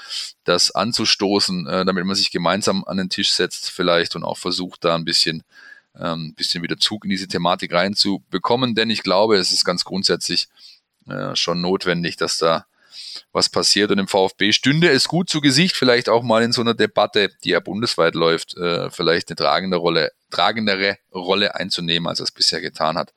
das 0.44 0.72
anzustoßen, 0.72 1.68
äh, 1.68 1.86
damit 1.86 2.04
man 2.06 2.16
sich 2.16 2.32
gemeinsam 2.32 2.84
an 2.84 2.98
den 2.98 3.12
Tisch 3.12 3.32
setzt 3.32 3.70
vielleicht 3.70 4.16
und 4.16 4.24
auch 4.24 4.40
versucht, 4.40 4.84
da 4.84 4.96
ein 4.96 5.06
bisschen 5.06 5.44
ähm, 5.96 6.34
bisschen 6.34 6.64
wieder 6.64 6.78
Zug 6.78 7.04
in 7.04 7.12
diese 7.12 7.28
Thematik 7.28 7.74
reinzubekommen, 7.74 8.74
denn 8.74 8.90
ich 8.90 9.04
glaube, 9.04 9.38
es 9.38 9.52
ist 9.52 9.66
ganz 9.66 9.84
grundsätzlich 9.84 10.48
äh, 11.08 11.36
schon 11.36 11.62
notwendig, 11.62 12.18
dass 12.18 12.40
da 12.40 12.66
was 13.32 13.50
passiert. 13.50 13.92
Und 13.92 14.00
im 14.00 14.08
VfB 14.08 14.52
stünde 14.52 14.90
es 14.90 15.08
gut 15.08 15.30
zu 15.30 15.42
Gesicht, 15.42 15.76
vielleicht 15.76 16.10
auch 16.10 16.24
mal 16.24 16.44
in 16.44 16.52
so 16.52 16.62
einer 16.62 16.74
Debatte, 16.74 17.30
die 17.44 17.50
ja 17.50 17.60
bundesweit 17.60 18.16
läuft, 18.16 18.56
äh, 18.58 18.90
vielleicht 18.90 19.30
eine 19.30 19.36
tragende 19.36 19.78
Rolle, 19.78 20.12
tragendere 20.30 20.98
Rolle 21.14 21.56
einzunehmen, 21.56 22.08
als 22.08 22.20
er 22.20 22.26
es 22.26 22.32
bisher 22.32 22.62
getan 22.62 22.98
hat. 22.98 23.14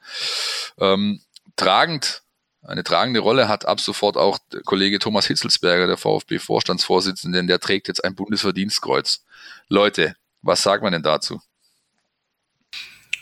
Ähm, 0.79 1.21
tragend, 1.57 2.23
eine 2.63 2.83
tragende 2.83 3.21
Rolle 3.21 3.49
hat 3.49 3.67
ab 3.67 3.81
sofort 3.81 4.17
auch 4.17 4.39
Kollege 4.65 4.99
Thomas 4.99 5.27
Hitzelsberger, 5.27 5.87
der 5.87 5.97
VfB-Vorstandsvorsitzende, 5.97 7.39
denn 7.39 7.47
der 7.47 7.61
trägt 7.61 7.89
jetzt 7.89 8.05
ein 8.05 8.15
Bundesverdienstkreuz. 8.17 9.25
Leute, 9.69 10.17
was 10.43 10.63
sagt 10.63 10.83
man 10.83 10.93
denn 10.93 11.03
dazu? 11.03 11.41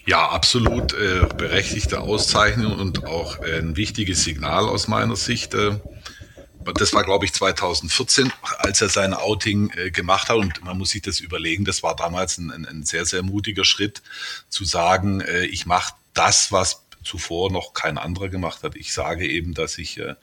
Ja, 0.06 0.28
absolut 0.28 0.92
äh, 0.92 1.26
berechtigte 1.36 2.00
Auszeichnung 2.00 2.78
und 2.78 3.06
auch 3.06 3.38
ein 3.40 3.76
wichtiges 3.76 4.22
Signal 4.22 4.68
aus 4.68 4.86
meiner 4.86 5.16
Sicht. 5.16 5.54
Äh, 5.54 5.80
das 6.72 6.92
war, 6.94 7.04
glaube 7.04 7.24
ich, 7.24 7.32
2014, 7.32 8.32
als 8.58 8.80
er 8.80 8.88
sein 8.88 9.14
Outing 9.14 9.70
äh, 9.76 9.90
gemacht 9.90 10.28
hat. 10.28 10.36
Und 10.36 10.64
man 10.64 10.78
muss 10.78 10.90
sich 10.90 11.02
das 11.02 11.20
überlegen, 11.20 11.64
das 11.64 11.82
war 11.82 11.96
damals 11.96 12.38
ein, 12.38 12.50
ein, 12.50 12.66
ein 12.66 12.84
sehr, 12.84 13.04
sehr 13.04 13.22
mutiger 13.22 13.64
Schritt, 13.64 14.02
zu 14.48 14.64
sagen, 14.64 15.20
äh, 15.20 15.44
ich 15.46 15.66
mache 15.66 15.94
das, 16.14 16.52
was 16.52 16.84
zuvor 17.04 17.52
noch 17.52 17.74
kein 17.74 17.98
anderer 17.98 18.28
gemacht 18.28 18.62
hat. 18.62 18.76
Ich 18.76 18.92
sage 18.92 19.28
eben, 19.28 19.54
dass 19.54 19.78
ich 19.78 19.98
äh, 19.98 20.14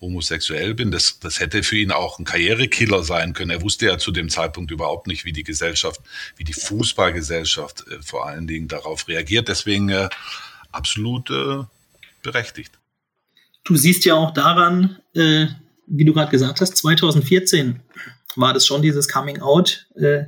homosexuell 0.00 0.74
bin. 0.74 0.90
Das, 0.90 1.20
das 1.20 1.38
hätte 1.38 1.62
für 1.62 1.76
ihn 1.76 1.92
auch 1.92 2.18
ein 2.18 2.24
Karrierekiller 2.24 3.04
sein 3.04 3.34
können. 3.34 3.50
Er 3.50 3.62
wusste 3.62 3.86
ja 3.86 3.98
zu 3.98 4.10
dem 4.10 4.30
Zeitpunkt 4.30 4.70
überhaupt 4.70 5.06
nicht, 5.06 5.24
wie 5.24 5.32
die 5.32 5.44
Gesellschaft, 5.44 6.00
wie 6.36 6.44
die 6.44 6.54
Fußballgesellschaft 6.54 7.86
äh, 7.88 8.02
vor 8.02 8.26
allen 8.26 8.46
Dingen 8.46 8.68
darauf 8.68 9.06
reagiert. 9.06 9.48
Deswegen 9.48 9.90
äh, 9.90 10.08
absolut 10.72 11.30
äh, 11.30 11.64
berechtigt. 12.22 12.72
Du 13.64 13.76
siehst 13.76 14.04
ja 14.06 14.14
auch 14.14 14.32
daran, 14.32 14.98
wie 15.90 16.04
du 16.04 16.12
gerade 16.12 16.30
gesagt 16.30 16.60
hast, 16.60 16.76
2014 16.76 17.80
war 18.36 18.54
das 18.54 18.66
schon 18.66 18.82
dieses 18.82 19.08
Coming 19.08 19.40
Out. 19.40 19.88
Äh, 19.96 20.24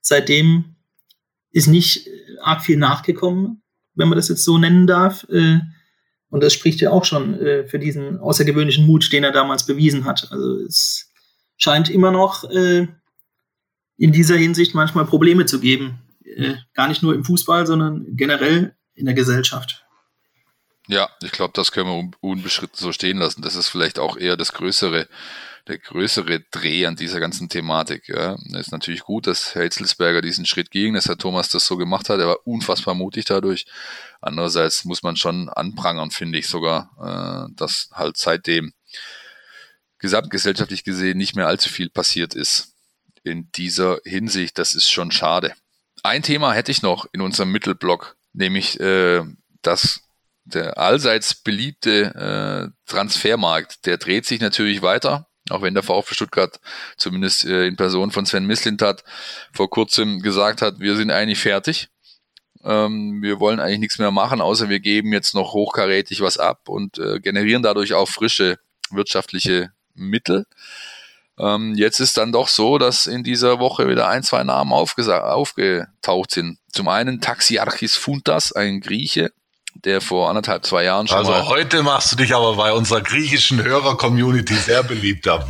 seitdem 0.00 0.76
ist 1.52 1.68
nicht 1.68 2.08
arg 2.42 2.62
viel 2.62 2.76
nachgekommen, 2.76 3.62
wenn 3.94 4.08
man 4.08 4.16
das 4.16 4.28
jetzt 4.28 4.44
so 4.44 4.58
nennen 4.58 4.86
darf. 4.86 5.24
Äh, 5.30 5.60
und 6.30 6.42
das 6.42 6.52
spricht 6.52 6.80
ja 6.80 6.90
auch 6.90 7.04
schon 7.04 7.38
äh, 7.38 7.66
für 7.66 7.78
diesen 7.78 8.18
außergewöhnlichen 8.18 8.86
Mut, 8.86 9.12
den 9.12 9.22
er 9.22 9.30
damals 9.30 9.66
bewiesen 9.66 10.04
hat. 10.04 10.28
Also 10.32 10.56
es 10.58 11.12
scheint 11.56 11.88
immer 11.88 12.10
noch 12.10 12.50
äh, 12.50 12.88
in 13.96 14.12
dieser 14.12 14.36
Hinsicht 14.36 14.74
manchmal 14.74 15.06
Probleme 15.06 15.46
zu 15.46 15.60
geben. 15.60 16.00
Äh, 16.24 16.54
gar 16.74 16.88
nicht 16.88 17.04
nur 17.04 17.14
im 17.14 17.24
Fußball, 17.24 17.66
sondern 17.66 18.16
generell 18.16 18.74
in 18.94 19.06
der 19.06 19.14
Gesellschaft. 19.14 19.83
Ja, 20.86 21.08
ich 21.22 21.32
glaube, 21.32 21.52
das 21.54 21.72
können 21.72 21.88
wir 21.88 22.10
unbeschritten 22.20 22.76
so 22.76 22.92
stehen 22.92 23.18
lassen. 23.18 23.42
Das 23.42 23.54
ist 23.56 23.68
vielleicht 23.68 23.98
auch 23.98 24.18
eher 24.18 24.36
das 24.36 24.52
größere, 24.52 25.08
der 25.66 25.78
größere 25.78 26.40
Dreh 26.50 26.84
an 26.84 26.96
dieser 26.96 27.20
ganzen 27.20 27.48
Thematik. 27.48 28.08
Ja. 28.08 28.36
Ist 28.52 28.70
natürlich 28.70 29.00
gut, 29.00 29.26
dass 29.26 29.54
Hetzelsberger 29.54 30.20
diesen 30.20 30.44
Schritt 30.44 30.70
ging, 30.70 30.92
dass 30.92 31.06
Herr 31.06 31.16
Thomas 31.16 31.48
das 31.48 31.66
so 31.66 31.78
gemacht 31.78 32.10
hat. 32.10 32.20
Er 32.20 32.26
war 32.26 32.46
unfassbar 32.46 32.94
mutig 32.94 33.24
dadurch. 33.24 33.64
Andererseits 34.20 34.84
muss 34.84 35.02
man 35.02 35.16
schon 35.16 35.48
anprangern, 35.48 36.10
finde 36.10 36.38
ich 36.38 36.48
sogar, 36.48 37.48
äh, 37.48 37.54
dass 37.56 37.88
halt 37.92 38.18
seitdem 38.18 38.74
gesamtgesellschaftlich 39.98 40.84
gesehen 40.84 41.16
nicht 41.16 41.34
mehr 41.34 41.46
allzu 41.46 41.70
viel 41.70 41.88
passiert 41.88 42.34
ist 42.34 42.74
in 43.22 43.50
dieser 43.52 44.00
Hinsicht. 44.04 44.58
Das 44.58 44.74
ist 44.74 44.90
schon 44.90 45.10
schade. 45.10 45.54
Ein 46.02 46.22
Thema 46.22 46.52
hätte 46.52 46.70
ich 46.70 46.82
noch 46.82 47.06
in 47.12 47.22
unserem 47.22 47.50
Mittelblock, 47.50 48.16
nämlich 48.34 48.78
äh, 48.80 49.22
das 49.62 50.03
der 50.44 50.78
allseits 50.78 51.34
beliebte 51.34 52.14
äh, 52.14 52.90
Transfermarkt, 52.90 53.86
der 53.86 53.96
dreht 53.96 54.26
sich 54.26 54.40
natürlich 54.40 54.82
weiter, 54.82 55.26
auch 55.50 55.62
wenn 55.62 55.74
der 55.74 55.82
VfB 55.82 56.14
Stuttgart 56.14 56.60
zumindest 56.96 57.44
äh, 57.44 57.66
in 57.66 57.76
Person 57.76 58.10
von 58.10 58.26
Sven 58.26 58.46
Mislintat 58.46 59.04
vor 59.52 59.70
kurzem 59.70 60.20
gesagt 60.20 60.62
hat, 60.62 60.80
wir 60.80 60.96
sind 60.96 61.10
eigentlich 61.10 61.40
fertig. 61.40 61.88
Ähm, 62.62 63.22
wir 63.22 63.40
wollen 63.40 63.60
eigentlich 63.60 63.80
nichts 63.80 63.98
mehr 63.98 64.10
machen, 64.10 64.40
außer 64.40 64.68
wir 64.68 64.80
geben 64.80 65.12
jetzt 65.12 65.34
noch 65.34 65.52
hochkarätig 65.52 66.20
was 66.20 66.38
ab 66.38 66.68
und 66.68 66.98
äh, 66.98 67.20
generieren 67.20 67.62
dadurch 67.62 67.94
auch 67.94 68.08
frische 68.08 68.58
wirtschaftliche 68.90 69.72
Mittel. 69.94 70.46
Ähm, 71.38 71.74
jetzt 71.74 72.00
ist 72.00 72.16
dann 72.16 72.32
doch 72.32 72.48
so, 72.48 72.78
dass 72.78 73.06
in 73.06 73.24
dieser 73.24 73.58
Woche 73.58 73.88
wieder 73.88 74.08
ein, 74.08 74.22
zwei 74.22 74.44
Namen 74.44 74.72
aufgetaucht 74.72 76.30
sind. 76.30 76.58
Zum 76.72 76.88
einen 76.88 77.20
Taxiarchis 77.20 77.96
Funtas, 77.96 78.52
ein 78.52 78.80
Grieche, 78.80 79.32
der 79.74 80.00
vor 80.00 80.28
anderthalb, 80.28 80.64
zwei 80.64 80.84
Jahren 80.84 81.06
schon 81.06 81.18
Also 81.18 81.32
mal 81.32 81.46
heute 81.46 81.82
machst 81.82 82.12
du 82.12 82.16
dich 82.16 82.34
aber 82.34 82.54
bei 82.56 82.72
unserer 82.72 83.00
griechischen 83.00 83.62
Hörer-Community 83.62 84.54
sehr 84.54 84.82
beliebter. 84.82 85.46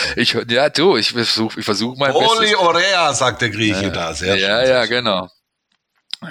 ich, 0.16 0.36
ja, 0.48 0.68
du, 0.68 0.96
ich 0.96 1.12
versuche 1.12 1.60
ich 1.60 1.64
versuch 1.64 1.96
mein 1.96 2.12
Oli 2.12 2.40
Bestes. 2.40 2.58
Orea, 2.58 3.12
sagt 3.14 3.42
der 3.42 3.50
Grieche 3.50 3.86
äh, 3.86 3.92
da. 3.92 4.12
Sehr 4.14 4.36
ja, 4.36 4.60
schön, 4.60 4.70
ja, 4.70 4.86
genau. 4.86 5.28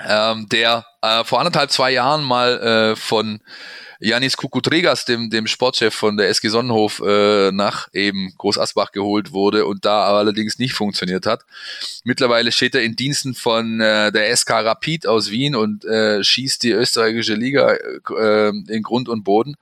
Ähm, 0.07 0.47
der 0.49 0.85
äh, 1.01 1.23
vor 1.23 1.39
anderthalb, 1.39 1.71
zwei 1.71 1.91
Jahren 1.91 2.23
mal 2.23 2.91
äh, 2.91 2.95
von 2.95 3.41
Janis 3.99 4.37
Kukutregas, 4.37 5.05
dem, 5.05 5.29
dem 5.29 5.47
Sportchef 5.47 5.93
von 5.93 6.17
der 6.17 6.29
SG 6.29 6.49
Sonnenhof, 6.49 7.01
äh, 7.05 7.51
nach 7.51 7.89
eben 7.93 8.33
Groß 8.37 8.57
Asbach 8.57 8.91
geholt 8.91 9.31
wurde 9.31 9.65
und 9.65 9.85
da 9.85 10.05
allerdings 10.05 10.57
nicht 10.57 10.73
funktioniert 10.73 11.25
hat. 11.25 11.43
Mittlerweile 12.03 12.51
steht 12.51 12.75
er 12.75 12.81
in 12.81 12.95
Diensten 12.95 13.35
von 13.35 13.81
äh, 13.81 14.11
der 14.11 14.35
SK 14.35 14.51
Rapid 14.51 15.07
aus 15.07 15.29
Wien 15.31 15.55
und 15.55 15.85
äh, 15.85 16.23
schießt 16.23 16.63
die 16.63 16.71
österreichische 16.71 17.35
Liga 17.35 17.73
äh, 17.73 18.49
in 18.49 18.83
Grund 18.83 19.09
und 19.09 19.23
Boden. 19.23 19.55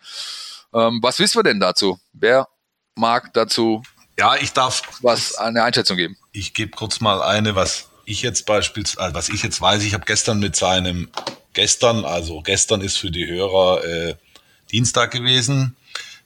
Ähm, 0.74 1.00
was 1.02 1.20
wissen 1.20 1.40
wir 1.40 1.44
denn 1.44 1.60
dazu? 1.60 2.00
Wer 2.14 2.48
mag 2.96 3.34
dazu 3.34 3.82
ja, 4.20 4.36
ich 4.36 4.52
darf 4.52 4.82
was 5.02 5.36
eine 5.36 5.64
Einschätzung 5.64 5.96
geben? 5.96 6.18
Ich 6.32 6.54
gebe 6.54 6.72
kurz 6.72 7.02
mal 7.02 7.22
eine, 7.22 7.56
was 7.56 7.90
ich 8.06 8.24
jetzt 8.24 8.46
beispielsweise, 8.46 9.14
was 9.14 9.30
ich 9.30 9.44
jetzt 9.44 9.62
weiß, 9.62 9.84
ich 9.84 9.94
habe 9.94 10.06
gestern 10.06 10.40
mit 10.40 10.56
seinem 10.56 11.10
gestern, 11.54 12.06
also 12.06 12.42
gestern 12.42 12.82
ist 12.82 12.98
für 12.98 13.12
die 13.12 13.28
Hörer 13.28 13.84
äh, 13.84 14.16
Dienstag 14.72 15.12
gewesen, 15.12 15.76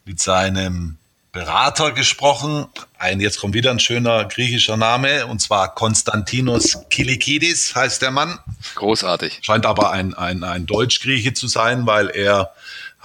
mit 0.06 0.20
seinem 0.20 0.98
Berater 1.32 1.94
gesprochen. 1.94 2.68
Ein, 2.98 3.22
jetzt 3.22 3.39
kommt 3.39 3.54
wieder 3.54 3.72
ein 3.72 3.80
schöner 3.80 4.26
griechischer 4.26 4.76
Name, 4.76 5.28
und 5.28 5.39
zwar 5.39 5.74
Konstantinos 5.74 6.80
Kilikidis 6.89 7.74
heißt 7.74 8.02
der 8.02 8.12
Mann. 8.12 8.38
Großartig. 8.76 9.39
Scheint 9.42 9.66
aber 9.66 9.92
ein, 9.92 10.14
ein, 10.14 10.44
ein 10.44 10.66
Deutsch-Grieche 10.66 11.34
zu 11.34 11.48
sein, 11.48 11.86
weil 11.86 12.10
er 12.10 12.52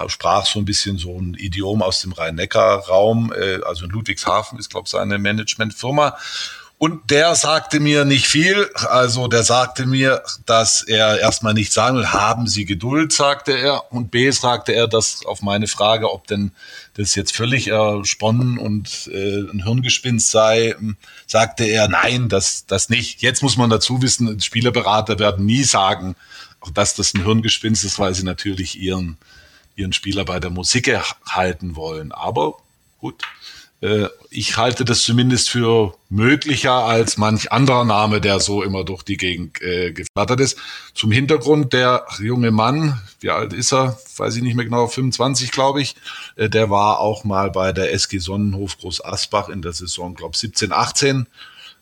sprach 0.07 0.45
so 0.45 0.59
ein 0.59 0.65
bisschen 0.65 0.97
so 0.97 1.17
ein 1.17 1.33
Idiom 1.35 1.81
aus 1.81 2.01
dem 2.01 2.11
Rhein-Neckar-Raum. 2.11 3.33
Äh, 3.33 3.61
also 3.65 3.85
in 3.85 3.91
Ludwigshafen 3.91 4.59
ist, 4.59 4.69
glaube 4.69 4.85
ich, 4.85 4.91
seine 4.91 5.17
Managementfirma. 5.17 6.17
Und 6.79 7.09
der 7.09 7.33
sagte 7.33 7.79
mir 7.79 8.05
nicht 8.05 8.27
viel. 8.27 8.69
Also 8.75 9.27
der 9.27 9.41
sagte 9.41 9.87
mir, 9.87 10.21
dass 10.45 10.83
er 10.83 11.19
erstmal 11.19 11.55
nicht 11.55 11.73
sagen 11.73 11.97
will, 11.97 12.07
haben 12.07 12.47
Sie 12.47 12.65
Geduld, 12.65 13.11
sagte 13.11 13.57
er. 13.57 13.91
Und 13.91 14.11
B 14.11 14.29
sagte 14.29 14.73
er, 14.73 14.87
dass 14.87 15.25
auf 15.25 15.41
meine 15.41 15.65
Frage, 15.65 16.11
ob 16.11 16.27
denn 16.27 16.51
das 16.93 17.15
jetzt 17.15 17.35
völlig 17.35 17.69
ersponnen 17.69 18.59
und 18.59 19.09
äh, 19.11 19.49
ein 19.51 19.63
Hirngespinst 19.63 20.29
sei, 20.29 20.75
sagte 21.25 21.63
er, 21.63 21.87
nein, 21.87 22.29
das, 22.29 22.67
das 22.67 22.89
nicht. 22.89 23.23
Jetzt 23.23 23.41
muss 23.41 23.57
man 23.57 23.71
dazu 23.71 24.03
wissen, 24.03 24.39
Spielerberater 24.39 25.17
werden 25.17 25.47
nie 25.47 25.63
sagen, 25.63 26.15
dass 26.75 26.93
das 26.93 27.15
ein 27.15 27.23
Hirngespinst 27.23 27.85
ist, 27.85 27.97
weil 27.97 28.13
sie 28.13 28.23
natürlich 28.23 28.79
ihren, 28.79 29.17
ihren 29.75 29.93
Spieler 29.93 30.25
bei 30.25 30.39
der 30.39 30.51
Musik 30.51 30.95
halten 31.27 31.75
wollen. 31.75 32.11
Aber 32.11 32.57
gut, 32.99 33.23
ich 34.31 34.57
halte 34.57 34.85
das 34.85 35.03
zumindest 35.03 35.51
für 35.51 35.93
möglicher 36.09 36.73
als 36.73 37.17
manch 37.17 37.51
anderer 37.51 37.85
Name, 37.85 38.21
der 38.21 38.39
so 38.39 38.63
immer 38.63 38.83
durch 38.83 39.03
die 39.03 39.17
Gegend 39.17 39.61
äh, 39.61 39.91
geflattert 39.91 40.39
ist. 40.39 40.57
Zum 40.95 41.11
Hintergrund, 41.11 41.73
der 41.73 42.07
junge 42.19 42.49
Mann, 42.49 42.99
wie 43.19 43.29
alt 43.29 43.53
ist 43.53 43.73
er? 43.73 43.99
Weiß 44.17 44.35
ich 44.35 44.41
nicht 44.41 44.55
mehr 44.55 44.65
genau, 44.65 44.87
25 44.87 45.51
glaube 45.51 45.81
ich. 45.81 45.95
Äh, 46.35 46.49
der 46.49 46.71
war 46.71 46.99
auch 46.99 47.23
mal 47.23 47.51
bei 47.51 47.71
der 47.71 47.93
SG 47.93 48.17
Sonnenhof 48.17 48.79
Groß 48.79 49.05
Asbach 49.05 49.49
in 49.49 49.61
der 49.61 49.73
Saison, 49.73 50.15
glaube 50.15 50.35
17, 50.35 50.71
18 50.71 51.27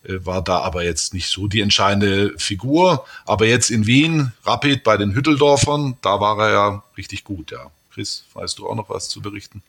äh, 0.03 0.25
war 0.25 0.41
da 0.41 0.59
aber 0.59 0.83
jetzt 0.83 1.13
nicht 1.13 1.29
so 1.29 1.47
die 1.47 1.61
entscheidende 1.61 2.33
Figur. 2.37 3.05
Aber 3.25 3.45
jetzt 3.45 3.71
in 3.71 3.87
Wien, 3.87 4.33
Rapid 4.43 4.83
bei 4.83 4.97
den 4.97 5.15
Hütteldorfern, 5.15 5.97
da 6.01 6.19
war 6.19 6.39
er 6.39 6.51
ja 6.51 6.83
richtig 6.97 7.23
gut, 7.23 7.51
ja. 7.51 7.71
Chris, 7.93 8.25
weißt 8.33 8.59
du 8.59 8.67
auch 8.67 8.75
noch 8.75 8.89
was 8.89 9.07
zu 9.07 9.21
berichten? 9.21 9.63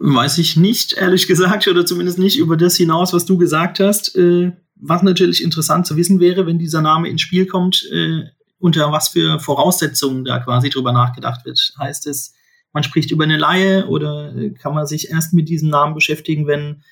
Weiß 0.00 0.38
ich 0.38 0.56
nicht, 0.56 0.92
ehrlich 0.92 1.26
gesagt, 1.26 1.66
oder 1.66 1.84
zumindest 1.84 2.18
nicht 2.18 2.38
über 2.38 2.56
das 2.56 2.76
hinaus, 2.76 3.12
was 3.12 3.26
du 3.26 3.36
gesagt 3.36 3.80
hast. 3.80 4.14
Äh, 4.16 4.52
was 4.80 5.02
natürlich 5.02 5.42
interessant 5.42 5.86
zu 5.86 5.96
wissen 5.96 6.20
wäre, 6.20 6.46
wenn 6.46 6.58
dieser 6.58 6.80
Name 6.80 7.08
ins 7.08 7.22
Spiel 7.22 7.46
kommt, 7.46 7.84
äh, 7.92 8.22
unter 8.58 8.92
was 8.92 9.08
für 9.08 9.40
Voraussetzungen 9.40 10.24
da 10.24 10.38
quasi 10.38 10.70
drüber 10.70 10.92
nachgedacht 10.92 11.44
wird. 11.44 11.74
Heißt 11.78 12.06
es, 12.06 12.34
man 12.72 12.82
spricht 12.82 13.10
über 13.10 13.24
eine 13.24 13.38
Laie 13.38 13.86
oder 13.86 14.34
äh, 14.36 14.50
kann 14.50 14.74
man 14.74 14.86
sich 14.86 15.10
erst 15.10 15.32
mit 15.32 15.48
diesem 15.48 15.68
Namen 15.68 15.94
beschäftigen, 15.94 16.46
wenn 16.46 16.82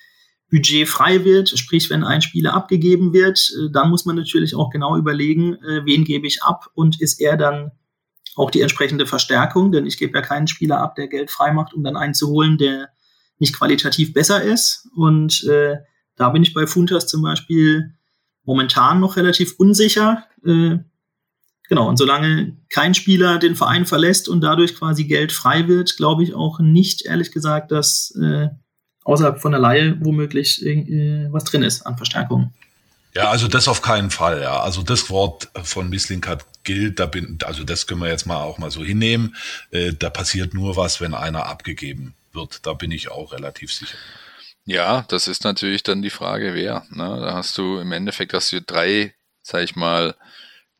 Budget 0.49 0.87
frei 0.87 1.25
wird, 1.25 1.49
sprich 1.49 1.89
wenn 1.89 2.03
ein 2.03 2.21
Spieler 2.21 2.53
abgegeben 2.53 3.13
wird, 3.13 3.51
äh, 3.57 3.71
dann 3.71 3.89
muss 3.89 4.05
man 4.05 4.15
natürlich 4.15 4.55
auch 4.55 4.69
genau 4.69 4.97
überlegen, 4.97 5.55
äh, 5.55 5.85
wen 5.85 6.03
gebe 6.03 6.27
ich 6.27 6.43
ab 6.43 6.69
und 6.73 7.01
ist 7.01 7.19
er 7.21 7.37
dann 7.37 7.71
auch 8.35 8.51
die 8.51 8.61
entsprechende 8.61 9.05
Verstärkung, 9.05 9.71
denn 9.71 9.85
ich 9.85 9.97
gebe 9.97 10.17
ja 10.17 10.21
keinen 10.21 10.47
Spieler 10.47 10.79
ab, 10.79 10.95
der 10.95 11.07
Geld 11.07 11.31
frei 11.31 11.51
macht, 11.51 11.73
um 11.73 11.83
dann 11.83 11.97
einen 11.97 12.13
zu 12.13 12.27
holen, 12.27 12.57
der 12.57 12.89
nicht 13.39 13.55
qualitativ 13.55 14.13
besser 14.13 14.41
ist. 14.41 14.87
Und 14.95 15.43
äh, 15.45 15.77
da 16.15 16.29
bin 16.29 16.43
ich 16.43 16.53
bei 16.53 16.67
Funtas 16.67 17.07
zum 17.07 17.21
Beispiel 17.21 17.93
momentan 18.43 18.99
noch 18.99 19.15
relativ 19.15 19.55
unsicher. 19.57 20.25
Äh, 20.45 20.77
genau, 21.69 21.87
und 21.87 21.97
solange 21.97 22.57
kein 22.69 22.93
Spieler 22.93 23.37
den 23.37 23.55
Verein 23.55 23.85
verlässt 23.85 24.27
und 24.27 24.41
dadurch 24.41 24.75
quasi 24.75 25.05
Geld 25.05 25.31
frei 25.31 25.67
wird, 25.67 25.97
glaube 25.97 26.23
ich 26.23 26.33
auch 26.33 26.59
nicht, 26.59 27.05
ehrlich 27.05 27.31
gesagt, 27.31 27.71
dass 27.71 28.15
äh, 28.21 28.49
außerhalb 29.03 29.39
von 29.39 29.51
der 29.51 29.61
Laie 29.61 29.97
womöglich 30.01 30.65
äh, 30.65 31.27
was 31.31 31.43
drin 31.43 31.63
ist 31.63 31.83
an 31.83 31.97
Verstärkungen. 31.97 32.53
Ja, 33.15 33.31
also 33.31 33.47
das 33.47 33.67
auf 33.67 33.81
keinen 33.81 34.11
Fall, 34.11 34.41
ja. 34.41 34.59
Also 34.59 34.83
das 34.83 35.09
Wort 35.09 35.49
von 35.63 35.89
Misslinkat 35.89 36.45
gilt, 36.63 36.99
da 36.99 37.07
bin, 37.07 37.39
also 37.43 37.63
das 37.63 37.87
können 37.87 38.01
wir 38.01 38.09
jetzt 38.09 38.27
mal 38.27 38.43
auch 38.43 38.59
mal 38.59 38.69
so 38.69 38.83
hinnehmen. 38.83 39.35
Äh, 39.71 39.93
da 39.93 40.09
passiert 40.09 40.53
nur 40.53 40.75
was, 40.75 41.01
wenn 41.01 41.13
einer 41.13 41.47
abgegeben 41.47 42.13
wird. 42.33 42.65
Da 42.65 42.73
bin 42.73 42.91
ich 42.91 43.09
auch 43.09 43.33
relativ 43.33 43.73
sicher. 43.73 43.97
Ja, 44.65 45.05
das 45.07 45.27
ist 45.27 45.43
natürlich 45.43 45.83
dann 45.83 46.01
die 46.01 46.09
Frage, 46.09 46.53
wer. 46.53 46.85
Ne? 46.89 47.19
Da 47.21 47.33
hast 47.33 47.57
du 47.57 47.79
im 47.79 47.91
Endeffekt 47.91 48.33
hast 48.33 48.51
du 48.51 48.61
drei, 48.61 49.15
sag 49.41 49.63
ich 49.63 49.75
mal, 49.75 50.15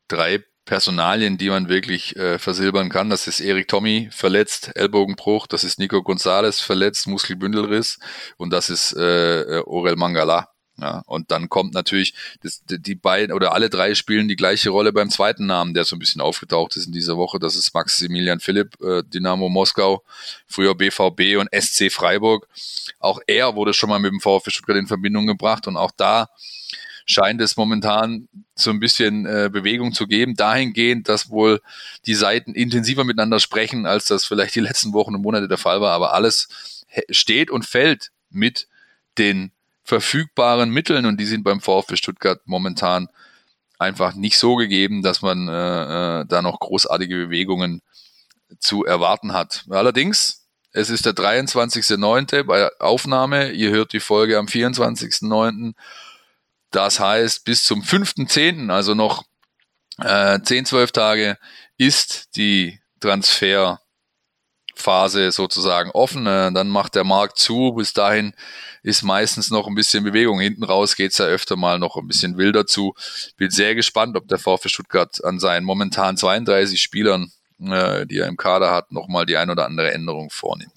drei 0.08 0.44
Personalien, 0.66 1.38
die 1.38 1.48
man 1.48 1.70
wirklich 1.70 2.14
äh, 2.16 2.38
versilbern 2.38 2.90
kann. 2.90 3.08
Das 3.08 3.26
ist 3.26 3.40
Erik 3.40 3.68
Tommy 3.68 4.10
verletzt, 4.12 4.72
Ellbogenbruch, 4.74 5.46
das 5.46 5.64
ist 5.64 5.78
Nico 5.78 6.02
Gonzalez 6.02 6.60
verletzt, 6.60 7.06
Muskelbündelriss 7.06 7.98
und 8.36 8.50
das 8.50 8.68
ist 8.68 8.92
äh, 8.92 9.62
Orel 9.64 9.96
Mangala. 9.96 10.50
Ja, 10.80 11.02
und 11.06 11.32
dann 11.32 11.48
kommt 11.48 11.74
natürlich, 11.74 12.14
das, 12.42 12.62
die 12.64 12.94
beiden 12.94 13.34
oder 13.34 13.52
alle 13.52 13.68
drei 13.68 13.94
spielen 13.96 14.28
die 14.28 14.36
gleiche 14.36 14.70
Rolle 14.70 14.92
beim 14.92 15.10
zweiten 15.10 15.44
Namen, 15.46 15.74
der 15.74 15.84
so 15.84 15.96
ein 15.96 15.98
bisschen 15.98 16.20
aufgetaucht 16.20 16.76
ist 16.76 16.86
in 16.86 16.92
dieser 16.92 17.16
Woche. 17.16 17.40
Das 17.40 17.56
ist 17.56 17.74
Maximilian 17.74 18.38
Philipp, 18.38 18.80
äh, 18.80 19.02
Dynamo 19.02 19.48
Moskau, 19.48 20.04
früher 20.46 20.76
BVB 20.76 21.36
und 21.38 21.48
SC 21.52 21.90
Freiburg. 21.90 22.46
Auch 23.00 23.20
er 23.26 23.56
wurde 23.56 23.74
schon 23.74 23.88
mal 23.88 23.98
mit 23.98 24.12
dem 24.12 24.20
VfB 24.20 24.50
Stuttgart 24.50 24.76
in 24.76 24.86
Verbindung 24.86 25.26
gebracht 25.26 25.66
und 25.66 25.76
auch 25.76 25.90
da 25.96 26.28
scheint 27.06 27.40
es 27.40 27.56
momentan 27.56 28.28
so 28.54 28.70
ein 28.70 28.80
bisschen 28.80 29.26
äh, 29.26 29.50
Bewegung 29.50 29.92
zu 29.94 30.06
geben, 30.06 30.36
dahingehend, 30.36 31.08
dass 31.08 31.30
wohl 31.30 31.60
die 32.06 32.14
Seiten 32.14 32.54
intensiver 32.54 33.02
miteinander 33.02 33.40
sprechen, 33.40 33.86
als 33.86 34.04
das 34.04 34.26
vielleicht 34.26 34.54
die 34.54 34.60
letzten 34.60 34.92
Wochen 34.92 35.14
und 35.14 35.22
Monate 35.22 35.48
der 35.48 35.58
Fall 35.58 35.80
war. 35.80 35.92
Aber 35.92 36.12
alles 36.12 36.84
steht 37.10 37.50
und 37.50 37.64
fällt 37.64 38.12
mit 38.30 38.68
den 39.16 39.52
verfügbaren 39.88 40.68
Mitteln 40.68 41.06
und 41.06 41.18
die 41.18 41.24
sind 41.24 41.44
beim 41.44 41.62
VfB 41.62 41.96
Stuttgart 41.96 42.42
momentan 42.44 43.08
einfach 43.78 44.14
nicht 44.14 44.36
so 44.36 44.56
gegeben, 44.56 45.00
dass 45.02 45.22
man 45.22 45.48
äh, 45.48 45.52
äh, 46.20 46.24
da 46.28 46.42
noch 46.42 46.60
großartige 46.60 47.16
Bewegungen 47.16 47.80
zu 48.58 48.84
erwarten 48.84 49.32
hat. 49.32 49.64
Allerdings, 49.70 50.46
es 50.72 50.90
ist 50.90 51.06
der 51.06 51.14
23.09. 51.14 52.42
bei 52.42 52.68
Aufnahme. 52.80 53.52
Ihr 53.52 53.70
hört 53.70 53.94
die 53.94 54.00
Folge 54.00 54.36
am 54.36 54.44
24.09. 54.44 55.72
Das 56.70 57.00
heißt, 57.00 57.44
bis 57.44 57.64
zum 57.64 57.80
5.10., 57.80 58.70
also 58.70 58.94
noch 58.94 59.24
äh, 60.02 60.38
10, 60.38 60.66
12 60.66 60.92
Tage, 60.92 61.38
ist 61.78 62.36
die 62.36 62.78
Transferphase 64.78 65.32
sozusagen 65.32 65.90
offen. 65.90 66.26
Äh, 66.26 66.52
dann 66.52 66.68
macht 66.68 66.94
der 66.94 67.04
Markt 67.04 67.38
zu. 67.38 67.72
Bis 67.72 67.92
dahin 67.92 68.32
ist 68.82 69.02
meistens 69.02 69.50
noch 69.50 69.66
ein 69.66 69.74
bisschen 69.74 70.04
Bewegung. 70.04 70.40
Hinten 70.40 70.64
raus 70.64 70.96
geht's 70.96 71.18
ja 71.18 71.26
öfter 71.26 71.56
mal 71.56 71.78
noch 71.78 71.96
ein 71.96 72.06
bisschen 72.06 72.36
wilder 72.36 72.66
zu. 72.66 72.94
Bin 73.36 73.50
sehr 73.50 73.74
gespannt, 73.74 74.16
ob 74.16 74.28
der 74.28 74.38
VfB 74.38 74.68
Stuttgart 74.68 75.24
an 75.24 75.38
seinen 75.38 75.64
momentan 75.64 76.16
32 76.16 76.80
Spielern, 76.80 77.30
äh, 77.60 78.06
die 78.06 78.18
er 78.18 78.28
im 78.28 78.36
Kader 78.36 78.70
hat, 78.70 78.92
nochmal 78.92 79.26
die 79.26 79.36
ein 79.36 79.50
oder 79.50 79.66
andere 79.66 79.92
Änderung 79.92 80.30
vornimmt. 80.30 80.72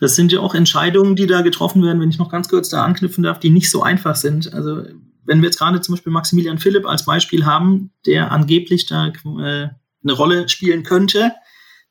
Das 0.00 0.16
sind 0.16 0.32
ja 0.32 0.40
auch 0.40 0.54
Entscheidungen, 0.54 1.14
die 1.14 1.26
da 1.26 1.42
getroffen 1.42 1.82
werden, 1.84 2.00
wenn 2.00 2.10
ich 2.10 2.18
noch 2.18 2.30
ganz 2.30 2.48
kurz 2.48 2.68
da 2.68 2.84
anknüpfen 2.84 3.22
darf, 3.22 3.38
die 3.38 3.50
nicht 3.50 3.70
so 3.70 3.82
einfach 3.82 4.16
sind. 4.16 4.52
Also 4.52 4.84
wenn 5.24 5.40
wir 5.40 5.46
jetzt 5.46 5.58
gerade 5.58 5.80
zum 5.80 5.94
Beispiel 5.94 6.12
Maximilian 6.12 6.58
Philipp 6.58 6.86
als 6.86 7.04
Beispiel 7.04 7.44
haben, 7.44 7.92
der 8.06 8.32
angeblich 8.32 8.86
da 8.86 9.06
äh, 9.06 9.68
eine 10.02 10.12
Rolle 10.12 10.48
spielen 10.48 10.82
könnte, 10.82 11.32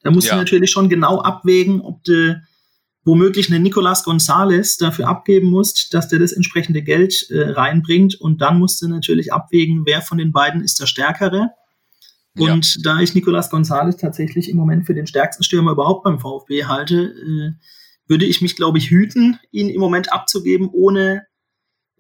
da 0.04 0.12
muss 0.12 0.28
ja. 0.28 0.36
natürlich 0.36 0.72
schon 0.72 0.90
genau 0.90 1.22
abwägen, 1.22 1.82
ob 1.82 2.04
du 2.04 2.42
womöglich 3.04 3.52
einen 3.52 3.64
Nicolas 3.64 4.04
Gonzalez 4.04 4.78
dafür 4.78 5.08
abgeben 5.08 5.50
musst, 5.50 5.94
dass 5.94 6.08
der 6.08 6.20
das 6.20 6.34
entsprechende 6.34 6.82
Geld 6.82 7.28
äh, 7.30 7.50
reinbringt. 7.50 8.16
Und 8.16 8.42
dann 8.42 8.60
musst 8.60 8.82
du 8.82 8.88
natürlich 8.88 9.34
abwägen, 9.34 9.84
wer 9.86 10.02
von 10.02 10.18
den 10.18 10.32
beiden 10.32 10.62
ist 10.62 10.80
der 10.80 10.86
Stärkere. 10.86 11.50
Und 12.38 12.76
ja. 12.76 12.82
da 12.84 13.00
ich 13.02 13.14
Nicolas 13.14 13.50
Gonzalez 13.50 13.98
tatsächlich 13.98 14.50
im 14.50 14.58
Moment 14.58 14.86
für 14.86 14.94
den 14.94 15.08
stärksten 15.08 15.44
Stürmer 15.44 15.72
überhaupt 15.72 16.04
beim 16.04 16.20
VfB 16.20 16.66
halte, 16.66 16.96
äh, 16.96 17.52
würde 18.08 18.26
ich 18.26 18.42
mich, 18.42 18.56
glaube 18.56 18.78
ich, 18.78 18.90
hüten, 18.90 19.40
ihn 19.52 19.70
im 19.70 19.80
Moment 19.80 20.14
abzugeben, 20.14 20.70
ohne 20.72 21.26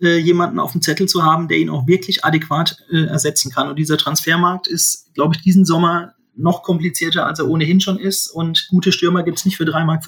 äh, 0.01 0.17
jemanden 0.17 0.59
auf 0.59 0.71
dem 0.71 0.81
Zettel 0.81 1.07
zu 1.07 1.23
haben, 1.23 1.47
der 1.47 1.57
ihn 1.57 1.69
auch 1.69 1.87
wirklich 1.87 2.23
adäquat 2.23 2.77
äh, 2.91 3.05
ersetzen 3.05 3.51
kann. 3.51 3.69
Und 3.69 3.77
dieser 3.77 3.97
Transfermarkt 3.97 4.67
ist, 4.67 5.13
glaube 5.13 5.35
ich, 5.35 5.41
diesen 5.41 5.65
Sommer 5.65 6.13
noch 6.35 6.63
komplizierter, 6.63 7.25
als 7.25 7.39
er 7.39 7.47
ohnehin 7.47 7.79
schon 7.79 7.99
ist. 7.99 8.29
Und 8.29 8.67
gute 8.69 8.91
Stürmer 8.91 9.23
gibt's 9.23 9.45
nicht 9.45 9.57
für 9.57 9.63
3,50 9.63 9.85
Mark. 9.85 10.03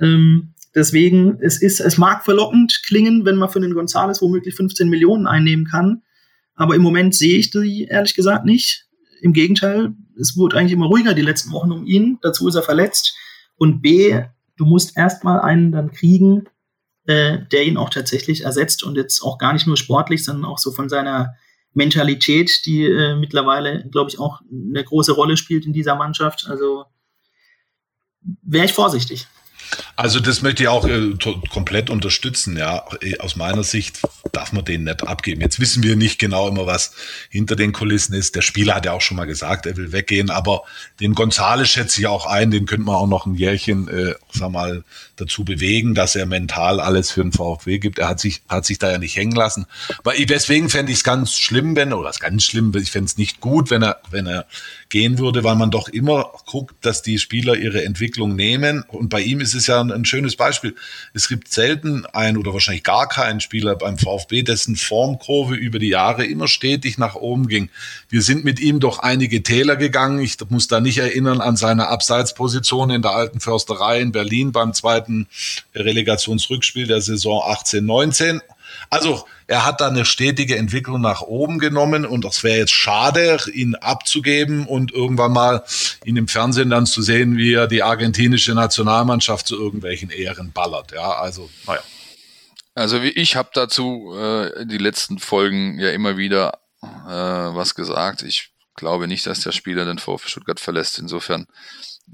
Ähm, 0.00 0.54
deswegen, 0.74 1.38
es 1.40 1.60
ist, 1.60 1.80
es 1.80 1.98
mag 1.98 2.24
verlockend 2.24 2.82
klingen, 2.84 3.24
wenn 3.24 3.36
man 3.36 3.48
für 3.48 3.60
den 3.60 3.74
Gonzales 3.74 4.20
womöglich 4.22 4.54
15 4.54 4.88
Millionen 4.88 5.26
einnehmen 5.26 5.66
kann. 5.66 6.02
Aber 6.54 6.74
im 6.74 6.82
Moment 6.82 7.14
sehe 7.14 7.38
ich 7.38 7.50
die 7.50 7.86
ehrlich 7.90 8.14
gesagt 8.14 8.44
nicht. 8.44 8.86
Im 9.20 9.32
Gegenteil, 9.32 9.94
es 10.18 10.36
wurde 10.36 10.56
eigentlich 10.56 10.72
immer 10.72 10.86
ruhiger 10.86 11.14
die 11.14 11.22
letzten 11.22 11.52
Wochen 11.52 11.72
um 11.72 11.86
ihn. 11.86 12.18
Dazu 12.22 12.46
ist 12.48 12.54
er 12.54 12.62
verletzt. 12.62 13.14
Und 13.56 13.80
B, 13.80 14.20
du 14.56 14.64
musst 14.64 14.96
erstmal 14.96 15.40
einen 15.40 15.72
dann 15.72 15.92
kriegen, 15.92 16.44
äh, 17.06 17.38
der 17.52 17.64
ihn 17.64 17.76
auch 17.76 17.90
tatsächlich 17.90 18.44
ersetzt 18.44 18.82
und 18.82 18.96
jetzt 18.96 19.22
auch 19.22 19.38
gar 19.38 19.52
nicht 19.52 19.66
nur 19.66 19.76
sportlich, 19.76 20.24
sondern 20.24 20.44
auch 20.44 20.58
so 20.58 20.70
von 20.70 20.88
seiner 20.88 21.34
Mentalität, 21.74 22.64
die 22.66 22.84
äh, 22.84 23.16
mittlerweile, 23.16 23.88
glaube 23.90 24.10
ich, 24.10 24.18
auch 24.18 24.40
eine 24.50 24.82
große 24.82 25.12
Rolle 25.12 25.36
spielt 25.36 25.66
in 25.66 25.72
dieser 25.72 25.96
Mannschaft. 25.96 26.46
Also 26.48 26.86
wäre 28.42 28.64
ich 28.64 28.72
vorsichtig. 28.72 29.26
Also 29.96 30.20
das 30.20 30.42
möchte 30.42 30.62
ich 30.64 30.68
auch 30.68 30.86
äh, 30.86 31.12
komplett 31.52 31.90
unterstützen. 31.90 32.56
Ja, 32.56 32.84
aus 33.20 33.36
meiner 33.36 33.64
Sicht 33.64 34.00
darf 34.32 34.52
man 34.52 34.64
den 34.64 34.84
nicht 34.84 35.06
abgeben. 35.06 35.40
Jetzt 35.40 35.60
wissen 35.60 35.82
wir 35.82 35.96
nicht 35.96 36.18
genau 36.18 36.48
immer, 36.48 36.66
was 36.66 36.92
hinter 37.30 37.56
den 37.56 37.72
Kulissen 37.72 38.14
ist. 38.14 38.34
Der 38.34 38.42
Spieler 38.42 38.74
hat 38.74 38.86
ja 38.86 38.92
auch 38.92 39.00
schon 39.00 39.16
mal 39.16 39.26
gesagt, 39.26 39.66
er 39.66 39.76
will 39.76 39.92
weggehen. 39.92 40.30
Aber 40.30 40.62
den 41.00 41.14
Gonzales 41.14 41.68
schätze 41.70 42.00
ich 42.00 42.06
auch 42.06 42.26
ein. 42.26 42.50
Den 42.50 42.66
könnte 42.66 42.86
man 42.86 42.96
auch 42.96 43.06
noch 43.06 43.26
ein 43.26 43.34
Jährchen, 43.34 43.88
äh, 43.88 44.14
sag 44.32 44.50
mal, 44.50 44.84
dazu 45.16 45.44
bewegen, 45.44 45.94
dass 45.94 46.16
er 46.16 46.26
mental 46.26 46.80
alles 46.80 47.10
für 47.10 47.22
den 47.22 47.32
VfW 47.32 47.78
gibt. 47.78 47.98
Er 47.98 48.08
hat 48.08 48.20
sich, 48.20 48.42
hat 48.48 48.64
sich 48.64 48.78
da 48.78 48.90
ja 48.90 48.98
nicht 48.98 49.16
hängen 49.16 49.34
lassen. 49.34 49.66
Weil 50.02 50.24
deswegen 50.26 50.68
fände 50.68 50.92
ich 50.92 50.98
es 50.98 51.04
ganz 51.04 51.36
schlimm, 51.36 51.76
wenn, 51.76 51.92
oder 51.92 52.10
ganz 52.18 52.44
schlimm, 52.44 52.72
ich 52.76 52.90
fände 52.90 53.06
es 53.06 53.16
nicht 53.16 53.40
gut, 53.40 53.70
wenn 53.70 53.82
er, 53.82 54.00
wenn 54.10 54.26
er 54.26 54.46
gehen 54.94 55.18
würde, 55.18 55.42
weil 55.42 55.56
man 55.56 55.72
doch 55.72 55.88
immer 55.88 56.30
guckt, 56.46 56.76
dass 56.86 57.02
die 57.02 57.18
Spieler 57.18 57.56
ihre 57.56 57.84
Entwicklung 57.84 58.36
nehmen. 58.36 58.84
Und 58.86 59.08
bei 59.08 59.22
ihm 59.22 59.40
ist 59.40 59.52
es 59.52 59.66
ja 59.66 59.80
ein, 59.80 59.90
ein 59.90 60.04
schönes 60.04 60.36
Beispiel. 60.36 60.76
Es 61.14 61.28
gibt 61.28 61.52
selten 61.52 62.06
ein 62.06 62.36
oder 62.36 62.52
wahrscheinlich 62.52 62.84
gar 62.84 63.08
keinen 63.08 63.40
Spieler 63.40 63.74
beim 63.74 63.98
VfB, 63.98 64.44
dessen 64.44 64.76
Formkurve 64.76 65.56
über 65.56 65.80
die 65.80 65.88
Jahre 65.88 66.24
immer 66.24 66.46
stetig 66.46 66.96
nach 66.96 67.16
oben 67.16 67.48
ging. 67.48 67.70
Wir 68.08 68.22
sind 68.22 68.44
mit 68.44 68.60
ihm 68.60 68.78
doch 68.78 69.00
einige 69.00 69.42
Täler 69.42 69.74
gegangen. 69.74 70.20
Ich 70.20 70.36
muss 70.48 70.68
da 70.68 70.80
nicht 70.80 70.98
erinnern 70.98 71.40
an 71.40 71.56
seine 71.56 71.88
Abseitsposition 71.88 72.90
in 72.90 73.02
der 73.02 73.16
alten 73.16 73.40
Försterei 73.40 74.00
in 74.00 74.12
Berlin 74.12 74.52
beim 74.52 74.74
zweiten 74.74 75.26
Relegationsrückspiel 75.74 76.86
der 76.86 77.00
Saison 77.00 77.42
18, 77.44 77.84
19. 77.84 78.40
Also 78.90 79.24
er 79.46 79.64
hat 79.64 79.80
da 79.80 79.88
eine 79.88 80.04
stetige 80.04 80.56
Entwicklung 80.56 81.00
nach 81.00 81.20
oben 81.20 81.58
genommen 81.58 82.06
und 82.06 82.24
es 82.24 82.42
wäre 82.42 82.58
jetzt 82.58 82.72
schade, 82.72 83.38
ihn 83.52 83.74
abzugeben 83.74 84.66
und 84.66 84.92
irgendwann 84.92 85.32
mal 85.32 85.64
ihn 86.04 86.16
im 86.16 86.28
Fernsehen 86.28 86.70
dann 86.70 86.86
zu 86.86 87.02
sehen, 87.02 87.36
wie 87.36 87.54
er 87.54 87.66
die 87.66 87.82
argentinische 87.82 88.54
Nationalmannschaft 88.54 89.46
zu 89.46 89.56
irgendwelchen 89.56 90.10
Ehren 90.10 90.52
ballert. 90.52 90.92
Ja, 90.92 91.12
also, 91.12 91.50
naja. 91.66 91.82
Also 92.74 92.98
ich 93.00 93.36
habe 93.36 93.50
dazu 93.52 94.14
äh, 94.16 94.66
die 94.66 94.78
letzten 94.78 95.18
Folgen 95.18 95.78
ja 95.78 95.90
immer 95.90 96.16
wieder 96.16 96.58
äh, 96.82 96.86
was 97.54 97.74
gesagt. 97.74 98.22
Ich 98.22 98.50
glaube 98.74 99.06
nicht, 99.06 99.26
dass 99.26 99.40
der 99.40 99.52
Spieler 99.52 99.84
den 99.84 99.98
VfB 99.98 100.28
Stuttgart 100.28 100.58
verlässt. 100.58 100.98
Insofern, 100.98 101.46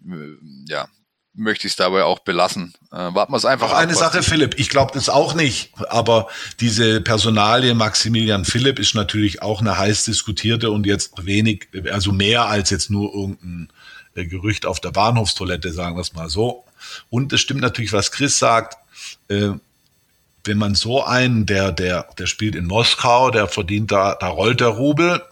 äh, 0.07 0.37
ja, 0.68 0.89
möchte 1.35 1.66
ich 1.66 1.74
es 1.74 1.76
dabei 1.76 2.05
auch 2.05 2.20
belassen. 2.20 2.74
Äh, 2.93 2.97
warten 2.97 3.33
wir 3.33 3.37
es 3.37 3.45
einfach 3.45 3.70
Noch 3.70 3.76
eine 3.78 3.95
Sache, 3.95 4.22
Philipp, 4.22 4.59
ich 4.59 4.68
glaube 4.68 4.93
das 4.95 5.09
auch 5.09 5.35
nicht, 5.35 5.72
aber 5.89 6.28
diese 6.59 7.01
Personalie 7.01 7.74
Maximilian 7.74 8.45
Philipp 8.45 8.78
ist 8.78 8.95
natürlich 8.95 9.43
auch 9.43 9.61
eine 9.61 9.78
heiß 9.78 10.05
diskutierte 10.05 10.70
und 10.70 10.87
jetzt 10.87 11.24
wenig, 11.24 11.68
also 11.91 12.12
mehr 12.12 12.47
als 12.47 12.70
jetzt 12.70 12.91
nur 12.91 13.14
irgendein 13.14 13.68
äh, 14.14 14.26
Gerücht 14.26 14.66
auf 14.66 14.81
der 14.81 14.91
Bahnhofstoilette, 14.91 15.72
sagen 15.72 15.97
wir 15.97 16.03
es 16.03 16.14
mal 16.14 16.28
so. 16.28 16.64
Und 17.11 17.33
es 17.33 17.41
stimmt 17.41 17.61
natürlich, 17.61 17.93
was 17.93 18.11
Chris 18.11 18.39
sagt, 18.39 18.76
äh, 19.28 19.51
wenn 20.45 20.59
man 20.59 20.74
so 20.74 21.05
einen, 21.05 21.47
der, 21.47 21.70
der, 21.70 22.09
der 22.18 22.26
spielt 22.26 22.55
in 22.55 22.66
Moskau, 22.66 23.31
der 23.31 23.47
verdient 23.47 23.93
da, 23.93 24.14
da 24.14 24.28
rollt 24.28 24.61
der 24.61 24.68
Rubel. 24.68 25.22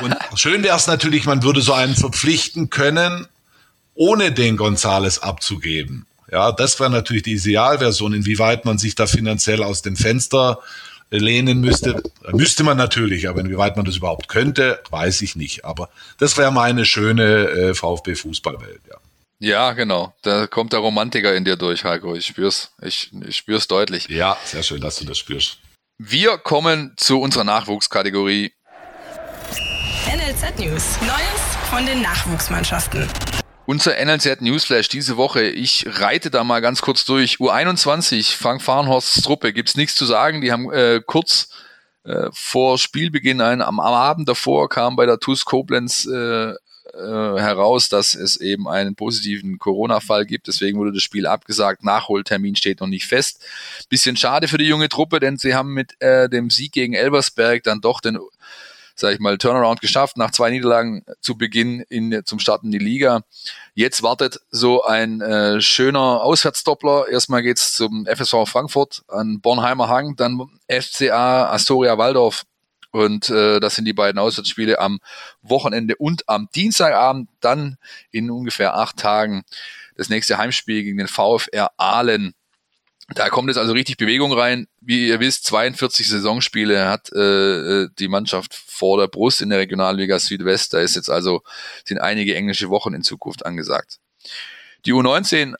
Und 0.00 0.16
schön 0.36 0.62
wäre 0.62 0.76
es 0.76 0.86
natürlich, 0.86 1.26
man 1.26 1.42
würde 1.42 1.60
so 1.60 1.72
einen 1.72 1.96
verpflichten 1.96 2.70
können, 2.70 3.26
ohne 3.98 4.30
den 4.30 4.56
Gonzales 4.56 5.18
abzugeben. 5.22 6.06
Ja, 6.30 6.52
das 6.52 6.78
wäre 6.78 6.90
natürlich 6.90 7.24
die 7.24 7.34
Idealversion. 7.34 8.12
Inwieweit 8.14 8.64
man 8.64 8.78
sich 8.78 8.94
da 8.94 9.06
finanziell 9.06 9.62
aus 9.62 9.82
dem 9.82 9.96
Fenster 9.96 10.60
lehnen 11.10 11.60
müsste, 11.60 12.02
müsste 12.32 12.64
man 12.64 12.76
natürlich, 12.76 13.28
aber 13.28 13.40
inwieweit 13.40 13.76
man 13.76 13.84
das 13.84 13.96
überhaupt 13.96 14.28
könnte, 14.28 14.80
weiß 14.90 15.22
ich 15.22 15.36
nicht. 15.36 15.64
Aber 15.64 15.88
das 16.18 16.36
wäre 16.36 16.52
meine 16.52 16.84
schöne 16.84 17.48
äh, 17.48 17.74
VfB-Fußballwelt, 17.74 18.82
ja. 18.88 18.96
Ja, 19.40 19.72
genau. 19.72 20.12
Da 20.22 20.48
kommt 20.48 20.72
der 20.72 20.80
Romantiker 20.80 21.34
in 21.34 21.44
dir 21.44 21.56
durch, 21.56 21.84
Heiko. 21.84 22.14
Ich 22.14 22.26
spür's. 22.26 22.72
Ich, 22.82 23.10
ich 23.26 23.36
spür's 23.36 23.68
deutlich. 23.68 24.08
Ja, 24.08 24.36
sehr 24.44 24.64
schön, 24.64 24.80
dass 24.80 24.96
du 24.96 25.04
das 25.04 25.16
spürst. 25.16 25.58
Wir 25.96 26.38
kommen 26.38 26.94
zu 26.96 27.20
unserer 27.20 27.44
Nachwuchskategorie. 27.44 28.52
NLZ 30.06 30.58
News. 30.58 30.98
Neues 31.00 31.56
von 31.70 31.86
den 31.86 32.02
Nachwuchsmannschaften. 32.02 33.08
Unser 33.70 34.02
NLZ 34.02 34.40
Newsflash 34.40 34.88
diese 34.88 35.18
Woche. 35.18 35.42
Ich 35.42 35.84
reite 35.86 36.30
da 36.30 36.42
mal 36.42 36.60
ganz 36.60 36.80
kurz 36.80 37.04
durch. 37.04 37.34
U21, 37.34 38.34
Frank 38.34 38.62
Fahrenhorsts 38.62 39.20
Truppe, 39.20 39.52
gibt's 39.52 39.76
nichts 39.76 39.94
zu 39.94 40.06
sagen. 40.06 40.40
Die 40.40 40.52
haben 40.52 40.72
äh, 40.72 41.02
kurz 41.04 41.50
äh, 42.04 42.30
vor 42.32 42.78
Spielbeginn 42.78 43.42
ein, 43.42 43.60
am, 43.60 43.78
am, 43.78 43.92
Abend 43.92 44.26
davor 44.26 44.70
kam 44.70 44.96
bei 44.96 45.04
der 45.04 45.18
TuS 45.18 45.44
Koblenz 45.44 46.06
äh, 46.06 46.52
äh, 46.52 46.54
heraus, 46.94 47.90
dass 47.90 48.14
es 48.14 48.38
eben 48.38 48.66
einen 48.68 48.94
positiven 48.94 49.58
Corona-Fall 49.58 50.24
gibt. 50.24 50.46
Deswegen 50.46 50.78
wurde 50.78 50.94
das 50.94 51.02
Spiel 51.02 51.26
abgesagt. 51.26 51.84
Nachholtermin 51.84 52.56
steht 52.56 52.80
noch 52.80 52.86
nicht 52.86 53.04
fest. 53.04 53.44
Bisschen 53.90 54.16
schade 54.16 54.48
für 54.48 54.56
die 54.56 54.64
junge 54.64 54.88
Truppe, 54.88 55.20
denn 55.20 55.36
sie 55.36 55.54
haben 55.54 55.74
mit 55.74 56.00
äh, 56.00 56.30
dem 56.30 56.48
Sieg 56.48 56.72
gegen 56.72 56.94
Elversberg 56.94 57.64
dann 57.64 57.82
doch 57.82 58.00
den 58.00 58.18
sage 58.98 59.14
ich 59.14 59.20
mal, 59.20 59.38
Turnaround 59.38 59.80
geschafft, 59.80 60.16
nach 60.16 60.30
zwei 60.30 60.50
Niederlagen 60.50 61.04
zu 61.20 61.36
Beginn 61.36 61.80
in, 61.88 62.22
zum 62.24 62.38
Start 62.38 62.64
in 62.64 62.70
die 62.70 62.78
Liga. 62.78 63.22
Jetzt 63.74 64.02
wartet 64.02 64.40
so 64.50 64.84
ein 64.84 65.20
äh, 65.20 65.60
schöner 65.60 66.22
Auswärtsdoppler. 66.22 67.08
Erstmal 67.08 67.42
geht's 67.42 67.72
zum 67.72 68.06
FSV 68.06 68.46
Frankfurt 68.46 69.02
an 69.08 69.40
Bornheimer 69.40 69.88
Hang, 69.88 70.16
dann 70.16 70.40
FCA 70.68 71.50
Astoria 71.50 71.96
Waldorf. 71.98 72.44
Und 72.90 73.28
äh, 73.28 73.60
das 73.60 73.74
sind 73.74 73.84
die 73.84 73.92
beiden 73.92 74.18
Auswärtsspiele 74.18 74.78
am 74.78 74.98
Wochenende 75.42 75.94
und 75.96 76.28
am 76.28 76.48
Dienstagabend. 76.54 77.28
Dann 77.40 77.76
in 78.10 78.30
ungefähr 78.30 78.74
acht 78.74 78.96
Tagen 78.96 79.44
das 79.96 80.08
nächste 80.08 80.38
Heimspiel 80.38 80.82
gegen 80.82 80.98
den 80.98 81.08
VfR 81.08 81.70
Aalen. 81.76 82.34
Da 83.14 83.30
kommt 83.30 83.48
jetzt 83.48 83.56
also 83.56 83.72
richtig 83.72 83.96
Bewegung 83.96 84.32
rein. 84.32 84.66
Wie 84.80 85.08
ihr 85.08 85.18
wisst, 85.18 85.44
42 85.46 86.08
Saisonspiele 86.08 86.88
hat 86.88 87.10
äh, 87.12 87.18
äh, 87.82 87.88
die 87.98 88.08
Mannschaft 88.08 88.54
vor 88.54 88.98
der 88.98 89.08
Brust 89.08 89.40
in 89.40 89.48
der 89.48 89.60
Regionalliga 89.60 90.18
Südwest. 90.18 90.74
Da 90.74 90.80
ist 90.80 90.94
jetzt 90.94 91.08
also 91.08 91.42
sind 91.84 91.98
einige 91.98 92.34
englische 92.34 92.68
Wochen 92.68 92.92
in 92.92 93.02
Zukunft 93.02 93.46
angesagt. 93.46 93.98
Die 94.84 94.92
U19 94.92 95.54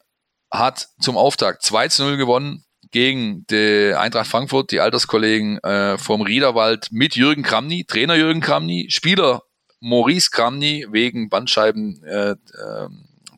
hat 0.50 0.88
zum 1.00 1.16
Auftakt 1.16 1.62
2 1.62 1.88
zu 1.88 2.04
0 2.04 2.16
gewonnen 2.18 2.64
gegen 2.90 3.46
die 3.46 3.94
Eintracht 3.96 4.28
Frankfurt, 4.28 4.70
die 4.70 4.80
Alterskollegen 4.80 5.58
äh, 5.58 5.96
vom 5.98 6.22
Riederwald 6.22 6.88
mit 6.90 7.16
Jürgen 7.16 7.42
Kramny, 7.42 7.84
Trainer 7.84 8.14
Jürgen 8.14 8.40
Kramny, 8.40 8.88
Spieler 8.90 9.42
Maurice 9.80 10.30
Kramny 10.30 10.86
wegen 10.90 11.28
Bandscheiben 11.28 12.02
äh, 12.04 12.30
äh, 12.30 12.88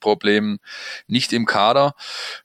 Problemen 0.01 0.59
nicht 1.07 1.33
im 1.33 1.47
Kader. 1.47 1.95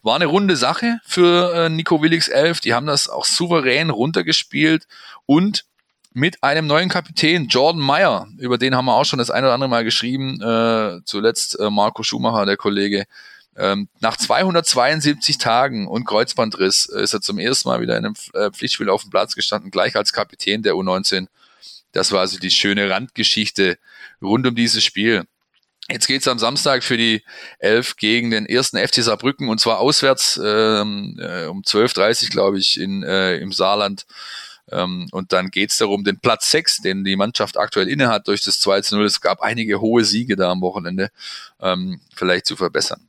War 0.02 0.16
eine 0.16 0.26
runde 0.26 0.56
Sache 0.56 1.00
für 1.06 1.54
äh, 1.54 1.70
Nico 1.70 2.02
Willix 2.02 2.28
11. 2.28 2.60
Die 2.62 2.74
haben 2.74 2.86
das 2.86 3.10
auch 3.10 3.26
souverän 3.26 3.90
runtergespielt 3.90 4.88
und 5.26 5.66
mit 6.18 6.44
einem 6.44 6.66
neuen 6.66 6.88
Kapitän, 6.88 7.48
Jordan 7.50 7.82
Meyer, 7.82 8.28
über 8.38 8.58
den 8.58 8.74
haben 8.74 8.86
wir 8.86 8.96
auch 8.96 9.04
schon 9.04 9.20
das 9.20 9.30
eine 9.30 9.48
oder 9.48 9.54
andere 9.54 9.70
Mal 9.70 9.84
geschrieben, 9.84 10.42
äh, 10.42 11.02
zuletzt 11.04 11.60
äh, 11.60 11.70
Marco 11.70 12.04
Schumacher, 12.04 12.46
der 12.46 12.56
Kollege. 12.56 13.06
Ähm, 13.58 13.90
nach 14.00 14.16
272 14.16 15.38
Tagen 15.38 15.88
und 15.88 16.06
Kreuzbandriss 16.06 16.88
äh, 16.88 17.02
ist 17.02 17.14
er 17.14 17.20
zum 17.22 17.38
ersten 17.38 17.68
Mal 17.68 17.82
wieder 17.82 17.98
in 17.98 18.06
einem 18.06 18.16
äh, 18.34 18.50
Pflichtspiel 18.52 18.90
auf 18.90 19.02
dem 19.02 19.12
Platz 19.12 19.36
gestanden, 19.36 19.72
gleich 19.72 19.98
als 19.98 20.14
Kapitän 20.14 20.62
der 20.62 20.76
U19. 20.76 21.28
Das 21.92 22.12
war 22.12 22.22
also 22.22 22.40
die 22.40 22.52
schöne 22.52 22.90
Randgeschichte 22.90 23.78
rund 24.22 24.48
um 24.48 24.56
dieses 24.56 24.84
Spiel. 24.84 25.26
Jetzt 25.90 26.08
geht's 26.08 26.28
am 26.28 26.40
Samstag 26.40 26.84
für 26.84 26.98
die 26.98 27.24
Elf 27.60 27.96
gegen 27.96 28.32
den 28.32 28.48
ersten 28.48 28.78
FC 28.78 29.04
Saarbrücken 29.04 29.50
und 29.50 29.60
zwar 29.60 29.80
auswärts 29.80 30.40
ähm, 30.44 31.20
äh, 31.20 31.46
um 31.46 31.62
12.30 31.62 32.32
glaube 32.32 32.58
ich 32.58 32.80
in, 32.80 33.04
äh, 33.04 33.38
im 33.38 33.52
Saarland. 33.52 34.08
Ähm, 34.72 35.08
und 35.12 35.32
dann 35.32 35.52
geht's 35.52 35.78
darum, 35.78 36.04
den 36.04 36.20
Platz 36.20 36.50
6, 36.50 36.78
den 36.78 37.04
die 37.04 37.16
Mannschaft 37.16 37.58
aktuell 37.58 37.88
innehat 37.88 38.28
durch 38.28 38.44
das 38.44 38.60
2 38.60 38.82
zu 38.82 38.96
0. 38.96 39.06
Es 39.06 39.22
gab 39.22 39.42
einige 39.42 39.80
hohe 39.80 40.04
Siege 40.04 40.36
da 40.36 40.50
am 40.50 40.62
Wochenende, 40.62 41.12
ähm, 41.62 42.02
vielleicht 42.16 42.48
zu 42.48 42.56
verbessern. 42.56 43.08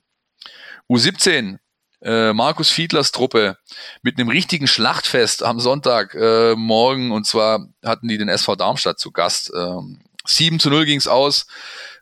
U17, 0.91 1.59
äh, 2.03 2.35
Markus 2.35 2.71
Fiedlers 2.71 3.11
Truppe 3.11 3.57
mit 4.03 4.19
einem 4.19 4.29
richtigen 4.29 4.67
Schlachtfest 4.67 5.43
am 5.43 5.61
Sonntag 5.61 6.15
äh, 6.15 6.55
morgen 6.55 7.11
und 7.11 7.27
zwar 7.27 7.67
hatten 7.83 8.07
die 8.07 8.19
den 8.19 8.29
SV 8.29 8.57
Darmstadt 8.57 8.99
zu 8.99 9.13
Gast. 9.13 9.51
Ähm, 9.57 10.01
7 10.27 10.61
zu 10.61 10.71
0 10.71 10.85
ging's 10.85 11.07
aus 11.07 11.47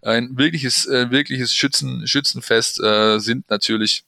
ein 0.05 0.37
wirkliches, 0.37 0.87
äh, 0.87 1.11
wirkliches 1.11 1.55
Schützen, 1.55 2.07
Schützenfest 2.07 2.81
äh, 2.83 3.19
sind 3.19 3.49
natürlich 3.51 4.05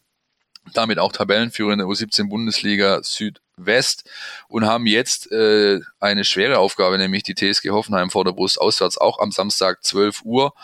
damit 0.74 0.98
auch 0.98 1.12
Tabellenführer 1.12 1.72
in 1.72 1.78
der 1.78 1.86
U17 1.86 2.28
Bundesliga 2.28 3.00
Südwest 3.02 4.08
und 4.48 4.66
haben 4.66 4.86
jetzt 4.86 5.30
äh, 5.30 5.80
eine 6.00 6.24
schwere 6.24 6.58
Aufgabe, 6.58 6.98
nämlich 6.98 7.22
die 7.22 7.34
TSG 7.34 7.70
Hoffenheim 7.70 8.10
vor 8.10 8.24
der 8.24 8.32
Brust 8.32 8.60
auswärts 8.60 8.98
auch 8.98 9.20
am 9.20 9.30
Samstag 9.30 9.84
12 9.84 10.22
Uhr. 10.24 10.54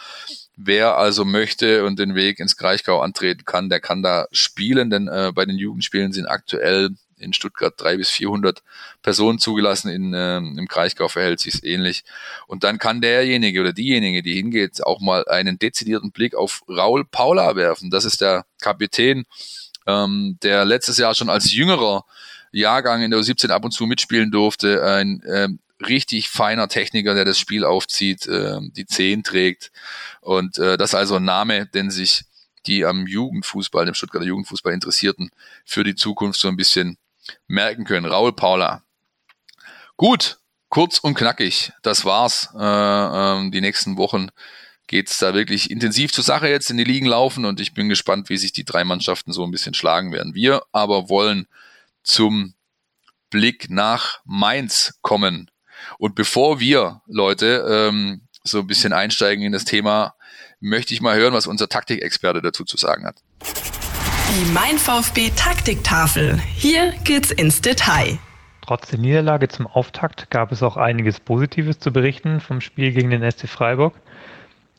Wer 0.56 0.96
also 0.96 1.24
möchte 1.24 1.84
und 1.84 1.98
den 1.98 2.14
Weg 2.14 2.40
ins 2.40 2.56
Kraichgau 2.56 3.00
antreten 3.00 3.44
kann, 3.44 3.68
der 3.68 3.80
kann 3.80 4.02
da 4.02 4.26
spielen, 4.32 4.90
denn 4.90 5.08
äh, 5.08 5.32
bei 5.34 5.46
den 5.46 5.56
Jugendspielen 5.56 6.12
sind 6.12 6.26
aktuell 6.26 6.90
in 7.22 7.32
Stuttgart 7.32 7.74
drei 7.76 7.96
bis 7.96 8.10
400 8.10 8.62
Personen 9.02 9.38
zugelassen, 9.38 9.90
in, 9.90 10.12
äh, 10.14 10.38
im 10.38 10.68
Kraichgau 10.68 11.08
verhält 11.08 11.40
sich 11.40 11.64
ähnlich. 11.64 12.04
Und 12.46 12.64
dann 12.64 12.78
kann 12.78 13.00
derjenige 13.00 13.60
oder 13.60 13.72
diejenige, 13.72 14.22
die 14.22 14.34
hingeht, 14.34 14.84
auch 14.84 15.00
mal 15.00 15.26
einen 15.28 15.58
dezidierten 15.58 16.12
Blick 16.12 16.34
auf 16.34 16.62
Raul 16.68 17.04
Paula 17.04 17.56
werfen. 17.56 17.90
Das 17.90 18.04
ist 18.04 18.20
der 18.20 18.44
Kapitän, 18.60 19.24
ähm, 19.86 20.38
der 20.42 20.64
letztes 20.64 20.98
Jahr 20.98 21.14
schon 21.14 21.30
als 21.30 21.52
jüngerer 21.52 22.04
Jahrgang 22.52 23.02
in 23.02 23.10
der 23.10 23.20
U17 23.20 23.50
ab 23.50 23.64
und 23.64 23.72
zu 23.72 23.86
mitspielen 23.86 24.30
durfte. 24.30 24.84
Ein 24.84 25.22
ähm, 25.26 25.58
richtig 25.86 26.28
feiner 26.28 26.68
Techniker, 26.68 27.14
der 27.14 27.24
das 27.24 27.38
Spiel 27.38 27.64
aufzieht, 27.64 28.26
äh, 28.26 28.58
die 28.76 28.86
Zehen 28.86 29.22
trägt. 29.22 29.72
Und 30.20 30.58
äh, 30.58 30.76
das 30.76 30.90
ist 30.90 30.94
also 30.94 31.16
ein 31.16 31.24
Name, 31.24 31.66
den 31.66 31.90
sich 31.90 32.24
die 32.66 32.84
am 32.84 33.06
Jugendfußball, 33.06 33.84
dem 33.84 33.94
Stuttgarter 33.94 34.26
Jugendfußball 34.26 34.72
Interessierten 34.72 35.30
für 35.64 35.84
die 35.84 35.96
Zukunft 35.96 36.38
so 36.38 36.48
ein 36.48 36.56
bisschen 36.56 36.96
merken 37.46 37.84
können. 37.84 38.06
Raul 38.06 38.32
Paula. 38.32 38.82
Gut, 39.96 40.38
kurz 40.68 40.98
und 40.98 41.14
knackig. 41.14 41.72
Das 41.82 42.04
war's. 42.04 42.48
Äh, 42.58 42.64
äh, 42.64 43.50
die 43.50 43.60
nächsten 43.60 43.96
Wochen 43.96 44.30
geht's 44.86 45.18
da 45.18 45.32
wirklich 45.32 45.70
intensiv 45.70 46.12
zur 46.12 46.24
Sache 46.24 46.48
jetzt 46.48 46.70
in 46.70 46.76
die 46.76 46.84
Ligen 46.84 47.06
laufen 47.06 47.44
und 47.44 47.60
ich 47.60 47.72
bin 47.72 47.88
gespannt, 47.88 48.28
wie 48.28 48.36
sich 48.36 48.52
die 48.52 48.64
drei 48.64 48.84
Mannschaften 48.84 49.32
so 49.32 49.44
ein 49.44 49.50
bisschen 49.50 49.74
schlagen 49.74 50.12
werden. 50.12 50.34
Wir 50.34 50.62
aber 50.72 51.08
wollen 51.08 51.46
zum 52.02 52.54
Blick 53.30 53.70
nach 53.70 54.20
Mainz 54.24 54.98
kommen. 55.00 55.50
Und 55.98 56.14
bevor 56.14 56.60
wir, 56.60 57.00
Leute, 57.06 57.64
ähm, 57.68 58.22
so 58.44 58.60
ein 58.60 58.66
bisschen 58.66 58.92
einsteigen 58.92 59.44
in 59.44 59.52
das 59.52 59.64
Thema, 59.64 60.14
möchte 60.60 60.94
ich 60.94 61.00
mal 61.00 61.16
hören, 61.16 61.34
was 61.34 61.46
unser 61.46 61.68
Taktikexperte 61.68 62.42
dazu 62.42 62.64
zu 62.64 62.76
sagen 62.76 63.06
hat. 63.06 63.16
Die 64.30 64.52
Mein 64.52 64.78
VfB 64.78 65.30
Taktiktafel. 65.36 66.38
Hier 66.54 66.92
geht's 67.04 67.30
ins 67.30 67.60
Detail. 67.60 68.18
Trotz 68.60 68.88
der 68.88 68.98
Niederlage 68.98 69.48
zum 69.48 69.66
Auftakt 69.66 70.30
gab 70.30 70.52
es 70.52 70.62
auch 70.62 70.76
einiges 70.76 71.20
Positives 71.20 71.78
zu 71.78 71.92
berichten 71.92 72.40
vom 72.40 72.60
Spiel 72.60 72.92
gegen 72.92 73.10
den 73.10 73.28
SC 73.30 73.48
Freiburg. 73.48 73.94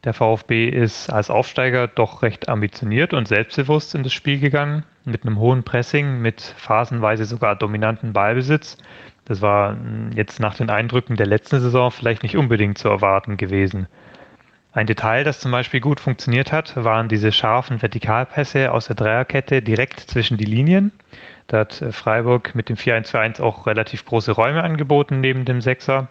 Der 0.04 0.14
VfB 0.14 0.70
ist 0.70 1.10
als 1.10 1.30
Aufsteiger 1.30 1.88
doch 1.88 2.24
recht 2.24 2.50
ambitioniert 2.50 3.14
und 3.14 3.28
selbstbewusst 3.28 3.94
in 3.94 4.04
das 4.04 4.14
Spiel 4.14 4.40
gegangen, 4.40 4.84
mit 5.06 5.26
einem 5.26 5.38
hohen 5.38 5.64
Pressing, 5.64 6.20
mit 6.20 6.42
phasenweise 6.42 7.26
sogar 7.26 7.56
dominanten 7.56 8.14
Ballbesitz. 8.14 8.78
Das 9.26 9.42
war 9.42 9.78
jetzt 10.16 10.40
nach 10.40 10.56
den 10.56 10.70
Eindrücken 10.70 11.16
der 11.16 11.28
letzten 11.28 11.60
Saison 11.60 11.92
vielleicht 11.92 12.24
nicht 12.24 12.38
unbedingt 12.38 12.78
zu 12.78 12.90
erwarten 12.90 13.38
gewesen. 13.38 13.88
Ein 14.76 14.88
Detail, 14.88 15.24
das 15.24 15.40
zum 15.40 15.52
Beispiel 15.52 15.80
gut 15.82 16.00
funktioniert 16.00 16.52
hat, 16.52 16.76
waren 16.76 17.08
diese 17.08 17.32
scharfen 17.32 17.80
Vertikalpässe 17.80 18.72
aus 18.72 18.88
der 18.88 18.96
Dreierkette 18.96 19.62
direkt 19.62 20.00
zwischen 20.00 20.38
die 20.38 20.46
Linien. 20.46 20.92
Da 21.46 21.60
hat 21.60 21.80
äh, 21.82 21.92
Freiburg 21.92 22.56
mit 22.56 22.70
dem 22.70 22.76
4-1-2-1 22.76 23.40
auch 23.42 23.68
relativ 23.68 24.04
große 24.04 24.32
Räume 24.32 24.64
angeboten 24.64 25.22
neben 25.22 25.46
dem 25.46 25.62
Sechser. 25.62 26.10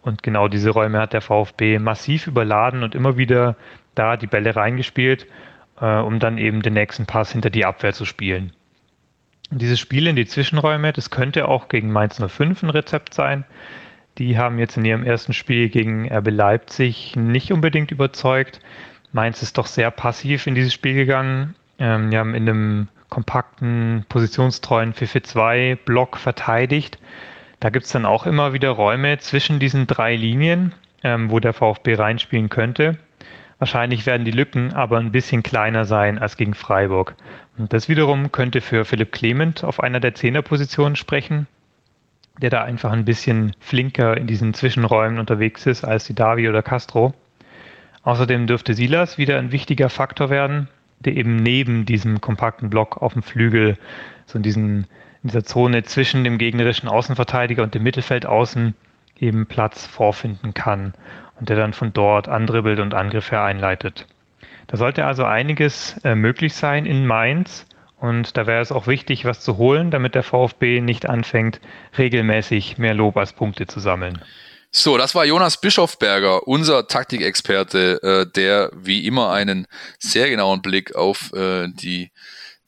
Und 0.00 0.22
genau 0.22 0.48
diese 0.48 0.70
Räume 0.70 1.00
hat 1.00 1.12
der 1.12 1.20
VfB 1.20 1.78
massiv 1.78 2.26
überladen 2.26 2.82
und 2.82 2.94
immer 2.94 3.18
wieder 3.18 3.56
da 3.94 4.16
die 4.16 4.26
Bälle 4.26 4.56
reingespielt, 4.56 5.26
äh, 5.78 5.98
um 5.98 6.18
dann 6.18 6.38
eben 6.38 6.62
den 6.62 6.72
nächsten 6.72 7.04
Pass 7.04 7.32
hinter 7.32 7.50
die 7.50 7.66
Abwehr 7.66 7.92
zu 7.92 8.06
spielen. 8.06 8.54
Dieses 9.50 9.78
Spiel 9.78 10.06
in 10.06 10.16
die 10.16 10.26
Zwischenräume, 10.26 10.94
das 10.94 11.10
könnte 11.10 11.46
auch 11.46 11.68
gegen 11.68 11.92
Mainz 11.92 12.22
05 12.26 12.62
ein 12.62 12.70
Rezept 12.70 13.12
sein. 13.12 13.44
Die 14.18 14.36
haben 14.36 14.58
jetzt 14.58 14.76
in 14.76 14.84
ihrem 14.84 15.04
ersten 15.04 15.32
Spiel 15.32 15.68
gegen 15.68 16.12
RB 16.12 16.30
Leipzig 16.30 17.14
nicht 17.16 17.52
unbedingt 17.52 17.92
überzeugt. 17.92 18.60
Mainz 19.12 19.42
ist 19.42 19.58
doch 19.58 19.66
sehr 19.66 19.90
passiv 19.90 20.46
in 20.46 20.56
dieses 20.56 20.74
Spiel 20.74 20.94
gegangen. 20.94 21.54
Ähm, 21.78 22.10
die 22.10 22.18
haben 22.18 22.34
in 22.34 22.48
einem 22.48 22.88
kompakten, 23.08 24.04
positionstreuen 24.08 24.92
4-4-2-Block 24.92 26.16
verteidigt. 26.16 26.98
Da 27.60 27.70
gibt 27.70 27.86
es 27.86 27.92
dann 27.92 28.06
auch 28.06 28.26
immer 28.26 28.52
wieder 28.52 28.70
Räume 28.70 29.18
zwischen 29.18 29.60
diesen 29.60 29.86
drei 29.86 30.16
Linien, 30.16 30.74
ähm, 31.02 31.30
wo 31.30 31.38
der 31.38 31.52
VfB 31.52 31.94
reinspielen 31.94 32.48
könnte. 32.48 32.98
Wahrscheinlich 33.58 34.06
werden 34.06 34.24
die 34.24 34.30
Lücken 34.30 34.72
aber 34.72 34.98
ein 34.98 35.10
bisschen 35.12 35.42
kleiner 35.42 35.84
sein 35.84 36.18
als 36.18 36.36
gegen 36.36 36.54
Freiburg. 36.54 37.14
Und 37.56 37.72
das 37.72 37.88
wiederum 37.88 38.30
könnte 38.30 38.60
für 38.60 38.84
Philipp 38.84 39.12
Clement 39.12 39.64
auf 39.64 39.80
einer 39.80 40.00
der 40.00 40.14
Zehnerpositionen 40.14 40.96
sprechen. 40.96 41.46
Der 42.40 42.50
da 42.50 42.62
einfach 42.62 42.92
ein 42.92 43.04
bisschen 43.04 43.52
flinker 43.60 44.16
in 44.16 44.26
diesen 44.26 44.54
Zwischenräumen 44.54 45.18
unterwegs 45.18 45.66
ist 45.66 45.84
als 45.84 46.04
die 46.04 46.14
Davi 46.14 46.48
oder 46.48 46.62
Castro. 46.62 47.14
Außerdem 48.02 48.46
dürfte 48.46 48.74
Silas 48.74 49.18
wieder 49.18 49.38
ein 49.38 49.52
wichtiger 49.52 49.88
Faktor 49.88 50.30
werden, 50.30 50.68
der 51.00 51.16
eben 51.16 51.36
neben 51.36 51.84
diesem 51.84 52.20
kompakten 52.20 52.70
Block 52.70 53.02
auf 53.02 53.12
dem 53.12 53.22
Flügel, 53.22 53.76
so 54.26 54.38
in, 54.38 54.42
diesen, 54.42 54.86
in 55.22 55.28
dieser 55.28 55.44
Zone 55.44 55.82
zwischen 55.82 56.24
dem 56.24 56.38
gegnerischen 56.38 56.88
Außenverteidiger 56.88 57.62
und 57.62 57.74
dem 57.74 57.82
Mittelfeld 57.82 58.26
außen 58.26 58.74
eben 59.18 59.46
Platz 59.46 59.86
vorfinden 59.86 60.54
kann 60.54 60.94
und 61.40 61.48
der 61.48 61.56
dann 61.56 61.72
von 61.72 61.92
dort 61.92 62.28
andribbelt 62.28 62.78
und 62.80 62.94
Angriffe 62.94 63.40
einleitet. 63.40 64.06
Da 64.68 64.76
sollte 64.76 65.06
also 65.06 65.24
einiges 65.24 65.98
äh, 66.04 66.14
möglich 66.14 66.54
sein 66.54 66.86
in 66.86 67.06
Mainz 67.06 67.66
und 68.00 68.36
da 68.36 68.46
wäre 68.46 68.62
es 68.62 68.72
auch 68.72 68.86
wichtig, 68.86 69.24
was 69.24 69.40
zu 69.40 69.56
holen, 69.56 69.90
damit 69.90 70.14
der 70.14 70.22
VfB 70.22 70.80
nicht 70.80 71.08
anfängt, 71.08 71.60
regelmäßig 71.96 72.78
mehr 72.78 72.94
Lob 72.94 73.16
als 73.16 73.32
Punkte 73.32 73.66
zu 73.66 73.80
sammeln. 73.80 74.22
So, 74.70 74.98
das 74.98 75.14
war 75.14 75.24
Jonas 75.24 75.60
Bischofberger, 75.60 76.46
unser 76.46 76.86
Taktikexperte, 76.86 78.02
äh, 78.02 78.32
der 78.32 78.70
wie 78.74 79.06
immer 79.06 79.32
einen 79.32 79.66
sehr 79.98 80.28
genauen 80.28 80.60
Blick 80.60 80.94
auf 80.94 81.32
äh, 81.32 81.68
die 81.68 82.12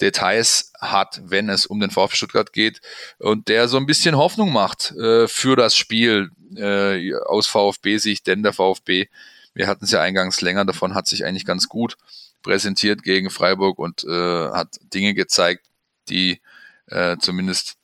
Details 0.00 0.72
hat, 0.80 1.20
wenn 1.24 1.50
es 1.50 1.66
um 1.66 1.78
den 1.78 1.90
VfB 1.90 2.16
Stuttgart 2.16 2.52
geht 2.52 2.80
und 3.18 3.48
der 3.48 3.68
so 3.68 3.76
ein 3.76 3.86
bisschen 3.86 4.16
Hoffnung 4.16 4.50
macht 4.50 4.92
äh, 4.92 5.28
für 5.28 5.56
das 5.56 5.76
Spiel 5.76 6.30
äh, 6.56 7.14
aus 7.26 7.46
VfB-Sicht, 7.46 8.26
denn 8.26 8.42
der 8.42 8.54
VfB, 8.54 9.08
wir 9.52 9.66
hatten 9.66 9.84
es 9.84 9.90
ja 9.90 10.00
eingangs 10.00 10.40
länger 10.40 10.64
davon, 10.64 10.94
hat 10.94 11.06
sich 11.06 11.24
eigentlich 11.26 11.44
ganz 11.44 11.68
gut 11.68 11.96
präsentiert 12.42 13.02
gegen 13.02 13.30
Freiburg 13.30 13.78
und 13.78 14.04
äh, 14.04 14.50
hat 14.50 14.78
Dinge 14.92 15.14
gezeigt, 15.14 15.66
die 16.08 16.40
äh, 16.86 17.16
zumindest 17.18 17.76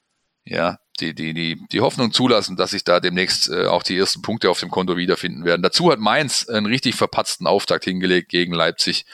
ja 0.44 0.78
die, 1.00 1.14
die, 1.14 1.34
die, 1.34 1.60
die 1.70 1.80
Hoffnung 1.80 2.12
zulassen, 2.12 2.56
dass 2.56 2.70
sich 2.70 2.84
da 2.84 3.00
demnächst 3.00 3.48
äh, 3.50 3.66
auch 3.66 3.82
die 3.82 3.96
ersten 3.96 4.22
Punkte 4.22 4.50
auf 4.50 4.60
dem 4.60 4.70
Konto 4.70 4.96
wiederfinden 4.96 5.44
werden. 5.44 5.62
Dazu 5.62 5.90
hat 5.90 5.98
Mainz 5.98 6.48
einen 6.48 6.66
richtig 6.66 6.94
verpatzten 6.94 7.46
Auftakt 7.46 7.84
hingelegt 7.84 8.28
gegen 8.28 8.52
Leipzig. 8.52 9.04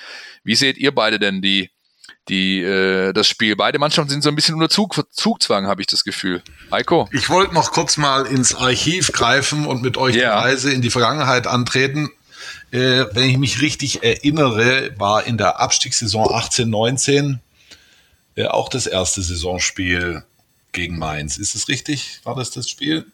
Wie 0.45 0.55
seht 0.55 0.79
ihr 0.79 0.95
beide 0.95 1.19
denn 1.19 1.43
die, 1.43 1.71
die, 2.29 2.63
äh, 2.63 3.13
das 3.13 3.27
Spiel? 3.29 3.57
Beide 3.57 3.79
Mannschaften 3.79 4.11
sind 4.11 4.23
so 4.23 4.29
ein 4.29 4.37
bisschen 4.37 4.55
unter 4.55 4.69
Zug, 4.69 4.95
Zugzwang, 5.11 5.67
habe 5.67 5.81
ich 5.81 5.87
das 5.87 6.05
Gefühl. 6.05 6.43
Heiko? 6.71 7.09
Ich 7.13 7.29
wollte 7.29 7.55
noch 7.55 7.73
kurz 7.73 7.97
mal 7.97 8.27
ins 8.27 8.55
Archiv 8.55 9.13
greifen 9.13 9.67
und 9.67 9.83
mit 9.83 9.97
euch 9.97 10.15
yeah. 10.15 10.41
die 10.41 10.49
Reise 10.49 10.73
in 10.73 10.83
die 10.83 10.91
Vergangenheit 10.91 11.47
antreten. 11.47 12.11
Äh, 12.73 13.05
wenn 13.13 13.29
ich 13.29 13.37
mich 13.37 13.61
richtig 13.61 14.03
erinnere, 14.03 14.99
war 14.99 15.25
in 15.25 15.37
der 15.37 15.61
Abstiegssaison 15.61 16.27
18, 16.33 16.69
19 16.69 17.41
äh, 18.35 18.47
auch 18.47 18.69
das 18.69 18.87
erste 18.87 19.21
Saisonspiel 19.21 20.25
gegen 20.73 20.99
Mainz. 20.99 21.37
Ist 21.37 21.55
es 21.55 21.69
richtig? 21.69 22.21
War 22.25 22.35
das 22.35 22.51
das 22.51 22.69
Spiel? 22.69 23.07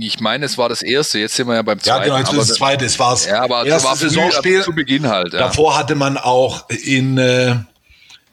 Ich 0.00 0.20
meine, 0.20 0.46
es 0.46 0.56
war 0.56 0.68
das 0.68 0.82
erste. 0.82 1.18
Jetzt 1.18 1.34
sind 1.34 1.48
wir 1.48 1.56
ja 1.56 1.62
beim 1.62 1.80
zweiten. 1.80 2.08
Ja, 2.08 2.16
genau, 2.18 2.28
aber 2.28 2.38
das 2.38 2.54
zweite. 2.54 2.84
Es 2.84 2.98
war 2.98 3.10
das 3.10 3.26
ja, 3.26 3.42
aber 3.42 3.66
erste 3.66 3.88
war 3.88 3.96
Saisonspiel 3.96 4.62
zu 4.62 4.72
Beginn 4.72 5.08
halt. 5.08 5.32
Ja. 5.32 5.40
Davor 5.40 5.76
hatte 5.76 5.96
man 5.96 6.16
auch 6.16 6.68
in 6.70 7.18
äh, 7.18 7.56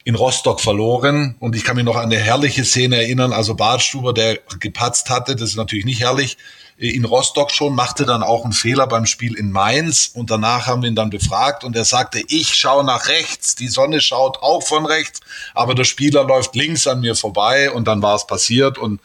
in 0.04 0.16
Rostock 0.16 0.62
verloren 0.62 1.36
und 1.40 1.56
ich 1.56 1.64
kann 1.64 1.76
mich 1.76 1.86
noch 1.86 1.96
an 1.96 2.06
eine 2.06 2.18
herrliche 2.18 2.64
Szene 2.64 2.98
erinnern. 2.98 3.34
Also 3.34 3.56
Badstuber, 3.56 4.14
der 4.14 4.40
gepatzt 4.60 5.10
hatte, 5.10 5.36
das 5.36 5.50
ist 5.50 5.56
natürlich 5.58 5.86
nicht 5.86 6.02
herrlich 6.02 6.38
in 6.78 7.06
Rostock 7.06 7.52
schon, 7.52 7.76
machte 7.76 8.06
dann 8.06 8.24
auch 8.24 8.44
einen 8.44 8.54
Fehler 8.54 8.88
beim 8.88 9.06
Spiel 9.06 9.36
in 9.36 9.52
Mainz 9.52 10.12
und 10.14 10.32
danach 10.32 10.68
haben 10.68 10.82
wir 10.82 10.90
ihn 10.90 10.96
dann 10.96 11.10
befragt 11.10 11.64
und 11.64 11.76
er 11.76 11.86
sagte, 11.86 12.24
ich 12.28 12.56
schaue 12.56 12.84
nach 12.84 13.08
rechts, 13.08 13.56
die 13.56 13.68
Sonne 13.68 14.02
schaut 14.02 14.38
auch 14.42 14.64
von 14.64 14.86
rechts, 14.86 15.20
aber 15.54 15.76
der 15.76 15.84
Spieler 15.84 16.24
läuft 16.24 16.56
links 16.56 16.88
an 16.88 17.02
mir 17.02 17.16
vorbei 17.16 17.72
und 17.72 17.88
dann 17.88 18.02
war 18.02 18.16
es 18.16 18.26
passiert 18.26 18.78
und 18.78 19.00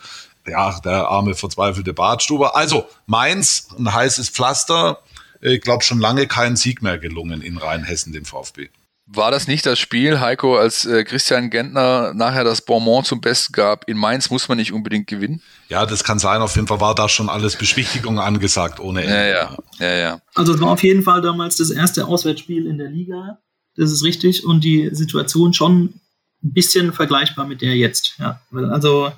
ja, 0.47 0.79
der 0.81 1.09
arme 1.09 1.35
verzweifelte 1.35 1.93
Badstuber. 1.93 2.57
Also 2.57 2.89
Mainz, 3.07 3.69
ein 3.77 3.93
heißes 3.93 4.31
Pflaster, 4.31 5.01
ich 5.41 5.61
glaube 5.61 5.85
schon 5.85 6.01
lange 6.01 6.27
kein 6.27 6.57
Sieg 6.57 6.83
mehr 6.83 6.99
gelungen 6.99 7.43
in 7.43 7.59
Rheinhessen 7.59 8.12
dem 8.12 8.25
VfB. 8.25 8.69
War 9.09 9.30
das 9.30 9.46
nicht 9.46 9.64
das 9.64 9.78
Spiel, 9.78 10.18
Heiko, 10.18 10.57
als 10.57 10.84
äh, 10.84 11.04
Christian 11.04 11.48
Gentner 11.48 12.12
nachher 12.12 12.42
das 12.42 12.61
Bonbon 12.61 13.04
zum 13.04 13.20
Besten 13.20 13.52
gab? 13.52 13.88
In 13.88 13.96
Mainz 13.96 14.30
muss 14.30 14.48
man 14.48 14.59
nicht 14.59 14.72
unbedingt 14.72 15.07
gewinnen. 15.07 15.40
Ja, 15.68 15.86
das 15.86 16.02
kann 16.02 16.18
sein. 16.18 16.42
Auf 16.42 16.57
jeden 16.57 16.66
Fall 16.66 16.80
war 16.80 16.94
da 16.96 17.09
schon 17.09 17.28
alles 17.28 17.54
Beschwichtigung 17.54 18.18
angesagt 18.18 18.80
ohne 18.80 19.02
Ende. 19.02 19.14
Ja, 19.14 19.26
ja, 19.26 19.57
ja, 19.78 19.96
ja. 19.96 20.20
Also 20.34 20.54
es 20.54 20.61
war 20.61 20.70
auf 20.72 20.82
jeden 20.82 21.04
Fall 21.04 21.22
damals 21.22 21.54
das 21.57 21.70
erste 21.70 22.07
Auswärtsspiel 22.07 22.66
in 22.66 22.78
der 22.78 22.90
Liga. 22.90 23.38
Das 23.76 23.92
ist 23.92 24.02
richtig. 24.02 24.44
Und 24.44 24.64
die 24.64 24.90
Situation 24.92 25.52
schon 25.52 26.00
ein 26.42 26.52
bisschen 26.52 26.92
vergleichbar 26.92 27.46
mit 27.46 27.62
der 27.62 27.76
jetzt. 27.76 28.16
Ja, 28.18 28.40
also 28.52 29.12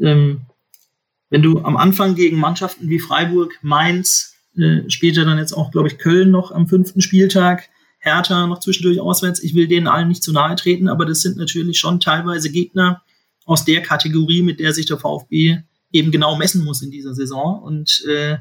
ähm, 0.00 0.42
wenn 1.30 1.42
du 1.42 1.62
am 1.62 1.76
Anfang 1.76 2.16
gegen 2.16 2.38
Mannschaften 2.38 2.88
wie 2.88 2.98
Freiburg, 2.98 3.56
Mainz, 3.62 4.34
äh, 4.56 4.88
später 4.88 5.24
dann 5.24 5.38
jetzt 5.38 5.52
auch, 5.52 5.70
glaube 5.70 5.88
ich, 5.88 5.98
Köln 5.98 6.32
noch 6.32 6.50
am 6.50 6.66
fünften 6.66 7.00
Spieltag, 7.00 7.68
Hertha 8.02 8.48
noch 8.48 8.58
zwischendurch 8.58 9.00
auswärts. 9.00 9.42
Ich 9.42 9.54
will 9.54 9.68
denen 9.68 9.86
allen 9.86 10.08
nicht 10.08 10.24
zu 10.24 10.32
nahe 10.32 10.56
treten, 10.56 10.88
aber 10.88 11.06
das 11.06 11.22
sind 11.22 11.36
natürlich 11.36 11.78
schon 11.78 12.00
teilweise 12.00 12.50
Gegner 12.50 13.02
aus 13.44 13.64
der 13.64 13.80
Kategorie, 13.80 14.42
mit 14.42 14.58
der 14.58 14.72
sich 14.72 14.86
der 14.86 14.98
VfB 14.98 15.58
eben 15.92 16.10
genau 16.10 16.36
messen 16.36 16.64
muss 16.64 16.82
in 16.82 16.90
dieser 16.90 17.14
Saison. 17.14 17.62
Und 17.62 18.04
äh, 18.08 18.38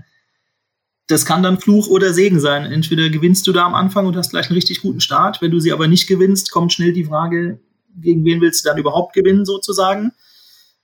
das 1.06 1.26
kann 1.26 1.44
dann 1.44 1.60
Fluch 1.60 1.88
oder 1.88 2.12
Segen 2.12 2.40
sein. 2.40 2.66
Entweder 2.66 3.10
gewinnst 3.10 3.46
du 3.46 3.52
da 3.52 3.66
am 3.66 3.76
Anfang 3.76 4.08
und 4.08 4.18
hast 4.18 4.32
gleich 4.32 4.48
einen 4.48 4.56
richtig 4.56 4.82
guten 4.82 5.00
Start. 5.00 5.44
Wenn 5.44 5.52
du 5.52 5.60
sie 5.60 5.74
aber 5.74 5.88
nicht 5.88 6.08
gewinnst, 6.08 6.52
kommt 6.52 6.74
schnell 6.74 6.94
die 6.94 7.06
Frage, 7.06 7.60
gegen 7.96 8.26
wen 8.26 8.42
willst 8.42 8.66
du 8.66 8.70
dann 8.70 8.80
überhaupt 8.80 9.14
gewinnen, 9.14 9.46
sozusagen. 9.46 10.12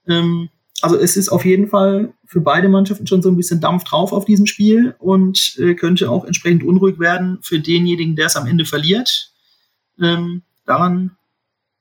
Ähm, 0.07 0.49
also 0.81 0.97
es 0.97 1.17
ist 1.17 1.29
auf 1.29 1.43
jeden 1.45 1.67
Fall 1.67 2.13
für 2.25 2.41
beide 2.41 2.69
Mannschaften 2.69 3.07
schon 3.07 3.21
so 3.21 3.29
ein 3.29 3.37
bisschen 3.37 3.61
Dampf 3.61 3.83
drauf 3.83 4.11
auf 4.11 4.25
diesem 4.25 4.45
Spiel 4.45 4.95
und 4.99 5.57
äh, 5.57 5.73
könnte 5.73 6.09
auch 6.11 6.25
entsprechend 6.25 6.63
unruhig 6.63 6.99
werden 6.99 7.39
für 7.41 7.59
denjenigen, 7.59 8.15
der 8.15 8.27
es 8.27 8.35
am 8.35 8.47
Ende 8.47 8.65
verliert. 8.65 9.31
Ähm, 9.99 10.43
daran 10.65 11.17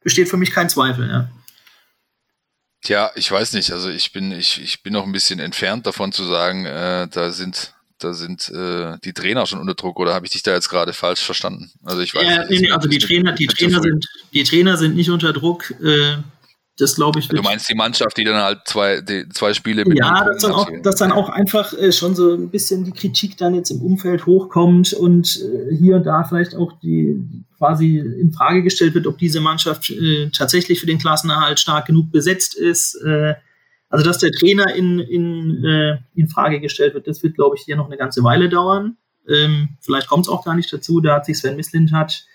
besteht 0.03 0.29
für 0.29 0.39
mich 0.39 0.51
kein 0.51 0.71
Zweifel. 0.71 1.09
Ja. 1.09 1.29
Tja, 2.83 3.11
ich 3.17 3.31
weiß 3.31 3.53
nicht. 3.53 3.73
Also 3.73 3.91
ich 3.91 4.13
bin 4.13 4.33
ich, 4.33 4.63
ich 4.63 4.83
bin 4.83 4.93
noch 4.93 5.05
ein 5.05 5.13
bisschen 5.13 5.41
entfernt 5.41 5.87
davon 5.87 6.13
zu 6.13 6.25
sagen, 6.25 6.65
äh, 6.65 7.09
da 7.11 7.33
sind 7.33 7.75
da 7.99 8.13
sind 8.13 8.49
äh, 8.51 8.99
die 9.05 9.15
Trainer 9.15 9.47
schon 9.47 9.59
unter 9.59 9.75
Druck 9.75 9.99
oder 9.99 10.15
habe 10.15 10.27
ich 10.27 10.33
dich 10.33 10.43
da 10.43 10.53
jetzt 10.53 10.69
gerade 10.69 10.93
falsch 10.93 11.23
verstanden? 11.23 11.71
Also 11.83 12.01
ich 12.01 12.15
weiß 12.15 12.23
ja, 12.23 12.39
nicht. 12.41 12.51
Nee, 12.51 12.59
nee, 12.67 12.71
also 12.71 12.89
die 12.89 12.99
Trainer, 12.99 13.33
die 13.33 13.47
Trainer 13.47 13.83
sind 13.83 14.07
die 14.33 14.45
Trainer 14.45 14.77
sind 14.77 14.97
nicht 14.97 15.11
unter 15.11 15.33
Druck. 15.33 15.71
Äh, 15.83 16.19
das 16.79 16.97
glaube 16.97 17.21
ich. 17.21 17.29
Du 17.29 17.41
meinst 17.43 17.69
die 17.69 17.75
Mannschaft, 17.75 18.17
die 18.19 18.25
dann 18.25 18.43
halt 18.43 18.61
zwei, 18.67 19.01
die, 19.01 19.29
zwei 19.31 19.55
Spiele 19.55 19.85
mit 19.85 19.99
Ja, 19.99 20.25
dass 20.25 20.43
dann, 20.43 20.53
auch, 20.53 20.69
dass 20.83 20.97
dann 20.97 21.13
auch 21.13 21.29
einfach 21.31 21.73
äh, 21.73 21.91
schon 21.91 22.15
so 22.15 22.35
ein 22.35 22.51
bisschen 22.51 22.85
die 22.85 22.93
Kritik 22.93 23.37
dann 23.39 23.55
jetzt 23.55 23.71
im 23.71 23.81
Umfeld 23.81 24.27
hochkommt 24.27 24.93
und 24.93 25.41
äh, 25.41 25.75
hier 25.75 25.97
und 25.97 26.05
da 26.05 26.25
vielleicht 26.25 26.55
auch 26.55 26.73
die 26.81 27.45
quasi 27.57 27.99
in 27.99 28.33
Frage 28.33 28.63
gestellt 28.63 28.95
wird, 28.95 29.07
ob 29.07 29.17
diese 29.17 29.41
Mannschaft 29.41 29.91
äh, 29.91 30.29
tatsächlich 30.31 30.81
für 30.81 30.87
den 30.87 30.99
Klassenerhalt 30.99 31.59
stark 31.59 31.87
genug 31.87 32.13
besetzt 32.13 32.55
ist. 32.55 32.95
Äh, 32.97 33.35
also 33.89 34.05
dass 34.05 34.19
der 34.19 34.33
Trainer 34.33 34.75
in, 34.75 34.99
in, 34.99 35.65
äh, 35.65 35.99
in 36.15 36.29
Frage 36.29 36.61
gestellt 36.61 36.95
wird, 36.95 37.07
das 37.07 37.23
wird, 37.23 37.37
glaube 37.37 37.57
ich, 37.57 37.63
hier 37.63 37.77
noch 37.77 37.87
eine 37.87 37.97
ganze 37.97 38.23
Weile 38.23 38.49
dauern. 38.49 38.97
Ähm, 39.29 39.71
vielleicht 39.81 40.09
kommt 40.09 40.27
es 40.27 40.29
auch 40.29 40.45
gar 40.45 40.55
nicht 40.55 40.73
dazu. 40.73 41.01
Da 41.01 41.15
hat 41.15 41.27
sich 41.27 41.39
Sven 41.39 41.57
Mislint 41.57 41.93
hat 41.93 42.27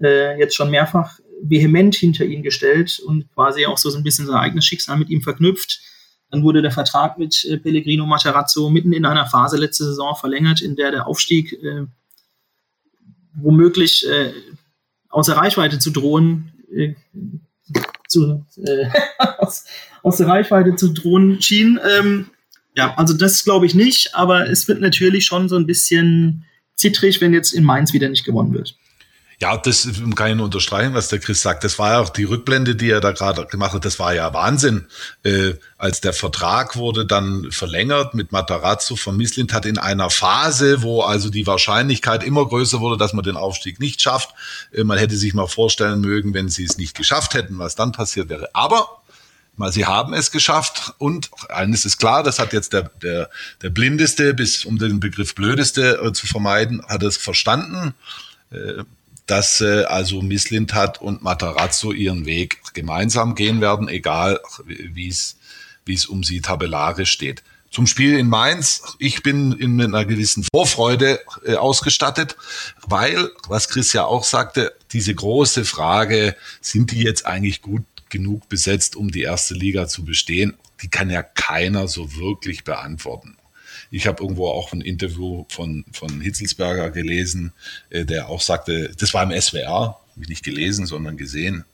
äh, 0.00 0.38
jetzt 0.38 0.54
schon 0.54 0.70
mehrfach 0.70 1.18
vehement 1.42 1.94
hinter 1.94 2.24
ihn 2.24 2.42
gestellt 2.42 3.00
und 3.04 3.32
quasi 3.34 3.66
auch 3.66 3.78
so 3.78 3.94
ein 3.94 4.02
bisschen 4.02 4.26
sein 4.26 4.36
eigenes 4.36 4.64
Schicksal 4.64 4.98
mit 4.98 5.10
ihm 5.10 5.22
verknüpft. 5.22 5.80
Dann 6.30 6.42
wurde 6.42 6.62
der 6.62 6.70
Vertrag 6.70 7.18
mit 7.18 7.44
äh, 7.44 7.58
Pellegrino 7.58 8.06
Materazzo 8.06 8.70
mitten 8.70 8.92
in 8.92 9.04
einer 9.04 9.26
Phase 9.26 9.56
letzte 9.56 9.84
Saison 9.84 10.16
verlängert, 10.16 10.62
in 10.62 10.76
der 10.76 10.90
der 10.90 11.06
Aufstieg 11.06 11.52
äh, 11.52 11.86
womöglich 13.34 14.06
äh, 14.08 14.32
außer 15.08 15.36
Reichweite 15.36 15.78
zu 15.78 15.90
drohen, 15.90 16.52
äh, 16.74 16.94
zu, 18.08 18.46
äh, 18.64 18.86
aus, 19.38 19.64
aus 20.02 20.16
der 20.16 20.28
Reichweite 20.28 20.76
zu 20.76 20.92
drohen 20.92 21.42
schien. 21.42 21.78
Ähm, 21.98 22.30
ja, 22.76 22.94
also 22.96 23.14
das 23.14 23.44
glaube 23.44 23.66
ich 23.66 23.74
nicht, 23.74 24.14
aber 24.14 24.48
es 24.48 24.66
wird 24.68 24.80
natürlich 24.80 25.26
schon 25.26 25.48
so 25.48 25.56
ein 25.56 25.66
bisschen 25.66 26.46
zittrig, 26.74 27.20
wenn 27.20 27.34
jetzt 27.34 27.52
in 27.52 27.64
Mainz 27.64 27.92
wieder 27.92 28.08
nicht 28.08 28.24
gewonnen 28.24 28.54
wird. 28.54 28.76
Ja, 29.42 29.56
das 29.56 29.88
kann 30.14 30.30
ich 30.30 30.36
nur 30.36 30.44
unterstreichen, 30.44 30.94
was 30.94 31.08
der 31.08 31.18
Chris 31.18 31.42
sagt. 31.42 31.64
Das 31.64 31.76
war 31.76 31.90
ja 31.90 31.98
auch 31.98 32.10
die 32.10 32.22
Rückblende, 32.22 32.76
die 32.76 32.90
er 32.90 33.00
da 33.00 33.10
gerade 33.10 33.44
gemacht 33.46 33.72
hat. 33.72 33.84
Das 33.84 33.98
war 33.98 34.14
ja 34.14 34.32
Wahnsinn. 34.32 34.86
Äh, 35.24 35.54
als 35.78 36.00
der 36.00 36.12
Vertrag 36.12 36.76
wurde 36.76 37.04
dann 37.04 37.50
verlängert 37.50 38.14
mit 38.14 38.30
Matarazzo 38.30 38.94
von 38.94 39.16
Mislint 39.16 39.52
hat 39.52 39.66
in 39.66 39.78
einer 39.78 40.10
Phase, 40.10 40.82
wo 40.82 41.02
also 41.02 41.28
die 41.28 41.44
Wahrscheinlichkeit 41.44 42.22
immer 42.22 42.46
größer 42.46 42.78
wurde, 42.78 42.96
dass 42.96 43.14
man 43.14 43.24
den 43.24 43.36
Aufstieg 43.36 43.80
nicht 43.80 44.00
schafft. 44.00 44.30
Äh, 44.72 44.84
man 44.84 44.96
hätte 44.96 45.16
sich 45.16 45.34
mal 45.34 45.48
vorstellen 45.48 46.00
mögen, 46.00 46.34
wenn 46.34 46.48
sie 46.48 46.62
es 46.62 46.78
nicht 46.78 46.96
geschafft 46.96 47.34
hätten, 47.34 47.58
was 47.58 47.74
dann 47.74 47.90
passiert 47.90 48.28
wäre. 48.28 48.48
Aber 48.52 49.02
mal, 49.56 49.72
sie 49.72 49.86
haben 49.86 50.14
es 50.14 50.30
geschafft 50.30 50.94
und 50.98 51.30
eines 51.48 51.84
ist 51.84 51.98
klar, 51.98 52.22
das 52.22 52.38
hat 52.38 52.52
jetzt 52.52 52.74
der, 52.74 52.92
der, 53.02 53.28
der 53.60 53.70
Blindeste, 53.70 54.34
bis 54.34 54.64
um 54.64 54.78
den 54.78 55.00
Begriff 55.00 55.34
Blödeste 55.34 56.00
äh, 56.00 56.12
zu 56.12 56.28
vermeiden, 56.28 56.80
hat 56.86 57.02
es 57.02 57.16
verstanden. 57.16 57.92
Äh, 58.52 58.84
dass 59.32 59.62
äh, 59.62 59.84
also 59.84 60.20
Misslintat 60.20 61.00
und 61.00 61.22
Matarazzo 61.22 61.90
ihren 61.92 62.26
Weg 62.26 62.60
gemeinsam 62.74 63.34
gehen 63.34 63.62
werden, 63.62 63.88
egal 63.88 64.38
wie 64.66 65.08
es 65.08 65.36
wie 65.86 65.94
es 65.94 66.04
um 66.04 66.22
sie 66.22 66.42
tabellarisch 66.42 67.10
steht. 67.10 67.42
zum 67.70 67.86
Spiel 67.86 68.18
in 68.18 68.28
Mainz. 68.28 68.82
Ich 68.98 69.22
bin 69.22 69.52
in 69.52 69.80
einer 69.80 70.04
gewissen 70.04 70.44
Vorfreude 70.54 71.18
äh, 71.46 71.54
ausgestattet, 71.54 72.36
weil, 72.86 73.30
was 73.48 73.68
Chris 73.70 73.94
ja 73.94 74.04
auch 74.04 74.24
sagte, 74.24 74.74
diese 74.92 75.14
große 75.14 75.64
Frage, 75.64 76.36
sind 76.60 76.90
die 76.90 77.02
jetzt 77.02 77.24
eigentlich 77.24 77.62
gut 77.62 77.84
genug 78.10 78.50
besetzt, 78.50 78.96
um 78.96 79.10
die 79.10 79.22
erste 79.22 79.54
Liga 79.54 79.88
zu 79.88 80.04
bestehen, 80.04 80.58
die 80.82 80.88
kann 80.88 81.08
ja 81.08 81.22
keiner 81.22 81.88
so 81.88 82.16
wirklich 82.16 82.64
beantworten. 82.64 83.38
Ich 83.92 84.06
habe 84.06 84.22
irgendwo 84.22 84.48
auch 84.48 84.72
ein 84.72 84.80
Interview 84.80 85.44
von, 85.48 85.84
von 85.92 86.20
Hitzelsberger 86.20 86.90
gelesen, 86.90 87.52
äh, 87.90 88.04
der 88.04 88.28
auch 88.28 88.40
sagte, 88.40 88.90
das 88.98 89.14
war 89.14 89.22
im 89.22 89.38
SWR, 89.38 90.00
nicht 90.16 90.44
gelesen, 90.44 90.86
sondern 90.86 91.16
gesehen, 91.16 91.64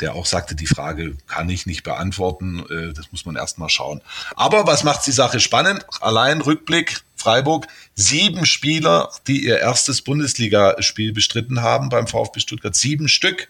der 0.00 0.14
auch 0.14 0.26
sagte, 0.26 0.56
die 0.56 0.66
Frage 0.66 1.16
kann 1.28 1.48
ich 1.48 1.66
nicht 1.66 1.84
beantworten, 1.84 2.64
äh, 2.68 2.92
das 2.92 3.12
muss 3.12 3.24
man 3.24 3.36
erst 3.36 3.58
mal 3.58 3.68
schauen. 3.68 4.02
Aber 4.34 4.66
was 4.66 4.82
macht 4.82 5.06
die 5.06 5.12
Sache 5.12 5.38
spannend? 5.38 5.86
Allein 6.00 6.40
Rückblick, 6.40 7.02
Freiburg, 7.14 7.68
sieben 7.94 8.44
Spieler, 8.44 9.10
die 9.28 9.44
ihr 9.44 9.58
erstes 9.58 10.02
Bundesligaspiel 10.02 11.12
bestritten 11.12 11.62
haben 11.62 11.90
beim 11.90 12.08
VfB 12.08 12.40
Stuttgart, 12.40 12.74
sieben 12.74 13.08
Stück. 13.08 13.48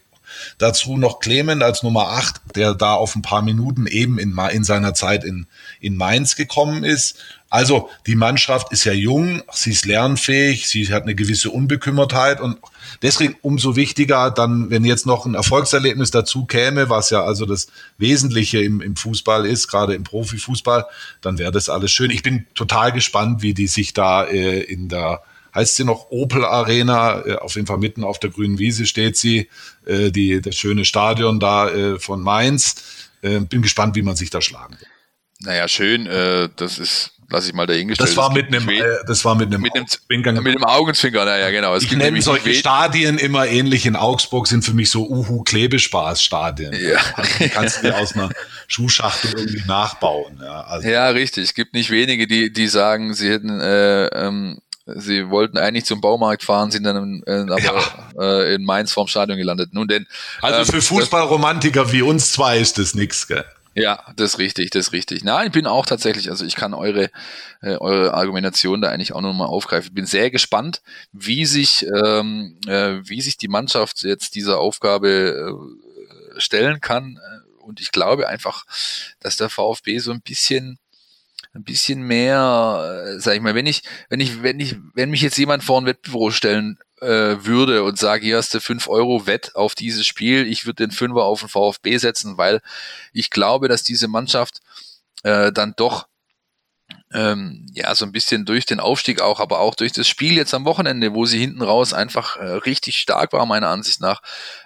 Dazu 0.58 0.98
noch 0.98 1.20
Clement 1.20 1.62
als 1.62 1.82
Nummer 1.82 2.08
acht, 2.08 2.40
der 2.54 2.74
da 2.74 2.92
auf 2.94 3.16
ein 3.16 3.22
paar 3.22 3.40
Minuten 3.40 3.86
eben 3.86 4.18
in, 4.18 4.36
in 4.36 4.64
seiner 4.64 4.92
Zeit 4.92 5.24
in, 5.24 5.46
in 5.80 5.96
Mainz 5.96 6.36
gekommen 6.36 6.84
ist. 6.84 7.18
Also 7.50 7.88
die 8.06 8.14
Mannschaft 8.14 8.72
ist 8.72 8.84
ja 8.84 8.92
jung, 8.92 9.42
sie 9.52 9.70
ist 9.70 9.86
lernfähig, 9.86 10.68
sie 10.68 10.92
hat 10.92 11.04
eine 11.04 11.14
gewisse 11.14 11.50
Unbekümmertheit 11.50 12.42
und 12.42 12.58
deswegen 13.00 13.36
umso 13.40 13.74
wichtiger 13.74 14.30
dann, 14.30 14.68
wenn 14.68 14.84
jetzt 14.84 15.06
noch 15.06 15.24
ein 15.24 15.34
Erfolgserlebnis 15.34 16.10
dazu 16.10 16.44
käme, 16.44 16.90
was 16.90 17.08
ja 17.08 17.24
also 17.24 17.46
das 17.46 17.68
Wesentliche 17.96 18.60
im, 18.60 18.82
im 18.82 18.96
Fußball 18.96 19.46
ist, 19.46 19.68
gerade 19.68 19.94
im 19.94 20.04
Profifußball, 20.04 20.84
dann 21.22 21.38
wäre 21.38 21.50
das 21.50 21.70
alles 21.70 21.90
schön. 21.90 22.10
Ich 22.10 22.22
bin 22.22 22.46
total 22.54 22.92
gespannt, 22.92 23.40
wie 23.40 23.54
die 23.54 23.66
sich 23.66 23.94
da 23.94 24.24
äh, 24.24 24.60
in 24.60 24.88
der 24.88 25.22
heißt 25.54 25.76
sie 25.76 25.84
noch 25.84 26.10
Opel 26.10 26.44
Arena, 26.44 27.24
äh, 27.24 27.36
auf 27.36 27.54
jeden 27.54 27.66
Fall 27.66 27.78
mitten 27.78 28.04
auf 28.04 28.20
der 28.20 28.28
grünen 28.28 28.58
Wiese 28.58 28.84
steht 28.84 29.16
sie, 29.16 29.48
äh, 29.86 30.10
die, 30.10 30.42
das 30.42 30.54
schöne 30.54 30.84
Stadion 30.84 31.40
da 31.40 31.70
äh, 31.70 31.98
von 31.98 32.20
Mainz. 32.20 32.76
Äh, 33.22 33.40
bin 33.40 33.62
gespannt, 33.62 33.96
wie 33.96 34.02
man 34.02 34.14
sich 34.14 34.28
da 34.28 34.42
schlagen 34.42 34.74
wird. 34.78 34.90
Naja, 35.40 35.66
schön, 35.66 36.06
äh, 36.06 36.48
das 36.54 36.78
ist 36.78 37.17
lasse 37.30 37.48
ich 37.48 37.54
mal 37.54 37.66
dahingestellt. 37.66 38.08
Das 38.08 38.16
war 38.16 38.32
mit 38.32 38.46
einem, 38.48 38.68
äh, 38.68 38.82
das 39.06 39.24
war 39.24 39.34
mit 39.34 39.48
einem, 39.48 39.60
mit 39.60 39.74
einem, 39.74 39.84
Augenzwinkern. 39.84 40.42
Mit 40.42 40.56
einem 40.56 40.64
Augenzwinkern, 40.64 41.26
naja, 41.26 41.50
genau. 41.50 41.74
Es 41.74 41.84
ich 41.84 41.92
nenne 41.92 42.20
solche 42.22 42.54
Stadien 42.54 43.18
immer 43.18 43.46
ähnlich 43.46 43.86
in 43.86 43.96
Augsburg, 43.96 44.46
sind 44.46 44.64
für 44.64 44.72
mich 44.72 44.90
so 44.90 45.06
Uhu-Klebespaß-Stadien. 45.08 46.72
Ja. 46.72 46.98
Also 47.14 47.30
die 47.38 47.48
kannst 47.48 47.78
du 47.78 47.82
dir 47.88 47.98
aus 47.98 48.14
einer 48.14 48.30
Schuhschachtel 48.66 49.34
irgendwie 49.36 49.62
nachbauen. 49.66 50.40
Ja, 50.40 50.62
also. 50.62 50.88
ja, 50.88 51.08
richtig. 51.10 51.44
Es 51.44 51.54
gibt 51.54 51.74
nicht 51.74 51.90
wenige, 51.90 52.26
die, 52.26 52.52
die 52.52 52.68
sagen, 52.68 53.12
sie 53.14 53.30
hätten, 53.30 53.60
äh, 53.60 54.06
ähm, 54.06 54.58
sie 54.86 55.28
wollten 55.28 55.58
eigentlich 55.58 55.84
zum 55.84 56.00
Baumarkt 56.00 56.42
fahren, 56.42 56.70
sind 56.70 56.84
dann 56.84 57.22
äh, 57.26 57.40
aber 57.40 57.60
ja. 57.60 58.40
äh, 58.40 58.54
in 58.54 58.64
Mainz 58.64 58.92
vorm 58.92 59.06
Stadion 59.06 59.36
gelandet. 59.36 59.74
Nun 59.74 59.86
denn. 59.86 60.06
Also 60.40 60.60
ähm, 60.60 60.66
für 60.66 60.80
Fußballromantiker 60.80 61.92
wie 61.92 62.00
uns 62.00 62.32
zwei 62.32 62.58
ist 62.58 62.78
das 62.78 62.94
nix, 62.94 63.26
gell? 63.28 63.44
Ja, 63.80 64.02
das 64.16 64.32
ist 64.32 64.38
richtig, 64.38 64.70
das 64.70 64.88
ist 64.88 64.92
richtig. 64.92 65.22
Nein, 65.24 65.46
ich 65.46 65.52
bin 65.52 65.66
auch 65.66 65.86
tatsächlich, 65.86 66.30
also 66.30 66.44
ich 66.44 66.56
kann 66.56 66.74
eure, 66.74 67.10
äh, 67.60 67.76
eure 67.76 68.12
Argumentation 68.14 68.80
da 68.80 68.88
eigentlich 68.90 69.12
auch 69.12 69.20
nochmal 69.20 69.46
aufgreifen. 69.46 69.88
Ich 69.88 69.94
bin 69.94 70.06
sehr 70.06 70.30
gespannt, 70.30 70.82
wie 71.12 71.46
sich, 71.46 71.86
ähm, 71.86 72.58
äh, 72.66 72.96
wie 73.04 73.20
sich 73.20 73.36
die 73.36 73.46
Mannschaft 73.48 74.02
jetzt 74.02 74.34
dieser 74.34 74.58
Aufgabe 74.58 75.54
äh, 76.36 76.40
stellen 76.40 76.80
kann. 76.80 77.20
Und 77.60 77.80
ich 77.80 77.92
glaube 77.92 78.28
einfach, 78.28 78.64
dass 79.20 79.36
der 79.36 79.48
VfB 79.50 79.98
so 79.98 80.10
ein 80.12 80.22
bisschen 80.22 80.78
ein 81.58 81.64
bisschen 81.64 82.02
mehr, 82.02 83.04
äh, 83.06 83.20
sag 83.20 83.34
ich 83.34 83.40
mal, 83.40 83.54
wenn 83.54 83.66
ich, 83.66 83.82
wenn 84.08 84.20
ich, 84.20 84.42
wenn 84.42 84.60
ich, 84.60 84.76
wenn 84.94 85.10
mich 85.10 85.22
jetzt 85.22 85.38
jemand 85.38 85.64
vor 85.64 85.80
ein 85.80 85.86
Wettbüro 85.86 86.30
stellen 86.30 86.78
äh, 87.00 87.44
würde 87.44 87.82
und 87.82 87.98
sage, 87.98 88.24
hier 88.24 88.36
hast 88.36 88.54
du 88.54 88.60
5 88.60 88.88
Euro 88.88 89.26
Wett 89.26 89.54
auf 89.54 89.74
dieses 89.74 90.06
Spiel, 90.06 90.46
ich 90.46 90.66
würde 90.66 90.86
den 90.86 90.92
Fünfer 90.92 91.24
auf 91.24 91.40
den 91.40 91.48
VfB 91.48 91.96
setzen, 91.98 92.38
weil 92.38 92.60
ich 93.12 93.30
glaube, 93.30 93.68
dass 93.68 93.82
diese 93.82 94.08
Mannschaft 94.08 94.60
äh, 95.24 95.52
dann 95.52 95.74
doch 95.76 96.06
ähm, 97.12 97.66
ja 97.72 97.94
so 97.94 98.04
ein 98.04 98.12
bisschen 98.12 98.44
durch 98.44 98.66
den 98.66 98.80
Aufstieg 98.80 99.20
auch, 99.20 99.40
aber 99.40 99.60
auch 99.60 99.74
durch 99.74 99.92
das 99.92 100.06
Spiel 100.06 100.34
jetzt 100.34 100.54
am 100.54 100.64
Wochenende, 100.64 101.14
wo 101.14 101.24
sie 101.24 101.38
hinten 101.38 101.62
raus 101.62 101.92
einfach 101.92 102.36
äh, 102.36 102.44
richtig 102.44 102.96
stark 102.96 103.32
war, 103.32 103.46
meiner 103.46 103.68
Ansicht 103.68 104.00
nach, 104.00 104.22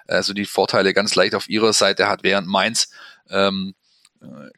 also 0.07 0.33
die 0.33 0.45
Vorteile 0.45 0.93
ganz 0.93 1.15
leicht 1.15 1.35
auf 1.35 1.49
ihrer 1.49 1.73
Seite 1.73 2.07
hat, 2.07 2.23
während 2.23 2.47
Mainz 2.47 2.89
ähm, 3.29 3.73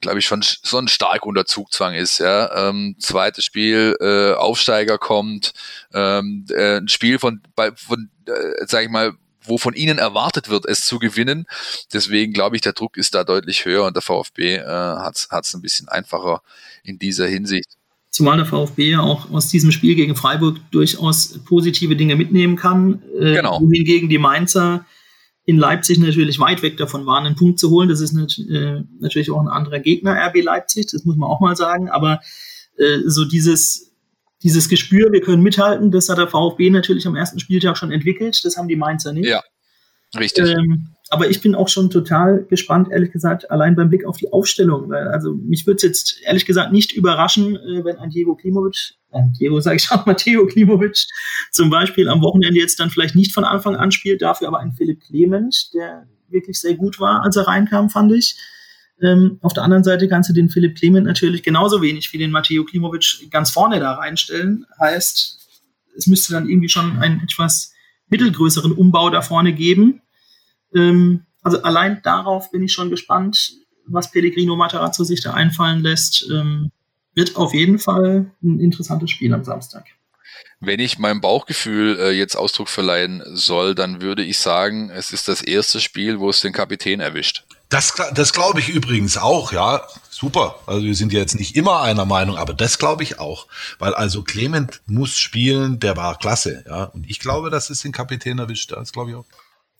glaube 0.02 0.20
ich, 0.20 0.26
schon, 0.26 0.44
schon 0.44 0.88
stark 0.88 1.26
unter 1.26 1.46
Zugzwang 1.46 1.94
ist. 1.94 2.20
Ja. 2.20 2.70
Ähm, 2.70 2.96
zweites 3.00 3.46
Spiel, 3.46 3.96
äh, 4.00 4.34
Aufsteiger 4.34 4.98
kommt, 4.98 5.54
ähm, 5.94 6.46
äh, 6.50 6.78
ein 6.78 6.88
Spiel 6.88 7.20
von, 7.20 7.42
bei, 7.56 7.72
von 7.72 8.10
äh, 8.28 8.66
sag 8.66 8.84
ich 8.84 8.90
mal, 8.90 9.14
wo 9.48 9.58
von 9.58 9.74
ihnen 9.74 9.98
erwartet 9.98 10.50
wird, 10.50 10.66
es 10.66 10.86
zu 10.86 11.00
gewinnen. 11.00 11.46
Deswegen 11.94 12.34
glaube 12.34 12.56
ich, 12.56 12.62
der 12.62 12.74
Druck 12.74 12.98
ist 12.98 13.14
da 13.16 13.24
deutlich 13.24 13.66
höher 13.66 13.86
und 13.86 13.96
der 13.96 14.02
VfB 14.02 14.56
äh, 14.56 14.66
hat 14.66 15.16
es 15.16 15.54
ein 15.54 15.62
bisschen 15.62 15.88
einfacher 15.88 16.42
in 16.84 16.98
dieser 16.98 17.28
Hinsicht. 17.28 17.70
Zumal 18.10 18.38
der 18.38 18.46
VfB 18.46 18.92
ja 18.92 19.02
auch 19.02 19.30
aus 19.32 19.50
diesem 19.50 19.72
Spiel 19.72 19.94
gegen 19.96 20.16
Freiburg 20.16 20.60
durchaus 20.72 21.38
positive 21.46 21.96
Dinge 21.96 22.16
mitnehmen 22.16 22.56
kann. 22.56 23.02
Äh, 23.20 23.36
genau. 23.36 23.60
Wohingegen 23.60 24.08
die 24.08 24.18
Mainzer 24.18 24.86
in 25.46 25.58
Leipzig 25.58 26.00
natürlich 26.00 26.40
weit 26.40 26.64
weg 26.64 26.78
davon 26.78 27.06
waren, 27.06 27.26
einen 27.26 27.36
Punkt 27.36 27.60
zu 27.60 27.70
holen. 27.70 27.88
Das 27.88 28.02
ist 28.02 28.14
äh, 28.14 28.82
natürlich 29.00 29.30
auch 29.32 29.40
ein 29.40 29.48
anderer 29.48 29.80
Gegner, 29.80 30.16
RB 30.28 30.44
Leipzig, 30.44 30.88
das 30.92 31.06
muss 31.06 31.16
man 31.16 31.30
auch 31.30 31.40
mal 31.40 31.56
sagen. 31.56 31.90
Aber 31.90 32.20
äh, 32.78 33.00
so 33.06 33.26
dieses, 33.26 33.94
dieses 34.42 34.70
Gespür, 34.70 35.12
wir 35.12 35.22
können 35.22 35.44
mithalten, 35.44 35.92
das 35.92 36.10
hat 36.10 36.18
der 36.18 36.28
VfB 36.28 36.70
natürlich 36.72 37.06
am 37.06 37.16
ersten 37.16 37.40
Spieltag 37.40 37.78
schon 37.78 37.92
entwickelt. 37.92 38.44
Das 38.44 38.58
haben 38.58 38.68
die 38.68 38.76
Mainzer 38.76 39.14
nicht. 39.14 39.30
Ja, 39.30 39.44
richtig. 40.18 40.50
Ähm, 40.50 40.90
aber 41.10 41.30
ich 41.30 41.42
bin 41.42 41.54
auch 41.54 41.70
schon 41.70 41.92
total 41.92 42.44
gespannt, 42.46 42.90
ehrlich 42.92 43.12
gesagt, 43.12 43.52
allein 43.52 43.76
beim 43.76 43.90
Blick 43.90 44.06
auf 44.06 44.18
die 44.18 44.34
Aufstellung. 44.34 44.92
Also 44.92 45.36
mich 45.36 45.68
würde 45.68 45.78
es 45.78 45.84
jetzt 45.84 46.22
ehrlich 46.24 46.48
gesagt 46.48 46.72
nicht 46.72 46.94
überraschen, 46.94 47.56
äh, 47.56 47.86
wenn 47.86 47.98
ein 47.98 48.10
Diego 48.10 48.36
Klimovic, 48.36 48.96
äh, 49.16 49.32
Diego 49.40 49.60
sage 49.60 49.78
ich 49.78 49.90
auch, 49.92 50.06
Matteo 50.06 50.46
Klimovic 50.48 51.06
zum 51.52 51.70
Beispiel 51.70 52.10
am 52.10 52.22
Wochenende 52.22 52.60
jetzt 52.60 52.80
dann 52.80 52.90
vielleicht 52.90 53.16
nicht 53.16 53.34
von 53.34 53.44
Anfang 53.44 53.76
an 53.76 53.92
spielt, 53.92 54.22
dafür 54.22 54.48
aber 54.48 54.60
ein 54.60 54.74
Philipp 54.74 55.02
Clement, 55.02 55.74
der 55.74 56.08
wirklich 56.30 56.60
sehr 56.60 56.76
gut 56.76 57.00
war, 57.00 57.24
als 57.24 57.36
er 57.36 57.48
reinkam, 57.48 57.90
fand 57.90 58.12
ich. 58.12 58.38
Ähm, 59.02 59.40
auf 59.42 59.54
der 59.54 59.64
anderen 59.64 59.84
Seite 59.84 60.08
kannst 60.08 60.30
du 60.30 60.34
den 60.34 60.50
Philipp 60.50 60.78
Clement 60.78 61.06
natürlich 61.06 61.44
genauso 61.44 61.82
wenig 61.82 62.12
wie 62.14 62.18
den 62.18 62.32
Matteo 62.32 62.64
Klimovic 62.64 63.30
ganz 63.30 63.52
vorne 63.52 63.80
da 63.80 63.94
reinstellen. 63.94 64.66
Heißt, 64.80 65.40
es 65.98 66.08
müsste 66.08 66.34
dann 66.34 66.50
irgendwie 66.50 66.70
schon 66.70 66.98
einen 67.00 67.22
etwas 67.22 67.74
mittelgrößeren 68.10 68.72
Umbau 68.72 69.10
da 69.10 69.22
vorne 69.22 69.54
geben. 69.54 70.02
Ähm, 70.74 71.26
also 71.42 71.62
allein 71.62 72.02
darauf 72.04 72.52
bin 72.52 72.64
ich 72.64 72.74
schon 72.74 72.90
gespannt, 72.90 73.54
was 73.88 74.12
Pellegrino 74.12 74.56
Matarazzo 74.56 75.04
sich 75.04 75.22
da 75.22 75.34
einfallen 75.34 75.82
lässt. 75.82 76.28
Ähm, 76.32 76.72
wird 77.16 77.36
auf 77.36 77.54
jeden 77.54 77.80
Fall 77.80 78.32
ein 78.44 78.60
interessantes 78.60 79.12
Spiel 79.12 79.34
am 79.34 79.44
Samstag. 79.44 79.86
Wenn 80.60 80.80
ich 80.80 81.00
meinem 81.00 81.22
Bauchgefühl 81.22 81.98
äh, 82.00 82.12
jetzt 82.12 82.36
Ausdruck 82.36 82.70
verleihen 82.70 83.24
soll, 83.34 83.76
dann 83.76 84.02
würde 84.02 84.24
ich 84.24 84.40
sagen, 84.40 84.90
es 84.90 85.12
ist 85.12 85.28
das 85.28 85.42
erste 85.42 85.80
Spiel, 85.80 86.20
wo 86.20 86.30
es 86.30 86.42
den 86.42 86.54
Kapitän 86.54 87.00
erwischt. 87.00 87.44
Das, 87.70 87.94
das 88.14 88.32
glaube 88.32 88.60
ich 88.60 88.70
übrigens 88.70 89.18
auch, 89.18 89.52
ja. 89.52 89.86
Super. 90.10 90.60
Also 90.66 90.86
wir 90.86 90.96
sind 90.96 91.12
ja 91.12 91.20
jetzt 91.20 91.38
nicht 91.38 91.56
immer 91.58 91.82
einer 91.82 92.06
Meinung, 92.06 92.38
aber 92.38 92.54
das 92.54 92.80
glaube 92.80 93.04
ich 93.04 93.20
auch. 93.20 93.48
Weil 93.80 93.94
also 93.94 94.24
Clement 94.24 94.82
muss 94.86 95.18
spielen, 95.18 95.80
der 95.80 95.98
war 95.98 96.18
klasse, 96.18 96.64
ja. 96.68 96.86
Und 96.86 97.10
ich 97.10 97.20
glaube, 97.20 97.50
dass 97.50 97.70
es 97.70 97.82
den 97.82 97.92
Kapitän 97.92 98.40
erwischt. 98.40 98.72
Das 98.72 98.92
glaube 98.92 99.12
ich 99.12 99.16
auch. 99.18 99.26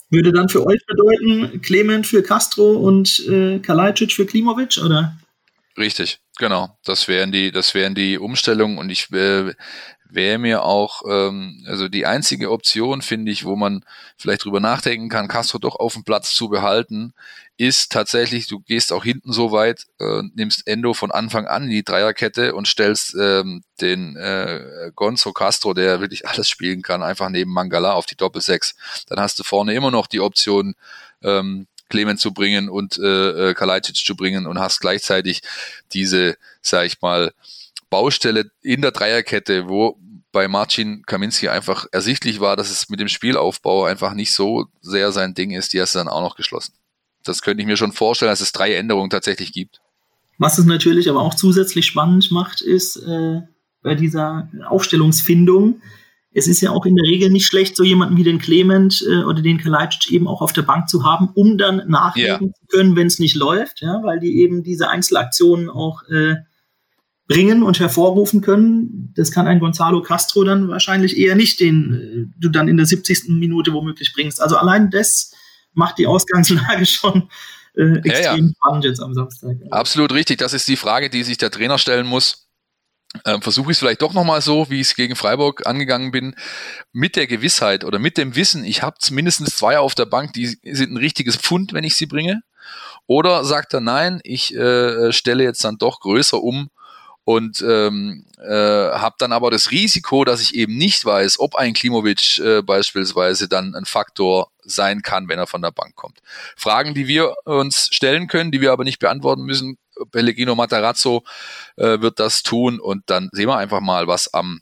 Würde 0.10 0.32
dann 0.32 0.50
für 0.50 0.66
euch 0.66 0.86
bedeuten, 0.86 1.62
Clement 1.62 2.06
für 2.06 2.22
Castro 2.22 2.74
und 2.74 3.26
äh, 3.28 3.60
Kalajdzic 3.60 4.12
für 4.12 4.26
Klimovic, 4.26 4.78
oder? 4.84 5.18
Richtig, 5.78 6.20
genau. 6.38 6.78
Das 6.86 7.08
wären 7.08 7.32
die, 7.32 7.52
das 7.52 7.74
wären 7.74 7.96
die 7.96 8.18
Umstellungen 8.18 8.78
und 8.78 8.90
ich 8.90 9.12
äh, 9.12 9.54
wäre 10.10 10.38
mir 10.38 10.64
auch, 10.64 11.02
ähm, 11.10 11.66
also 11.68 11.90
die 11.90 12.06
einzige 12.06 12.50
Option, 12.52 13.02
finde 13.02 13.32
ich, 13.32 13.44
wo 13.44 13.58
man 13.58 13.84
vielleicht 14.18 14.46
drüber 14.46 14.62
nachdenken 14.62 15.10
kann, 15.10 15.28
Castro 15.28 15.60
doch 15.60 15.76
auf 15.76 15.94
dem 15.94 16.06
Platz 16.06 16.34
zu 16.34 16.48
behalten, 16.48 17.14
ist 17.58 17.92
tatsächlich, 17.92 18.48
du 18.48 18.60
gehst 18.62 18.94
auch 18.94 19.04
hinten 19.04 19.34
so 19.34 19.52
weit, 19.52 19.86
äh, 20.00 20.22
nimmst 20.34 20.66
Endo 20.66 20.94
von 20.94 21.12
Anfang 21.12 21.46
an 21.48 21.64
in 21.64 21.70
die 21.70 21.84
Dreierkette 21.84 22.56
und 22.56 22.68
stellst 22.70 23.16
ähm, 23.20 23.64
den 23.82 24.16
äh, 24.16 24.92
Gonzo 24.96 25.34
Castro, 25.34 25.74
der 25.74 26.00
wirklich 26.00 26.28
alles 26.28 26.48
spielen 26.48 26.84
kann, 26.84 27.04
einfach 27.04 27.30
neben 27.30 27.52
Mangala 27.52 27.94
auf 27.94 28.06
die 28.06 28.16
Doppel-Sechs. 28.18 28.76
Dann 29.08 29.20
hast 29.20 29.40
du 29.40 29.44
vorne 29.44 29.74
immer 29.74 29.92
noch 29.92 30.08
die 30.08 30.22
Option, 30.22 30.76
ähm, 31.22 31.68
Clement 31.90 32.20
zu 32.20 32.34
bringen 32.34 32.70
und 32.70 32.98
äh, 32.98 33.50
äh 33.50 33.54
Kalajdzic 33.54 33.96
zu 33.96 34.16
bringen 34.16 34.48
und 34.48 34.60
hast 34.60 34.80
gleichzeitig 34.80 35.42
diese, 35.94 36.38
sag 36.62 36.86
ich 36.86 37.02
mal, 37.02 37.34
Baustelle 37.90 38.52
in 38.62 38.82
der 38.82 38.92
Dreierkette, 38.92 39.68
wo 39.68 39.98
bei 40.32 40.48
Marcin 40.50 41.04
Kaminski 41.06 41.48
einfach 41.48 41.86
ersichtlich 41.92 42.42
war, 42.42 42.58
dass 42.58 42.70
es 42.70 42.90
mit 42.90 43.00
dem 43.00 43.08
Spielaufbau 43.08 43.86
einfach 43.86 44.14
nicht 44.14 44.34
so 44.34 44.66
sehr 44.82 45.14
sein 45.14 45.34
Ding 45.34 45.52
ist, 45.52 45.72
die 45.72 45.80
hast 45.80 45.96
du 45.96 46.00
dann 46.00 46.10
auch 46.10 46.22
noch 46.22 46.36
geschlossen. 46.36 46.74
Das 47.24 47.42
könnte 47.42 47.62
ich 47.62 47.68
mir 47.68 47.78
schon 47.78 47.94
vorstellen, 47.94 48.32
dass 48.32 48.42
es 48.42 48.52
drei 48.52 48.76
Änderungen 48.76 49.10
tatsächlich 49.10 49.54
gibt. 49.54 49.80
Was 50.38 50.58
es 50.58 50.66
natürlich 50.66 51.10
aber 51.10 51.22
auch 51.22 51.36
zusätzlich 51.36 51.86
spannend 51.86 52.32
macht, 52.32 52.62
ist 52.62 52.98
äh, 52.98 53.42
bei 53.82 53.96
dieser 53.96 54.50
Aufstellungsfindung, 54.68 55.82
es 56.38 56.48
ist 56.48 56.60
ja 56.60 56.72
auch 56.72 56.86
in 56.86 56.98
der 56.98 57.06
Regel 57.06 57.30
nicht 57.30 57.48
schlecht, 57.48 57.78
so 57.78 57.84
jemanden 57.84 58.18
wie 58.18 58.24
den 58.24 58.40
Clement 58.40 59.02
äh, 59.10 59.24
oder 59.24 59.42
den 59.42 59.58
Kalajdzic 59.58 60.12
eben 60.12 60.28
auch 60.28 60.42
auf 60.42 60.52
der 60.52 60.64
Bank 60.64 60.90
zu 60.90 61.06
haben, 61.06 61.30
um 61.34 61.58
dann 61.58 61.84
nachlegen 61.88 62.30
yeah. 62.30 62.54
zu 62.54 62.68
können, 62.68 62.98
wenn 62.98 63.08
es 63.08 63.20
nicht 63.20 63.36
läuft, 63.36 63.82
ja, 63.82 64.02
weil 64.04 64.20
die 64.20 64.42
eben 64.42 64.62
diese 64.62 64.90
Einzelaktionen 64.90 65.70
auch 65.70 66.04
äh, 66.10 66.36
bringen 67.28 67.64
und 67.64 67.80
hervorrufen 67.80 68.42
können. 68.42 69.14
Das 69.16 69.32
kann 69.32 69.48
ein 69.48 69.62
Gonzalo 69.62 70.02
Castro 70.02 70.44
dann 70.44 70.68
wahrscheinlich 70.68 71.18
eher 71.18 71.36
nicht, 71.36 71.62
den 71.62 71.94
äh, 71.94 72.38
du 72.38 72.50
dann 72.50 72.68
in 72.68 72.76
der 72.76 72.86
70. 72.86 73.30
Minute 73.30 73.72
womöglich 73.72 74.12
bringst. 74.14 74.42
Also 74.42 74.58
allein 74.58 74.92
das 74.92 75.32
macht 75.74 75.98
die 76.00 76.06
Ausgangslage 76.06 76.86
schon 76.86 77.30
äh, 77.78 78.00
extrem 78.00 78.14
ja, 78.14 78.36
ja. 78.36 78.52
spannend 78.58 78.84
jetzt 78.84 79.00
am 79.00 79.14
Samstag. 79.14 79.56
Absolut 79.72 80.12
richtig. 80.12 80.40
Das 80.40 80.54
ist 80.54 80.68
die 80.68 80.76
Frage, 80.76 81.10
die 81.10 81.24
sich 81.24 81.38
der 81.38 81.50
Trainer 81.50 81.78
stellen 81.78 82.06
muss 82.06 82.45
ähm, 83.26 83.42
versuche 83.42 83.72
ich 83.72 83.76
es 83.76 83.80
vielleicht 83.80 84.02
doch 84.02 84.14
nochmal 84.14 84.42
so, 84.42 84.70
wie 84.70 84.82
ich 84.82 84.88
es 84.88 84.96
gegen 84.96 85.16
Freiburg 85.16 85.66
angegangen 85.66 86.12
bin, 86.12 86.36
mit 86.92 87.16
der 87.16 87.28
Gewissheit 87.28 87.84
oder 87.84 88.00
mit 88.00 88.18
dem 88.18 88.36
Wissen, 88.36 88.64
ich 88.64 88.82
habe 88.82 88.98
mindestens 89.12 89.56
zwei 89.56 89.80
auf 89.80 89.96
der 89.96 90.06
Bank, 90.06 90.34
die 90.34 90.48
sind 90.64 90.92
ein 90.92 90.98
richtiges 90.98 91.38
Pfund, 91.38 91.74
wenn 91.74 91.84
ich 91.84 91.96
sie 91.96 92.06
bringe. 92.06 92.42
Oder 93.08 93.46
sagt 93.46 93.74
er, 93.74 93.82
nein, 93.82 94.20
ich 94.24 94.56
äh, 94.56 95.12
stelle 95.12 95.44
jetzt 95.44 95.64
dann 95.64 95.78
doch 95.78 96.00
größer 96.00 96.42
um 96.42 96.70
und 97.24 97.64
ähm, 97.68 98.26
äh, 98.40 98.48
habe 98.50 99.16
dann 99.18 99.32
aber 99.32 99.50
das 99.50 99.72
Risiko, 99.72 100.26
dass 100.26 100.42
ich 100.42 100.56
eben 100.56 100.78
nicht 100.78 101.04
weiß, 101.06 101.40
ob 101.40 101.56
ein 101.56 101.74
Klimovic 101.74 102.38
äh, 102.38 102.62
beispielsweise 102.62 103.48
dann 103.48 103.74
ein 103.74 103.86
Faktor 103.86 104.52
sein 104.64 105.02
kann, 105.02 105.28
wenn 105.28 105.40
er 105.40 105.48
von 105.48 105.62
der 105.62 105.72
Bank 105.72 105.96
kommt. 105.96 106.20
Fragen, 106.56 106.94
die 106.94 107.08
wir 107.08 107.34
uns 107.46 107.90
stellen 107.92 108.28
können, 108.28 108.52
die 108.52 108.62
wir 108.62 108.72
aber 108.72 108.84
nicht 108.84 109.00
beantworten 109.00 109.44
müssen, 109.44 109.78
Pellegrino 110.12 110.56
Matarazzo 110.56 111.24
äh, 111.78 112.02
wird 112.02 112.20
das 112.20 112.44
tun 112.44 112.80
und 112.80 113.04
dann 113.08 113.30
sehen 113.32 113.48
wir 113.48 113.58
einfach 113.58 113.82
mal, 113.82 114.08
was 114.08 114.34
am 114.34 114.62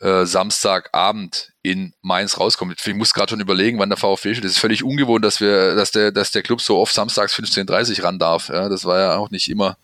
äh, 0.00 0.24
Samstagabend 0.24 1.52
in 1.62 1.94
Mainz 2.00 2.38
rauskommt. 2.38 2.84
Ich 2.84 2.94
muss 2.94 3.14
gerade 3.14 3.30
schon 3.30 3.40
überlegen, 3.40 3.78
wann 3.78 3.88
der 3.88 3.98
VfB 3.98 4.34
steht. 4.34 4.44
Das 4.44 4.52
ist 4.52 4.58
völlig 4.58 4.82
ungewohnt, 4.82 5.24
dass 5.24 5.40
wir, 5.40 5.74
dass 5.74 5.92
der, 5.92 6.10
dass 6.10 6.32
der 6.32 6.42
Club 6.42 6.60
so 6.60 6.78
oft 6.78 6.92
samstags 6.92 7.34
15.30 7.34 7.98
Uhr 7.98 8.04
ran 8.04 8.18
darf. 8.18 8.48
Ja, 8.48 8.68
das 8.68 8.84
war 8.84 8.98
ja 8.98 9.16
auch 9.16 9.30
nicht 9.30 9.48
immer 9.48 9.76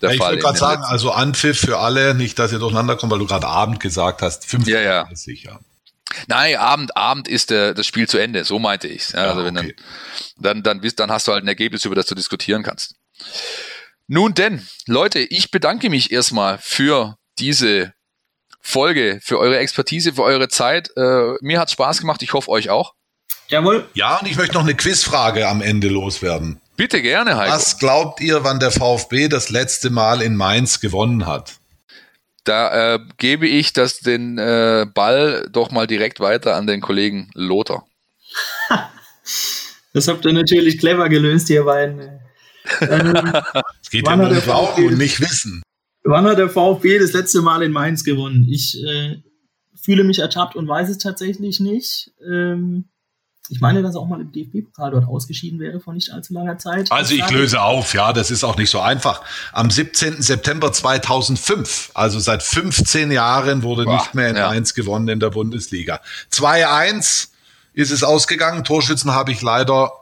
der 0.00 0.12
ja, 0.12 0.16
Fall. 0.16 0.36
Ich 0.36 0.42
wollte 0.42 0.42
gerade 0.44 0.58
sagen, 0.58 0.82
also 0.84 1.10
Anpfiff 1.10 1.58
für 1.58 1.78
alle, 1.78 2.14
nicht, 2.14 2.38
dass 2.38 2.52
ihr 2.52 2.58
durcheinander 2.58 2.96
kommt, 2.96 3.12
weil 3.12 3.18
du 3.18 3.26
gerade 3.26 3.46
Abend 3.46 3.80
gesagt 3.80 4.22
hast. 4.22 4.44
15.30 4.44 4.70
ja, 4.70 4.80
ja. 4.80 5.08
ja. 5.26 5.60
Nein, 6.28 6.56
Abend, 6.56 6.96
Abend 6.96 7.28
ist 7.28 7.50
der, 7.50 7.74
das 7.74 7.86
Spiel 7.86 8.08
zu 8.08 8.18
Ende. 8.18 8.44
So 8.44 8.58
meinte 8.58 8.88
ich 8.88 9.10
ja, 9.10 9.24
also 9.24 9.44
wenn 9.44 9.58
okay. 9.58 9.74
dann, 10.38 10.62
dann, 10.62 10.80
dann, 10.80 10.92
dann 10.96 11.10
hast 11.10 11.28
du 11.28 11.32
halt 11.32 11.44
ein 11.44 11.48
Ergebnis, 11.48 11.84
über 11.84 11.94
das 11.94 12.06
du 12.06 12.14
diskutieren 12.14 12.62
kannst. 12.62 12.94
Nun 14.08 14.34
denn, 14.34 14.66
Leute, 14.86 15.18
ich 15.18 15.50
bedanke 15.50 15.90
mich 15.90 16.12
erstmal 16.12 16.58
für 16.58 17.16
diese 17.38 17.92
Folge, 18.60 19.20
für 19.22 19.38
eure 19.38 19.58
Expertise, 19.58 20.12
für 20.12 20.22
eure 20.22 20.48
Zeit. 20.48 20.90
Äh, 20.96 21.34
mir 21.40 21.58
hat 21.58 21.70
Spaß 21.70 22.00
gemacht, 22.00 22.22
ich 22.22 22.32
hoffe 22.32 22.50
euch 22.50 22.70
auch. 22.70 22.94
Jawohl. 23.48 23.88
Ja, 23.94 24.18
und 24.18 24.28
ich 24.28 24.36
möchte 24.36 24.54
noch 24.54 24.62
eine 24.62 24.74
Quizfrage 24.74 25.48
am 25.48 25.60
Ende 25.60 25.88
loswerden. 25.88 26.60
Bitte 26.76 27.00
gerne, 27.00 27.36
Heiko. 27.36 27.52
Was 27.52 27.78
glaubt 27.78 28.20
ihr, 28.20 28.44
wann 28.44 28.60
der 28.60 28.70
VfB 28.70 29.28
das 29.28 29.50
letzte 29.50 29.90
Mal 29.90 30.20
in 30.20 30.36
Mainz 30.36 30.80
gewonnen 30.80 31.26
hat? 31.26 31.54
Da 32.44 32.94
äh, 32.94 32.98
gebe 33.18 33.48
ich 33.48 33.72
das 33.72 33.98
den 34.00 34.38
äh, 34.38 34.86
Ball 34.92 35.48
doch 35.50 35.70
mal 35.70 35.86
direkt 35.86 36.20
weiter 36.20 36.54
an 36.54 36.66
den 36.66 36.80
Kollegen 36.80 37.30
Lothar. 37.34 37.86
das 39.94 40.06
habt 40.06 40.24
ihr 40.24 40.32
natürlich 40.32 40.78
clever 40.78 41.08
gelöst, 41.08 41.50
ihr 41.50 41.64
beiden. 41.64 42.20
Ähm, 42.80 43.32
es 43.86 43.90
geht 43.90 44.04
ja 44.04 44.14
um 44.14 44.40
Glauben 44.40 44.86
und 44.88 44.98
nicht 44.98 45.20
Wissen. 45.20 45.62
Wann 46.02 46.24
hat 46.24 46.38
der 46.38 46.50
VfB 46.50 46.98
das 46.98 47.12
letzte 47.12 47.40
Mal 47.40 47.62
in 47.62 47.70
Mainz 47.70 48.02
gewonnen? 48.02 48.48
Ich 48.50 48.82
äh, 48.84 49.22
fühle 49.80 50.02
mich 50.02 50.18
ertappt 50.18 50.56
und 50.56 50.66
weiß 50.66 50.88
es 50.88 50.98
tatsächlich 50.98 51.60
nicht. 51.60 52.10
Ähm, 52.28 52.88
ich 53.48 53.60
meine, 53.60 53.80
dass 53.80 53.94
er 53.94 54.00
auch 54.00 54.08
mal 54.08 54.20
im 54.20 54.32
DFB-Pokal 54.32 54.90
dort 54.90 55.06
ausgeschieden 55.06 55.60
wäre 55.60 55.78
vor 55.78 55.94
nicht 55.94 56.12
allzu 56.12 56.34
langer 56.34 56.58
Zeit. 56.58 56.90
Also 56.90 57.14
ich 57.14 57.30
löse 57.30 57.62
auf, 57.62 57.94
ja, 57.94 58.12
das 58.12 58.32
ist 58.32 58.42
auch 58.42 58.56
nicht 58.56 58.70
so 58.70 58.80
einfach. 58.80 59.22
Am 59.52 59.70
17. 59.70 60.20
September 60.20 60.72
2005, 60.72 61.92
also 61.94 62.18
seit 62.18 62.42
15 62.42 63.12
Jahren, 63.12 63.62
wurde 63.62 63.84
Boah, 63.84 63.98
nicht 63.98 64.16
mehr 64.16 64.30
in 64.30 64.36
ja. 64.36 64.48
Mainz 64.48 64.74
gewonnen 64.74 65.06
in 65.06 65.20
der 65.20 65.30
Bundesliga. 65.30 66.00
2-1 66.32 67.28
ist 67.72 67.92
es 67.92 68.02
ausgegangen. 68.02 68.64
Torschützen 68.64 69.12
habe 69.12 69.30
ich 69.30 69.42
leider 69.42 69.92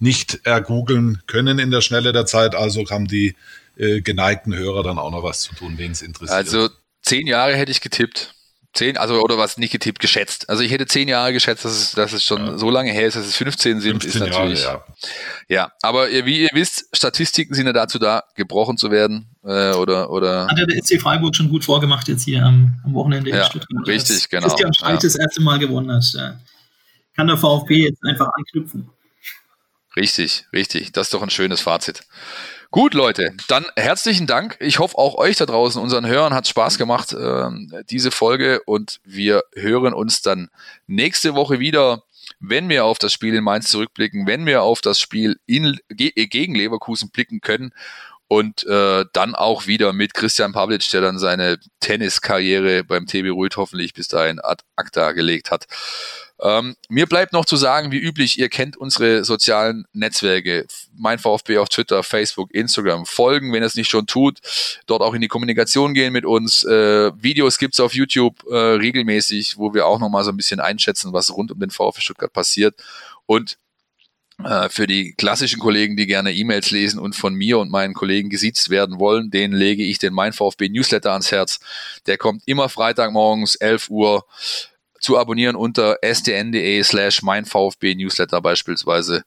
nicht 0.00 0.40
ergoogeln 0.44 1.22
können 1.26 1.58
in 1.58 1.70
der 1.70 1.82
Schnelle 1.82 2.12
der 2.12 2.26
Zeit. 2.26 2.54
Also 2.54 2.84
haben 2.90 3.06
die 3.06 3.36
äh, 3.76 4.00
geneigten 4.00 4.54
Hörer 4.54 4.82
dann 4.82 4.98
auch 4.98 5.10
noch 5.10 5.22
was 5.22 5.42
zu 5.42 5.54
tun, 5.54 5.74
wen 5.76 5.92
es 5.92 6.02
interessiert. 6.02 6.36
Also 6.36 6.68
zehn 7.02 7.26
Jahre 7.26 7.54
hätte 7.54 7.70
ich 7.70 7.80
getippt. 7.80 8.34
Zehn, 8.72 8.96
also 8.96 9.20
oder 9.20 9.36
was 9.36 9.58
nicht 9.58 9.72
getippt, 9.72 9.98
geschätzt. 9.98 10.48
Also 10.48 10.62
ich 10.62 10.70
hätte 10.70 10.86
zehn 10.86 11.08
Jahre 11.08 11.32
geschätzt, 11.32 11.64
dass 11.64 11.72
es, 11.72 11.92
dass 11.92 12.12
es 12.12 12.22
schon 12.22 12.46
ja. 12.46 12.58
so 12.58 12.70
lange 12.70 12.92
her 12.92 13.08
ist, 13.08 13.16
dass 13.16 13.26
es 13.26 13.34
15 13.34 13.80
sind, 13.80 14.02
15 14.02 14.10
ist 14.10 14.28
natürlich. 14.28 14.62
Jahre, 14.62 14.84
ja. 15.48 15.56
ja, 15.56 15.72
aber 15.82 16.08
wie 16.08 16.42
ihr 16.42 16.50
wisst, 16.52 16.84
Statistiken 16.92 17.54
sind 17.54 17.66
ja 17.66 17.72
dazu 17.72 17.98
da, 17.98 18.22
gebrochen 18.36 18.76
zu 18.76 18.92
werden. 18.92 19.26
Äh, 19.42 19.72
oder, 19.72 20.10
oder 20.10 20.46
Hat 20.46 20.56
ja 20.56 20.66
der 20.66 20.84
SC 20.84 21.00
Freiburg 21.00 21.34
schon 21.34 21.48
gut 21.48 21.64
vorgemacht 21.64 22.06
jetzt 22.06 22.22
hier 22.22 22.44
am, 22.44 22.80
am 22.84 22.94
Wochenende 22.94 23.30
ja, 23.30 23.38
in 23.38 23.44
Stuttgart. 23.44 23.88
Richtig, 23.88 24.28
genau. 24.28 24.46
Christian 24.46 24.72
Schalt 24.72 25.02
ja. 25.02 25.08
das 25.08 25.16
erste 25.16 25.42
Mal 25.42 25.58
gewonnen 25.58 25.90
hat. 25.90 26.38
Kann 27.16 27.26
der 27.26 27.38
VfB 27.38 27.86
jetzt 27.86 28.04
einfach 28.04 28.28
anknüpfen. 28.36 28.88
Richtig, 30.00 30.46
richtig. 30.54 30.92
Das 30.92 31.08
ist 31.08 31.14
doch 31.14 31.22
ein 31.22 31.28
schönes 31.28 31.60
Fazit. 31.60 32.00
Gut, 32.70 32.94
Leute, 32.94 33.34
dann 33.48 33.66
herzlichen 33.76 34.26
Dank. 34.26 34.56
Ich 34.58 34.78
hoffe, 34.78 34.96
auch 34.96 35.16
euch 35.16 35.36
da 35.36 35.44
draußen, 35.44 35.82
unseren 35.82 36.06
Hörern, 36.06 36.32
hat 36.32 36.48
Spaß 36.48 36.78
gemacht, 36.78 37.12
äh, 37.12 37.50
diese 37.90 38.10
Folge. 38.10 38.62
Und 38.64 39.00
wir 39.04 39.44
hören 39.54 39.92
uns 39.92 40.22
dann 40.22 40.48
nächste 40.86 41.34
Woche 41.34 41.60
wieder, 41.60 42.04
wenn 42.38 42.70
wir 42.70 42.86
auf 42.86 42.98
das 42.98 43.12
Spiel 43.12 43.34
in 43.34 43.44
Mainz 43.44 43.70
zurückblicken, 43.70 44.26
wenn 44.26 44.46
wir 44.46 44.62
auf 44.62 44.80
das 44.80 44.98
Spiel 44.98 45.38
in, 45.44 45.78
ge 45.90 46.12
gegen 46.14 46.54
Leverkusen 46.54 47.10
blicken 47.10 47.42
können. 47.42 47.74
Und 48.26 48.64
äh, 48.68 49.04
dann 49.12 49.34
auch 49.34 49.66
wieder 49.66 49.92
mit 49.92 50.14
Christian 50.14 50.52
Pavlic, 50.52 50.88
der 50.92 51.02
dann 51.02 51.18
seine 51.18 51.58
Tenniskarriere 51.80 52.84
beim 52.84 53.06
TB 53.06 53.34
Rüth 53.34 53.56
hoffentlich 53.58 53.92
bis 53.92 54.08
dahin 54.08 54.38
ad 54.40 54.62
acta 54.76 55.12
gelegt 55.12 55.50
hat. 55.50 55.66
Ähm, 56.42 56.76
mir 56.88 57.06
bleibt 57.06 57.32
noch 57.32 57.44
zu 57.44 57.56
sagen, 57.56 57.92
wie 57.92 57.98
üblich, 57.98 58.38
ihr 58.38 58.48
kennt 58.48 58.76
unsere 58.76 59.24
sozialen 59.24 59.84
Netzwerke. 59.92 60.66
Mein 60.96 61.18
VfB 61.18 61.58
auf 61.58 61.68
Twitter, 61.68 62.02
Facebook, 62.02 62.52
Instagram. 62.54 63.04
Folgen, 63.04 63.52
wenn 63.52 63.62
ihr 63.62 63.66
es 63.66 63.74
nicht 63.74 63.90
schon 63.90 64.06
tut. 64.06 64.38
Dort 64.86 65.02
auch 65.02 65.14
in 65.14 65.20
die 65.20 65.28
Kommunikation 65.28 65.92
gehen 65.92 66.12
mit 66.12 66.24
uns. 66.24 66.64
Äh, 66.64 67.12
Videos 67.22 67.58
gibt's 67.58 67.80
auf 67.80 67.94
YouTube 67.94 68.42
äh, 68.50 68.56
regelmäßig, 68.56 69.58
wo 69.58 69.74
wir 69.74 69.86
auch 69.86 69.98
nochmal 69.98 70.24
so 70.24 70.30
ein 70.30 70.36
bisschen 70.36 70.60
einschätzen, 70.60 71.12
was 71.12 71.34
rund 71.34 71.52
um 71.52 71.60
den 71.60 71.70
VfB 71.70 72.00
Stuttgart 72.00 72.32
passiert. 72.32 72.74
Und 73.26 73.58
äh, 74.44 74.68
für 74.68 74.86
die 74.86 75.12
klassischen 75.14 75.60
Kollegen, 75.60 75.96
die 75.96 76.06
gerne 76.06 76.32
E-Mails 76.32 76.70
lesen 76.70 76.98
und 76.98 77.14
von 77.14 77.34
mir 77.34 77.58
und 77.58 77.70
meinen 77.70 77.94
Kollegen 77.94 78.30
gesiezt 78.30 78.70
werden 78.70 78.98
wollen, 78.98 79.30
denen 79.30 79.54
lege 79.54 79.82
ich 79.82 79.98
den 79.98 80.14
Mein 80.14 80.32
VfB 80.32 80.68
Newsletter 80.68 81.12
ans 81.12 81.30
Herz. 81.30 81.60
Der 82.06 82.16
kommt 82.16 82.42
immer 82.46 82.68
Freitagmorgens 82.68 83.56
11 83.56 83.90
Uhr 83.90 84.24
zu 85.00 85.18
abonnieren 85.18 85.56
unter 85.56 85.98
sdn.de 86.02 86.82
slash 86.82 87.22
mein 87.22 87.44
VfB 87.44 87.94
Newsletter 87.94 88.40
beispielsweise. 88.40 89.24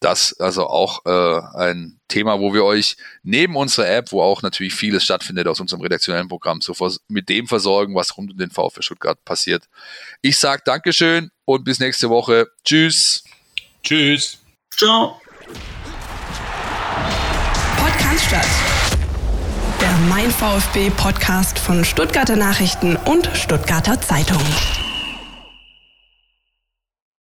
Das 0.00 0.34
also 0.40 0.66
auch 0.66 1.04
äh, 1.04 1.58
ein 1.58 2.00
Thema, 2.08 2.40
wo 2.40 2.54
wir 2.54 2.64
euch 2.64 2.96
neben 3.22 3.54
unserer 3.54 3.88
App, 3.90 4.12
wo 4.12 4.22
auch 4.22 4.40
natürlich 4.40 4.72
vieles 4.72 5.04
stattfindet 5.04 5.46
aus 5.46 5.60
unserem 5.60 5.82
redaktionellen 5.82 6.28
Programm, 6.28 6.62
so 6.62 6.74
mit 7.08 7.28
dem 7.28 7.46
versorgen, 7.46 7.94
was 7.94 8.16
rund 8.16 8.30
um 8.30 8.38
den 8.38 8.50
VfB 8.50 8.80
Stuttgart 8.80 9.22
passiert. 9.26 9.64
Ich 10.22 10.38
sage 10.38 10.62
Dankeschön 10.64 11.30
und 11.44 11.64
bis 11.64 11.80
nächste 11.80 12.08
Woche. 12.08 12.48
Tschüss. 12.64 13.24
Tschüss. 13.82 14.38
Ciao. 14.74 15.20
Podcast 17.76 18.24
statt. 18.24 18.48
Der 19.82 19.92
Mein 20.08 20.30
VfB 20.30 20.90
Podcast 20.90 21.58
von 21.58 21.84
Stuttgarter 21.84 22.36
Nachrichten 22.36 22.96
und 22.96 23.30
Stuttgarter 23.34 24.00
Zeitung. 24.00 24.42